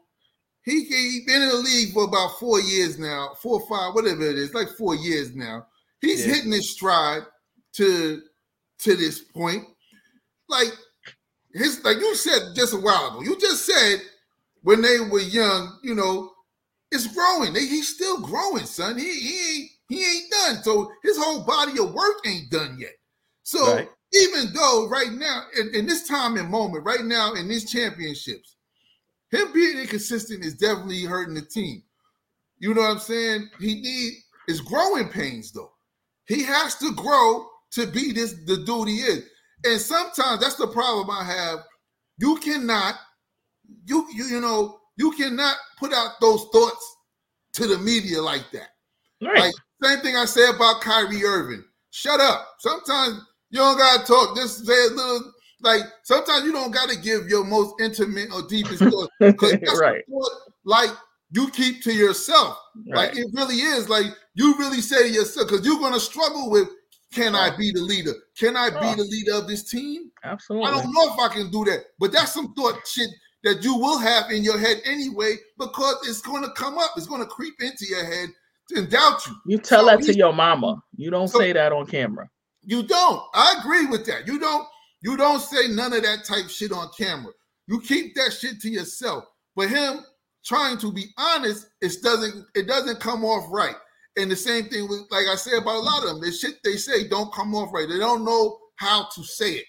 He 0.64 0.86
he 0.86 1.24
been 1.28 1.42
in 1.42 1.50
the 1.50 1.56
league 1.56 1.94
for 1.94 2.06
about 2.06 2.40
four 2.40 2.62
years 2.62 2.98
now, 2.98 3.32
four 3.42 3.60
or 3.60 3.68
five, 3.68 3.96
whatever 3.96 4.24
it 4.24 4.38
is, 4.38 4.54
like 4.54 4.70
four 4.70 4.96
years 4.96 5.36
now. 5.36 5.68
He's 6.00 6.26
yeah. 6.26 6.36
hitting 6.36 6.52
his 6.54 6.72
stride 6.72 7.24
to 7.74 8.22
to 8.80 8.96
this 8.96 9.20
point. 9.20 9.66
Like 10.48 10.72
his 11.54 11.84
like 11.84 11.98
you 11.98 12.16
said 12.16 12.56
just 12.56 12.74
a 12.74 12.78
while 12.78 13.08
ago. 13.08 13.22
You 13.22 13.38
just 13.40 13.66
said 13.66 14.02
when 14.64 14.82
they 14.82 15.00
were 15.00 15.22
young, 15.22 15.80
you 15.84 15.94
know, 15.94 16.32
it's 16.92 17.08
growing. 17.08 17.54
He's 17.54 17.94
still 17.94 18.20
growing, 18.22 18.66
son. 18.66 18.98
He, 18.98 19.20
he 19.20 19.60
ain't 19.60 19.70
he 19.90 20.04
ain't 20.04 20.32
done. 20.32 20.64
So 20.64 20.92
his 21.04 21.18
whole 21.18 21.44
body 21.44 21.80
of 21.80 21.94
work 21.94 22.18
ain't 22.26 22.50
done 22.50 22.78
yet. 22.80 22.94
So 23.44 23.76
right. 23.76 23.90
even 24.14 24.54
though 24.54 24.88
right 24.90 25.12
now, 25.12 25.44
in, 25.60 25.76
in, 25.76 25.86
this 25.86 26.08
time 26.08 26.38
and 26.38 26.50
moment, 26.50 26.86
right 26.86 27.04
now 27.04 27.34
in 27.34 27.48
these 27.48 27.70
championships, 27.70 28.56
him 29.30 29.52
being 29.54 29.78
inconsistent 29.78 30.46
is 30.46 30.56
definitely 30.56 31.04
hurting 31.04 31.36
the 31.36 31.42
team. 31.42 31.84
You 32.60 32.74
know 32.74 32.82
what 32.82 32.92
I'm 32.92 33.00
saying? 33.00 33.50
He 33.60 33.82
need 33.82 34.14
is 34.48 34.62
growing 34.62 35.10
pains 35.10 35.52
though. 35.52 35.72
He 36.28 36.44
has 36.44 36.76
to 36.76 36.94
grow 36.94 37.48
to 37.72 37.88
be 37.88 38.14
this 38.14 38.34
the 38.46 38.58
dude 38.66 38.88
he 38.88 38.98
is. 38.98 39.26
And 39.66 39.80
sometimes 39.80 40.42
that's 40.42 40.56
the 40.56 40.68
problem 40.68 41.10
I 41.10 41.24
have. 41.24 41.60
You 42.18 42.38
cannot, 42.38 42.96
you 43.86 44.08
you 44.14 44.26
you 44.26 44.42
know, 44.42 44.80
you 44.98 45.12
cannot 45.12 45.56
put 45.80 45.94
out 45.94 46.12
those 46.22 46.46
thoughts 46.52 46.96
to 47.54 47.68
the 47.68 47.78
media 47.78 48.22
like 48.22 48.46
that. 48.52 48.70
Right. 49.22 49.40
Like 49.40 49.54
same 49.84 50.00
thing 50.00 50.16
I 50.16 50.26
say 50.26 50.50
about 50.50 50.82
Kyrie 50.82 51.24
Irving. 51.24 51.64
Shut 51.92 52.20
up. 52.20 52.48
Sometimes 52.60 53.22
you 53.50 53.60
don't 53.60 53.78
gotta 53.78 54.06
talk. 54.06 54.36
Just 54.36 54.66
say 54.66 54.86
a 54.86 54.90
little 54.90 55.32
Like 55.62 55.82
sometimes 56.04 56.46
you 56.46 56.52
don't 56.52 56.72
got 56.72 56.90
to 56.90 56.98
give 57.00 57.28
your 57.30 57.44
most 57.46 57.76
intimate 57.80 58.30
or 58.34 58.42
deepest 58.48 58.84
thought, 58.84 59.10
Right. 59.20 60.04
what, 60.08 60.32
like 60.66 60.90
you 61.32 61.50
keep 61.52 61.82
to 61.84 61.94
yourself. 61.94 62.58
Like 62.88 63.16
it 63.18 63.28
really 63.34 63.56
is. 63.56 63.90
Like 63.90 64.08
you 64.36 64.56
really 64.58 64.82
say 64.82 65.04
to 65.04 65.10
yourself, 65.10 65.48
because 65.50 65.66
you're 65.66 65.80
gonna 65.80 66.00
struggle 66.00 66.50
with, 66.50 66.68
can 67.14 67.36
I 67.36 67.56
be 67.56 67.72
the 67.72 67.82
leader? 67.82 68.14
Can 68.38 68.58
I 68.58 68.70
be 68.72 68.96
the 68.96 69.08
leader 69.08 69.34
of 69.36 69.48
this 69.48 69.70
team? 69.70 70.12
Absolutely. 70.24 70.68
I 70.68 70.72
don't 70.72 70.92
know 70.92 71.14
if 71.14 71.20
I 71.20 71.34
can 71.34 71.52
do 71.52 71.64
that, 71.66 71.86
but 72.00 72.12
that's 72.12 72.34
some 72.34 72.54
thought 72.56 72.80
shit 72.88 73.10
that 73.44 73.64
you 73.64 73.76
will 73.78 73.98
have 74.00 74.32
in 74.32 74.44
your 74.44 74.58
head 74.58 74.78
anyway, 74.86 75.36
because 75.60 75.96
it's 76.08 76.22
going 76.22 76.44
to 76.44 76.52
come 76.52 76.78
up. 76.78 76.92
It's 76.98 77.08
going 77.08 77.22
to 77.22 77.28
creep 77.28 77.56
into 77.62 77.86
your 77.86 78.06
head 78.06 78.30
and 78.76 78.90
doubt 78.90 79.26
you. 79.28 79.36
You 79.46 79.58
tell 79.58 79.82
So 79.82 79.98
that 79.98 80.04
to 80.06 80.16
your 80.16 80.34
mama. 80.34 80.82
You 80.96 81.10
don't 81.12 81.28
So- 81.28 81.40
say 81.40 81.52
that 81.54 81.72
on 81.72 81.86
camera. 81.86 82.30
You 82.66 82.84
don't. 82.84 83.22
I 83.34 83.56
agree 83.60 83.86
with 83.88 84.06
that. 84.06 84.26
You 84.26 84.40
don't. 84.40 84.66
You 85.02 85.18
don't 85.18 85.42
say 85.42 85.68
none 85.68 85.92
of 85.92 86.02
that 86.04 86.24
type 86.24 86.48
shit 86.50 86.72
on 86.72 86.88
camera. 86.98 87.34
You 87.68 87.82
keep 87.82 88.16
that 88.16 88.32
shit 88.32 88.62
to 88.62 88.70
yourself. 88.70 89.26
But 89.56 89.68
him 89.70 90.00
trying 90.46 90.78
to 90.78 90.92
be 90.94 91.08
honest, 91.18 91.68
it 91.82 91.92
doesn't. 92.02 92.46
It 92.56 92.68
doesn't 92.68 93.02
come 93.02 93.26
off 93.26 93.46
right. 93.52 93.76
And 94.16 94.32
the 94.32 94.36
same 94.38 94.66
thing 94.70 94.88
with, 94.88 95.02
like 95.12 95.26
I 95.28 95.36
said 95.36 95.62
about 95.62 95.76
a 95.76 95.80
lot 95.80 96.04
of 96.04 96.10
them, 96.10 96.22
the 96.22 96.32
shit 96.32 96.56
they 96.64 96.78
say 96.78 97.08
don't 97.10 97.34
come 97.34 97.54
off 97.54 97.74
right. 97.74 97.90
They 97.90 98.00
don't 98.00 98.24
know 98.24 98.58
how 98.78 99.10
to 99.14 99.24
say 99.24 99.54
it, 99.56 99.66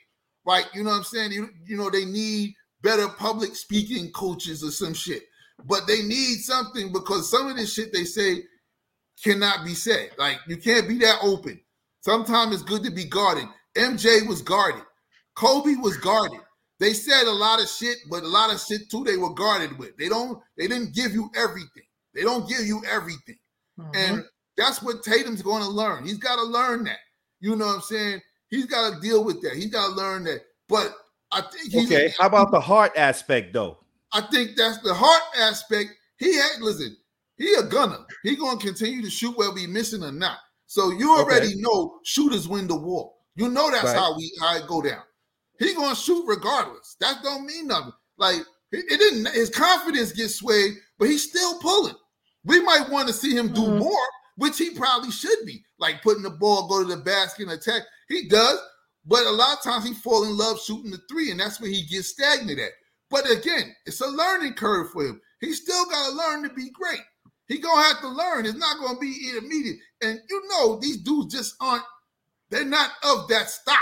right? 0.47 0.67
You 0.73 0.85
know 0.85 0.91
what 0.91 0.99
I'm 0.99 1.05
saying? 1.05 1.33
You, 1.33 1.49
you 1.67 1.77
know 1.77 1.91
they 1.91 2.05
need 2.05 2.55
better 2.85 3.09
public 3.09 3.57
speaking 3.57 4.13
coaches 4.13 4.63
or 4.63 4.71
some 4.71 4.95
shit. 4.95 5.25
But 5.65 5.87
they 5.89 6.03
need 6.03 6.37
something 6.37 6.93
because 6.93 7.29
some 7.31 7.49
of 7.49 7.57
this 7.57 7.73
shit 7.75 7.93
they 7.93 8.05
say 8.05 8.43
cannot 9.25 9.65
be 9.65 9.75
said. 9.75 10.11
Like 10.19 10.39
you 10.47 10.57
can't 10.59 10.87
be 10.89 10.99
that 10.99 11.19
open. 11.23 11.61
Sometimes 12.03 12.55
it's 12.55 12.63
good 12.63 12.85
to 12.85 12.91
be 12.91 13.05
guarded. 13.07 13.47
MJ 13.77 14.29
was 14.29 14.43
guarded. 14.43 14.83
Kobe 15.35 15.75
was 15.77 15.97
guarded. 15.97 16.39
They 16.79 16.93
said 16.93 17.25
a 17.25 17.33
lot 17.33 17.61
of 17.63 17.69
shit, 17.69 17.97
but 18.11 18.23
a 18.23 18.29
lot 18.29 18.53
of 18.53 18.61
shit 18.61 18.91
too 18.91 19.03
they 19.05 19.17
were 19.17 19.33
guarded 19.33 19.79
with. 19.79 19.97
They 19.97 20.09
don't. 20.09 20.39
They 20.59 20.69
didn't 20.69 20.95
give 20.95 21.13
you 21.13 21.31
everything. 21.35 21.85
They 22.15 22.23
don't 22.23 22.49
give 22.49 22.61
you 22.67 22.83
everything, 22.89 23.39
Mhm. 23.81 23.97
and 23.97 24.25
that's 24.57 24.83
what 24.83 25.03
Tatum's 25.03 25.43
going 25.43 25.63
to 25.63 25.69
learn. 25.69 26.05
He's 26.07 26.19
got 26.19 26.37
to 26.37 26.43
learn 26.45 26.85
that. 26.85 26.99
You 27.41 27.57
know 27.57 27.67
what 27.67 27.77
I'm 27.77 27.81
saying? 27.83 28.21
He's 28.51 28.67
got 28.67 28.93
to 28.95 29.01
deal 29.01 29.25
with 29.25 29.43
that. 29.43 29.55
He's 29.55 29.71
got 29.71 29.89
to 29.89 29.95
learn 29.95 30.25
that. 30.25 30.43
But 30.69 30.95
I 31.35 31.41
think 31.43 31.73
he's 31.73 31.87
Okay, 31.93 32.15
how 32.19 32.27
about 32.27 32.51
the 32.51 32.61
heart 32.61 32.93
aspect 32.97 33.53
though? 33.53 33.79
I 34.13 34.21
think 34.23 34.57
that's 34.57 34.79
the 34.79 34.95
heart 34.95 35.23
aspect. 35.39 35.91
He 36.19 36.37
had 36.37 36.61
listen. 36.61 36.97
He 37.37 37.53
a 37.55 37.63
gunner. 37.65 37.99
He 38.23 38.37
gonna 38.37 38.61
continue 38.61 39.03
to 39.03 39.11
shoot 39.11 39.37
whether 39.37 39.59
he 39.59 39.67
missing 39.67 40.03
or 40.05 40.13
not. 40.13 40.39
So 40.67 40.91
you 40.93 41.11
already 41.17 41.49
Okay. 41.49 41.57
know 41.61 41.99
shooters 42.05 42.47
win 42.49 42.69
the 42.69 42.77
war. 42.77 43.13
You 43.35 43.49
know 43.49 43.71
that's 43.71 43.85
Right. 43.85 43.97
how 43.97 44.17
we 44.17 44.33
how 44.41 44.57
it 44.57 44.67
go 44.69 44.81
down. 44.81 45.03
He 45.59 45.75
gonna 45.75 45.97
shoot 45.97 46.25
regardless. 46.27 46.97
That 47.01 47.23
don't 47.23 47.45
mean 47.47 47.67
nothing. 47.67 47.93
Like 48.17 48.41
it, 48.71 48.85
it 48.91 48.99
didn't. 48.99 49.29
His 49.35 49.51
confidence 49.51 50.13
gets 50.13 50.37
swayed, 50.37 50.75
but 50.99 51.09
he's 51.09 51.29
still 51.29 51.59
pulling. 51.59 51.97
We 52.45 52.61
might 52.61 52.89
want 52.91 53.09
to 53.09 53.15
see 53.15 53.37
him 53.37 53.53
do 53.53 53.63
Mhm. 53.63 53.79
more, 53.79 54.09
which 54.37 54.59
he 54.59 54.71
probably 54.71 55.11
should 55.11 55.45
be, 55.47 55.65
like 55.79 56.03
putting 56.03 56.23
the 56.23 56.31
ball, 56.31 56.69
go 56.69 56.83
to 56.83 56.89
the 56.89 57.03
basket, 57.03 57.45
and 57.49 57.53
attack. 57.53 57.83
He 58.09 58.29
does, 58.29 58.59
but 59.07 59.27
a 59.27 59.31
lot 59.31 59.59
of 59.59 59.63
times 59.63 59.87
he 59.87 59.95
fall 59.95 60.25
in 60.25 60.37
love 60.37 60.61
shooting 60.61 60.91
the 60.91 61.01
three, 61.09 61.31
and 61.31 61.41
that's 61.41 61.61
where 61.61 61.71
he 61.71 61.83
gets 61.87 62.09
stagnant 62.09 62.59
at. 62.59 62.71
But 63.11 63.31
again, 63.31 63.75
it's 63.87 64.01
a 64.01 64.07
learning 64.07 64.55
curve 64.55 64.91
for 64.91 65.05
him. 65.05 65.21
He 65.41 65.53
still 65.53 65.85
got 65.87 66.11
to 66.11 66.17
learn 66.17 66.43
to 66.45 66.51
be 66.55 66.71
great. 66.71 67.03
He 67.47 67.59
gonna 67.59 67.83
have 67.83 68.01
to 68.01 68.09
learn. 68.09 68.47
It's 68.47 68.57
not 68.57 68.79
gonna 68.79 68.99
be 68.99 69.33
immediate. 69.37 69.77
And 70.03 70.19
you 70.29 70.43
know, 70.49 70.79
these 70.81 70.99
dudes 70.99 71.35
just 71.35 71.55
aren't. 71.61 71.85
They're 72.51 72.65
not 72.65 72.91
of 73.03 73.29
that 73.29 73.51
stock. 73.51 73.79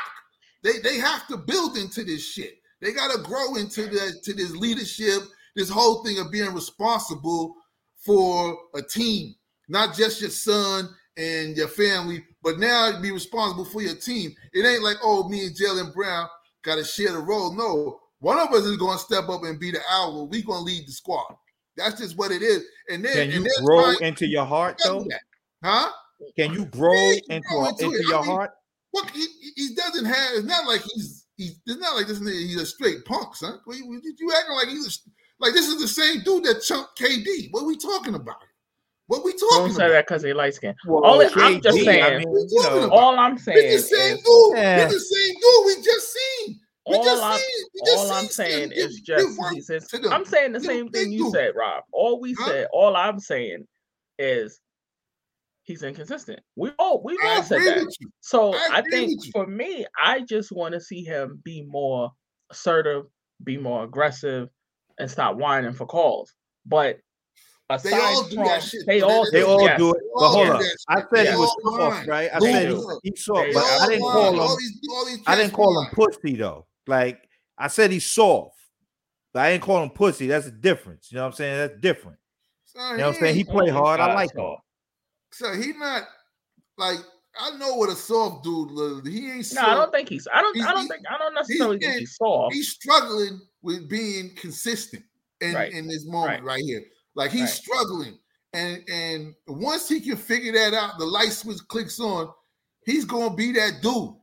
They 0.62 0.78
they 0.78 0.98
have 0.98 1.26
to 1.28 1.36
build 1.36 1.76
into 1.76 2.04
this 2.04 2.24
shit. 2.24 2.58
They 2.80 2.92
got 2.92 3.12
to 3.12 3.22
grow 3.22 3.54
into 3.54 3.86
the 3.86 4.20
to 4.24 4.32
this 4.32 4.56
leadership. 4.56 5.22
This 5.54 5.70
whole 5.70 6.02
thing 6.02 6.18
of 6.18 6.32
being 6.32 6.52
responsible 6.52 7.54
for 7.96 8.58
a 8.74 8.82
team, 8.82 9.34
not 9.68 9.94
just 9.94 10.20
your 10.20 10.30
son 10.30 10.88
and 11.16 11.56
your 11.56 11.68
family, 11.68 12.24
but 12.42 12.58
now 12.58 13.00
be 13.00 13.10
responsible 13.12 13.64
for 13.64 13.82
your 13.82 13.94
team. 13.94 14.34
It 14.52 14.66
ain't 14.66 14.82
like 14.82 14.96
oh, 15.02 15.28
me 15.28 15.46
and 15.46 15.54
Jaylen 15.56 15.92
Brown 15.94 16.28
got 16.62 16.76
to 16.76 16.84
share 16.84 17.12
the 17.12 17.18
role. 17.18 17.52
No, 17.54 18.00
one 18.20 18.38
of 18.38 18.48
us 18.52 18.64
is 18.64 18.76
going 18.76 18.96
to 18.98 19.02
step 19.04 19.28
up 19.28 19.42
and 19.44 19.58
be 19.58 19.70
the 19.70 19.80
owl. 19.90 20.26
We 20.28 20.42
going 20.42 20.60
to 20.60 20.64
lead 20.64 20.86
the 20.86 20.92
squad. 20.92 21.34
That's 21.76 22.00
just 22.00 22.16
what 22.18 22.30
it 22.30 22.42
is. 22.42 22.64
And 22.90 23.04
then 23.04 23.30
Can 23.30 23.42
you 23.42 23.48
grow 23.64 23.76
why- 23.82 23.96
into 24.02 24.26
your 24.26 24.44
heart 24.44 24.80
though? 24.84 25.06
Huh? 25.64 25.90
Can 26.38 26.52
you 26.52 26.66
grow 26.66 26.92
Yeah, 26.94 27.18
into 27.36 27.48
grow 27.48 27.66
into 27.68 27.84
into. 27.86 27.96
I 27.98 28.08
your 28.08 28.22
mean, 28.22 28.30
heart? 28.30 28.50
Look, 28.94 29.10
he, 29.10 29.26
he- 29.56 29.74
doesn't 29.74 30.04
have. 30.04 30.34
It's 30.34 30.46
not 30.46 30.66
like 30.66 30.82
he's. 30.82 31.26
He's. 31.36 31.58
It's 31.66 31.80
not 31.80 31.96
like 31.96 32.06
this. 32.06 32.20
Nigga, 32.20 32.32
he's 32.32 32.60
a 32.60 32.66
straight 32.66 33.04
punk, 33.06 33.34
son. 33.34 33.58
You, 33.66 33.74
you- 34.02 34.14
you 34.18 34.32
acting 34.36 34.54
like 34.54 34.68
he's 34.68 34.86
a, 34.86 35.10
like 35.42 35.54
this 35.54 35.66
is 35.66 35.80
the 35.80 35.88
same 35.88 36.20
dude 36.22 36.44
that 36.44 36.62
chunked 36.62 36.96
KD. 37.00 37.48
What 37.50 37.62
are 37.62 37.66
we 37.66 37.76
talking 37.76 38.14
about? 38.14 38.36
What 39.12 39.24
we 39.26 39.32
Don't 39.32 39.50
talking 39.50 39.72
say 39.74 39.84
about? 39.84 39.92
that 39.92 40.06
because 40.06 40.22
they 40.22 40.32
light 40.32 40.54
skin. 40.54 40.74
Well, 40.86 41.04
All 41.04 41.20
it- 41.20 41.36
I'm 41.36 41.60
just 41.60 41.76
saying- 41.84 42.02
I 42.02 42.18
mean, 42.18 42.48
you 42.50 42.62
know, 42.62 42.88
All 42.90 43.18
I'm 43.18 43.36
saying 43.36 43.58
It's 43.60 43.90
the 43.90 43.96
same 43.96 44.16
is, 44.16 44.22
dude. 44.22 44.56
Yeah. 44.56 44.84
It's 44.84 44.94
the 44.94 45.00
same 45.00 45.34
dude 45.34 45.66
we 45.66 45.82
just 45.82 46.12
seen. 46.14 46.60
We 46.88 46.96
all 46.96 47.04
just 47.04 47.22
I'm, 47.22 47.38
seen. 47.38 47.64
We 47.74 47.80
just 47.84 47.98
all 47.98 48.10
I'm 48.10 48.26
saying 48.28 48.70
Steph 48.70 48.78
is 48.78 49.00
just 49.00 49.28
give 49.28 49.38
work 49.38 49.52
he 49.52 49.60
says, 49.60 49.86
to 49.88 49.98
them. 49.98 50.12
I'm 50.14 50.24
saying 50.24 50.52
the 50.52 50.60
Give 50.60 50.66
same 50.66 50.88
thing 50.88 51.10
they 51.10 51.16
you 51.16 51.24
do. 51.24 51.30
said, 51.30 51.52
Rob. 51.54 51.84
All 51.92 52.20
we 52.22 52.32
Huh? 52.38 52.46
said, 52.46 52.68
all 52.72 52.96
I'm 52.96 53.20
saying 53.20 53.68
is 54.18 54.58
he's 55.64 55.82
inconsistent. 55.82 56.40
We 56.56 56.70
all 56.78 57.02
we 57.04 57.18
all 57.22 57.42
said 57.42 57.58
agree 57.60 57.70
that. 57.74 57.84
with 57.84 57.96
you. 58.00 58.08
So 58.20 58.54
I 58.54 58.78
I, 58.78 58.82
think 58.90 59.20
for 59.30 59.46
me, 59.46 59.84
I 60.02 60.20
just 60.20 60.52
want 60.52 60.72
to 60.72 60.80
see 60.80 61.04
him 61.04 61.42
be 61.44 61.62
more 61.68 62.10
assertive, 62.50 63.04
be 63.44 63.58
more 63.58 63.84
aggressive, 63.84 64.48
and 64.98 65.10
stop 65.10 65.36
whining 65.36 65.74
for 65.74 65.84
calls. 65.86 66.32
But 66.64 66.98
aside 67.74 67.92
all 68.00 68.22
do 68.24 68.34
from 68.36 68.44
that 68.44 68.62
shit. 68.62 68.86
they 68.86 68.98
They- 68.98 69.02
all 69.02 69.24
They 69.30 69.40
do, 69.40 69.46
all 69.46 69.62
yes. 69.62 69.78
do 69.78 69.90
it. 69.90 69.96
They 70.00 70.08
But 70.14 70.28
hold 70.28 70.46
do 70.46 70.52
up. 70.52 70.62
I 70.88 71.02
said 71.14 71.28
he 71.32 71.36
was 71.36 71.56
soft, 71.62 72.06
right? 72.06 72.30
I 72.34 72.38
They 72.40 72.52
said 72.52 72.68
do. 72.68 73.00
he, 73.02 73.10
he 73.10 73.16
soft, 73.16 73.40
They 73.46 73.52
but 73.52 73.62
I 73.64 73.86
didn't 73.88 74.00
call 74.02 74.40
All 74.40 74.52
him. 74.52 74.58
these, 74.58 74.80
all 74.90 75.06
these 75.06 75.18
I 75.26 75.36
didn't 75.36 75.52
call 75.52 75.80
him 75.82 75.90
pussy 75.92 76.36
though. 76.36 76.66
Like 76.86 77.28
I 77.58 77.68
said, 77.68 77.90
he's 77.90 78.06
soft. 78.06 78.56
But 79.32 79.40
I 79.42 79.52
didn't 79.52 79.64
call 79.64 79.82
him 79.82 79.90
pussy. 79.90 80.26
That's 80.26 80.46
a 80.46 80.50
difference. 80.50 81.10
You 81.10 81.16
know 81.16 81.22
what 81.22 81.28
I'm 81.28 81.32
saying? 81.34 81.56
That's 81.56 81.80
different. 81.80 82.18
Son, 82.66 82.92
You 82.92 82.96
know 82.98 83.06
what 83.08 83.14
I'm 83.16 83.20
saying? 83.22 83.34
He 83.34 83.40
ain't- 83.40 83.48
play 83.50 83.68
hard. 83.70 84.00
I 84.00 84.12
like 84.14 84.30
so- 84.34 84.52
him. 84.52 84.56
So 85.32 85.52
he 85.54 85.72
not 85.72 86.02
like 86.76 86.98
I 87.40 87.56
know 87.56 87.76
what 87.76 87.88
a 87.88 87.94
soft 87.94 88.44
dude 88.44 88.70
look. 88.70 89.06
He 89.06 89.30
ain't. 89.30 89.54
No. 89.54 89.62
I 89.62 89.74
don't 89.74 89.90
think 89.90 90.08
he's. 90.10 90.28
I 90.32 90.42
don't. 90.42 90.54
He's- 90.54 90.66
I 90.68 90.72
don't 90.72 90.86
think. 90.86 91.00
I 91.10 91.16
don't 91.16 91.32
necessarily 91.34 91.78
think 91.78 92.00
he's 92.00 92.16
soft. 92.16 92.52
He's 92.54 92.68
struggling 92.72 93.40
with 93.62 93.88
being 93.88 94.34
consistent 94.36 95.02
in, 95.40 95.54
Right. 95.54 95.72
in 95.72 95.86
this 95.88 96.04
moment 96.04 96.42
Right. 96.42 96.56
right, 96.56 96.62
here. 96.62 96.84
Like 97.14 97.30
he's 97.30 97.42
Right. 97.42 97.50
struggling, 97.50 98.18
and 98.52 98.82
and 98.88 99.34
once 99.46 99.88
he 99.88 100.00
can 100.00 100.16
figure 100.16 100.52
that 100.52 100.74
out, 100.74 100.98
the 100.98 101.06
light 101.06 101.32
switch 101.32 101.58
clicks 101.68 102.00
on. 102.00 102.32
He's 102.84 103.04
gonna 103.04 103.34
be 103.34 103.52
that 103.52 103.80
dude. 103.82 104.14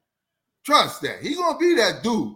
Trust 0.65 1.01
that. 1.03 1.21
He's 1.21 1.37
gonna 1.37 1.57
be 1.57 1.75
that 1.75 2.03
dude. 2.03 2.35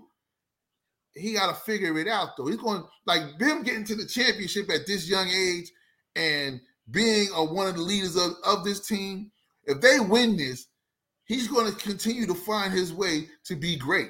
He 1.16 1.34
got 1.34 1.48
to 1.48 1.62
figure 1.62 1.98
it 2.00 2.08
out 2.08 2.36
though. 2.38 2.48
He's 2.48 2.58
gonna 2.58 2.84
like 3.06 3.40
him 3.40 3.64
getting 3.64 3.84
to 3.86 3.96
the 3.96 4.06
championship 4.06 4.70
at 4.72 4.88
this 4.88 5.08
young 5.08 5.28
age 5.30 5.72
and 6.16 6.60
being 6.92 7.30
a, 7.36 7.44
one 7.44 7.68
of 7.68 7.76
the 7.76 7.82
leaders 7.82 8.16
of, 8.16 8.32
of 8.46 8.64
this 8.64 8.88
team. 8.88 9.32
If 9.66 9.80
they 9.80 10.00
win 10.00 10.36
this, 10.38 10.68
he's 11.26 11.48
going 11.48 11.72
to 11.72 11.78
continue 11.80 12.26
to 12.28 12.34
find 12.34 12.74
his 12.74 12.92
way 12.92 13.28
to 13.46 13.56
be 13.56 13.78
great. 13.78 14.10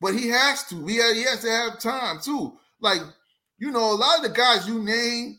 But 0.00 0.14
he 0.14 0.28
has 0.28 0.64
to. 0.68 0.86
He 0.86 0.96
has, 0.96 1.14
he 1.14 1.22
has 1.24 1.40
to 1.42 1.50
have 1.50 1.78
time 1.80 2.18
too. 2.20 2.56
Like 2.80 3.00
you 3.58 3.70
know, 3.70 3.92
a 3.92 3.94
lot 3.94 4.18
of 4.18 4.22
the 4.22 4.30
guys 4.30 4.66
you 4.66 4.82
name, 4.82 5.38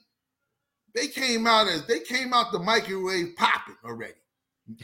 they 0.95 1.07
came 1.07 1.47
out 1.47 1.67
as 1.67 1.85
they 1.87 1.99
came 1.99 2.33
out 2.33 2.51
the 2.51 2.59
microwave 2.59 3.35
popping 3.35 3.75
already. 3.85 4.13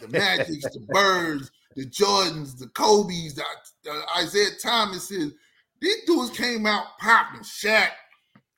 The 0.02 0.08
Magics, 0.08 0.64
the 0.74 0.80
Birds, 0.90 1.52
the 1.76 1.86
Jordans, 1.86 2.58
the 2.58 2.68
Kobe's, 2.68 3.36
the, 3.36 3.44
the 3.84 4.02
Isaiah 4.18 4.50
Thomases. 4.62 5.34
These 5.82 6.06
dudes 6.06 6.36
came 6.36 6.66
out 6.66 6.98
popping. 7.00 7.42
Shaq, 7.42 7.90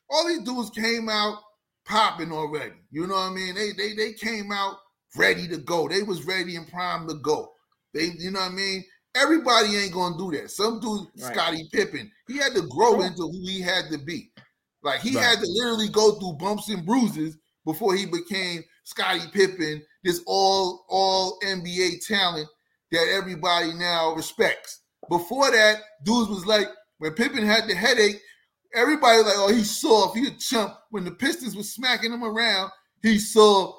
all 0.10 0.28
these 0.28 0.44
dudes 0.44 0.70
came 0.70 1.10
out 1.10 1.40
popping 1.86 2.32
already. 2.32 2.76
You 2.92 3.08
know 3.08 3.16
what 3.16 3.32
I 3.32 3.34
mean? 3.34 3.56
They 3.56 3.72
they 3.72 3.94
they 3.94 4.14
came 4.14 4.52
out 4.52 4.78
ready 5.16 5.48
to 5.48 5.58
go. 5.58 5.88
They 5.88 6.04
was 6.04 6.26
ready 6.26 6.56
and 6.56 6.68
primed 6.68 7.10
to 7.10 7.16
go. 7.16 7.52
They, 7.94 8.12
you 8.18 8.32
know 8.32 8.40
what 8.40 8.52
I 8.52 8.56
mean? 8.56 8.84
Everybody 9.16 9.76
ain't 9.78 9.94
gonna 9.94 10.18
do 10.18 10.32
that. 10.32 10.52
Some 10.52 10.80
dude, 10.80 11.08
Right. 11.20 11.34
Scottie 11.34 11.70
Pippen, 11.74 12.12
he 12.28 12.38
had 12.38 12.54
to 12.54 12.62
grow 12.68 13.02
into 13.02 13.24
who 13.24 13.40
he 13.48 13.62
had 13.62 13.86
to 13.92 13.98
be. 13.98 14.32
Like 14.88 15.02
he 15.02 15.16
Right. 15.16 15.24
had 15.26 15.40
to 15.40 15.46
literally 15.48 15.90
go 15.90 16.14
through 16.14 16.34
bumps 16.34 16.70
and 16.70 16.86
bruises 16.86 17.38
before 17.66 17.94
he 17.94 18.06
became 18.06 18.64
Scottie 18.86 19.30
Pippen, 19.34 19.84
this 20.06 20.22
all 20.26 20.86
all 20.88 21.38
NBA 21.44 22.06
talent 22.08 22.48
that 22.94 23.08
everybody 23.10 23.74
now 23.74 24.14
respects. 24.16 24.80
Before 25.10 25.52
that, 25.52 25.82
dudes 26.04 26.30
was 26.30 26.46
like 26.46 26.70
when 27.00 27.12
Pippen 27.14 27.46
had 27.46 27.68
the 27.68 27.76
headache, 27.76 28.22
everybody 28.74 29.18
like, 29.24 29.34
oh, 29.36 29.54
he's 29.54 29.78
soft, 29.78 30.18
he 30.18 30.28
a 30.28 30.32
chump. 30.32 30.74
When 30.90 31.04
the 31.04 31.12
Pistons 31.12 31.56
was 31.56 31.74
smacking 31.74 32.14
him 32.14 32.24
around, 32.24 32.72
he 33.04 33.20
saw. 33.20 33.74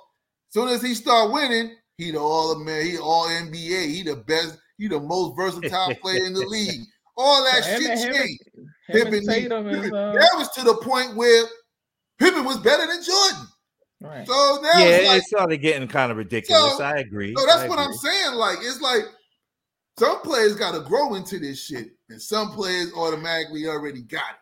Soon 0.50 0.68
as 0.68 0.82
he 0.82 0.94
start 0.94 1.32
winning, 1.32 1.74
he 1.96 2.10
the 2.10 2.20
all 2.20 2.54
man, 2.58 2.84
he 2.84 2.98
all 2.98 3.26
NBA, 3.28 3.88
he 3.88 4.02
the 4.02 4.16
best, 4.16 4.58
he 4.76 4.88
the 4.88 5.00
most 5.00 5.36
versatile 5.36 5.94
player 5.94 6.24
in 6.26 6.34
the 6.34 6.40
league. 6.46 6.86
all 7.16 7.42
that 7.44 7.64
So 7.64 7.78
shit 7.80 7.98
him 7.98 8.12
changed. 8.12 8.42
And- 8.88 8.98
him 8.98 9.04
Pippen, 9.10 9.26
Tatum 9.26 9.68
is 9.68 9.76
Pippen- 9.76 9.94
uh, 9.94 10.12
that 10.12 10.30
was 10.36 10.48
to 10.50 10.62
the 10.62 10.74
point 10.76 11.16
where 11.16 11.44
Pippen 12.18 12.44
was 12.44 12.58
better 12.58 12.86
than 12.86 13.02
Jordan. 13.02 13.46
right. 14.00 14.26
So 14.26 14.60
now 14.62 14.78
Yeah, 14.78 14.84
it's 14.86 15.08
like, 15.08 15.18
it 15.18 15.24
started 15.24 15.56
getting 15.58 15.88
kind 15.88 16.10
of 16.10 16.18
ridiculous. 16.18 16.76
So- 16.76 16.84
I 16.84 16.96
agree. 16.98 17.34
so 17.36 17.46
that's 17.46 17.62
I 17.62 17.68
what 17.68 17.78
I'm 17.78 17.92
saying. 17.94 18.34
Like, 18.34 18.58
it's 18.60 18.80
like 18.80 19.02
some 19.98 20.20
players 20.22 20.54
got 20.54 20.72
to 20.74 20.80
grow 20.80 21.14
into 21.14 21.38
this 21.38 21.64
shit, 21.64 21.88
and 22.08 22.20
some 22.20 22.52
players 22.52 22.92
automatically 22.94 23.66
already 23.66 24.02
got 24.02 24.30
it. 24.30 24.36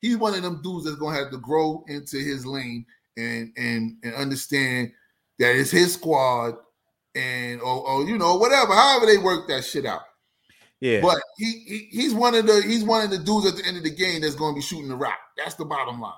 He's 0.00 0.16
one 0.16 0.34
of 0.34 0.42
them 0.42 0.60
dudes 0.62 0.84
that's 0.86 0.96
gonna 0.96 1.16
have 1.18 1.30
to 1.30 1.38
grow 1.38 1.84
into 1.88 2.18
his 2.18 2.46
lane 2.46 2.86
and 3.16 3.52
and 3.56 3.96
and 4.02 4.14
understand 4.14 4.92
that 5.38 5.54
it's 5.56 5.70
his 5.70 5.94
squad 5.94 6.54
and 7.14 7.60
or, 7.60 7.86
or 7.86 8.04
you 8.06 8.16
know 8.16 8.36
whatever, 8.36 8.72
however 8.74 9.04
they 9.06 9.18
work 9.18 9.48
that 9.48 9.64
shit 9.64 9.84
out. 9.84 10.02
Yeah. 10.80 11.00
But 11.02 11.20
he, 11.36 11.62
he 11.66 11.88
he's 11.90 12.14
one 12.14 12.34
of 12.34 12.46
the 12.46 12.62
he's 12.62 12.84
one 12.84 13.04
of 13.04 13.10
the 13.10 13.18
dudes 13.18 13.46
at 13.46 13.56
the 13.56 13.66
end 13.66 13.76
of 13.76 13.82
the 13.82 13.90
game 13.90 14.22
that's 14.22 14.34
going 14.34 14.54
to 14.54 14.58
be 14.58 14.62
shooting 14.62 14.88
the 14.88 14.96
rock. 14.96 15.18
That's 15.36 15.54
the 15.54 15.64
bottom 15.64 16.00
line. 16.00 16.12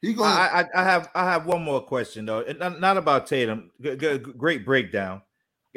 He 0.00 0.14
going 0.14 0.30
I, 0.30 0.62
I 0.74 0.80
I 0.80 0.84
have 0.84 1.10
I 1.14 1.24
have 1.32 1.46
one 1.46 1.62
more 1.62 1.82
question 1.82 2.26
though, 2.26 2.40
and 2.40 2.58
not, 2.58 2.80
not 2.80 2.96
about 2.96 3.26
Tatum. 3.26 3.70
G- 3.80 3.96
g- 3.96 4.18
great 4.18 4.64
breakdown. 4.64 5.22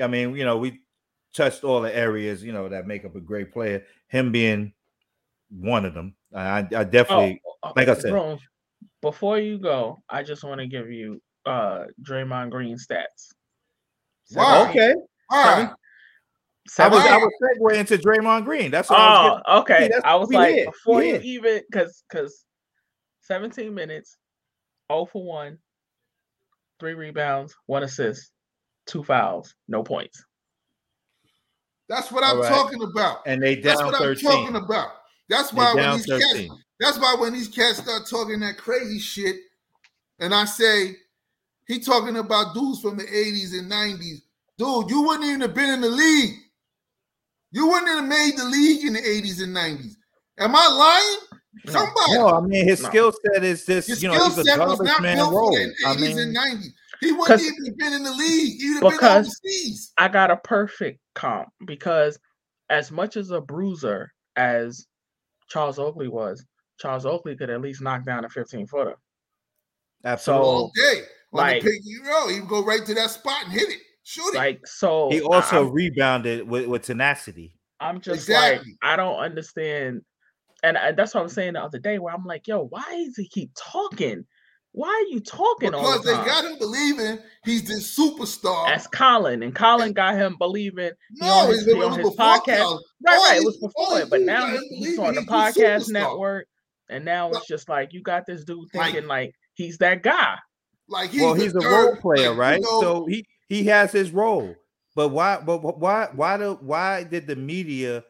I 0.01 0.07
mean, 0.07 0.35
you 0.35 0.45
know, 0.45 0.57
we 0.57 0.79
touched 1.33 1.63
all 1.63 1.81
the 1.81 1.95
areas 1.95 2.43
you 2.43 2.51
know 2.51 2.69
that 2.69 2.87
make 2.87 3.05
up 3.05 3.15
a 3.15 3.21
great 3.21 3.51
player. 3.51 3.85
Him 4.07 4.31
being 4.31 4.73
one 5.49 5.85
of 5.85 5.93
them. 5.93 6.15
I, 6.33 6.59
I 6.59 6.83
definitely. 6.83 7.41
Oh, 7.63 7.73
like 7.75 7.87
I 7.87 7.93
said. 7.95 8.11
bro, 8.11 8.37
before 9.01 9.39
you 9.39 9.57
go, 9.57 9.97
I 10.09 10.23
just 10.23 10.43
want 10.43 10.59
to 10.61 10.67
give 10.67 10.89
you 10.89 11.21
uh 11.45 11.85
Draymond 12.03 12.51
Green 12.51 12.77
stats. 12.77 13.33
Wow. 14.31 14.69
okay. 14.69 14.93
all 15.29 15.43
right. 15.43 15.71
I 16.77 16.87
was 16.87 17.05
I 17.05 17.17
was 17.17 17.31
segue 17.41 17.77
into 17.77 17.97
Draymond 17.97 18.45
Green. 18.45 18.71
That's 18.71 18.89
what 18.89 18.99
I 18.99 19.09
was 19.09 19.41
Oh, 19.47 19.59
okay. 19.61 19.89
that's 19.91 20.05
I 20.05 20.15
was 20.15 20.29
like, 20.29 20.55
did. 20.55 20.65
before 20.65 21.01
We 21.01 21.07
you 21.07 21.13
did. 21.13 21.23
even, 21.25 21.61
because 21.69 22.03
because 22.09 22.45
17 23.21 23.73
minutes, 23.73 24.17
0 24.91 25.05
for 25.05 25.23
1, 25.23 25.57
three 26.79 26.93
rebounds, 26.93 27.55
one 27.67 27.83
assist, 27.83 28.31
two 28.85 29.03
fouls, 29.03 29.55
no 29.67 29.83
points. 29.83 30.23
That's 31.87 32.11
what 32.11 32.23
I'm 32.23 32.37
All 32.37 32.41
right. 32.41 32.49
talking 32.49 32.83
about. 32.83 33.19
And 33.25 33.41
they 33.41 33.55
down 33.55 33.63
That's 33.63 33.81
down 33.81 33.91
what 33.91 34.01
I'm 34.01 34.15
talking 34.15 34.55
about. 34.55 34.89
That's 35.29 35.53
why 35.53 35.73
when 35.73 35.83
down 35.83 35.97
these 35.97 36.05
cats, 36.05 36.47
that's 36.79 36.99
why 36.99 37.15
when 37.19 37.33
these 37.33 37.47
cats 37.47 37.79
start 37.79 38.07
talking 38.09 38.39
that 38.39 38.57
crazy 38.57 38.99
shit, 38.99 39.35
and 40.19 40.33
I 40.33 40.45
say 40.45 40.95
he 41.67 41.79
talking 41.79 42.17
about 42.17 42.53
dudes 42.53 42.81
from 42.81 42.97
the 42.97 43.03
80s 43.03 43.57
and 43.57 43.71
90s. 43.71 44.21
Dude, 44.57 44.89
you 44.89 45.03
wouldn't 45.03 45.25
even 45.25 45.41
have 45.41 45.53
been 45.53 45.69
in 45.69 45.81
the 45.81 45.89
league. 45.89 46.35
You 47.51 47.67
wouldn't 47.67 47.87
have 47.89 48.05
made 48.07 48.37
the 48.37 48.45
league 48.45 48.85
in 48.85 48.93
the 48.93 48.99
80s 49.01 49.41
and 49.43 49.55
90s. 49.55 49.93
Am 50.39 50.55
I 50.55 50.67
lying? 50.67 51.41
No. 51.65 51.71
Somebody. 51.73 52.13
No, 52.13 52.27
I 52.29 52.41
mean 52.41 52.67
his 52.67 52.81
No. 52.81 52.89
skill 52.89 53.11
set 53.33 53.43
is 53.43 53.65
this. 53.65 53.87
His 53.87 54.01
you 54.03 54.09
know, 54.09 54.15
skill 54.15 54.29
he's 54.29 54.37
a 54.39 54.43
set 54.43 54.59
was 54.59 54.79
not 54.81 55.01
man 55.01 55.17
built 55.17 55.33
role. 55.33 55.51
for 55.51 55.59
the 55.59 55.73
80s 55.85 55.85
I 55.85 55.95
mean, 55.99 56.19
and 56.19 56.35
90s. 56.37 56.67
He 57.01 57.11
wouldn't 57.13 57.41
even 57.41 57.75
been 57.77 57.93
in 57.93 58.03
the 58.03 58.11
league. 58.11 58.61
He'd 58.61 58.73
have 58.73 58.81
been 58.81 58.91
Because- 58.91 59.27
overseas. 59.43 59.93
I 59.97 60.07
got 60.09 60.31
a 60.31 60.37
perfect 60.37 60.99
comp 61.15 61.49
because 61.65 62.19
as 62.69 62.91
much 62.91 63.17
as 63.17 63.31
a 63.31 63.41
bruiser 63.41 64.11
as 64.35 64.85
Charles 65.49 65.79
Oakley 65.79 66.07
was, 66.07 66.45
Charles 66.79 67.05
Oakley 67.05 67.35
could 67.35 67.49
at 67.49 67.61
least 67.61 67.81
knock 67.81 68.05
down 68.05 68.25
a 68.25 68.29
15 68.29 68.67
footer. 68.67 68.95
absolutely. 70.05 70.47
all 70.47 70.71
day. 70.75 71.01
On 71.33 71.37
like- 71.37 71.63
the 71.63 71.69
pick 71.71 71.81
you 71.83 72.03
roll, 72.05 72.27
he 72.29 72.39
would 72.39 72.49
go 72.49 72.63
right 72.63 72.85
to 72.85 72.93
that 72.93 73.09
spot 73.09 73.43
and 73.43 73.51
hit 73.53 73.69
it. 73.69 73.79
Shoot 74.09 74.33
it. 74.33 74.37
Like, 74.37 74.65
so 74.65 75.09
he 75.11 75.21
also 75.21 75.67
I'm, 75.67 75.71
rebounded 75.71 76.47
with, 76.49 76.65
with 76.65 76.81
tenacity. 76.81 77.53
I'm 77.79 78.01
just 78.01 78.21
Exactly. 78.27 78.71
like, 78.71 78.77
I 78.81 78.95
don't 78.95 79.19
understand. 79.19 80.01
And 80.63 80.79
I, 80.79 80.93
that's 80.93 81.13
what 81.13 81.19
I 81.19 81.23
was 81.23 81.33
saying 81.33 81.53
the 81.53 81.61
other 81.61 81.77
day 81.77 81.99
where 81.99 82.11
I'm 82.11 82.25
like, 82.25 82.47
yo, 82.47 82.65
why 82.65 82.83
does 83.05 83.15
he 83.17 83.27
keep 83.29 83.51
talking? 83.55 84.25
Why 84.71 84.87
are 84.87 85.13
you 85.13 85.19
talking 85.19 85.75
all 85.75 85.81
because 85.81 86.03
the 86.05 86.09
they 86.09 86.17
time? 86.17 86.25
got 86.25 86.45
him 86.45 86.57
believing 86.57 87.19
he's 87.45 87.67
this 87.67 87.95
superstar. 87.95 88.65
That's 88.67 88.87
Colin, 88.87 89.43
and 89.43 89.53
Colin 89.53 89.93
got 89.93 90.15
him 90.15 90.37
believing. 90.39 90.89
he 91.15 91.21
no, 91.25 91.27
on 91.31 91.49
it's 91.49 91.57
his- 91.57 91.65
been 91.67 91.75
he 91.77 91.83
on 91.83 91.91
on 91.91 91.99
his 91.99 92.09
before 92.09 92.25
podcast. 92.25 92.45
Cal. 92.45 92.83
Right, 93.05 93.15
All 93.15 93.23
right. 93.29 93.37
It 93.41 93.45
was 93.45 93.57
before 93.57 93.99
it, 93.99 94.09
but 94.09 94.21
now 94.21 94.47
got 94.47 94.59
he's, 94.71 94.87
he's 94.89 94.99
on 94.99 95.13
the 95.13 95.21
he's 95.21 95.29
podcast 95.29 95.89
network, 95.91 96.47
and 96.89 97.05
now 97.05 97.29
it's 97.29 97.47
just 97.47 97.69
like 97.69 97.93
you 97.93 98.01
got 98.01 98.25
this 98.25 98.43
dude 98.43 98.67
thinking 98.73 99.05
like 99.05 99.33
he's 99.53 99.77
that 99.77 100.01
guy. 100.01 100.35
Like 100.87 101.11
he's 101.11 101.21
well, 101.21 101.35
the 101.35 101.43
he's 101.43 101.55
a 101.55 101.61
third, 101.61 101.71
role 101.71 101.95
player, 101.97 102.29
like, 102.29 102.35
you 102.35 102.39
right? 102.41 102.61
know, 102.61 102.81
so 102.81 103.05
he 103.07 103.23
he 103.49 103.65
has 103.65 103.91
his 103.91 104.11
role. 104.11 104.55
But 104.95 105.09
why? 105.09 105.39
But 105.45 105.77
why? 105.79 106.07
Why 106.13 106.37
do? 106.37 106.57
Why 106.61 107.03
did 107.03 107.27
the 107.27 107.35
media 107.35 108.03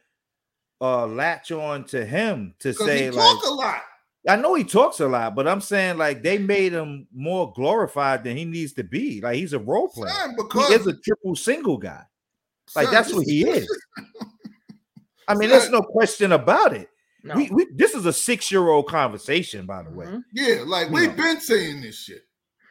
uh 0.82 1.08
latch 1.08 1.52
on 1.52 1.84
to 1.86 2.06
him 2.06 2.54
to 2.60 2.74
say 2.74 3.06
he 3.06 3.12
like? 3.12 3.26
talk 3.26 3.46
a 3.46 3.54
lot. 3.54 3.82
I 4.28 4.36
know 4.36 4.54
he 4.54 4.64
talks 4.66 5.00
a 5.00 5.08
lot, 5.08 5.34
but 5.34 5.48
I'm 5.48 5.62
saying 5.62 5.98
like 5.98 6.22
they 6.22 6.38
made 6.38 6.74
him 6.74 7.08
more 7.14 7.52
glorified 7.54 8.24
than 8.24 8.36
he 8.38 8.46
needs 8.46 8.74
to 8.74 8.84
be. 8.84 9.22
Like 9.22 9.36
he's 9.36 9.54
a 9.54 9.60
role 9.60 9.88
player. 9.88 10.12
Son, 10.14 10.30
He 10.32 10.36
because 10.36 10.70
is 10.72 10.88
a 10.88 10.94
triple 10.98 11.36
single 11.36 11.78
guy. 11.78 12.04
Like 12.76 12.86
son, 12.86 12.94
that's 12.94 13.14
what 13.14 13.26
he 13.26 13.48
is. 13.48 13.68
I 15.28 15.36
mean, 15.36 15.50
Son. 15.50 15.58
there's 15.60 15.70
no 15.72 15.82
question 15.82 16.32
about 16.34 16.74
it. 16.74 16.90
No. 17.24 17.36
We, 17.36 17.50
we 17.50 17.68
this 17.76 17.94
is 17.94 18.06
a 18.06 18.14
six 18.14 18.52
year 18.52 18.68
old 18.68 18.88
conversation, 18.88 19.66
by 19.66 19.84
the 19.84 19.90
way. 19.90 20.06
Mhm. 20.06 20.24
Yeah, 20.34 20.64
like 20.66 20.88
You 20.88 20.94
we've 20.94 21.10
know. 21.18 21.24
been 21.24 21.42
saying 21.42 21.82
this 21.82 21.98
shit. 22.00 22.24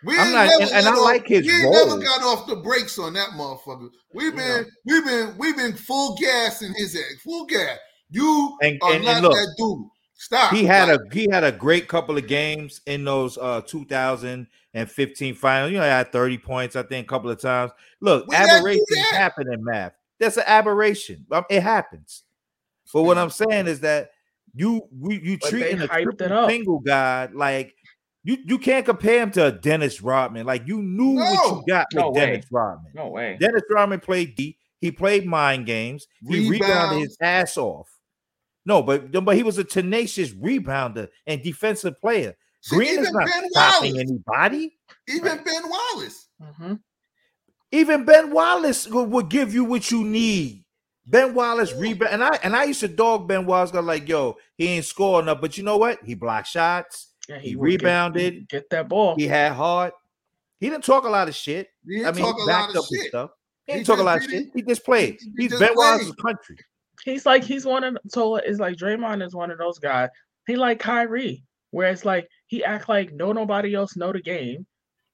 We 0.05 0.17
I'm 0.19 0.33
not- 0.33 0.49
and- 0.61 0.71
and 0.71 0.87
I 0.87 0.93
off- 0.93 1.05
like 1.05 1.27
his 1.27 1.45
We 1.47 1.53
ain't 1.53 1.73
never 1.73 1.99
got 1.99 2.23
off 2.23 2.47
the 2.47 2.57
brakes 2.57 2.99
on 2.99 3.13
that 3.15 3.31
motherfucker. 3.31 3.91
We've 4.15 4.35
been, 4.35 4.63
know. 4.63 4.65
we've 4.87 5.05
been, 5.05 5.35
we've 5.39 5.57
been 5.57 5.73
full 5.75 6.15
gas 6.17 6.63
in 6.63 6.73
his 6.75 6.95
ass, 6.95 7.21
full 7.23 7.47
gas. 7.47 7.79
You 8.11 8.57
And- 8.63 8.79
are 8.83 8.93
and- 8.93 9.05
not 9.05 9.17
and 9.17 9.23
look, 9.25 9.33
that 9.35 9.55
dude. 9.59 9.87
Stop. 10.21 10.53
He 10.53 10.65
had 10.65 10.89
Like, 10.89 11.01
a 11.01 11.15
he 11.15 11.29
had 11.31 11.45
a 11.45 11.53
great 11.53 11.87
couple 11.87 12.17
of 12.19 12.27
games 12.27 12.81
in 12.87 13.05
those 13.05 13.39
uh 13.39 13.61
2015 13.61 15.35
finals. 15.35 15.71
You 15.71 15.79
know, 15.79 15.85
he 15.85 15.89
had 15.89 16.11
30 16.13 16.39
points, 16.39 16.75
I 16.77 16.83
think, 16.83 17.07
a 17.07 17.09
couple 17.09 17.31
of 17.31 17.41
times. 17.41 17.71
Look, 18.01 18.27
We 18.27 18.35
aberrations 18.35 18.99
happen 19.13 19.53
in 19.53 19.63
math. 19.63 19.93
That's 20.19 20.37
an 20.37 20.43
aberration. 20.47 21.25
Um, 21.31 21.45
It 21.49 21.63
happens. 21.63 22.25
But 22.93 23.03
what 23.03 23.17
I'm 23.19 23.31
saying 23.31 23.69
is 23.69 23.81
that 23.81 24.11
you 24.55 24.89
we, 24.99 25.21
you 25.23 25.37
treating 25.39 25.83
a 25.83 25.87
triple 25.87 26.49
single 26.49 26.81
guy 26.81 27.29
like 27.33 27.75
you 28.29 28.37
you 28.45 28.59
can't 28.59 28.85
compare 28.85 29.23
him 29.23 29.31
to 29.33 29.53
Dennis 29.53 30.03
Rodman. 30.03 30.45
Like 30.45 30.67
you 30.67 30.83
knew 30.83 31.15
what 31.15 31.51
you 31.51 31.65
got 31.67 31.87
with 31.95 32.05
way. 32.15 32.27
Dennis 32.27 32.45
Rodman. 32.51 32.93
No 32.95 33.09
way. 33.09 33.39
Dennis 33.41 33.63
Rodman 33.71 34.01
played 34.01 34.35
D. 34.37 34.59
He 34.83 34.93
played 34.93 35.25
mind 35.25 35.65
games. 35.65 36.07
He 36.29 36.47
rebounded 36.47 36.99
his 36.99 37.17
ass 37.23 37.57
off. 37.57 37.89
No, 38.67 38.83
but 38.83 39.13
but 39.25 39.35
he 39.35 39.43
was 39.43 39.57
a 39.57 39.65
tenacious 39.65 40.33
rebounder 40.33 41.09
and 41.27 41.43
defensive 41.43 41.99
player. 41.99 42.37
see, 42.61 42.77
Green 42.77 42.99
is 42.99 43.11
not 43.11 43.25
Ben 43.29 43.49
stopping 43.51 43.95
Wallace, 43.95 44.11
anybody. 44.11 44.77
even 45.09 45.43
Ben 45.43 45.63
Wallace. 45.67 46.29
hmm 46.39 46.75
Even 47.73 48.05
Ben 48.05 48.31
Wallace 48.31 48.87
would, 48.89 49.11
would 49.11 49.31
give 49.31 49.55
you 49.55 49.65
what 49.65 49.91
you 49.91 50.05
need. 50.05 50.67
Ben 51.07 51.33
Wallace 51.33 51.73
rebound, 51.73 52.13
and 52.13 52.23
I 52.23 52.39
and 52.43 52.55
I 52.55 52.65
used 52.65 52.81
to 52.81 52.89
dog 52.89 53.27
Ben 53.27 53.47
Wallace. 53.47 53.71
Got 53.71 53.85
like, 53.85 54.07
yo, 54.07 54.37
he 54.59 54.69
ain't 54.69 54.85
scoring 54.85 55.25
enough, 55.25 55.41
but 55.41 55.57
you 55.57 55.65
know 55.65 55.79
what? 55.79 56.01
He 56.05 56.15
blocked 56.15 56.49
shots. 56.49 57.08
Yeah, 57.29 57.39
He 57.39 57.57
would 57.57 57.69
get- 57.71 57.83
rebounded. 57.83 58.49
Get, 58.49 58.71
that 58.71 58.89
ball. 58.89 59.17
He 59.17 59.27
had 59.29 59.53
heart. 59.53 59.95
He 60.61 60.71
didn't 60.71 60.85
talk 60.85 61.05
a 61.05 61.09
lot 61.09 61.29
of 61.29 61.35
shit. 61.35 61.69
He 61.87 62.05
I 62.05 62.11
mean, 62.13 62.25
talk 62.25 62.37
he 62.37 62.43
a 62.43 62.45
lot 62.47 62.67
backed 62.67 62.71
of 62.77 62.77
up 62.79 62.85
shit. 62.93 63.09
stuff. 63.09 63.31
He 63.67 63.73
He 63.73 63.79
didn't 63.79 63.87
talk 63.87 63.99
a 63.99 64.03
lot 64.03 64.17
of 64.19 64.25
shit. 64.25 64.49
He 64.55 64.63
just 64.63 64.85
played. 64.85 65.19
he 65.21 65.31
He's 65.43 65.51
just 65.51 65.61
Ben 65.61 65.69
played. 65.75 65.77
Wallace's 65.77 66.13
country. 66.15 66.57
He's 67.05 67.25
like 67.27 67.45
he's 67.45 67.65
one 67.65 67.85
of 67.85 67.97
so 68.09 68.37
it's 68.37 68.59
like 68.59 68.77
Draymond 68.77 69.25
is 69.25 69.35
one 69.35 69.51
of 69.53 69.59
those 69.59 69.79
guys. 69.79 70.09
He 70.49 70.57
like 70.57 70.81
Kyrie, 70.81 71.45
where 71.71 71.91
it's 71.91 72.05
like 72.05 72.27
he 72.49 72.65
act 72.65 72.89
like 72.89 73.13
no 73.13 73.33
nobody 73.33 73.75
else 73.75 73.95
know 73.97 74.13
the 74.13 74.21
game, 74.21 74.67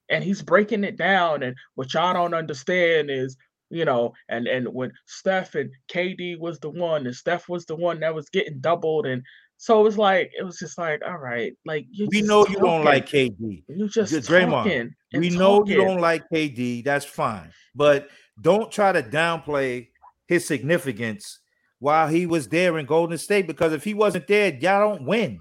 and 0.09 0.23
he's 0.23 0.41
breaking 0.41 0.83
it 0.83 0.97
down. 0.97 1.43
And 1.43 1.55
what 1.75 1.93
y'all 1.93 2.13
don't 2.13 2.33
understand 2.33 3.11
is, 3.11 3.37
you 3.69 3.85
know, 3.85 4.13
and 4.29 4.47
and 4.47 4.67
when 4.69 4.91
Steph 5.05 5.53
and 5.53 5.69
KD 5.89 6.39
was 6.39 6.57
the 6.59 6.71
one, 6.71 7.05
and 7.05 7.15
Steph 7.15 7.47
was 7.49 7.65
the 7.67 7.75
one 7.75 7.99
that 7.99 8.15
was 8.15 8.29
getting 8.29 8.59
doubled, 8.61 9.05
and 9.05 9.21
so 9.57 9.79
it 9.79 9.83
was 9.83 9.97
like 9.97 10.31
it 10.37 10.43
was 10.43 10.57
just 10.57 10.77
like, 10.77 11.01
all 11.05 11.17
right, 11.17 11.53
like 11.65 11.85
you 11.91 12.07
We 12.11 12.21
know 12.21 12.45
you 12.47 12.55
don't 12.57 12.83
like 12.83 13.07
KD. 13.07 13.63
you 13.67 13.87
just 13.89 14.13
Draymond. 14.13 14.91
We 15.13 15.29
know 15.29 15.65
you 15.65 15.77
don't 15.77 16.01
like 16.01 16.23
KD. 16.33 16.83
That's 16.83 17.05
fine, 17.05 17.51
but 17.73 18.09
don't 18.41 18.71
try 18.71 18.91
to 18.91 19.01
downplay 19.01 19.87
his 20.27 20.45
significance 20.45 21.39
while 21.79 22.07
he 22.07 22.25
was 22.25 22.47
there 22.49 22.77
in 22.79 22.85
Golden 22.85 23.17
State. 23.17 23.47
Because 23.47 23.71
if 23.73 23.83
he 23.83 23.93
wasn't 23.93 24.27
there, 24.27 24.53
y'all 24.53 24.89
don't 24.95 25.05
win. 25.05 25.39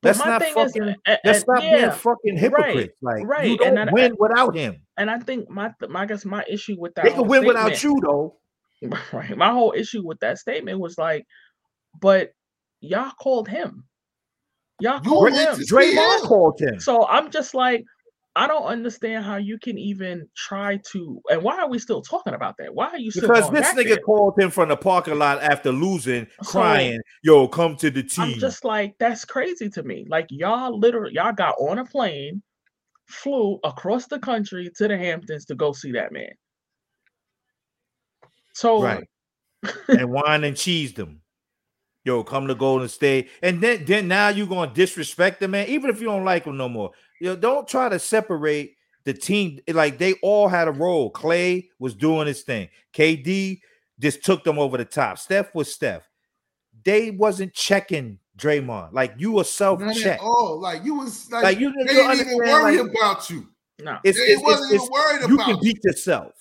But 0.00 0.16
Let's 0.16 0.18
not 0.24 0.42
fucking. 0.44 0.88
is, 0.90 1.18
let's 1.24 1.42
a- 1.42 1.60
yeah, 1.60 1.78
being 1.78 1.90
fucking 1.90 2.36
hypocrites. 2.38 2.96
like 3.02 3.26
right, 3.26 3.48
you 3.50 3.58
don't 3.58 3.76
I- 3.76 3.92
win 3.92 4.14
without 4.18 4.54
him. 4.54 4.80
and 4.96 5.10
I 5.10 5.18
think 5.18 5.50
my 5.50 5.74
my 5.88 6.02
I 6.02 6.06
guess 6.06 6.24
my 6.24 6.44
issue 6.48 6.76
with 6.78 6.94
that 6.94 7.04
They 7.06 7.10
can 7.10 7.26
win 7.26 7.44
without 7.44 7.82
you 7.82 7.98
though. 8.00 8.36
Right. 9.12 9.36
My 9.36 9.50
whole 9.50 9.72
issue 9.76 10.06
with 10.06 10.20
that 10.20 10.38
statement 10.38 10.78
was 10.78 10.96
like, 10.96 11.26
but 12.00 12.30
y'all 12.80 13.12
called 13.20 13.48
him. 13.48 13.84
Y'all 14.80 15.00
You 15.02 15.10
called 15.10 15.32
him. 15.32 15.54
Draymond 15.56 16.22
called 16.22 16.60
him. 16.60 16.78
So 16.80 17.06
I'm 17.06 17.30
just 17.30 17.54
like, 17.54 17.84
I 18.36 18.46
don't 18.46 18.62
understand 18.64 19.24
how 19.24 19.36
you 19.36 19.58
can 19.58 19.76
even 19.76 20.28
try 20.36 20.78
to. 20.92 21.20
And 21.30 21.42
why 21.42 21.58
are 21.58 21.68
we 21.68 21.80
still 21.80 22.00
talking 22.02 22.34
about 22.34 22.54
that? 22.58 22.72
Why 22.72 22.86
are 22.90 22.98
you 22.98 23.10
still 23.10 23.22
Because 23.28 23.50
this 23.50 23.66
nigga 23.74 23.88
there? 23.88 23.96
called 23.98 24.38
him 24.38 24.50
from 24.50 24.68
the 24.68 24.76
parking 24.76 25.18
lot 25.18 25.42
after 25.42 25.72
losing, 25.72 26.28
So- 26.44 26.50
crying, 26.52 27.00
yo, 27.24 27.48
come 27.48 27.74
to 27.76 27.90
the 27.90 28.04
team. 28.04 28.34
I'm 28.34 28.38
just 28.38 28.64
like, 28.64 28.94
that's 29.00 29.24
crazy 29.24 29.68
to 29.70 29.82
me. 29.82 30.06
Like 30.08 30.26
y'all 30.30 30.78
literally, 30.78 31.14
y'all 31.14 31.32
got 31.32 31.56
on 31.58 31.80
a 31.80 31.84
plane, 31.84 32.40
flew 33.06 33.58
across 33.64 34.06
the 34.06 34.20
country 34.20 34.70
to 34.76 34.86
the 34.86 34.96
Hamptons 34.96 35.44
to 35.46 35.56
go 35.56 35.72
see 35.72 35.90
that 35.92 36.12
man. 36.12 36.30
So 38.54 38.82
right. 38.82 39.04
and 39.88 40.10
wine 40.10 40.44
and 40.44 40.56
cheese 40.56 40.92
them. 40.94 41.22
Yo, 42.04 42.22
come 42.22 42.46
to 42.46 42.54
Golden 42.54 42.88
State. 42.88 43.28
And 43.42 43.60
then, 43.60 43.84
then 43.84 44.08
now 44.08 44.28
you're 44.28 44.46
gonna 44.46 44.72
disrespect 44.72 45.40
the 45.40 45.48
man, 45.48 45.66
even 45.68 45.90
if 45.90 46.00
you 46.00 46.06
don't 46.06 46.24
like 46.24 46.44
him 46.44 46.56
no 46.56 46.68
more. 46.68 46.92
Yo, 47.20 47.36
don't 47.36 47.66
try 47.68 47.88
to 47.88 47.98
separate 47.98 48.76
the 49.04 49.12
team. 49.12 49.58
Like 49.68 49.98
they 49.98 50.14
all 50.22 50.48
had 50.48 50.68
a 50.68 50.72
role. 50.72 51.10
Clay 51.10 51.68
was 51.78 51.94
doing 51.94 52.26
his 52.26 52.42
thing. 52.42 52.68
KD 52.94 53.60
just 53.98 54.24
took 54.24 54.44
them 54.44 54.58
over 54.58 54.76
the 54.78 54.84
top. 54.84 55.18
Steph 55.18 55.54
was 55.54 55.74
Steph. 55.74 56.08
They 56.84 57.10
wasn't 57.10 57.52
checking 57.52 58.18
Draymond. 58.38 58.92
Like 58.92 59.14
you 59.18 59.32
were 59.32 59.38
Not 59.38 59.46
self-check. 59.46 60.18
at 60.18 60.20
all. 60.20 60.60
Like 60.60 60.84
you 60.84 60.94
was 60.94 61.30
like, 61.32 61.42
Like 61.42 61.58
you, 61.58 61.72
they 61.84 61.92
you 61.92 61.98
didn't 61.98 62.20
even 62.20 62.36
worry 62.38 62.78
like, 62.80 62.90
about 62.96 63.28
you. 63.28 63.48
no, 63.80 63.98
it's, 64.04 64.16
They 64.16 64.24
it's, 64.24 64.42
wasn't 64.42 64.72
it's, 64.74 64.84
even 64.84 64.92
worried 64.92 65.14
it's- 65.16 65.28
you 65.28 65.34
about 65.34 65.46
can 65.48 65.60
beat 65.60 65.84
yourself. 65.84 66.32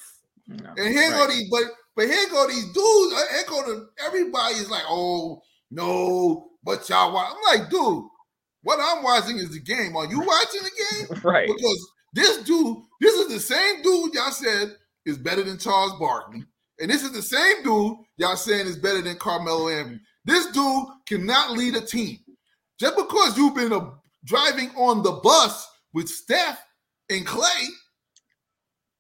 no. 0.48 0.70
And 0.78 0.94
here 0.94 1.10
Right. 1.12 1.28
go 1.28 1.34
these, 1.34 1.50
but 1.50 1.64
but 1.96 2.06
here 2.06 2.30
go 2.30 2.48
these 2.48 2.66
dudes. 2.66 3.14
uh, 3.16 3.26
Here 3.34 3.44
go 3.50 3.64
the 3.66 3.90
everybody 4.06 4.54
is 4.56 4.70
like, 4.70 4.84
oh 4.88 5.42
no, 5.72 6.49
but 6.64 6.88
y'all 6.89 7.14
watch. 7.14 7.31
I'm 7.31 7.60
like, 7.60 7.69
dude, 7.69 8.03
what 8.64 8.80
I'm 8.81 9.03
watching 9.03 9.38
is 9.38 9.52
the 9.52 9.60
game. 9.60 9.95
Are 9.95 10.06
you 10.06 10.19
watching 10.19 10.61
the 10.61 11.06
game? 11.06 11.22
right. 11.23 11.48
Because 11.48 11.91
this 12.14 12.38
dude, 12.44 12.77
this 13.02 13.14
is 13.15 13.34
the 13.34 13.39
same 13.39 13.81
dude 13.81 14.14
y'all 14.14 14.31
said 14.31 14.76
is 15.06 15.18
better 15.18 15.44
than 15.44 15.57
Charles 15.57 15.98
Barkley, 15.99 16.44
and 16.80 16.89
this 16.89 17.03
is 17.03 17.11
the 17.11 17.22
same 17.22 17.64
dude 17.64 17.98
y'all 18.18 18.35
saying 18.35 18.68
is 18.68 18.77
better 18.77 19.02
than 19.02 19.18
Carmelo 19.18 19.69
Anthony. 19.69 19.99
This 20.26 20.48
dude 20.48 20.85
cannot 21.07 21.52
lead 21.52 21.76
a 21.76 21.81
team. 21.81 22.18
Just 22.80 22.95
because 22.95 23.38
you've 23.38 23.56
been 23.56 23.72
a, 23.72 23.94
driving 24.26 24.69
on 24.76 25.02
the 25.02 25.14
bus 25.23 25.68
with 25.94 26.10
Steph 26.10 26.64
and 27.10 27.26
Clay, 27.26 27.68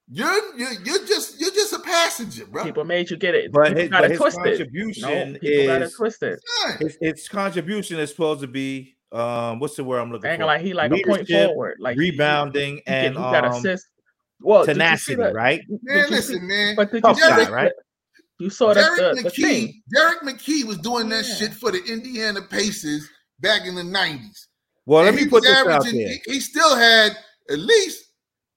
you're 0.09 0.55
you're, 0.57 0.71
you're 0.85 1.05
just 1.05 1.39
you're 1.39 1.51
just 1.51 1.73
a 1.73 1.79
passenger, 1.79 2.45
bro. 2.45 2.63
People 2.63 2.85
made 2.85 3.09
you 3.09 3.17
get 3.17 3.35
it. 3.35 3.51
But 3.51 3.67
people 3.69 3.81
his, 3.81 3.89
got 3.89 4.01
but 4.01 4.05
it 4.05 4.11
his 4.11 4.19
twisted. 4.19 4.43
contribution 4.43 5.01
No, 5.33 5.39
people 5.39 5.65
got 5.67 5.81
it 5.81 5.85
is 5.85 5.93
twisted. 5.95 6.39
Yeah. 6.65 6.75
its, 6.81 6.97
its 7.01 7.27
contribution 7.29 7.99
is 7.99 8.09
supposed 8.11 8.41
to 8.41 8.47
be 8.47 8.95
um 9.11 9.59
what's 9.59 9.75
the 9.75 9.83
word 9.83 9.99
I'm 9.99 10.11
looking 10.11 10.29
Ain't 10.29 10.39
for? 10.41 10.45
like 10.45 10.61
he 10.61 10.73
like 10.73 10.91
a 10.91 11.01
point 11.05 11.27
forward, 11.27 11.77
like 11.79 11.97
he- 11.97 12.05
he- 12.05 12.11
rebounding 12.11 12.75
he, 12.77 12.81
can- 12.83 12.93
and 13.05 13.15
he 13.15 13.21
got 13.21 13.45
um, 13.45 13.53
assist. 13.53 13.87
Well, 14.41 14.65
did 14.65 14.77
you 14.77 14.97
see 14.97 15.15
tenacity, 15.15 15.33
right? 15.35 15.61
Man, 15.83 15.97
you 15.97 16.03
see- 16.05 16.09
listen, 16.11 16.47
man. 16.47 16.75
But 16.75 16.91
did 16.91 16.97
you 16.97 17.01
Tough 17.01 17.17
see 17.17 17.21
guy, 17.45 17.49
right? 17.49 17.71
You 18.39 18.49
saw 18.51 18.73
that 18.73 18.95
Derek 18.97 19.15
the, 19.17 19.23
the 19.23 19.29
McKee, 19.29 19.41
thing. 19.41 19.81
Derrick 19.91 20.21
McKey 20.21 20.63
was 20.63 20.77
doing 20.77 21.09
that 21.09 21.25
Yeah. 21.27 21.35
shit 21.35 21.53
for 21.55 21.71
the 21.71 21.83
Indiana 21.91 22.39
Pacers 22.43 23.09
back 23.39 23.65
in 23.65 23.73
the 23.73 23.81
90s. 23.81 24.45
Well, 24.85 25.03
let 25.03 25.15
me 25.15 25.23
put 25.23 25.41
was 25.41 25.43
this 25.43 25.67
out 25.67 25.83
there. 25.83 25.91
He, 25.91 26.19
he 26.27 26.39
still 26.39 26.75
had 26.75 27.13
at 27.49 27.57
least 27.57 28.05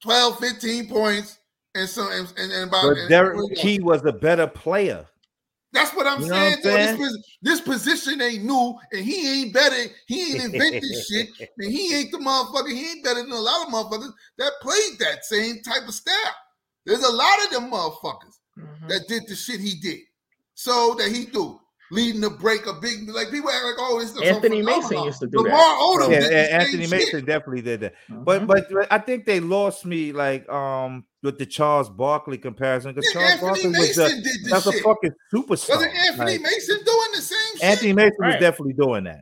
12, 0.03 0.37
15 0.37 0.87
points 0.87 1.39
and 1.75 1.87
so 1.87 2.09
and, 2.11 2.31
and, 2.37 2.51
and 2.51 2.69
about 2.69 2.83
But 2.95 3.09
Derek 3.09 3.37
and- 3.37 3.51
McKee 3.57 3.81
was 3.81 4.03
a 4.05 4.11
better 4.11 4.47
player. 4.47 5.05
That's 5.73 5.95
what 5.95 6.05
I'm 6.05 6.19
You 6.21 6.27
saying. 6.27 6.57
what 6.63 6.65
I'm 6.65 6.97
though. 6.99 7.05
This, 7.05 7.17
this 7.41 7.61
position 7.61 8.21
ain't 8.21 8.43
new, 8.43 8.77
and 8.91 9.05
he 9.05 9.41
ain't 9.43 9.53
better. 9.53 9.89
He 10.05 10.33
ain't 10.33 10.53
invented 10.53 10.83
shit, 11.09 11.29
and 11.39 11.71
he 11.71 11.95
ain't 11.95 12.11
the 12.11 12.17
motherfucker. 12.17 12.69
He 12.71 12.89
ain't 12.91 13.05
better 13.05 13.21
than 13.21 13.31
a 13.31 13.39
lot 13.39 13.65
of 13.67 13.73
motherfuckers 13.73 14.11
that 14.37 14.51
played 14.61 14.99
that 14.99 15.23
same 15.23 15.61
type 15.61 15.87
of 15.87 15.93
style. 15.93 16.35
There's 16.85 17.03
a 17.03 17.11
lot 17.11 17.45
of 17.45 17.51
them 17.51 17.71
motherfuckers 17.71 18.35
Mhm. 18.59 18.89
that 18.89 19.07
did 19.07 19.23
the 19.29 19.35
shit 19.35 19.61
he 19.61 19.75
did. 19.79 19.99
So 20.55 20.93
that 20.95 21.09
he 21.09 21.25
do 21.25 21.60
leading 21.91 22.21
the 22.21 22.29
break 22.29 22.65
a 22.67 22.73
big 22.73 23.09
like 23.09 23.29
people 23.31 23.49
act 23.49 23.63
like 23.65 23.75
oh 23.77 23.99
it's 24.01 24.13
some 24.13 24.23
Anthony 24.23 24.61
Mason 24.61 25.03
used 25.03 25.19
to 25.19 25.27
do 25.27 25.39
Lamar 25.39 25.57
that. 25.57 25.77
Odom 25.79 26.11
Yeah, 26.11 26.19
did 26.21 26.31
the 26.31 26.37
and 26.37 26.47
same 26.47 26.61
Anthony 26.61 26.83
shit. 26.83 26.91
Mason 26.91 27.25
definitely 27.25 27.61
did 27.61 27.79
that. 27.81 27.93
But 28.09 28.41
Mhm. 28.43 28.47
but 28.47 28.87
I 28.91 28.97
think 28.97 29.25
they 29.25 29.39
lost 29.39 29.85
me 29.85 30.11
like 30.13 30.47
um 30.49 31.05
with 31.21 31.37
the 31.37 31.45
Charles 31.45 31.89
Barkley 31.89 32.37
comparison 32.37 32.93
because 32.93 33.07
Yeah, 33.13 33.21
Charles 33.21 33.31
Anthony 33.31 33.47
Barkley 33.51 33.69
was 33.69 33.97
Mason 33.97 34.05
a, 34.05 34.09
did 34.09 34.23
this 34.23 34.49
that's 34.49 34.65
a 34.67 34.71
fucking 34.81 35.11
superstar. 35.33 35.69
Wasn't 35.75 35.95
Anthony 35.95 36.31
Like, 36.31 36.41
Mason 36.41 36.77
doing 36.83 37.09
the 37.13 37.21
same 37.21 37.37
shit? 37.55 37.63
Anthony 37.63 37.93
Mason 37.93 38.15
was 38.19 38.35
definitely 38.39 38.73
doing 38.73 39.03
that 39.03 39.21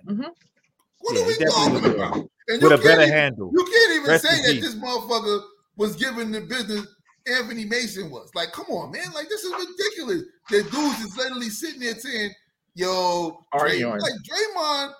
what 1.02 1.16
yeah, 1.16 1.22
are 1.24 1.28
we 1.28 1.36
talking 1.38 1.96
about? 1.96 2.16
And 2.50 2.62
with 2.62 2.62
you 2.62 2.68
a 2.68 2.78
better 2.78 2.88
can't 2.88 3.02
even- 3.04 3.14
handle. 3.14 3.52
You 3.56 3.64
can't 3.66 3.94
even 3.96 4.10
Rest 4.10 4.26
say 4.26 4.42
that 4.42 4.52
peace. 4.54 4.62
this 4.64 4.76
motherfucker 4.76 5.42
was 5.78 5.96
giving 5.96 6.32
the 6.32 6.42
business 6.42 6.86
Anthony 7.28 7.64
Mason 7.66 8.10
was. 8.10 8.30
Like, 8.36 8.52
come 8.52 8.66
on, 8.70 8.92
man. 8.92 9.06
Like, 9.14 9.30
this 9.30 9.44
is 9.44 9.54
ridiculous. 9.54 10.24
The 10.50 10.64
dudes 10.64 11.00
is 11.00 11.16
literally 11.16 11.50
sitting 11.50 11.80
there 11.80 11.96
saying, 11.96 12.32
yo, 12.80 13.46
Dray, 13.58 13.84
Arguing. 13.84 14.00
like 14.00 14.14
Draymond 14.30 14.94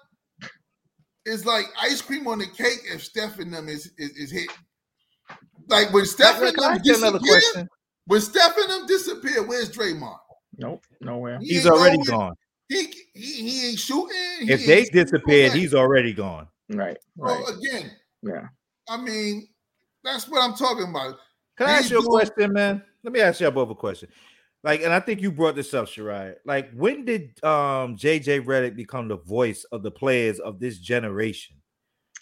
is 1.26 1.46
like 1.46 1.66
ice 1.82 2.02
cream 2.02 2.28
on 2.28 2.40
the 2.40 2.48
cake 2.48 2.80
if 2.94 3.04
Steph 3.04 3.40
and 3.40 3.54
them 3.54 3.68
is 3.70 3.92
is, 3.98 4.10
is 4.12 4.32
hit. 4.32 4.50
Like 5.68 5.94
when 5.94 6.06
Steph 6.06 6.42
and 6.42 6.56
them 6.56 6.64
ask 6.64 6.82
you 6.86 6.96
another 6.96 7.20
disappear, 7.20 7.68
when 8.06 8.22
Steph 8.22 8.58
and 8.58 8.70
them 8.70 8.88
disappear, 8.88 9.46
where's 9.46 9.70
Draymond? 9.70 10.18
Nope, 10.58 10.84
nowhere. 11.02 11.40
He 11.40 11.54
He's 11.56 11.68
already 11.68 11.98
nowhere. 11.98 12.18
gone. 12.28 12.34
He, 12.68 12.94
he 13.14 13.34
he 13.50 13.70
ain't 13.70 13.80
shooting. 13.80 14.16
he 14.42 14.52
If 14.52 14.60
ain't 14.62 14.68
they 14.68 14.86
disappeared, 14.86 15.54
he's 15.54 15.74
already 15.74 16.14
gone. 16.14 16.48
Right, 16.70 16.98
So 17.18 17.24
right. 17.24 17.44
again, 17.58 17.92
Yeah. 18.22 18.48
I 18.88 18.98
mean, 18.98 19.48
that's 20.04 20.28
what 20.28 20.44
I'm 20.44 20.56
talking 20.56 20.90
about. 20.90 21.16
Can 21.58 21.68
I 21.68 21.74
ask 21.74 21.90
you 21.92 22.00
a 22.00 22.04
question, 22.04 22.54
man? 22.54 22.84
Let 23.04 23.14
me 23.14 23.22
ask 23.22 23.40
y'all 23.40 23.52
both 23.52 23.70
a 23.72 23.76
question. 23.76 24.10
Like, 24.64 24.82
and 24.82 24.92
I 24.92 25.00
think 25.00 25.22
you 25.22 25.32
brought 25.32 25.56
this 25.56 25.74
up, 25.74 25.88
Sharia. 25.88 26.36
Like, 26.46 26.72
when 26.74 27.06
did 27.06 27.42
um 27.44 27.96
JJ 27.96 28.46
Redick 28.46 28.76
become 28.76 29.08
the 29.08 29.18
voice 29.18 29.64
of 29.72 29.84
the 29.84 29.92
players 29.92 30.40
of 30.40 30.60
this 30.60 30.78
generation? 30.80 31.56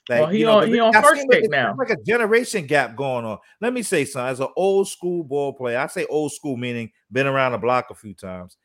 Like, 0.10 0.22
Well, 0.22 0.30
he 0.30 0.40
you 0.40 0.46
know, 0.46 0.60
on- 0.60 0.68
he 0.68 0.80
on 0.80 0.94
first 0.94 1.28
pick 1.30 1.50
now. 1.50 1.76
Like 1.78 1.90
a 1.90 2.02
generation 2.04 2.66
gap 2.66 2.96
going 2.96 3.26
on. 3.26 3.40
Let 3.60 3.74
me 3.74 3.82
say 3.82 4.06
something. 4.06 4.30
As 4.32 4.40
an 4.40 4.48
old 4.56 4.88
school 4.88 5.24
ball 5.24 5.54
player, 5.54 5.80
I 5.80 5.88
say 5.88 6.06
old 6.06 6.32
school 6.32 6.58
meaning 6.58 6.92
been 7.12 7.28
around 7.28 7.54
the 7.54 7.58
block 7.58 7.88
a 7.90 7.96
few 7.96 8.14
times, 8.14 8.56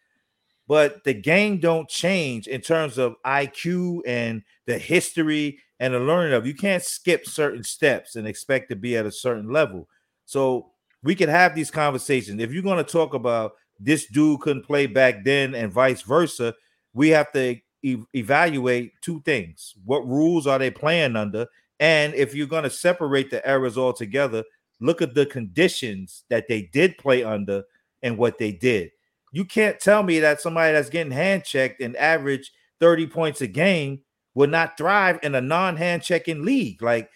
but 0.68 1.02
the 1.04 1.14
game 1.14 1.58
don't 1.58 1.88
change 1.88 2.46
in 2.46 2.60
terms 2.60 2.98
of 2.98 3.16
IQ 3.26 4.02
and 4.06 4.42
the 4.66 4.78
history 4.78 5.58
and 5.80 5.94
the 5.94 5.98
learning 6.00 6.34
of. 6.34 6.46
You 6.46 6.54
can't 6.54 6.82
skip 6.82 7.26
certain 7.26 7.64
steps 7.64 8.14
and 8.16 8.28
expect 8.28 8.68
to 8.68 8.76
be 8.76 8.96
at 8.96 9.06
a 9.06 9.10
certain 9.10 9.50
level. 9.50 9.88
So 10.26 10.70
we 11.02 11.16
could 11.16 11.28
have 11.28 11.54
these 11.56 11.70
conversations. 11.70 12.40
If 12.40 12.52
you're 12.52 12.62
going 12.62 12.84
to 12.84 12.84
talk 12.84 13.14
about 13.14 13.54
this 13.84 14.06
dude 14.06 14.40
couldn't 14.40 14.66
play 14.66 14.86
back 14.86 15.24
then 15.24 15.54
and 15.54 15.72
vice 15.72 16.02
versa, 16.02 16.54
we 16.94 17.09
have 17.10 17.32
to 17.32 17.56
e- 17.82 18.02
evaluate 18.14 18.92
two 19.02 19.20
things. 19.22 19.74
What 19.84 20.06
rules 20.06 20.46
are 20.46 20.59
they 20.59 20.70
playing 20.70 21.16
under? 21.16 21.46
And 21.80 22.14
if 22.14 22.34
you're 22.34 22.46
going 22.46 22.64
to 22.64 22.70
separate 22.70 23.30
the 23.30 23.46
errors 23.46 23.76
altogether, 23.76 24.44
look 24.80 25.02
at 25.02 25.14
the 25.14 25.26
conditions 25.26 26.24
that 26.30 26.46
they 26.48 26.70
did 26.72 26.96
play 26.98 27.24
under 27.24 27.64
and 28.02 28.18
what 28.18 28.38
they 28.38 28.52
did. 28.52 28.90
You 29.32 29.44
can't 29.44 29.80
tell 29.80 30.02
me 30.02 30.20
that 30.20 30.40
somebody 30.40 30.72
that's 30.72 30.90
getting 30.90 31.12
hand 31.12 31.44
checked 31.44 31.80
and 31.80 31.96
average 31.96 32.52
30 32.80 33.06
points 33.06 33.40
a 33.40 33.46
game 33.46 34.00
will 34.34 34.48
not 34.48 34.76
thrive 34.76 35.18
in 35.22 35.34
a 35.34 35.40
non-hand 35.40 36.02
checking 36.02 36.44
league. 36.44 36.82
Like 36.82 37.10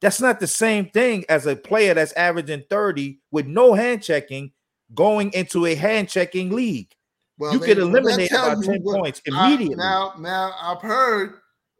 that's 0.00 0.20
not 0.20 0.40
the 0.40 0.46
same 0.46 0.90
thing 0.90 1.24
as 1.28 1.46
a 1.46 1.56
player 1.56 1.94
that's 1.94 2.12
averaging 2.12 2.64
30 2.68 3.20
with 3.30 3.46
no 3.46 3.74
hand 3.74 4.02
checking 4.02 4.52
going 4.94 5.32
into 5.32 5.66
a 5.66 5.74
hand 5.74 6.08
checking 6.08 6.50
league. 6.50 6.92
Well, 7.38 7.52
you 7.54 7.58
they- 7.58 7.66
get 7.68 7.78
well, 7.78 7.88
eliminated 7.88 8.30
that 8.36 8.52
about 8.52 8.64
10 8.64 8.80
what- 8.82 9.00
points 9.00 9.22
I- 9.30 9.46
immediately. 9.48 9.76
now, 9.76 10.14
now 10.18 10.52
I've 10.60 10.82
heard, 10.82 11.34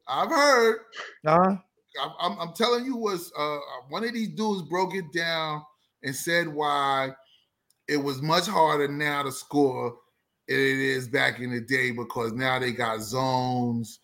I've 0.09 0.30
heard. 0.30 0.78
uh-huh. 1.26 1.56
I'm, 2.02 2.10
I'm, 2.20 2.39
I'm 2.40 2.55
telling 2.55 2.84
you, 2.86 2.97
was 2.97 3.30
uh, 3.39 3.59
one 3.90 4.02
of 4.02 4.14
these 4.14 4.30
dudes 4.30 4.62
broke 4.68 4.94
it 4.94 5.05
down 5.14 5.62
and 6.02 6.16
said 6.16 6.48
why 6.48 7.10
it 7.86 7.98
was 7.98 8.22
much 8.22 8.47
harder 8.47 8.89
now 8.89 9.22
to 9.24 9.30
score 9.30 9.94
than 10.48 10.56
it 10.59 10.78
is 10.78 11.06
back 11.06 11.39
in 11.40 11.51
the 11.52 11.60
day 11.60 11.90
because 11.90 12.32
now 12.32 12.59
they 12.59 12.72
got 12.72 13.02
zones 13.02 14.01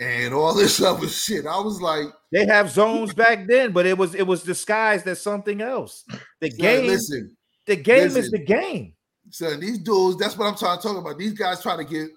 and 0.00 0.34
all 0.34 0.54
this 0.56 0.82
other 0.82 1.06
shit. 1.08 1.46
I 1.46 1.60
was 1.60 1.80
like, 1.80 2.06
They 2.32 2.46
have 2.46 2.68
zones 2.70 3.14
back 3.14 3.46
then, 3.46 3.70
but 3.72 3.86
it 3.86 3.96
was 3.96 4.16
it 4.16 4.26
was 4.26 4.42
disguised 4.42 5.06
as 5.06 5.22
something 5.22 5.60
else. 5.60 6.04
The 6.40 6.50
game, 6.50 6.88
listen, 6.88 7.36
the 7.70 7.76
game 7.82 8.16
is 8.16 8.30
the 8.30 8.38
game. 8.38 8.94
son, 9.30 9.60
these 9.60 9.78
dudes. 9.78 10.18
That's 10.18 10.36
what 10.36 10.46
I'm 10.46 10.56
trying 10.56 10.78
to 10.78 10.82
talk 10.82 10.96
about. 10.96 11.18
These 11.18 11.34
guys 11.34 11.62
try 11.62 11.76
to 11.76 11.84
get. 11.84 12.08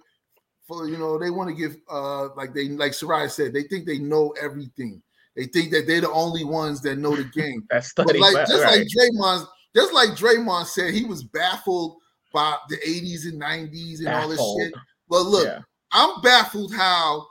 For 0.65 0.87
you 0.87 0.97
know, 0.97 1.19
they 1.19 1.29
want 1.29 1.49
to 1.49 1.55
give 1.55 1.75
uh 1.91 2.33
like 2.35 2.53
they 2.53 2.69
like 2.69 2.93
Sharia 2.93 3.27
said, 3.29 3.53
they 3.53 3.63
think 3.63 3.85
they 3.85 3.97
know 3.99 4.33
everything. 4.41 5.01
They 5.35 5.45
think 5.45 5.71
that 5.71 5.87
they're 5.87 5.99
the 6.01 6.09
only 6.11 6.45
ones 6.45 6.79
that 6.83 6.97
know 6.97 7.15
the 7.15 7.25
game. 7.25 7.63
That 7.69 7.83
But 7.97 8.07
study, 8.07 8.19
like 8.19 8.33
but- 8.33 8.47
just 8.47 8.63
right. 8.63 8.77
like 8.79 8.87
Draymond, 8.87 9.47
just 9.75 9.93
like 9.93 10.09
Draymond 10.11 10.65
said, 10.67 10.93
he 10.93 11.03
was 11.03 11.23
baffled 11.25 11.97
by 12.33 12.55
the 12.69 12.77
80s 12.77 13.25
and 13.25 13.41
90s 13.41 13.99
and 13.99 14.07
all 14.07 14.29
this 14.29 14.39
shit. 14.39 14.73
But 15.09 15.23
look, 15.23 15.45
yeah. 15.47 15.59
I'm 15.91 16.21
baffled 16.21 16.73
how 16.73 17.27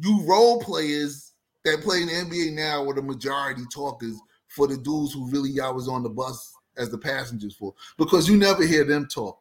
you 0.00 0.24
role 0.26 0.58
players 0.62 1.34
that 1.66 1.82
play 1.82 2.00
in 2.00 2.06
the 2.06 2.14
NBA 2.14 2.54
now 2.54 2.82
were 2.82 2.94
the 2.94 3.02
majority 3.02 3.62
talkers 3.74 4.16
for 4.56 4.66
the 4.66 4.78
dudes 4.78 5.12
who 5.12 5.30
really 5.30 5.50
y'all 5.50 5.74
was 5.74 5.86
on 5.86 6.02
the 6.02 6.08
bus 6.08 6.50
as 6.78 6.90
the 6.90 6.98
passengers 6.98 7.54
for, 7.54 7.74
because 7.96 8.28
you 8.28 8.36
never 8.36 8.64
hear 8.66 8.84
them 8.84 9.06
talk, 9.06 9.38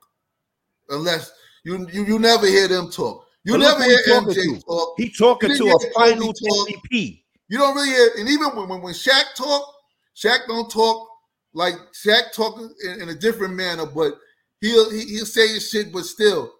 unless 0.89 1.31
you 1.63 1.87
you, 1.91 2.05
you 2.05 2.19
never 2.19 2.47
hear 2.47 2.67
them 2.67 2.89
talk. 2.89 3.25
You 3.43 3.53
But 3.53 3.59
never 3.59 3.83
hear 3.83 3.97
he 4.05 4.11
MJ 4.11 4.33
to. 4.33 4.61
talk. 4.61 4.93
He 4.97 5.09
talking 5.09 5.55
to 5.55 5.67
a 5.67 5.71
talk. 5.71 5.81
MVP. 5.95 7.23
You 7.49 7.57
don't 7.57 7.75
really 7.75 7.89
hear, 7.89 8.09
and 8.17 8.27
even 8.27 8.49
when 8.55 8.67
when, 8.67 8.81
when 8.81 8.93
Shaq 8.93 9.35
talk, 9.37 9.73
Shaq 10.15 10.47
don't 10.47 10.69
talk 10.69 11.07
like 11.53 11.75
Shaq 11.93 12.33
talk 12.33 12.59
in, 12.59 13.01
in 13.01 13.09
a 13.09 13.15
different 13.15 13.53
manner, 13.53 13.85
but 13.85 14.15
he'll 14.59 14.89
he, 14.91 15.01
he'll 15.05 15.25
say 15.25 15.47
his 15.47 15.69
shit, 15.69 15.93
but 15.93 16.03
still 16.05 16.51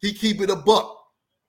he 0.00 0.12
keep 0.12 0.40
it 0.40 0.50
a 0.50 0.56
buck. 0.56 0.98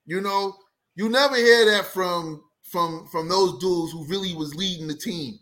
You 0.05 0.21
know, 0.21 0.55
you 0.95 1.09
never 1.09 1.35
hear 1.35 1.65
that 1.71 1.85
from 1.87 2.43
from 2.63 3.07
from 3.07 3.27
those 3.29 3.57
dudes 3.59 3.91
who 3.93 4.05
really 4.07 4.35
was 4.35 4.53
leading 4.55 4.87
the 4.87 4.95
team. 4.95 5.39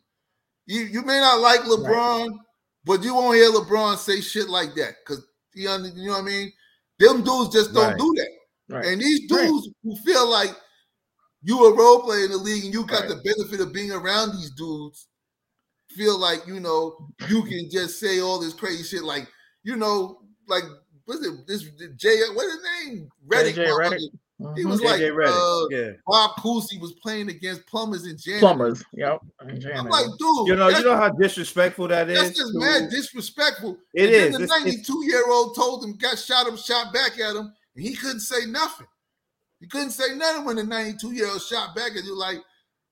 You 0.65 0.81
you 0.83 1.01
may 1.01 1.19
not 1.19 1.39
like 1.41 1.61
LeBron, 1.61 2.37
but 2.85 3.03
you 3.03 3.13
won't 3.15 3.35
hear 3.35 3.51
LeBron 3.51 3.97
say 3.97 4.21
shit 4.21 4.49
like 4.49 4.73
that 4.75 4.95
because 5.05 5.25
he 5.53 5.67
under, 5.67 5.89
you 5.89 6.07
know 6.07 6.13
what 6.13 6.21
I 6.23 6.25
mean. 6.25 6.51
Them 6.99 7.23
dudes 7.23 7.53
just 7.53 7.73
don't 7.73 7.89
Right. 7.91 7.97
do 7.97 8.13
that. 8.17 8.75
Right. 8.75 8.85
And 8.87 9.01
these 9.01 9.21
Right. 9.29 9.47
dudes 9.47 9.69
who 9.83 9.95
feel 9.97 10.27
like 10.29 10.55
you 11.43 11.65
a 11.65 11.75
role 11.75 12.03
player 12.03 12.25
in 12.25 12.31
the 12.31 12.37
league 12.37 12.65
and 12.65 12.73
you 12.73 12.85
got 12.85 13.01
Right. 13.01 13.09
the 13.09 13.15
benefit 13.15 13.59
of 13.59 13.73
being 13.73 13.91
around 13.91 14.31
these 14.33 14.51
dudes, 14.51 15.07
feel 15.89 16.17
like 16.17 16.45
you 16.47 16.59
know 16.59 17.09
you 17.27 17.43
can 17.43 17.69
just 17.69 17.99
say 17.99 18.21
all 18.21 18.39
this 18.39 18.53
crazy 18.53 18.83
shit, 18.83 19.03
like 19.03 19.27
you 19.63 19.75
know, 19.75 20.21
like 20.47 20.63
what's 21.05 21.25
it? 21.25 21.45
This 21.47 21.63
Jay, 21.97 22.21
what's 22.33 22.51
his 22.53 22.63
name? 22.85 23.09
Redick. 23.27 23.55
JJ. 23.55 23.67
Redick. 23.67 24.09
He 24.55 24.63
Mhm. 24.63 24.69
was 24.69 24.81
like, 24.81 24.99
JJ 24.99 25.11
Redick. 25.11 25.27
uh, 25.63 25.67
yeah. 25.69 25.91
Bob 26.07 26.31
Cousy 26.37 26.79
was 26.81 26.93
playing 26.93 27.29
against 27.29 27.65
plumbers 27.67 28.03
and 28.05 28.19
janitors. 28.19 28.39
plumbers. 28.41 28.83
Yep. 28.93 29.19
And 29.41 29.65
I'm 29.67 29.85
like, 29.87 30.05
dude, 30.17 30.47
You 30.47 30.55
know, 30.55 30.69
you 30.69 30.83
know 30.83 30.95
how 30.97 31.09
disrespectful 31.09 31.87
that 31.89 32.09
is. 32.09 32.19
that's 32.19 32.37
just 32.37 32.53
mad 32.55 32.89
disrespectful. 32.89 33.77
It 33.93 34.05
and 34.05 34.13
then. 34.13 34.31
The 34.31 34.43
It's- 34.43 34.43
it's- 34.43 34.59
92 34.65 35.05
year 35.05 35.23
old 35.29 35.55
told 35.55 35.83
him, 35.83 35.95
got 35.97 36.17
shot 36.17 36.47
him, 36.47 36.57
shot 36.57 36.91
back 36.93 37.19
at 37.19 37.35
him, 37.35 37.53
and 37.75 37.85
he 37.85 37.93
couldn't 37.95 38.21
say 38.21 38.45
nothing. 38.45 38.87
He 39.59 39.67
couldn't 39.67 39.91
say 39.91 40.15
nothing 40.15 40.45
when 40.45 40.55
the 40.55 40.63
92 40.63 41.11
year 41.11 41.27
old 41.27 41.41
shot 41.41 41.75
back 41.75 41.91
at 41.95 42.03
you. 42.03 42.15
Like, 42.17 42.39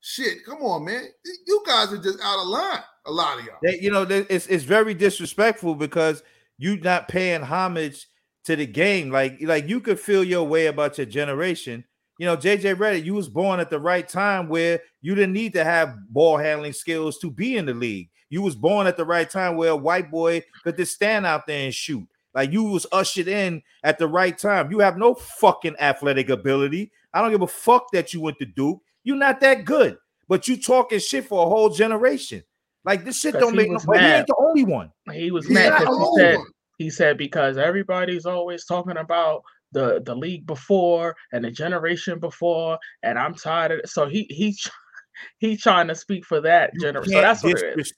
shit, 0.02 0.46
come 0.46 0.60
on, 0.62 0.86
man. 0.86 1.08
You 1.48 1.64
guys 1.66 1.92
are 1.94 1.98
just 1.98 2.20
out 2.22 2.40
of 2.42 2.48
line. 2.48 2.84
A 3.06 3.12
lot 3.12 3.40
of 3.40 3.46
y'all. 3.46 3.58
They, 3.64 3.80
you 3.80 3.90
know, 3.92 4.06
they- 4.06 4.28
it's 4.30 4.46
it's 4.48 4.66
very 4.66 4.94
disrespectful 4.94 5.74
because 5.76 6.22
you're 6.58 6.78
not 6.78 7.08
paying 7.08 7.42
homage 7.42 8.08
to 8.46 8.56
the 8.56 8.66
game. 8.66 9.10
Like 9.12 9.38
like 9.42 9.68
you 9.68 9.80
could 9.80 10.00
feel 10.00 10.24
your 10.24 10.44
way 10.44 10.68
about 10.68 10.98
your 10.98 11.06
generation. 11.06 11.86
You 12.18 12.26
know, 12.26 12.36
JJ 12.36 12.76
Redick, 12.76 13.06
you 13.06 13.14
was 13.14 13.30
born 13.30 13.62
at 13.62 13.70
the 13.70 13.80
right 13.80 14.08
time 14.08 14.50
where 14.50 14.82
you 15.02 15.16
didn't 15.16 15.34
need 15.34 15.54
to 15.54 15.64
have 15.64 15.96
ball 16.10 16.38
handling 16.38 16.74
skills 16.74 17.18
to 17.20 17.32
be 17.32 17.56
in 17.56 17.66
the 17.66 17.74
league. 17.74 18.10
You 18.30 18.42
was 18.42 18.56
born 18.56 18.88
at 18.88 18.98
the 18.98 19.06
right 19.06 19.30
time 19.30 19.56
where 19.56 19.72
a 19.72 19.76
white 19.76 20.12
boy 20.12 20.44
could 20.64 20.76
just 20.76 20.94
stand 20.94 21.26
out 21.26 21.48
there 21.48 21.64
and 21.64 21.74
shoot. 21.74 22.06
Like 22.34 22.52
you 22.52 22.64
was 22.64 22.86
ushered 22.92 23.28
in 23.28 23.64
at 23.84 23.98
the 23.98 24.08
right 24.08 24.38
time. 24.38 24.72
You 24.72 24.80
have 24.80 24.98
no 24.98 25.16
fucking 25.16 25.78
athletic 25.80 26.30
ability. 26.30 26.92
I 27.14 27.22
don't 27.22 27.32
give 27.32 27.42
a 27.42 27.48
fuck 27.48 27.92
that 27.92 28.14
you 28.14 28.22
went 28.22 28.38
to 28.40 28.46
Duke. 28.46 28.82
You're 29.04 29.16
not 29.16 29.40
that 29.40 29.66
good, 29.66 29.98
but 30.28 30.48
you 30.48 30.62
talking 30.62 31.00
shit 31.00 31.26
for 31.26 31.46
a 31.46 31.50
whole 31.50 31.70
generation. 31.70 32.44
Like 32.86 33.04
this 33.04 33.20
shit 33.20 33.34
don't 33.34 33.56
make 33.56 33.70
no. 33.70 33.80
he 33.94 34.00
ain't 34.00 34.28
the 34.28 34.36
only 34.40 34.64
one. 34.64 34.92
He 35.12 35.32
was 35.32 35.48
He's 35.48 35.54
mad 35.54 35.80
because 35.80 35.98
he 35.98 36.22
said 36.22 36.38
one. 36.38 36.48
He 36.80 36.90
said 36.90 37.18
because 37.18 37.58
everybody's 37.58 38.26
always 38.26 38.66
talking 38.66 38.98
about 38.98 39.44
the 39.74 40.02
the 40.04 40.16
league 40.16 40.48
before 40.48 41.16
and 41.32 41.46
the 41.46 41.52
generation 41.52 42.20
before, 42.20 42.80
and 43.04 43.20
I'm 43.20 43.36
tired 43.36 43.72
of 43.72 43.80
it. 43.80 43.90
So 43.90 44.08
he 44.08 44.26
he 44.30 44.58
he 45.38 45.58
trying 45.58 45.90
to 45.90 45.96
speak 45.96 46.26
for 46.26 46.42
that 46.42 46.72
generation. 46.80 47.12
So 47.12 47.22
that's 47.22 47.44
what 47.44 47.62
it 47.62 47.80
is. 47.80 47.94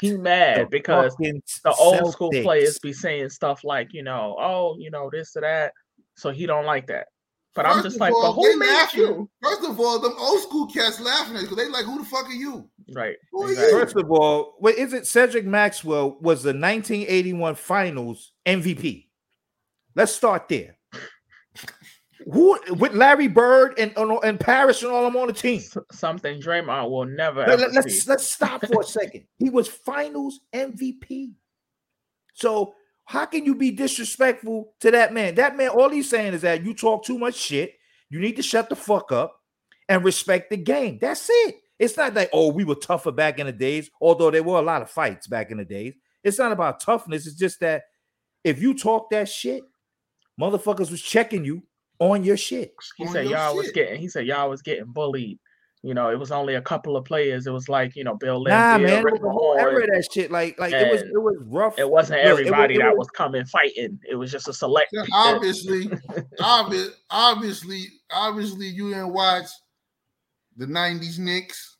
He 0.00 0.16
mad 0.16 0.70
because 0.70 1.16
the 1.16 1.74
old 1.78 2.12
school 2.12 2.30
players 2.30 2.78
be 2.78 2.92
saying 2.92 3.30
stuff 3.30 3.64
like, 3.64 3.88
you 3.92 4.02
know, 4.02 4.36
oh, 4.38 4.76
you 4.78 4.90
know, 4.90 5.08
this 5.10 5.34
or 5.34 5.40
that. 5.40 5.72
So 6.16 6.30
he 6.30 6.46
don't 6.46 6.66
like 6.66 6.86
that. 6.88 7.08
But 7.56 7.66
I'm 7.66 7.72
First 7.82 7.84
just 7.84 7.96
of 7.96 8.00
like, 8.02 8.12
all, 8.12 8.34
but 8.34 8.42
they 8.42 8.52
who 8.52 8.58
made 8.58 8.66
laughing. 8.68 9.00
you? 9.00 9.30
First 9.42 9.64
of 9.64 9.80
all, 9.80 9.98
them 9.98 10.14
old 10.18 10.40
school 10.42 10.66
cats 10.66 11.00
laughing 11.00 11.34
at 11.36 11.42
you 11.42 11.48
because 11.48 11.64
they 11.64 11.68
like, 11.70 11.86
who 11.86 11.98
the 11.98 12.04
fuck 12.04 12.26
are 12.26 12.32
you? 12.32 12.68
Right. 12.94 13.16
Who 13.32 13.42
are 13.44 13.50
you? 13.52 13.70
First 13.70 13.96
of 13.96 14.10
all, 14.10 14.54
wait, 14.60 14.76
is 14.76 14.92
it 14.92 15.06
Cedric 15.06 15.46
Maxwell 15.46 16.18
was 16.20 16.42
the 16.42 16.50
1981 16.50 17.54
Finals 17.56 18.32
MVP? 18.46 19.06
Let's 19.94 20.12
start 20.12 20.48
there. 20.48 20.76
Who 22.32 22.58
with 22.74 22.92
Larry 22.94 23.28
Bird 23.28 23.78
and 23.78 23.92
and, 23.96 24.10
and 24.24 24.40
Parish 24.40 24.82
and 24.82 24.90
all 24.90 25.04
them 25.04 25.16
on 25.16 25.28
the 25.28 25.32
team? 25.32 25.58
S- 25.58 25.76
Something 25.92 26.40
Draymond 26.40 26.90
will 26.90 27.04
never 27.04 27.40
Let, 27.40 27.50
ever 27.60 27.64
us 27.66 27.74
let's, 27.74 28.02
see. 28.02 28.10
let's 28.10 28.26
stop 28.26 28.66
for 28.66 28.80
a 28.80 28.84
second. 28.84 29.24
He 29.38 29.48
was 29.48 29.68
Finals 29.68 30.40
MVP. 30.52 31.30
So 32.34 32.74
how 33.06 33.24
can 33.24 33.44
you 33.44 33.54
be 33.54 33.70
disrespectful 33.70 34.74
to 34.80 34.90
that 34.90 35.14
man? 35.14 35.36
That 35.36 35.56
man, 35.56 35.70
all 35.70 35.88
he's 35.88 36.10
saying 36.10 36.34
is 36.34 36.42
that 36.42 36.64
you 36.64 36.74
talk 36.74 37.04
too 37.04 37.18
much 37.18 37.36
shit. 37.36 37.74
You 38.10 38.20
need 38.20 38.36
to 38.36 38.42
shut 38.42 38.68
the 38.68 38.76
fuck 38.76 39.12
up 39.12 39.40
and 39.88 40.04
respect 40.04 40.50
the 40.50 40.56
game. 40.56 40.98
That's 41.00 41.28
it. 41.30 41.56
It's 41.78 41.96
not 41.96 42.14
like, 42.14 42.30
oh, 42.32 42.52
we 42.52 42.64
were 42.64 42.74
tougher 42.74 43.12
back 43.12 43.38
in 43.38 43.46
the 43.46 43.52
days, 43.52 43.90
although 44.00 44.30
there 44.30 44.42
were 44.42 44.58
a 44.58 44.62
lot 44.62 44.82
of 44.82 44.90
fights 44.90 45.28
back 45.28 45.50
in 45.50 45.58
the 45.58 45.64
days. 45.64 45.94
It's 46.24 46.38
not 46.38 46.50
about 46.50 46.80
toughness. 46.80 47.26
It's 47.26 47.36
just 47.36 47.60
that 47.60 47.84
if 48.42 48.60
you 48.60 48.74
talk 48.74 49.10
that 49.10 49.28
shit, 49.28 49.62
motherfuckers 50.40 50.90
was 50.90 51.02
checking 51.02 51.44
you 51.44 51.62
on 52.00 52.24
your 52.24 52.36
shit. 52.36 52.74
He 52.96 53.06
on 53.06 53.12
said 53.12 53.28
y'all 53.28 53.56
was 53.56 53.70
getting. 53.70 54.00
He 54.00 54.08
said 54.08 54.26
y'all 54.26 54.50
was 54.50 54.62
getting 54.62 54.86
bullied. 54.86 55.38
You 55.86 55.94
know, 55.94 56.10
it 56.10 56.18
was 56.18 56.32
only 56.32 56.56
a 56.56 56.60
couple 56.60 56.96
of 56.96 57.04
players. 57.04 57.46
It 57.46 57.52
was 57.52 57.68
like 57.68 57.94
you 57.94 58.02
know 58.02 58.14
Bill 58.16 58.42
Nah, 58.42 58.76
Laimbeer, 58.76 58.82
man, 58.82 58.98
it 58.98 59.04
Rick 59.04 59.14
was 59.14 59.22
the 59.22 59.30
whole 59.30 59.56
era 59.56 59.72
Mahorn. 59.72 59.82
of 59.84 59.90
that 59.94 60.08
shit. 60.12 60.30
Like, 60.32 60.58
like 60.58 60.72
it 60.72 60.90
was, 60.90 61.02
it 61.02 61.22
was 61.22 61.36
rough. 61.46 61.78
It 61.78 61.88
wasn't 61.88 62.18
Look, 62.22 62.26
it 62.26 62.32
was- 62.32 62.40
everybody 62.40 62.74
it 62.74 62.78
that 62.78 62.90
was- 62.96 63.06
was 63.06 63.10
coming 63.10 63.44
fighting. 63.44 64.00
It 64.10 64.16
was 64.16 64.32
just 64.32 64.48
a 64.48 64.52
select. 64.52 64.88
Yeah, 64.92 65.02
obviously, 65.12 65.86
obvi- 66.40 66.90
obviously, 67.10 67.84
obviously, 68.12 68.66
you 68.66 68.88
didn't 68.90 69.12
watch 69.12 69.46
the 70.56 70.66
'90s 70.66 71.18
Knicks 71.20 71.75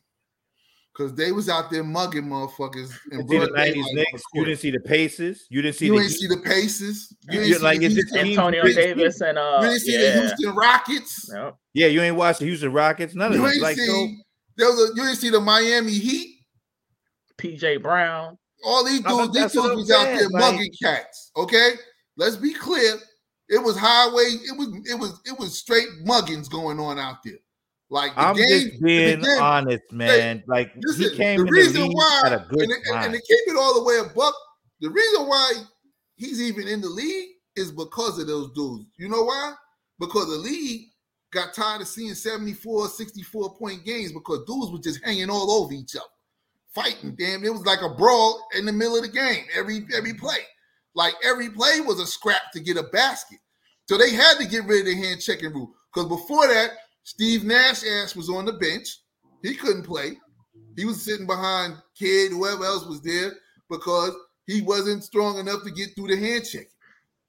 because 0.97 1.13
they 1.13 1.31
was 1.31 1.47
out 1.47 1.69
there 1.69 1.83
mugging 1.83 2.23
motherfuckers. 2.23 2.91
You 3.11 3.19
in 3.19 3.27
see 3.27 3.37
the 3.37 3.47
'90s 3.47 3.93
Knicks. 3.93 4.23
You 4.33 4.45
didn't 4.45 4.59
see 4.59 4.71
the 4.71 4.79
Pacers. 4.79 5.45
You 5.49 5.61
didn't 5.61 5.75
see 5.75 5.85
You 5.87 5.95
the. 5.97 6.01
ain't 6.03 6.11
see 6.11 6.27
the 6.27 6.37
Pacers. 6.37 7.13
You 7.29 7.39
didn't 7.39 7.53
see 7.57 7.63
like, 7.63 7.79
the 7.79 7.85
is 7.85 7.91
it 7.97 8.01
Houston, 8.01 8.27
Antonio 8.27 8.63
Big 8.63 8.75
Davis 8.75 9.21
and 9.21 9.37
uh, 9.37 9.59
you 9.61 9.67
didn't 9.67 9.81
see 9.81 9.97
the 9.97 10.11
Houston 10.19 10.55
Rockets. 10.55 11.31
Yep. 11.33 11.55
yeah, 11.73 11.87
you 11.87 12.01
ain't 12.01 12.15
watched 12.15 12.39
the 12.39 12.45
Houston 12.45 12.73
Rockets. 12.73 13.13
None 13.13 13.31
of 13.31 13.37
You 13.37 13.47
ain't 13.47 13.61
Like, 13.61 13.77
see 13.77 14.21
there 14.55 14.67
was 14.67 14.89
a, 14.89 14.95
you 14.95 15.03
didn't 15.03 15.17
see 15.17 15.29
the 15.29 15.39
Miami 15.41 15.91
Heat. 15.93 16.39
PJ 17.37 17.81
Brown. 17.83 18.37
All 18.65 18.83
these 18.83 19.01
dudes, 19.01 19.33
these 19.33 19.51
dudes 19.51 19.57
I'm 19.69 19.75
was 19.75 19.91
out 19.91 20.05
there 20.05 20.27
like- 20.29 20.53
mugging 20.53 20.71
cats. 20.81 21.31
Okay, 21.37 21.73
let's 22.15 22.35
be 22.35 22.53
clear. 22.53 22.95
It 23.49 23.63
was 23.63 23.77
highway. 23.77 24.23
It 24.23 24.57
was 24.57 24.67
it 24.89 24.99
was 24.99 25.21
it 25.25 25.37
was 25.39 25.57
straight 25.59 25.87
muggings 26.03 26.49
going 26.49 26.79
on 26.79 26.97
out 26.99 27.17
there. 27.23 27.37
Like 27.89 28.15
the 28.15 28.21
I'm 28.21 28.35
game, 28.35 28.47
just 28.69 28.81
being 28.83 29.21
game- 29.21 29.41
honest, 29.41 29.91
man. 29.91 30.43
Like 30.47 30.73
Listen, 30.77 31.11
he 31.11 31.15
came 31.15 31.39
the 31.39 31.45
in 31.47 31.51
reason 31.51 31.81
the 31.83 31.87
why, 31.87 32.21
at 32.25 32.33
a 32.33 32.45
good 32.49 32.63
and, 32.63 32.73
and, 32.87 33.05
and 33.05 33.13
to 33.13 33.21
keep 33.21 33.39
it 33.47 33.55
all 33.57 33.75
the 33.75 33.83
way 33.83 33.97
a 33.99 34.13
buck, 34.13 34.35
the 34.81 34.89
reason 34.89 35.27
why 35.27 35.53
he's 36.15 36.41
even 36.41 36.67
in 36.67 36.81
the 36.81 36.89
league 36.89 37.29
is 37.55 37.71
because 37.71 38.19
of 38.19 38.27
those 38.27 38.51
dudes. 38.51 38.85
You 38.97 39.07
know 39.09 39.23
why? 39.23 39.53
Because 39.99 40.25
the 40.27 40.35
league 40.37 40.87
got 41.31 41.53
tired 41.53 41.81
of 41.81 41.87
seeing 41.87 42.13
74, 42.13 42.87
64 42.89 43.55
point 43.55 43.85
games 43.85 44.11
because 44.11 44.45
dudes 44.45 44.71
were 44.71 44.79
just 44.79 45.03
hanging 45.03 45.29
all 45.29 45.49
over 45.51 45.73
each 45.73 45.95
other, 45.95 46.05
fighting. 46.75 47.15
Damn, 47.17 47.43
it 47.45 47.51
was 47.53 47.65
like 47.65 47.81
a 47.81 47.89
brawl 47.95 48.45
in 48.57 48.65
the 48.65 48.73
middle 48.73 48.97
of 48.97 49.03
the 49.03 49.09
game. 49.09 49.45
Every 49.55 49.85
every 49.95 50.13
play, 50.13 50.39
like 50.93 51.13
every 51.23 51.49
play 51.49 51.79
was 51.79 51.99
a 52.01 52.05
scrap 52.05 52.51
to 52.53 52.59
get 52.59 52.75
a 52.77 52.83
basket. 52.83 53.39
So 53.87 53.97
they 53.97 54.11
had 54.11 54.37
to 54.39 54.45
get 54.45 54.65
rid 54.65 54.81
of 54.81 54.85
the 54.87 54.95
hand 54.95 55.21
checking 55.21 55.53
rule 55.53 55.73
because 55.93 56.09
before 56.09 56.47
that, 56.47 56.71
Steve 57.07 57.45
Nash 57.45 57.85
ass 57.85 58.17
was 58.17 58.29
on 58.29 58.43
the 58.43 58.51
bench. 58.51 58.99
He 59.41 59.55
couldn't 59.55 59.83
play. 59.83 60.17
He 60.75 60.83
was 60.83 61.01
sitting 61.01 61.25
behind 61.25 61.77
Kidd, 61.97 62.33
whoever 62.33 62.65
else 62.65 62.85
was 62.85 63.01
there, 63.01 63.31
because 63.69 64.11
he 64.45 64.61
wasn't 64.61 65.05
strong 65.05 65.39
enough 65.39 65.63
to 65.63 65.71
get 65.71 65.95
through 65.95 66.09
the 66.09 66.17
hand 66.17 66.43
check. 66.45 66.67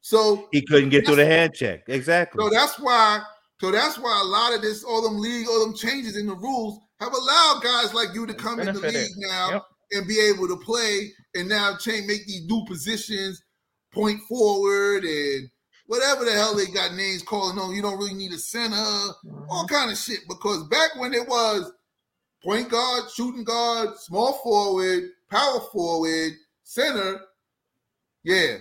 So, 0.01 0.49
he 0.51 0.63
couldn't 0.63 0.89
get 0.89 1.07
through 1.07 1.15
the 1.15 1.27
hand 1.27 1.55
check. 1.55 1.85
Exactly. 1.87 2.43
so 2.43 2.51
that's 2.51 2.77
why, 2.81 3.21
so 3.61 3.71
that's 3.71 4.01
why 4.01 4.21
a 4.21 4.27
lot 4.27 4.53
of 4.53 4.63
this, 4.63 4.83
all 4.83 5.01
them 5.01 5.21
league, 5.21 5.47
all 5.49 5.65
them 5.65 5.77
changes 5.77 6.17
in 6.17 6.27
the 6.27 6.35
rules 6.35 6.81
have 6.99 7.15
allowed 7.15 7.61
guys 7.63 7.95
like 7.95 8.09
you 8.15 8.27
to 8.27 8.35
come 8.35 8.59
in 8.59 8.67
the 8.67 8.81
league 8.81 9.13
now 9.19 9.51
Yep. 9.53 9.63
and 9.93 10.09
be 10.09 10.19
able 10.19 10.49
to 10.49 10.57
play 10.57 11.13
and 11.37 11.49
now 11.49 11.77
change, 11.77 12.09
make 12.09 12.27
these 12.27 12.47
new 12.47 12.65
positions, 12.67 13.41
point 13.95 14.21
forward 14.29 15.05
and 15.05 15.49
whatever 15.89 16.25
the 16.25 16.31
hell 16.33 16.55
they 16.55 16.67
got 16.67 16.95
names 16.95 17.23
calling 17.23 17.59
on. 17.59 17.75
You 17.75 17.83
don't 17.83 17.99
really 17.99 18.15
need 18.15 18.33
a 18.33 18.39
center 18.39 18.77
all 18.77 19.65
Mhm. 19.65 19.69
kind 19.69 19.91
of 19.91 19.99
shit. 19.99 20.21
Because 20.29 20.63
back 20.69 20.95
when 20.97 21.13
it 21.15 21.27
was 21.27 21.73
point 22.45 22.69
guard, 22.71 23.11
shooting 23.11 23.43
guard, 23.43 23.99
small 23.99 24.35
forward, 24.45 25.11
power 25.31 25.61
forward, 25.73 26.33
center, 26.63 27.21
yeah, 28.23 28.57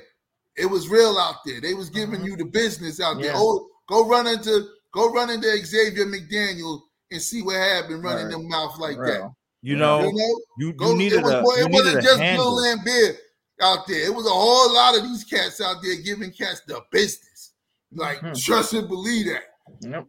it 0.56 0.66
was 0.66 0.90
real 0.90 1.18
out 1.20 1.36
there. 1.46 1.62
They 1.62 1.74
was 1.74 1.90
giving 1.90 2.22
Mhm. 2.22 2.26
you 2.26 2.38
the 2.38 2.46
business 2.46 3.00
out 3.00 3.22
there. 3.22 3.34
Oh, 3.36 3.68
go 3.88 4.08
run 4.08 4.26
into 4.28 4.68
go 4.94 5.12
run 5.12 5.30
into 5.30 5.48
Xavier 5.66 6.06
McDaniel 6.06 6.82
and 7.12 7.22
see 7.22 7.42
what 7.44 7.56
happened 7.58 8.04
running 8.04 8.26
Right. 8.28 8.32
them 8.32 8.48
mouth 8.48 8.80
like 8.80 8.98
that. 8.98 9.30
You 9.62 9.76
know, 9.76 10.00
You 10.02 10.14
know, 10.14 10.40
you, 10.60 10.74
Go- 10.74 10.96
needed 10.96 11.20
it, 11.20 11.24
was, 11.24 11.34
a 11.34 11.42
you 11.42 11.52
it 11.66 11.70
needed 11.70 11.74
wasn't 11.74 11.98
a 11.98 12.02
just 12.02 12.20
handle. 12.20 12.56
Bill 12.56 12.64
Laimbeer 12.78 13.18
out 13.62 13.88
there. 13.88 14.06
It 14.06 14.14
was 14.14 14.26
a 14.26 14.30
whole 14.30 14.74
lot 14.74 14.98
of 14.98 15.04
these 15.04 15.24
cats 15.24 15.62
out 15.62 15.78
there 15.82 15.96
giving 16.04 16.32
cats 16.32 16.62
the 16.68 16.82
business. 16.92 17.54
Like, 17.92 18.20
Mhm. 18.20 18.40
trust 18.44 18.74
and 18.74 18.88
believe 18.88 19.28
that. 19.28 19.44
Yep. 19.82 20.06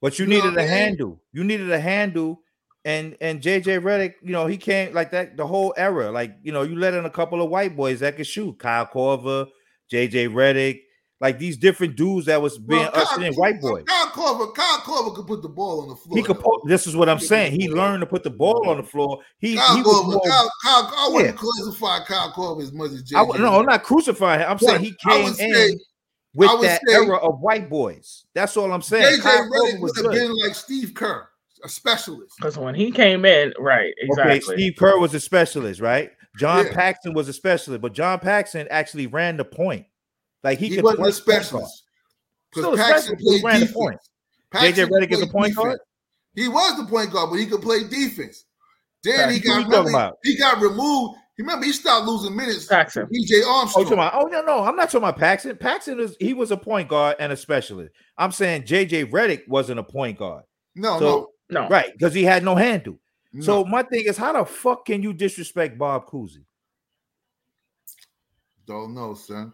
But 0.00 0.18
you 0.18 0.24
You 0.26 0.30
needed 0.30 0.56
a 0.56 0.60
a 0.60 0.62
I 0.62 0.66
handle. 0.66 1.22
You 1.32 1.44
needed 1.44 1.70
a 1.70 1.80
handle. 1.80 2.40
And 2.84 3.16
and 3.20 3.40
JJ 3.40 3.78
Redick, 3.80 4.14
you 4.22 4.32
know, 4.32 4.46
he 4.46 4.56
came 4.56 4.92
like 4.92 5.12
that 5.12 5.36
the 5.36 5.46
whole 5.46 5.72
era. 5.76 6.10
Like, 6.10 6.36
you 6.42 6.50
know, 6.52 6.62
you 6.62 6.74
let 6.76 6.94
in 6.94 7.04
a 7.04 7.10
couple 7.10 7.40
of 7.40 7.48
white 7.48 7.76
boys 7.76 8.00
that 8.00 8.16
could 8.16 8.26
shoot. 8.26 8.58
Kyle 8.58 8.86
Korver, 8.86 9.46
JJ 9.90 10.28
Redick, 10.28 10.80
like 11.22 11.38
these 11.38 11.56
different 11.56 11.96
dudes 11.96 12.26
that 12.26 12.42
was 12.42 12.58
being 12.58 12.82
Well, 12.82 12.90
ushered 12.96 13.22
in 13.22 13.32
white 13.34 13.60
boys. 13.60 13.84
Kyle 13.86 14.06
Korver, 14.08 14.52
Kyle 14.54 14.78
Korver 14.80 15.14
could 15.14 15.26
put 15.26 15.40
the 15.40 15.48
ball 15.48 15.80
on 15.82 15.88
the 15.88 15.96
floor. 15.96 16.16
He 16.16 16.22
could 16.22 16.36
though. 16.36 16.42
put 16.60 16.68
this 16.68 16.86
is 16.86 16.94
what 16.96 17.08
I'm 17.08 17.20
saying. 17.20 17.58
He 17.58 17.70
learned 17.70 18.00
to 18.02 18.06
put 18.06 18.24
the 18.24 18.30
ball 18.30 18.68
on 18.68 18.76
the 18.78 18.82
floor. 18.82 19.20
He, 19.38 19.54
Kyle 19.54 19.76
he 19.76 19.82
was 19.82 19.94
Korver, 19.94 20.12
more, 20.12 20.20
Kyle, 20.28 20.52
Kyle, 20.64 20.92
I 20.96 21.08
wouldn't 21.12 21.34
Yeah. 21.36 21.40
classify 21.40 22.04
Kyle 22.04 22.32
Korver 22.32 22.62
as 22.62 22.72
much 22.72 22.90
as 22.90 23.02
JJ. 23.04 23.16
I, 23.16 23.20
w- 23.24 23.40
no, 23.42 23.58
I'm 23.60 23.64
not 23.66 23.84
crucifying 23.84 24.40
him. 24.40 24.48
I'm 24.50 24.58
saying 24.58 24.80
he 24.80 24.92
But 25.04 25.12
I 25.12 25.16
came 25.16 25.24
would 25.24 25.40
in 25.40 25.80
with 26.34 26.60
that 26.62 26.80
say- 26.86 26.92
era 26.94 27.16
of 27.16 27.38
white 27.40 27.70
boys. 27.70 28.24
That's 28.34 28.56
all 28.56 28.72
I'm 28.72 28.82
saying. 28.82 29.20
JJ 29.20 29.22
Kyle 29.22 29.48
Korver 29.48 29.80
was 29.80 29.92
would 29.96 30.04
have 30.06 30.14
been 30.14 30.36
like 30.44 30.56
Steve 30.56 30.92
Kerr, 30.92 31.28
a 31.64 31.68
specialist. 31.68 32.34
Because 32.36 32.58
when 32.58 32.74
he 32.74 32.90
came 32.90 33.24
in, 33.24 33.54
right, 33.60 33.94
exactly. 33.98 34.32
Okay, 34.32 34.40
Steve 34.40 34.72
Kerr 34.76 34.98
was 34.98 35.14
a 35.14 35.20
specialist, 35.20 35.80
right? 35.80 36.10
John 36.38 36.66
Yeah. 36.66 36.72
Paxson 36.74 37.14
was 37.14 37.28
a 37.28 37.32
specialist, 37.32 37.80
but 37.80 37.92
John 37.92 38.18
Paxson 38.18 38.66
actually 38.70 39.06
ran 39.06 39.36
the 39.36 39.44
point. 39.44 39.86
Like 40.42 40.58
he, 40.58 40.68
He, 40.68 40.74
could 40.76 40.84
wasn't 40.84 41.00
play 41.00 41.08
a 41.10 41.12
specialist. 41.12 41.82
Still 42.52 42.70
Because 42.72 42.80
a 42.80 42.82
Paxson 42.92 43.02
specialist, 43.18 43.24
played 43.42 43.44
ran 43.44 43.60
the 43.60 43.66
defense. 43.66 43.76
point. 43.76 43.98
Paxson 44.50 44.88
JJ 44.88 44.90
Redick 44.90 45.12
is 45.12 45.22
a 45.22 45.26
played 45.26 45.30
point 45.32 45.56
guard? 45.56 45.78
He 46.34 46.48
was 46.48 46.76
the 46.78 46.84
point 46.86 47.10
guard, 47.12 47.30
but 47.30 47.38
he 47.38 47.46
could 47.46 47.62
play 47.62 47.84
defense. 47.84 48.44
Then 49.04 49.32
he 49.32 49.38
got 49.40 49.44
you 49.48 49.52
talking 49.64 49.70
remember, 49.70 49.90
about? 49.90 50.18
he 50.22 50.36
got 50.36 50.60
removed. 50.60 51.18
Remember, 51.38 51.64
he 51.66 51.72
started 51.72 52.04
losing 52.06 52.36
minutes. 52.36 52.66
Paxson. 52.66 53.06
DJ 53.06 53.40
Oh, 53.44 53.60
Armstrong. 53.60 53.84
talking 53.84 53.98
about, 53.98 54.14
oh 54.14 54.26
no, 54.28 54.42
no, 54.42 54.62
I'm 54.64 54.76
not 54.76 54.86
talking 54.90 54.98
about 55.08 55.16
Paxson. 55.18 55.56
Paxson 55.56 55.98
is 55.98 56.16
he 56.20 56.34
was 56.34 56.50
a 56.50 56.56
point 56.56 56.88
guard 56.88 57.16
and 57.18 57.32
a 57.32 57.36
specialist. 57.36 57.92
I'm 58.18 58.30
saying 58.32 58.62
JJ 58.62 59.10
Redick 59.10 59.48
wasn't 59.48 59.80
a 59.80 59.82
point 59.82 60.18
guard, 60.18 60.44
no, 60.76 60.98
so- 60.98 61.30
No, 61.50 61.68
right? 61.68 61.90
Because 61.92 62.14
he 62.14 62.22
had 62.22 62.44
no 62.44 62.54
handle. 62.54 62.98
no, 63.32 63.42
So 63.42 63.64
my 63.64 63.82
thing 63.82 64.04
is, 64.04 64.16
how 64.16 64.32
the 64.34 64.44
fuck 64.44 64.84
can 64.84 65.02
you 65.02 65.12
disrespect 65.14 65.78
Bob 65.78 66.06
Cousy? 66.06 66.44
don't 68.66 68.94
know, 68.94 69.14
son. 69.14 69.52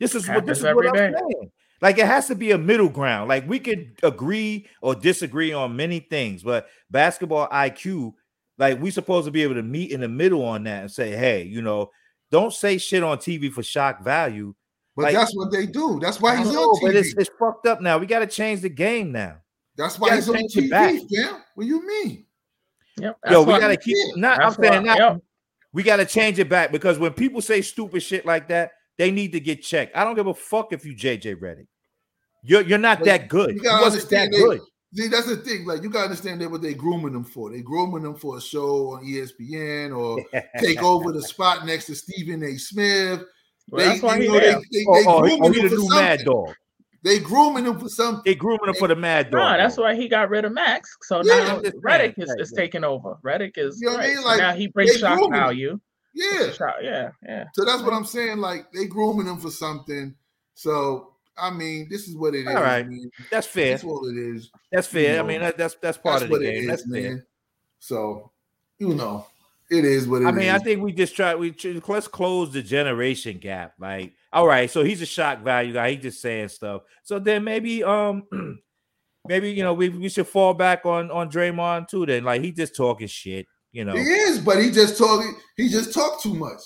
This 0.00 0.14
is 0.16 0.26
what 0.28 0.44
this 0.46 0.58
is 0.58 0.64
what 0.64 0.86
I'm 0.88 0.92
day. 0.94 1.12
saying. 1.16 1.50
Like 1.82 1.98
it 1.98 2.06
has 2.06 2.26
to 2.26 2.34
be 2.34 2.50
a 2.50 2.58
middle 2.58 2.88
ground. 2.88 3.28
Like 3.28 3.48
we 3.48 3.58
could 3.60 3.92
agree 4.02 4.66
or 4.82 4.94
disagree 4.94 5.52
on 5.52 5.76
many 5.76 6.00
things, 6.00 6.42
but 6.42 6.66
basketball 6.90 7.48
IQ, 7.48 8.14
like 8.58 8.80
we 8.80 8.90
supposed 8.90 9.26
to 9.26 9.30
be 9.30 9.42
able 9.42 9.54
to 9.54 9.62
meet 9.62 9.90
in 9.92 10.00
the 10.00 10.08
middle 10.08 10.44
on 10.44 10.64
that 10.64 10.82
and 10.82 10.90
say, 10.90 11.10
hey, 11.12 11.44
you 11.44 11.62
know, 11.62 11.90
don't 12.30 12.52
say 12.52 12.76
shit 12.78 13.02
on 13.02 13.18
TV 13.18 13.50
for 13.52 13.62
shock 13.62 14.02
value. 14.02 14.54
But 14.96 15.04
Like- 15.04 15.14
that's 15.14 15.34
what 15.34 15.50
they 15.52 15.66
do. 15.66 15.98
That's 16.02 16.20
why 16.20 16.36
he's 16.36 16.50
don't 16.50 16.56
on 16.58 16.76
TV. 16.82 16.86
but 16.88 16.96
it's, 16.96 17.14
it's 17.16 17.30
fucked 17.38 17.66
up 17.66 17.80
now. 17.80 17.96
We 17.98 18.06
got 18.06 18.18
to 18.18 18.26
change 18.26 18.60
the 18.60 18.68
game 18.68 19.12
now. 19.12 19.36
that's 19.76 19.98
why 19.98 20.08
gotta 20.10 20.20
he's 20.20 20.28
on 20.28 20.36
TV, 20.64 20.68
back. 20.70 20.94
fam. 21.14 21.42
What 21.54 21.64
do 21.64 21.68
you 21.68 21.86
mean? 21.86 22.26
Yep. 22.98 23.16
Yo, 23.30 23.42
we 23.42 23.58
got 23.58 23.68
to 23.68 23.76
keep 23.78 23.96
not. 24.16 24.34
I'm 24.34 24.48
that's 24.48 24.58
why- 24.58 24.68
saying 24.68 24.84
not. 24.84 24.98
yep. 24.98 25.20
We 25.72 25.82
got 25.84 25.96
to 25.96 26.04
change 26.04 26.38
it 26.40 26.48
back 26.48 26.72
because 26.72 26.98
when 26.98 27.12
people 27.12 27.40
say 27.40 27.62
stupid 27.62 28.02
shit 28.02 28.26
like 28.26 28.48
that, 28.48 28.72
they 29.00 29.10
need 29.10 29.32
to 29.32 29.40
get 29.40 29.62
checked. 29.62 29.96
I 29.96 30.04
don't 30.04 30.14
give 30.14 30.26
a 30.26 30.34
fuck 30.34 30.74
if 30.74 30.84
you 30.84 30.94
JJ 30.94 31.36
Redick. 31.40 31.66
You're 32.42 32.60
you're 32.60 32.76
not 32.78 32.98
But 32.98 33.06
that 33.06 33.28
good. 33.28 33.48
you 33.50 33.56
You 33.56 33.62
gotta 33.62 33.82
wasn't 33.82 34.10
that 34.10 34.30
they- 34.30 34.38
good. 34.38 34.60
See, 34.92 35.06
that's 35.08 35.26
the 35.28 35.36
thing. 35.36 35.64
Like, 35.66 35.82
you 35.84 35.88
gotta 35.88 36.04
understand 36.06 36.40
that 36.42 36.50
what 36.50 36.60
they 36.62 36.74
grooming 36.74 37.12
them 37.12 37.24
for. 37.24 37.50
They 37.50 37.62
grooming 37.62 38.02
them 38.02 38.16
for 38.16 38.36
a 38.36 38.40
show 38.42 38.94
on 38.94 39.04
ESPN 39.06 39.96
or 39.96 40.18
take 40.58 40.82
over 40.82 41.12
the 41.12 41.22
spot 41.22 41.64
next 41.64 41.86
to 41.86 41.94
Stephen 41.94 42.42
A. 42.42 42.58
Smith. 42.58 43.22
Well, 43.70 43.86
that's 43.88 44.02
why 44.02 44.16
you 44.16 44.22
he 44.22 44.28
know, 44.28 44.34
they, 44.40 44.50
they, 44.50 44.84
Oh, 44.88 44.94
they 44.94 45.04
oh, 45.06 45.16
oh 45.16 45.20
grooming 45.20 45.40
oh, 45.44 45.52
he 45.52 45.60
him 45.60 45.68
for 45.70 45.74
new 45.76 45.88
Mad. 45.90 46.20
Dog. 46.24 46.54
They 47.04 47.18
grooming 47.20 47.64
him 47.64 47.78
for 47.78 47.88
something. 47.88 48.22
They 48.26 48.34
grooming 48.34 48.68
him 48.68 48.74
for 48.74 48.88
the 48.88 48.96
Mad 48.96 49.30
Dog. 49.30 49.38
No, 49.40 49.56
that's 49.56 49.78
why 49.78 49.94
he 49.94 50.08
got 50.08 50.28
rid 50.28 50.44
of 50.44 50.52
Max. 50.52 50.94
So 51.04 51.22
Yeah, 51.24 51.38
now 51.38 51.60
Redick 51.60 52.18
is, 52.18 52.34
is 52.38 52.52
taking 52.52 52.84
over. 52.84 53.14
Redick 53.24 53.56
is 53.56 53.80
You 53.80 53.86
know 53.90 53.94
what 53.94 54.00
I 54.04 54.08
right. 54.08 54.14
mean? 54.16 54.22
So 54.24 54.36
now 54.36 54.52
he 54.54 54.66
brings 54.66 54.96
shock 54.98 55.18
grooming 55.18 55.32
him. 55.34 55.40
value. 55.40 55.80
Yeah. 56.14 56.50
Yeah, 56.82 57.10
yeah. 57.26 57.44
So 57.54 57.64
that's 57.64 57.82
what 57.82 57.92
I'm 57.92 58.04
saying. 58.04 58.38
Like 58.38 58.70
they 58.72 58.86
grooming 58.86 59.26
him 59.26 59.38
for 59.38 59.50
something. 59.50 60.14
So 60.54 61.14
I 61.40 61.50
mean, 61.50 61.88
this 61.88 62.06
is 62.08 62.16
what 62.16 62.34
it 62.34 62.46
is. 62.46 62.54
All 62.54 62.62
right. 62.62 62.86
man. 62.88 63.10
That's 63.30 63.46
fair. 63.46 63.72
That's 63.72 63.84
what 63.84 64.08
it 64.08 64.18
is. 64.18 64.50
That's 64.70 64.86
fair. 64.86 65.14
you 65.14 65.20
I 65.20 65.22
mean, 65.22 65.40
that, 65.40 65.56
that's 65.56 65.76
that's 65.80 65.98
part 65.98 66.20
That's 66.20 66.32
of 66.32 66.38
the 66.38 66.44
game. 66.44 66.62
is, 66.62 66.66
That's 66.68 66.90
fair. 66.90 67.26
So 67.78 68.30
you 68.78 68.94
know, 68.94 69.26
it 69.70 69.84
is 69.84 70.06
what 70.06 70.22
it 70.22 70.24
is. 70.24 70.28
I 70.28 70.32
mean, 70.32 70.50
I 70.50 70.58
think 70.58 70.82
we 70.82 70.92
just 70.92 71.16
try. 71.16 71.34
We 71.34 71.54
let's 71.86 72.08
close 72.08 72.52
the 72.52 72.62
generation 72.62 73.38
gap. 73.38 73.74
Like, 73.78 74.14
all 74.32 74.46
right, 74.46 74.70
so 74.70 74.84
he's 74.84 75.02
a 75.02 75.06
shock 75.06 75.42
value 75.42 75.72
guy. 75.72 75.92
He's 75.92 76.02
just 76.02 76.20
saying 76.20 76.48
stuff. 76.48 76.82
So 77.02 77.18
then 77.18 77.44
maybe, 77.44 77.82
um, 77.82 78.24
maybe 79.26 79.50
you 79.52 79.62
know, 79.62 79.74
we, 79.74 79.88
we 79.88 80.08
should 80.08 80.28
fall 80.28 80.54
back 80.54 80.84
on 80.84 81.10
on 81.10 81.30
Draymond 81.30 81.88
too. 81.88 82.06
Then, 82.06 82.24
like, 82.24 82.42
he 82.42 82.52
just 82.52 82.76
talking 82.76 83.06
shit. 83.06 83.46
You 83.72 83.84
know, 83.84 83.92
he 83.94 84.00
is, 84.02 84.38
but 84.40 84.62
he 84.62 84.70
just 84.70 84.98
talking. 84.98 85.34
He 85.56 85.68
just 85.68 85.94
talked 85.94 86.22
too 86.22 86.34
much. 86.34 86.60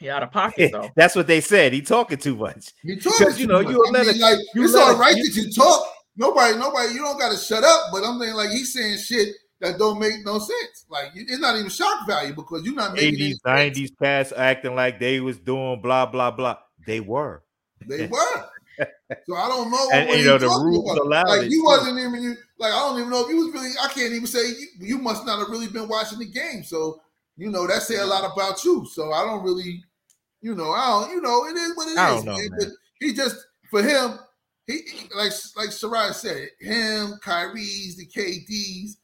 He 0.00 0.08
out 0.10 0.22
of 0.22 0.30
pocket 0.32 0.70
though. 0.72 0.90
that's 0.96 1.14
what 1.16 1.26
they 1.26 1.40
said. 1.40 1.72
He 1.72 1.82
talking 1.82 2.18
too 2.18 2.36
much. 2.36 2.72
He 2.82 2.96
talking 2.96 3.26
you 3.28 3.32
too 3.34 3.46
know, 3.46 3.62
much. 3.62 3.72
you 3.72 3.84
I 3.86 3.90
let 3.90 4.06
mean, 4.06 4.14
it- 4.16 4.20
like 4.20 4.38
you 4.54 4.64
it's 4.64 4.74
let 4.74 4.82
all 4.88 4.94
it- 4.94 4.98
right 4.98 5.16
you- 5.16 5.24
that 5.32 5.40
you 5.40 5.52
talk. 5.52 5.86
Nobody, 6.16 6.56
nobody, 6.58 6.92
you 6.94 6.98
don't 6.98 7.18
got 7.18 7.30
to 7.30 7.38
shut 7.38 7.62
up. 7.62 7.86
But 7.92 8.04
I'm 8.04 8.18
saying 8.18 8.34
like 8.34 8.50
he's 8.50 8.72
saying 8.72 8.98
shit 8.98 9.34
that 9.60 9.78
don't 9.78 10.00
make 10.00 10.24
no 10.24 10.38
sense. 10.40 10.84
Like 10.88 11.10
it's 11.14 11.38
not 11.40 11.56
even 11.56 11.68
shock 11.70 12.06
value 12.08 12.34
because 12.34 12.64
you're 12.64 12.74
not 12.74 12.94
making 12.94 13.14
Eighties, 13.14 13.40
nineties 13.44 13.92
cats 14.02 14.32
acting 14.36 14.74
like 14.74 14.98
they 14.98 15.20
was 15.20 15.38
doing 15.38 15.80
blah 15.80 16.06
blah 16.06 16.30
blah. 16.32 16.56
They 16.86 16.98
were. 17.00 17.42
They 17.86 18.06
were. 18.08 18.44
So 19.26 19.34
I 19.36 19.48
don't 19.48 19.70
know. 19.70 19.88
And- 19.92 20.08
what 20.08 20.16
and, 20.16 20.24
you 20.24 20.26
know, 20.30 20.38
the 20.38 20.46
rules 20.48 20.90
about. 20.92 21.06
allowed 21.06 21.28
Like 21.28 21.42
it, 21.42 21.50
you 21.52 21.60
too. 21.60 21.64
wasn't 21.64 21.98
even 22.00 22.22
you. 22.22 22.36
Like 22.58 22.72
I 22.72 22.76
don't 22.78 22.98
even 22.98 23.10
know 23.10 23.22
if 23.24 23.28
you 23.28 23.36
was 23.36 23.52
really. 23.54 23.70
I 23.80 23.88
can't 23.88 24.12
even 24.12 24.26
say 24.26 24.48
you, 24.48 24.66
you 24.80 24.98
must 24.98 25.24
not 25.24 25.38
have 25.38 25.48
really 25.48 25.68
been 25.68 25.88
watching 25.88 26.18
the 26.18 26.26
game. 26.26 26.64
So 26.64 27.00
you 27.36 27.50
know 27.50 27.66
that 27.66 27.82
say 27.82 27.96
a 27.96 28.06
lot 28.06 28.30
about 28.32 28.62
you. 28.64 28.86
So 28.90 29.12
I 29.12 29.24
don't 29.24 29.44
really, 29.44 29.82
you 30.40 30.54
know, 30.54 30.70
I 30.72 30.86
don't. 31.06 31.12
You 31.14 31.20
know, 31.22 31.46
it 31.46 31.56
is 31.56 31.76
what 31.76 31.88
it 31.88 31.92
is. 31.92 31.98
I 31.98 32.08
don't 32.16 32.24
know, 32.24 32.32
man. 32.36 32.48
man. 32.50 32.58
But 32.58 32.68
he 33.00 33.14
just 33.14 33.36
for 33.70 33.82
him, 33.82 34.18
he 34.66 34.78
he- 34.78 35.08
like 35.14 35.32
like 35.56 35.70
Sharia 35.72 36.12
said, 36.12 36.48
him, 36.60 37.14
Kyrie's, 37.22 37.96
the 37.96 38.06
KDs, 38.06 38.96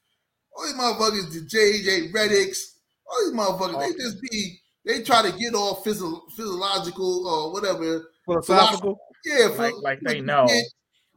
all 0.57 0.65
these 0.65 0.75
motherfuckers, 0.75 1.33
the 1.33 1.47
JJ 1.47 2.13
Redicks, 2.13 2.59
all 3.07 3.25
these 3.25 3.35
motherfuckers, 3.35 3.81
they 3.81 3.93
just 4.03 4.21
be. 4.21 4.59
They 4.87 5.03
try 5.03 5.23
to 5.23 5.35
get 5.39 5.55
all 5.55 5.77
physio- 5.77 6.25
physiological 6.37 7.27
or 7.27 7.53
whatever 7.55 8.11
Philosophical. 8.27 8.99
yeah, 9.25 9.49
for, 9.49 9.63
Like- 9.63 9.75
like 9.81 10.01
they 10.01 10.21
know. 10.21 10.47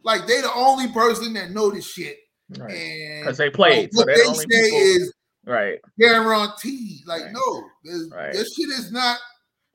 Like 0.04 0.26
they 0.26 0.40
the 0.40 0.54
only 0.54 0.88
person 0.94 1.34
that 1.34 1.52
know 1.52 1.70
this 1.72 1.86
shit. 1.86 2.18
Right. 2.58 3.20
Because 3.22 3.38
they 3.38 3.50
played. 3.50 3.90
so 3.94 4.00
what 4.00 4.08
they're 4.08 4.18
the 4.18 4.24
only 4.24 4.46
say 4.50 4.62
people- 4.66 4.80
is 4.80 5.14
right. 5.46 5.80
guaranteed. 6.00 7.06
Like, 7.06 7.24
Right. 7.24 7.32
no, 7.34 7.64
this, 7.84 8.10
Right. 8.12 8.34
this 8.34 8.54
shit 8.54 8.70
is 8.70 8.92
not 8.92 9.20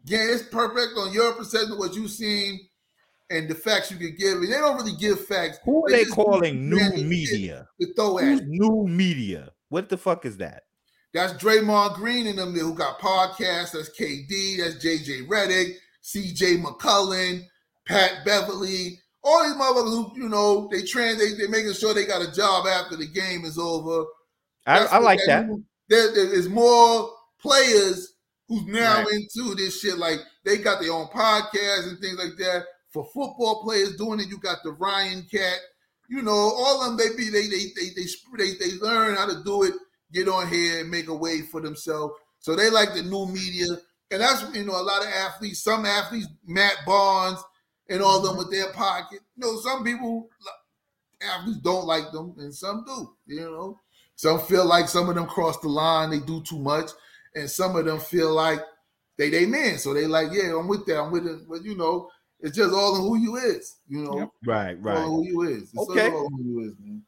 yeah, 0.05 0.19
it's 0.21 0.43
perfect 0.43 0.97
on 0.99 1.13
your 1.13 1.33
perception 1.35 1.73
of 1.73 1.79
what 1.79 1.95
you've 1.95 2.11
seen 2.11 2.59
and 3.31 3.49
the 3.49 3.55
facts 3.55 3.89
you 3.93 3.97
can 3.99 4.17
give. 4.19 4.39
And 4.39 4.53
they 4.53 4.59
don't 4.59 4.77
really 4.77 4.97
give 4.97 5.25
facts. 5.27 5.59
Who 5.65 5.87
are 5.87 5.91
they 5.91 6.03
just 6.03 6.15
calling 6.17 6.69
new 6.69 6.91
media? 7.05 7.69
to 7.81 7.95
throw 7.95 8.19
at 8.19 8.25
Who's 8.25 8.41
it. 8.41 8.49
new 8.49 8.85
media? 8.89 9.53
What 9.69 9.89
the 9.89 9.97
fuck 9.97 10.27
is 10.27 10.39
that? 10.39 10.65
That's 11.15 11.35
Draymond 11.35 11.95
Green 11.95 12.27
and 12.27 12.37
them 12.39 12.53
who 12.53 12.75
got 12.75 12.99
podcasts. 12.99 13.73
That's 13.73 13.91
KD. 13.91 14.57
That's 14.59 14.85
JJ 14.85 15.29
Redick, 15.29 15.77
CJ 16.03 16.61
McCollum, 16.63 17.43
Pat 17.87 18.25
Beverley. 18.25 18.99
All 19.25 19.45
these 19.45 19.55
motherfuckers 19.55 20.13
who, 20.15 20.23
you 20.23 20.29
know, 20.29 20.69
they 20.71 20.83
train, 20.83 21.17
they, 21.19 21.33
they're 21.35 21.49
making 21.49 21.73
sure 21.75 21.95
they 21.95 22.07
got 22.07 22.27
a 22.27 22.33
job 22.33 22.67
after 22.67 22.97
the 22.97 23.07
game 23.07 23.45
is 23.45 23.59
over. 23.59 24.05
I, 24.67 24.85
I 24.87 24.99
like 24.99 25.21
that. 25.27 25.47
There, 25.89 26.13
there 26.13 26.35
is 26.35 26.49
more 26.49 27.11
players 27.41 28.15
who's 28.49 28.65
now 28.67 29.03
Right. 29.05 29.13
into 29.13 29.55
this 29.55 29.81
shit. 29.81 29.99
Like 29.99 30.19
they 30.45 30.59
got 30.59 30.81
their 30.81 30.93
own 30.93 31.07
podcasts 31.09 31.89
and 31.89 31.99
things 32.01 32.19
like 32.19 32.37
that. 32.39 32.65
For 32.91 33.05
football 33.05 33.63
players 33.63 33.97
doing 33.97 34.21
it, 34.21 34.29
you 34.29 34.39
got 34.39 34.59
the 34.65 34.73
Ryan 34.73 35.27
Cat. 35.31 35.59
You 36.09 36.23
know, 36.23 36.33
all 36.33 36.83
of 36.83 36.89
them. 36.89 36.97
They 36.99 37.17
be 37.17 37.31
they 37.31 37.47
they 37.49 37.67
they 37.75 37.89
they 37.97 38.07
they, 38.37 38.55
they 38.55 38.77
learn 38.81 39.17
how 39.17 39.27
to 39.27 39.43
do 39.45 39.63
it. 39.65 39.75
Get 40.13 40.29
on 40.29 40.49
here 40.49 40.81
and 40.81 40.91
make 40.91 41.09
a 41.09 41.15
way 41.15 41.41
for 41.43 41.61
themselves. 41.61 42.13
So 42.39 42.55
they 42.55 42.69
like 42.71 42.93
the 42.93 43.03
new 43.03 43.27
media, 43.27 43.67
and 44.11 44.21
that's 44.21 44.45
you 44.55 44.65
know 44.65 44.79
a 44.79 44.83
lot 44.83 45.03
of 45.03 45.09
athletes. 45.09 45.63
Some 45.65 45.87
athletes, 45.87 46.27
Matt 46.47 46.77
Barnes, 46.85 47.39
and 47.93 48.03
all 48.03 48.21
them 48.21 48.37
with 48.37 48.51
their 48.51 48.73
pocket. 48.73 49.21
You 49.37 49.43
know, 49.47 49.57
some 49.61 49.85
people 49.85 50.29
athletes 51.23 51.61
don't 51.61 51.87
like 51.87 52.11
them, 52.13 52.35
and 52.39 52.55
some 52.55 52.85
do. 52.85 53.15
You 53.27 53.41
know, 53.51 53.81
some 54.17 54.41
feel 54.41 54.65
like 54.65 54.89
some 54.89 55.09
of 55.09 55.15
them 55.15 55.27
cross 55.27 55.59
the 55.61 55.69
line, 55.69 56.11
they 56.11 56.21
do 56.21 56.43
too 56.43 56.59
much, 56.59 56.91
and 57.35 57.49
some 57.51 57.77
of 57.77 57.85
them 57.85 58.01
feel 58.01 58.33
like 58.35 58.61
they 59.19 59.31
they 59.31 59.47
men, 59.47 59.79
so 59.79 59.95
they 59.95 60.07
like, 60.07 60.29
yeah, 60.33 60.57
I'm 60.59 60.69
with 60.69 60.87
that, 60.87 61.01
I'm 61.01 61.13
with 61.13 61.27
it. 61.27 61.49
But 61.49 61.63
you 61.65 61.77
know, 61.77 62.09
it's 62.41 62.57
just 62.57 62.75
all 62.75 62.97
in 62.97 63.03
who 63.03 63.17
you 63.19 63.37
is. 63.37 63.77
You 63.89 64.03
know, 64.05 64.19
Yep. 64.19 64.29
Right, 64.45 64.83
right. 64.83 65.05
who 65.05 65.25
you 65.27 65.43
is. 65.43 65.71
It's 65.75 65.77
Okay. 65.79 66.09
all 66.09 66.29
who 66.31 66.43
you 66.45 66.61
is, 66.69 66.75
man. 66.81 67.03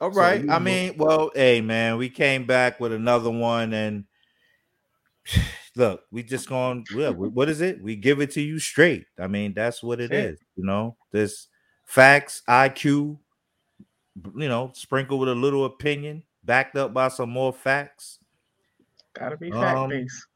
All 0.00 0.10
So, 0.10 0.24
I 0.24 0.38
know. 0.38 0.58
mean, 0.58 0.96
well, 0.96 1.30
hey 1.34 1.60
man, 1.60 1.98
we 1.98 2.08
came 2.08 2.46
back 2.46 2.80
with 2.80 2.92
another 2.92 3.30
one, 3.30 3.72
and 3.72 4.04
look, 5.76 6.02
we 6.10 6.22
just 6.22 6.48
going. 6.48 6.84
Yeah, 6.94 7.10
what 7.10 7.48
is 7.48 7.60
it? 7.60 7.82
We 7.82 7.96
give 7.96 8.20
it 8.20 8.30
to 8.32 8.40
you 8.40 8.58
straight. 8.58 9.06
I 9.18 9.26
mean, 9.26 9.54
that's 9.54 9.82
what 9.82 10.00
it. 10.00 10.12
is. 10.12 10.38
You 10.56 10.64
know, 10.64 10.96
this 11.12 11.48
facts, 11.84 12.42
IQ. 12.48 13.18
You 14.36 14.48
know, 14.48 14.70
sprinkled 14.74 15.20
with 15.20 15.28
a 15.28 15.34
little 15.34 15.64
opinion, 15.64 16.22
backed 16.44 16.76
up 16.76 16.94
by 16.94 17.08
some 17.08 17.30
more 17.30 17.52
facts. 17.52 18.18
Gotta 19.14 19.36
be 19.36 19.50
fact 19.50 19.76
Um, 19.76 19.88
based. 19.90 20.26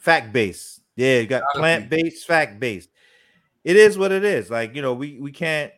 fact 0.00 0.32
based. 0.32 0.80
Yeah, 0.96 1.20
you 1.20 1.26
got 1.26 1.42
plant 1.54 1.90
based, 1.90 2.26
fact 2.26 2.58
based. 2.58 2.88
It 3.64 3.76
is 3.76 3.98
what 3.98 4.10
it 4.12 4.24
is. 4.24 4.50
Like 4.50 4.74
you 4.74 4.82
know, 4.82 4.94
we 4.94 5.18
we 5.20 5.32
can't 5.32 5.72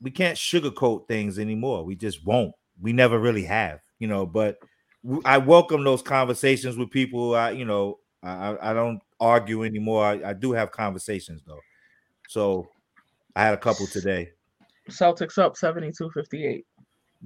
we 0.00 0.10
can't 0.10 0.36
sugarcoat 0.36 1.06
things 1.08 1.38
anymore. 1.38 1.84
We 1.84 1.94
just 1.94 2.24
won't. 2.26 2.54
We 2.80 2.92
never 2.92 3.18
really 3.18 3.44
have. 3.44 3.80
You 4.00 4.08
know, 4.08 4.26
but 4.26 4.58
I 5.24 5.38
welcome 5.38 5.84
those 5.84 6.02
conversations 6.02 6.76
with 6.76 6.90
people. 6.90 7.34
I 7.36 7.50
you 7.52 7.64
know 7.64 7.98
I 8.22 8.30
I- 8.52 8.70
I 8.70 8.74
don't 8.74 9.00
argue 9.20 9.64
anymore. 9.64 10.04
I, 10.04 10.30
I 10.30 10.32
do 10.32 10.52
have 10.52 10.70
conversations 10.70 11.42
though. 11.46 11.60
So 12.28 12.68
I 13.36 13.44
had 13.44 13.54
a 13.54 13.58
couple 13.58 13.86
today. 13.86 14.30
Celtics 14.90 15.38
up 15.38 15.54
72-58. 15.56 16.64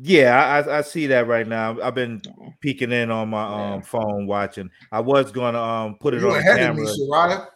Yeah, 0.01 0.43
I, 0.43 0.59
I 0.61 0.79
I 0.79 0.81
see 0.81 1.07
that 1.09 1.27
right 1.27 1.47
now. 1.47 1.79
I've 1.83 1.95
been 1.95 2.23
peeking 2.61 2.93
in 2.93 3.11
on 3.11 3.29
my 3.29 3.47
Yeah. 3.49 3.75
um 3.75 3.83
phone 3.83 4.27
watching. 4.27 4.71
I 4.91 5.01
was 5.01 5.31
gonna 5.33 5.61
um 5.61 5.97
put 6.01 6.15
it 6.15 6.23
You 6.23 6.29
on 6.29 6.33
the 6.35 6.39
ahead 6.39 6.71
of 6.71 6.77
me, 6.77 6.87
camera. 6.87 7.49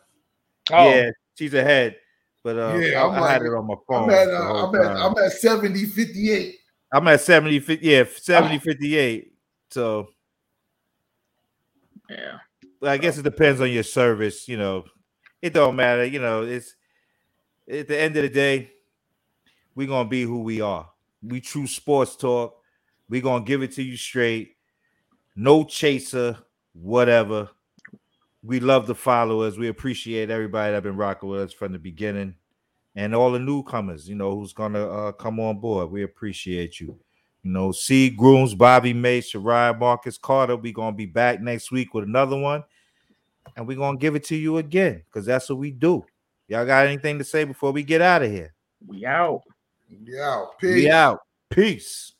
Oh, 0.73 0.91
Yeah, 0.91 1.11
she's 1.35 1.55
ahead. 1.55 1.97
But 2.45 2.59
uh, 2.59 2.79
Yeah, 2.79 3.03
I, 3.03 3.07
I'm 3.17 3.23
I 3.23 3.33
had 3.33 3.43
it 3.43 3.47
on 3.55 3.67
my 3.67 3.75
phone. 3.89 4.05
I'm 4.05 4.11
at, 4.11 4.25
the 4.27 4.37
uh, 4.37 4.45
whole 4.45 4.57
I'm 4.69 4.75
at, 4.75 4.83
time. 4.97 5.17
I'm 5.19 5.25
at 5.25 5.33
70, 5.33 5.85
58. 5.87 6.55
I'm 6.93 7.09
at 7.09 7.21
70, 7.23 7.59
50, 7.61 7.87
yeah, 7.87 8.05
70, 8.15 8.59
58. 8.59 9.33
So 9.71 10.09
yeah. 12.11 12.39
I 12.83 12.99
guess 12.99 13.19
it 13.19 13.23
depends 13.23 13.61
on 13.61 13.71
your 13.71 13.83
service, 13.83 14.49
you 14.49 14.57
know. 14.57 14.85
It 15.43 15.53
don't 15.53 15.77
matter, 15.77 16.05
you 16.05 16.21
know, 16.21 16.43
it's 16.43 16.75
at 17.71 17.89
the 17.89 17.99
end 17.99 18.17
of 18.17 18.23
the 18.23 18.29
day, 18.29 18.71
we're 19.75 19.87
gonna 19.87 20.09
be 20.09 20.23
who 20.23 20.43
we 20.43 20.61
are. 20.61 20.91
We 21.23 21.41
true 21.41 21.67
sports 21.67 22.17
talk. 22.17 22.57
We're 23.09 23.23
gonna 23.23 23.45
give 23.45 23.63
it 23.63 23.73
to 23.73 23.83
you 23.83 23.97
straight. 23.97 24.57
No 25.35 25.65
chaser, 25.65 26.39
whatever. 26.73 27.51
We 28.43 28.61
love 28.61 28.87
the 28.87 28.95
followers. 28.95 29.59
We 29.59 29.69
appreciate 29.69 30.31
everybody 30.31 30.73
that 30.73 30.83
been 30.83 30.97
rocking 30.97 31.29
with 31.29 31.41
us 31.41 31.53
from 31.53 31.73
the 31.73 31.79
beginning, 31.79 32.37
and 32.95 33.15
all 33.15 33.33
the 33.33 33.39
newcomers. 33.39 34.09
You 34.09 34.15
know 34.15 34.39
who's 34.39 34.53
gonna 34.53 34.87
uh, 34.87 35.13
come 35.13 35.41
on 35.41 35.59
board. 35.59 35.91
We 35.91 36.03
appreciate 36.03 36.81
you. 36.81 36.99
You 37.47 37.53
know, 37.53 37.71
C. 37.71 38.11
Grooms, 38.11 38.57
Bobby 38.57 38.93
May, 38.93 39.21
Sharia 39.21 39.73
Marcus 39.73 40.19
Carter. 40.19 40.57
we 40.57 40.73
gonna 40.73 40.97
be 40.97 41.07
back 41.07 41.41
next 41.41 41.71
week 41.71 41.95
with 41.95 42.03
another 42.03 42.37
one, 42.37 42.65
and 43.55 43.69
we're 43.69 43.77
gonna 43.77 43.97
give 43.97 44.17
it 44.17 44.25
to 44.25 44.35
you 44.37 44.57
again 44.59 45.05
because 45.05 45.25
that's 45.27 45.49
what 45.49 45.61
we 45.61 45.71
do. 45.71 46.05
Y'all 46.49 46.67
got 46.67 46.87
anything 46.87 47.19
to 47.19 47.25
say 47.25 47.45
before 47.45 47.71
we 47.71 47.85
get 47.85 48.03
out 48.03 48.25
of 48.25 48.33
here? 48.33 48.53
We 48.85 49.07
out. 49.07 49.43
Yeah, 49.89 50.47
peace. 50.61 50.75
We 50.75 50.91
out. 50.91 51.21
Peace. 51.49 52.15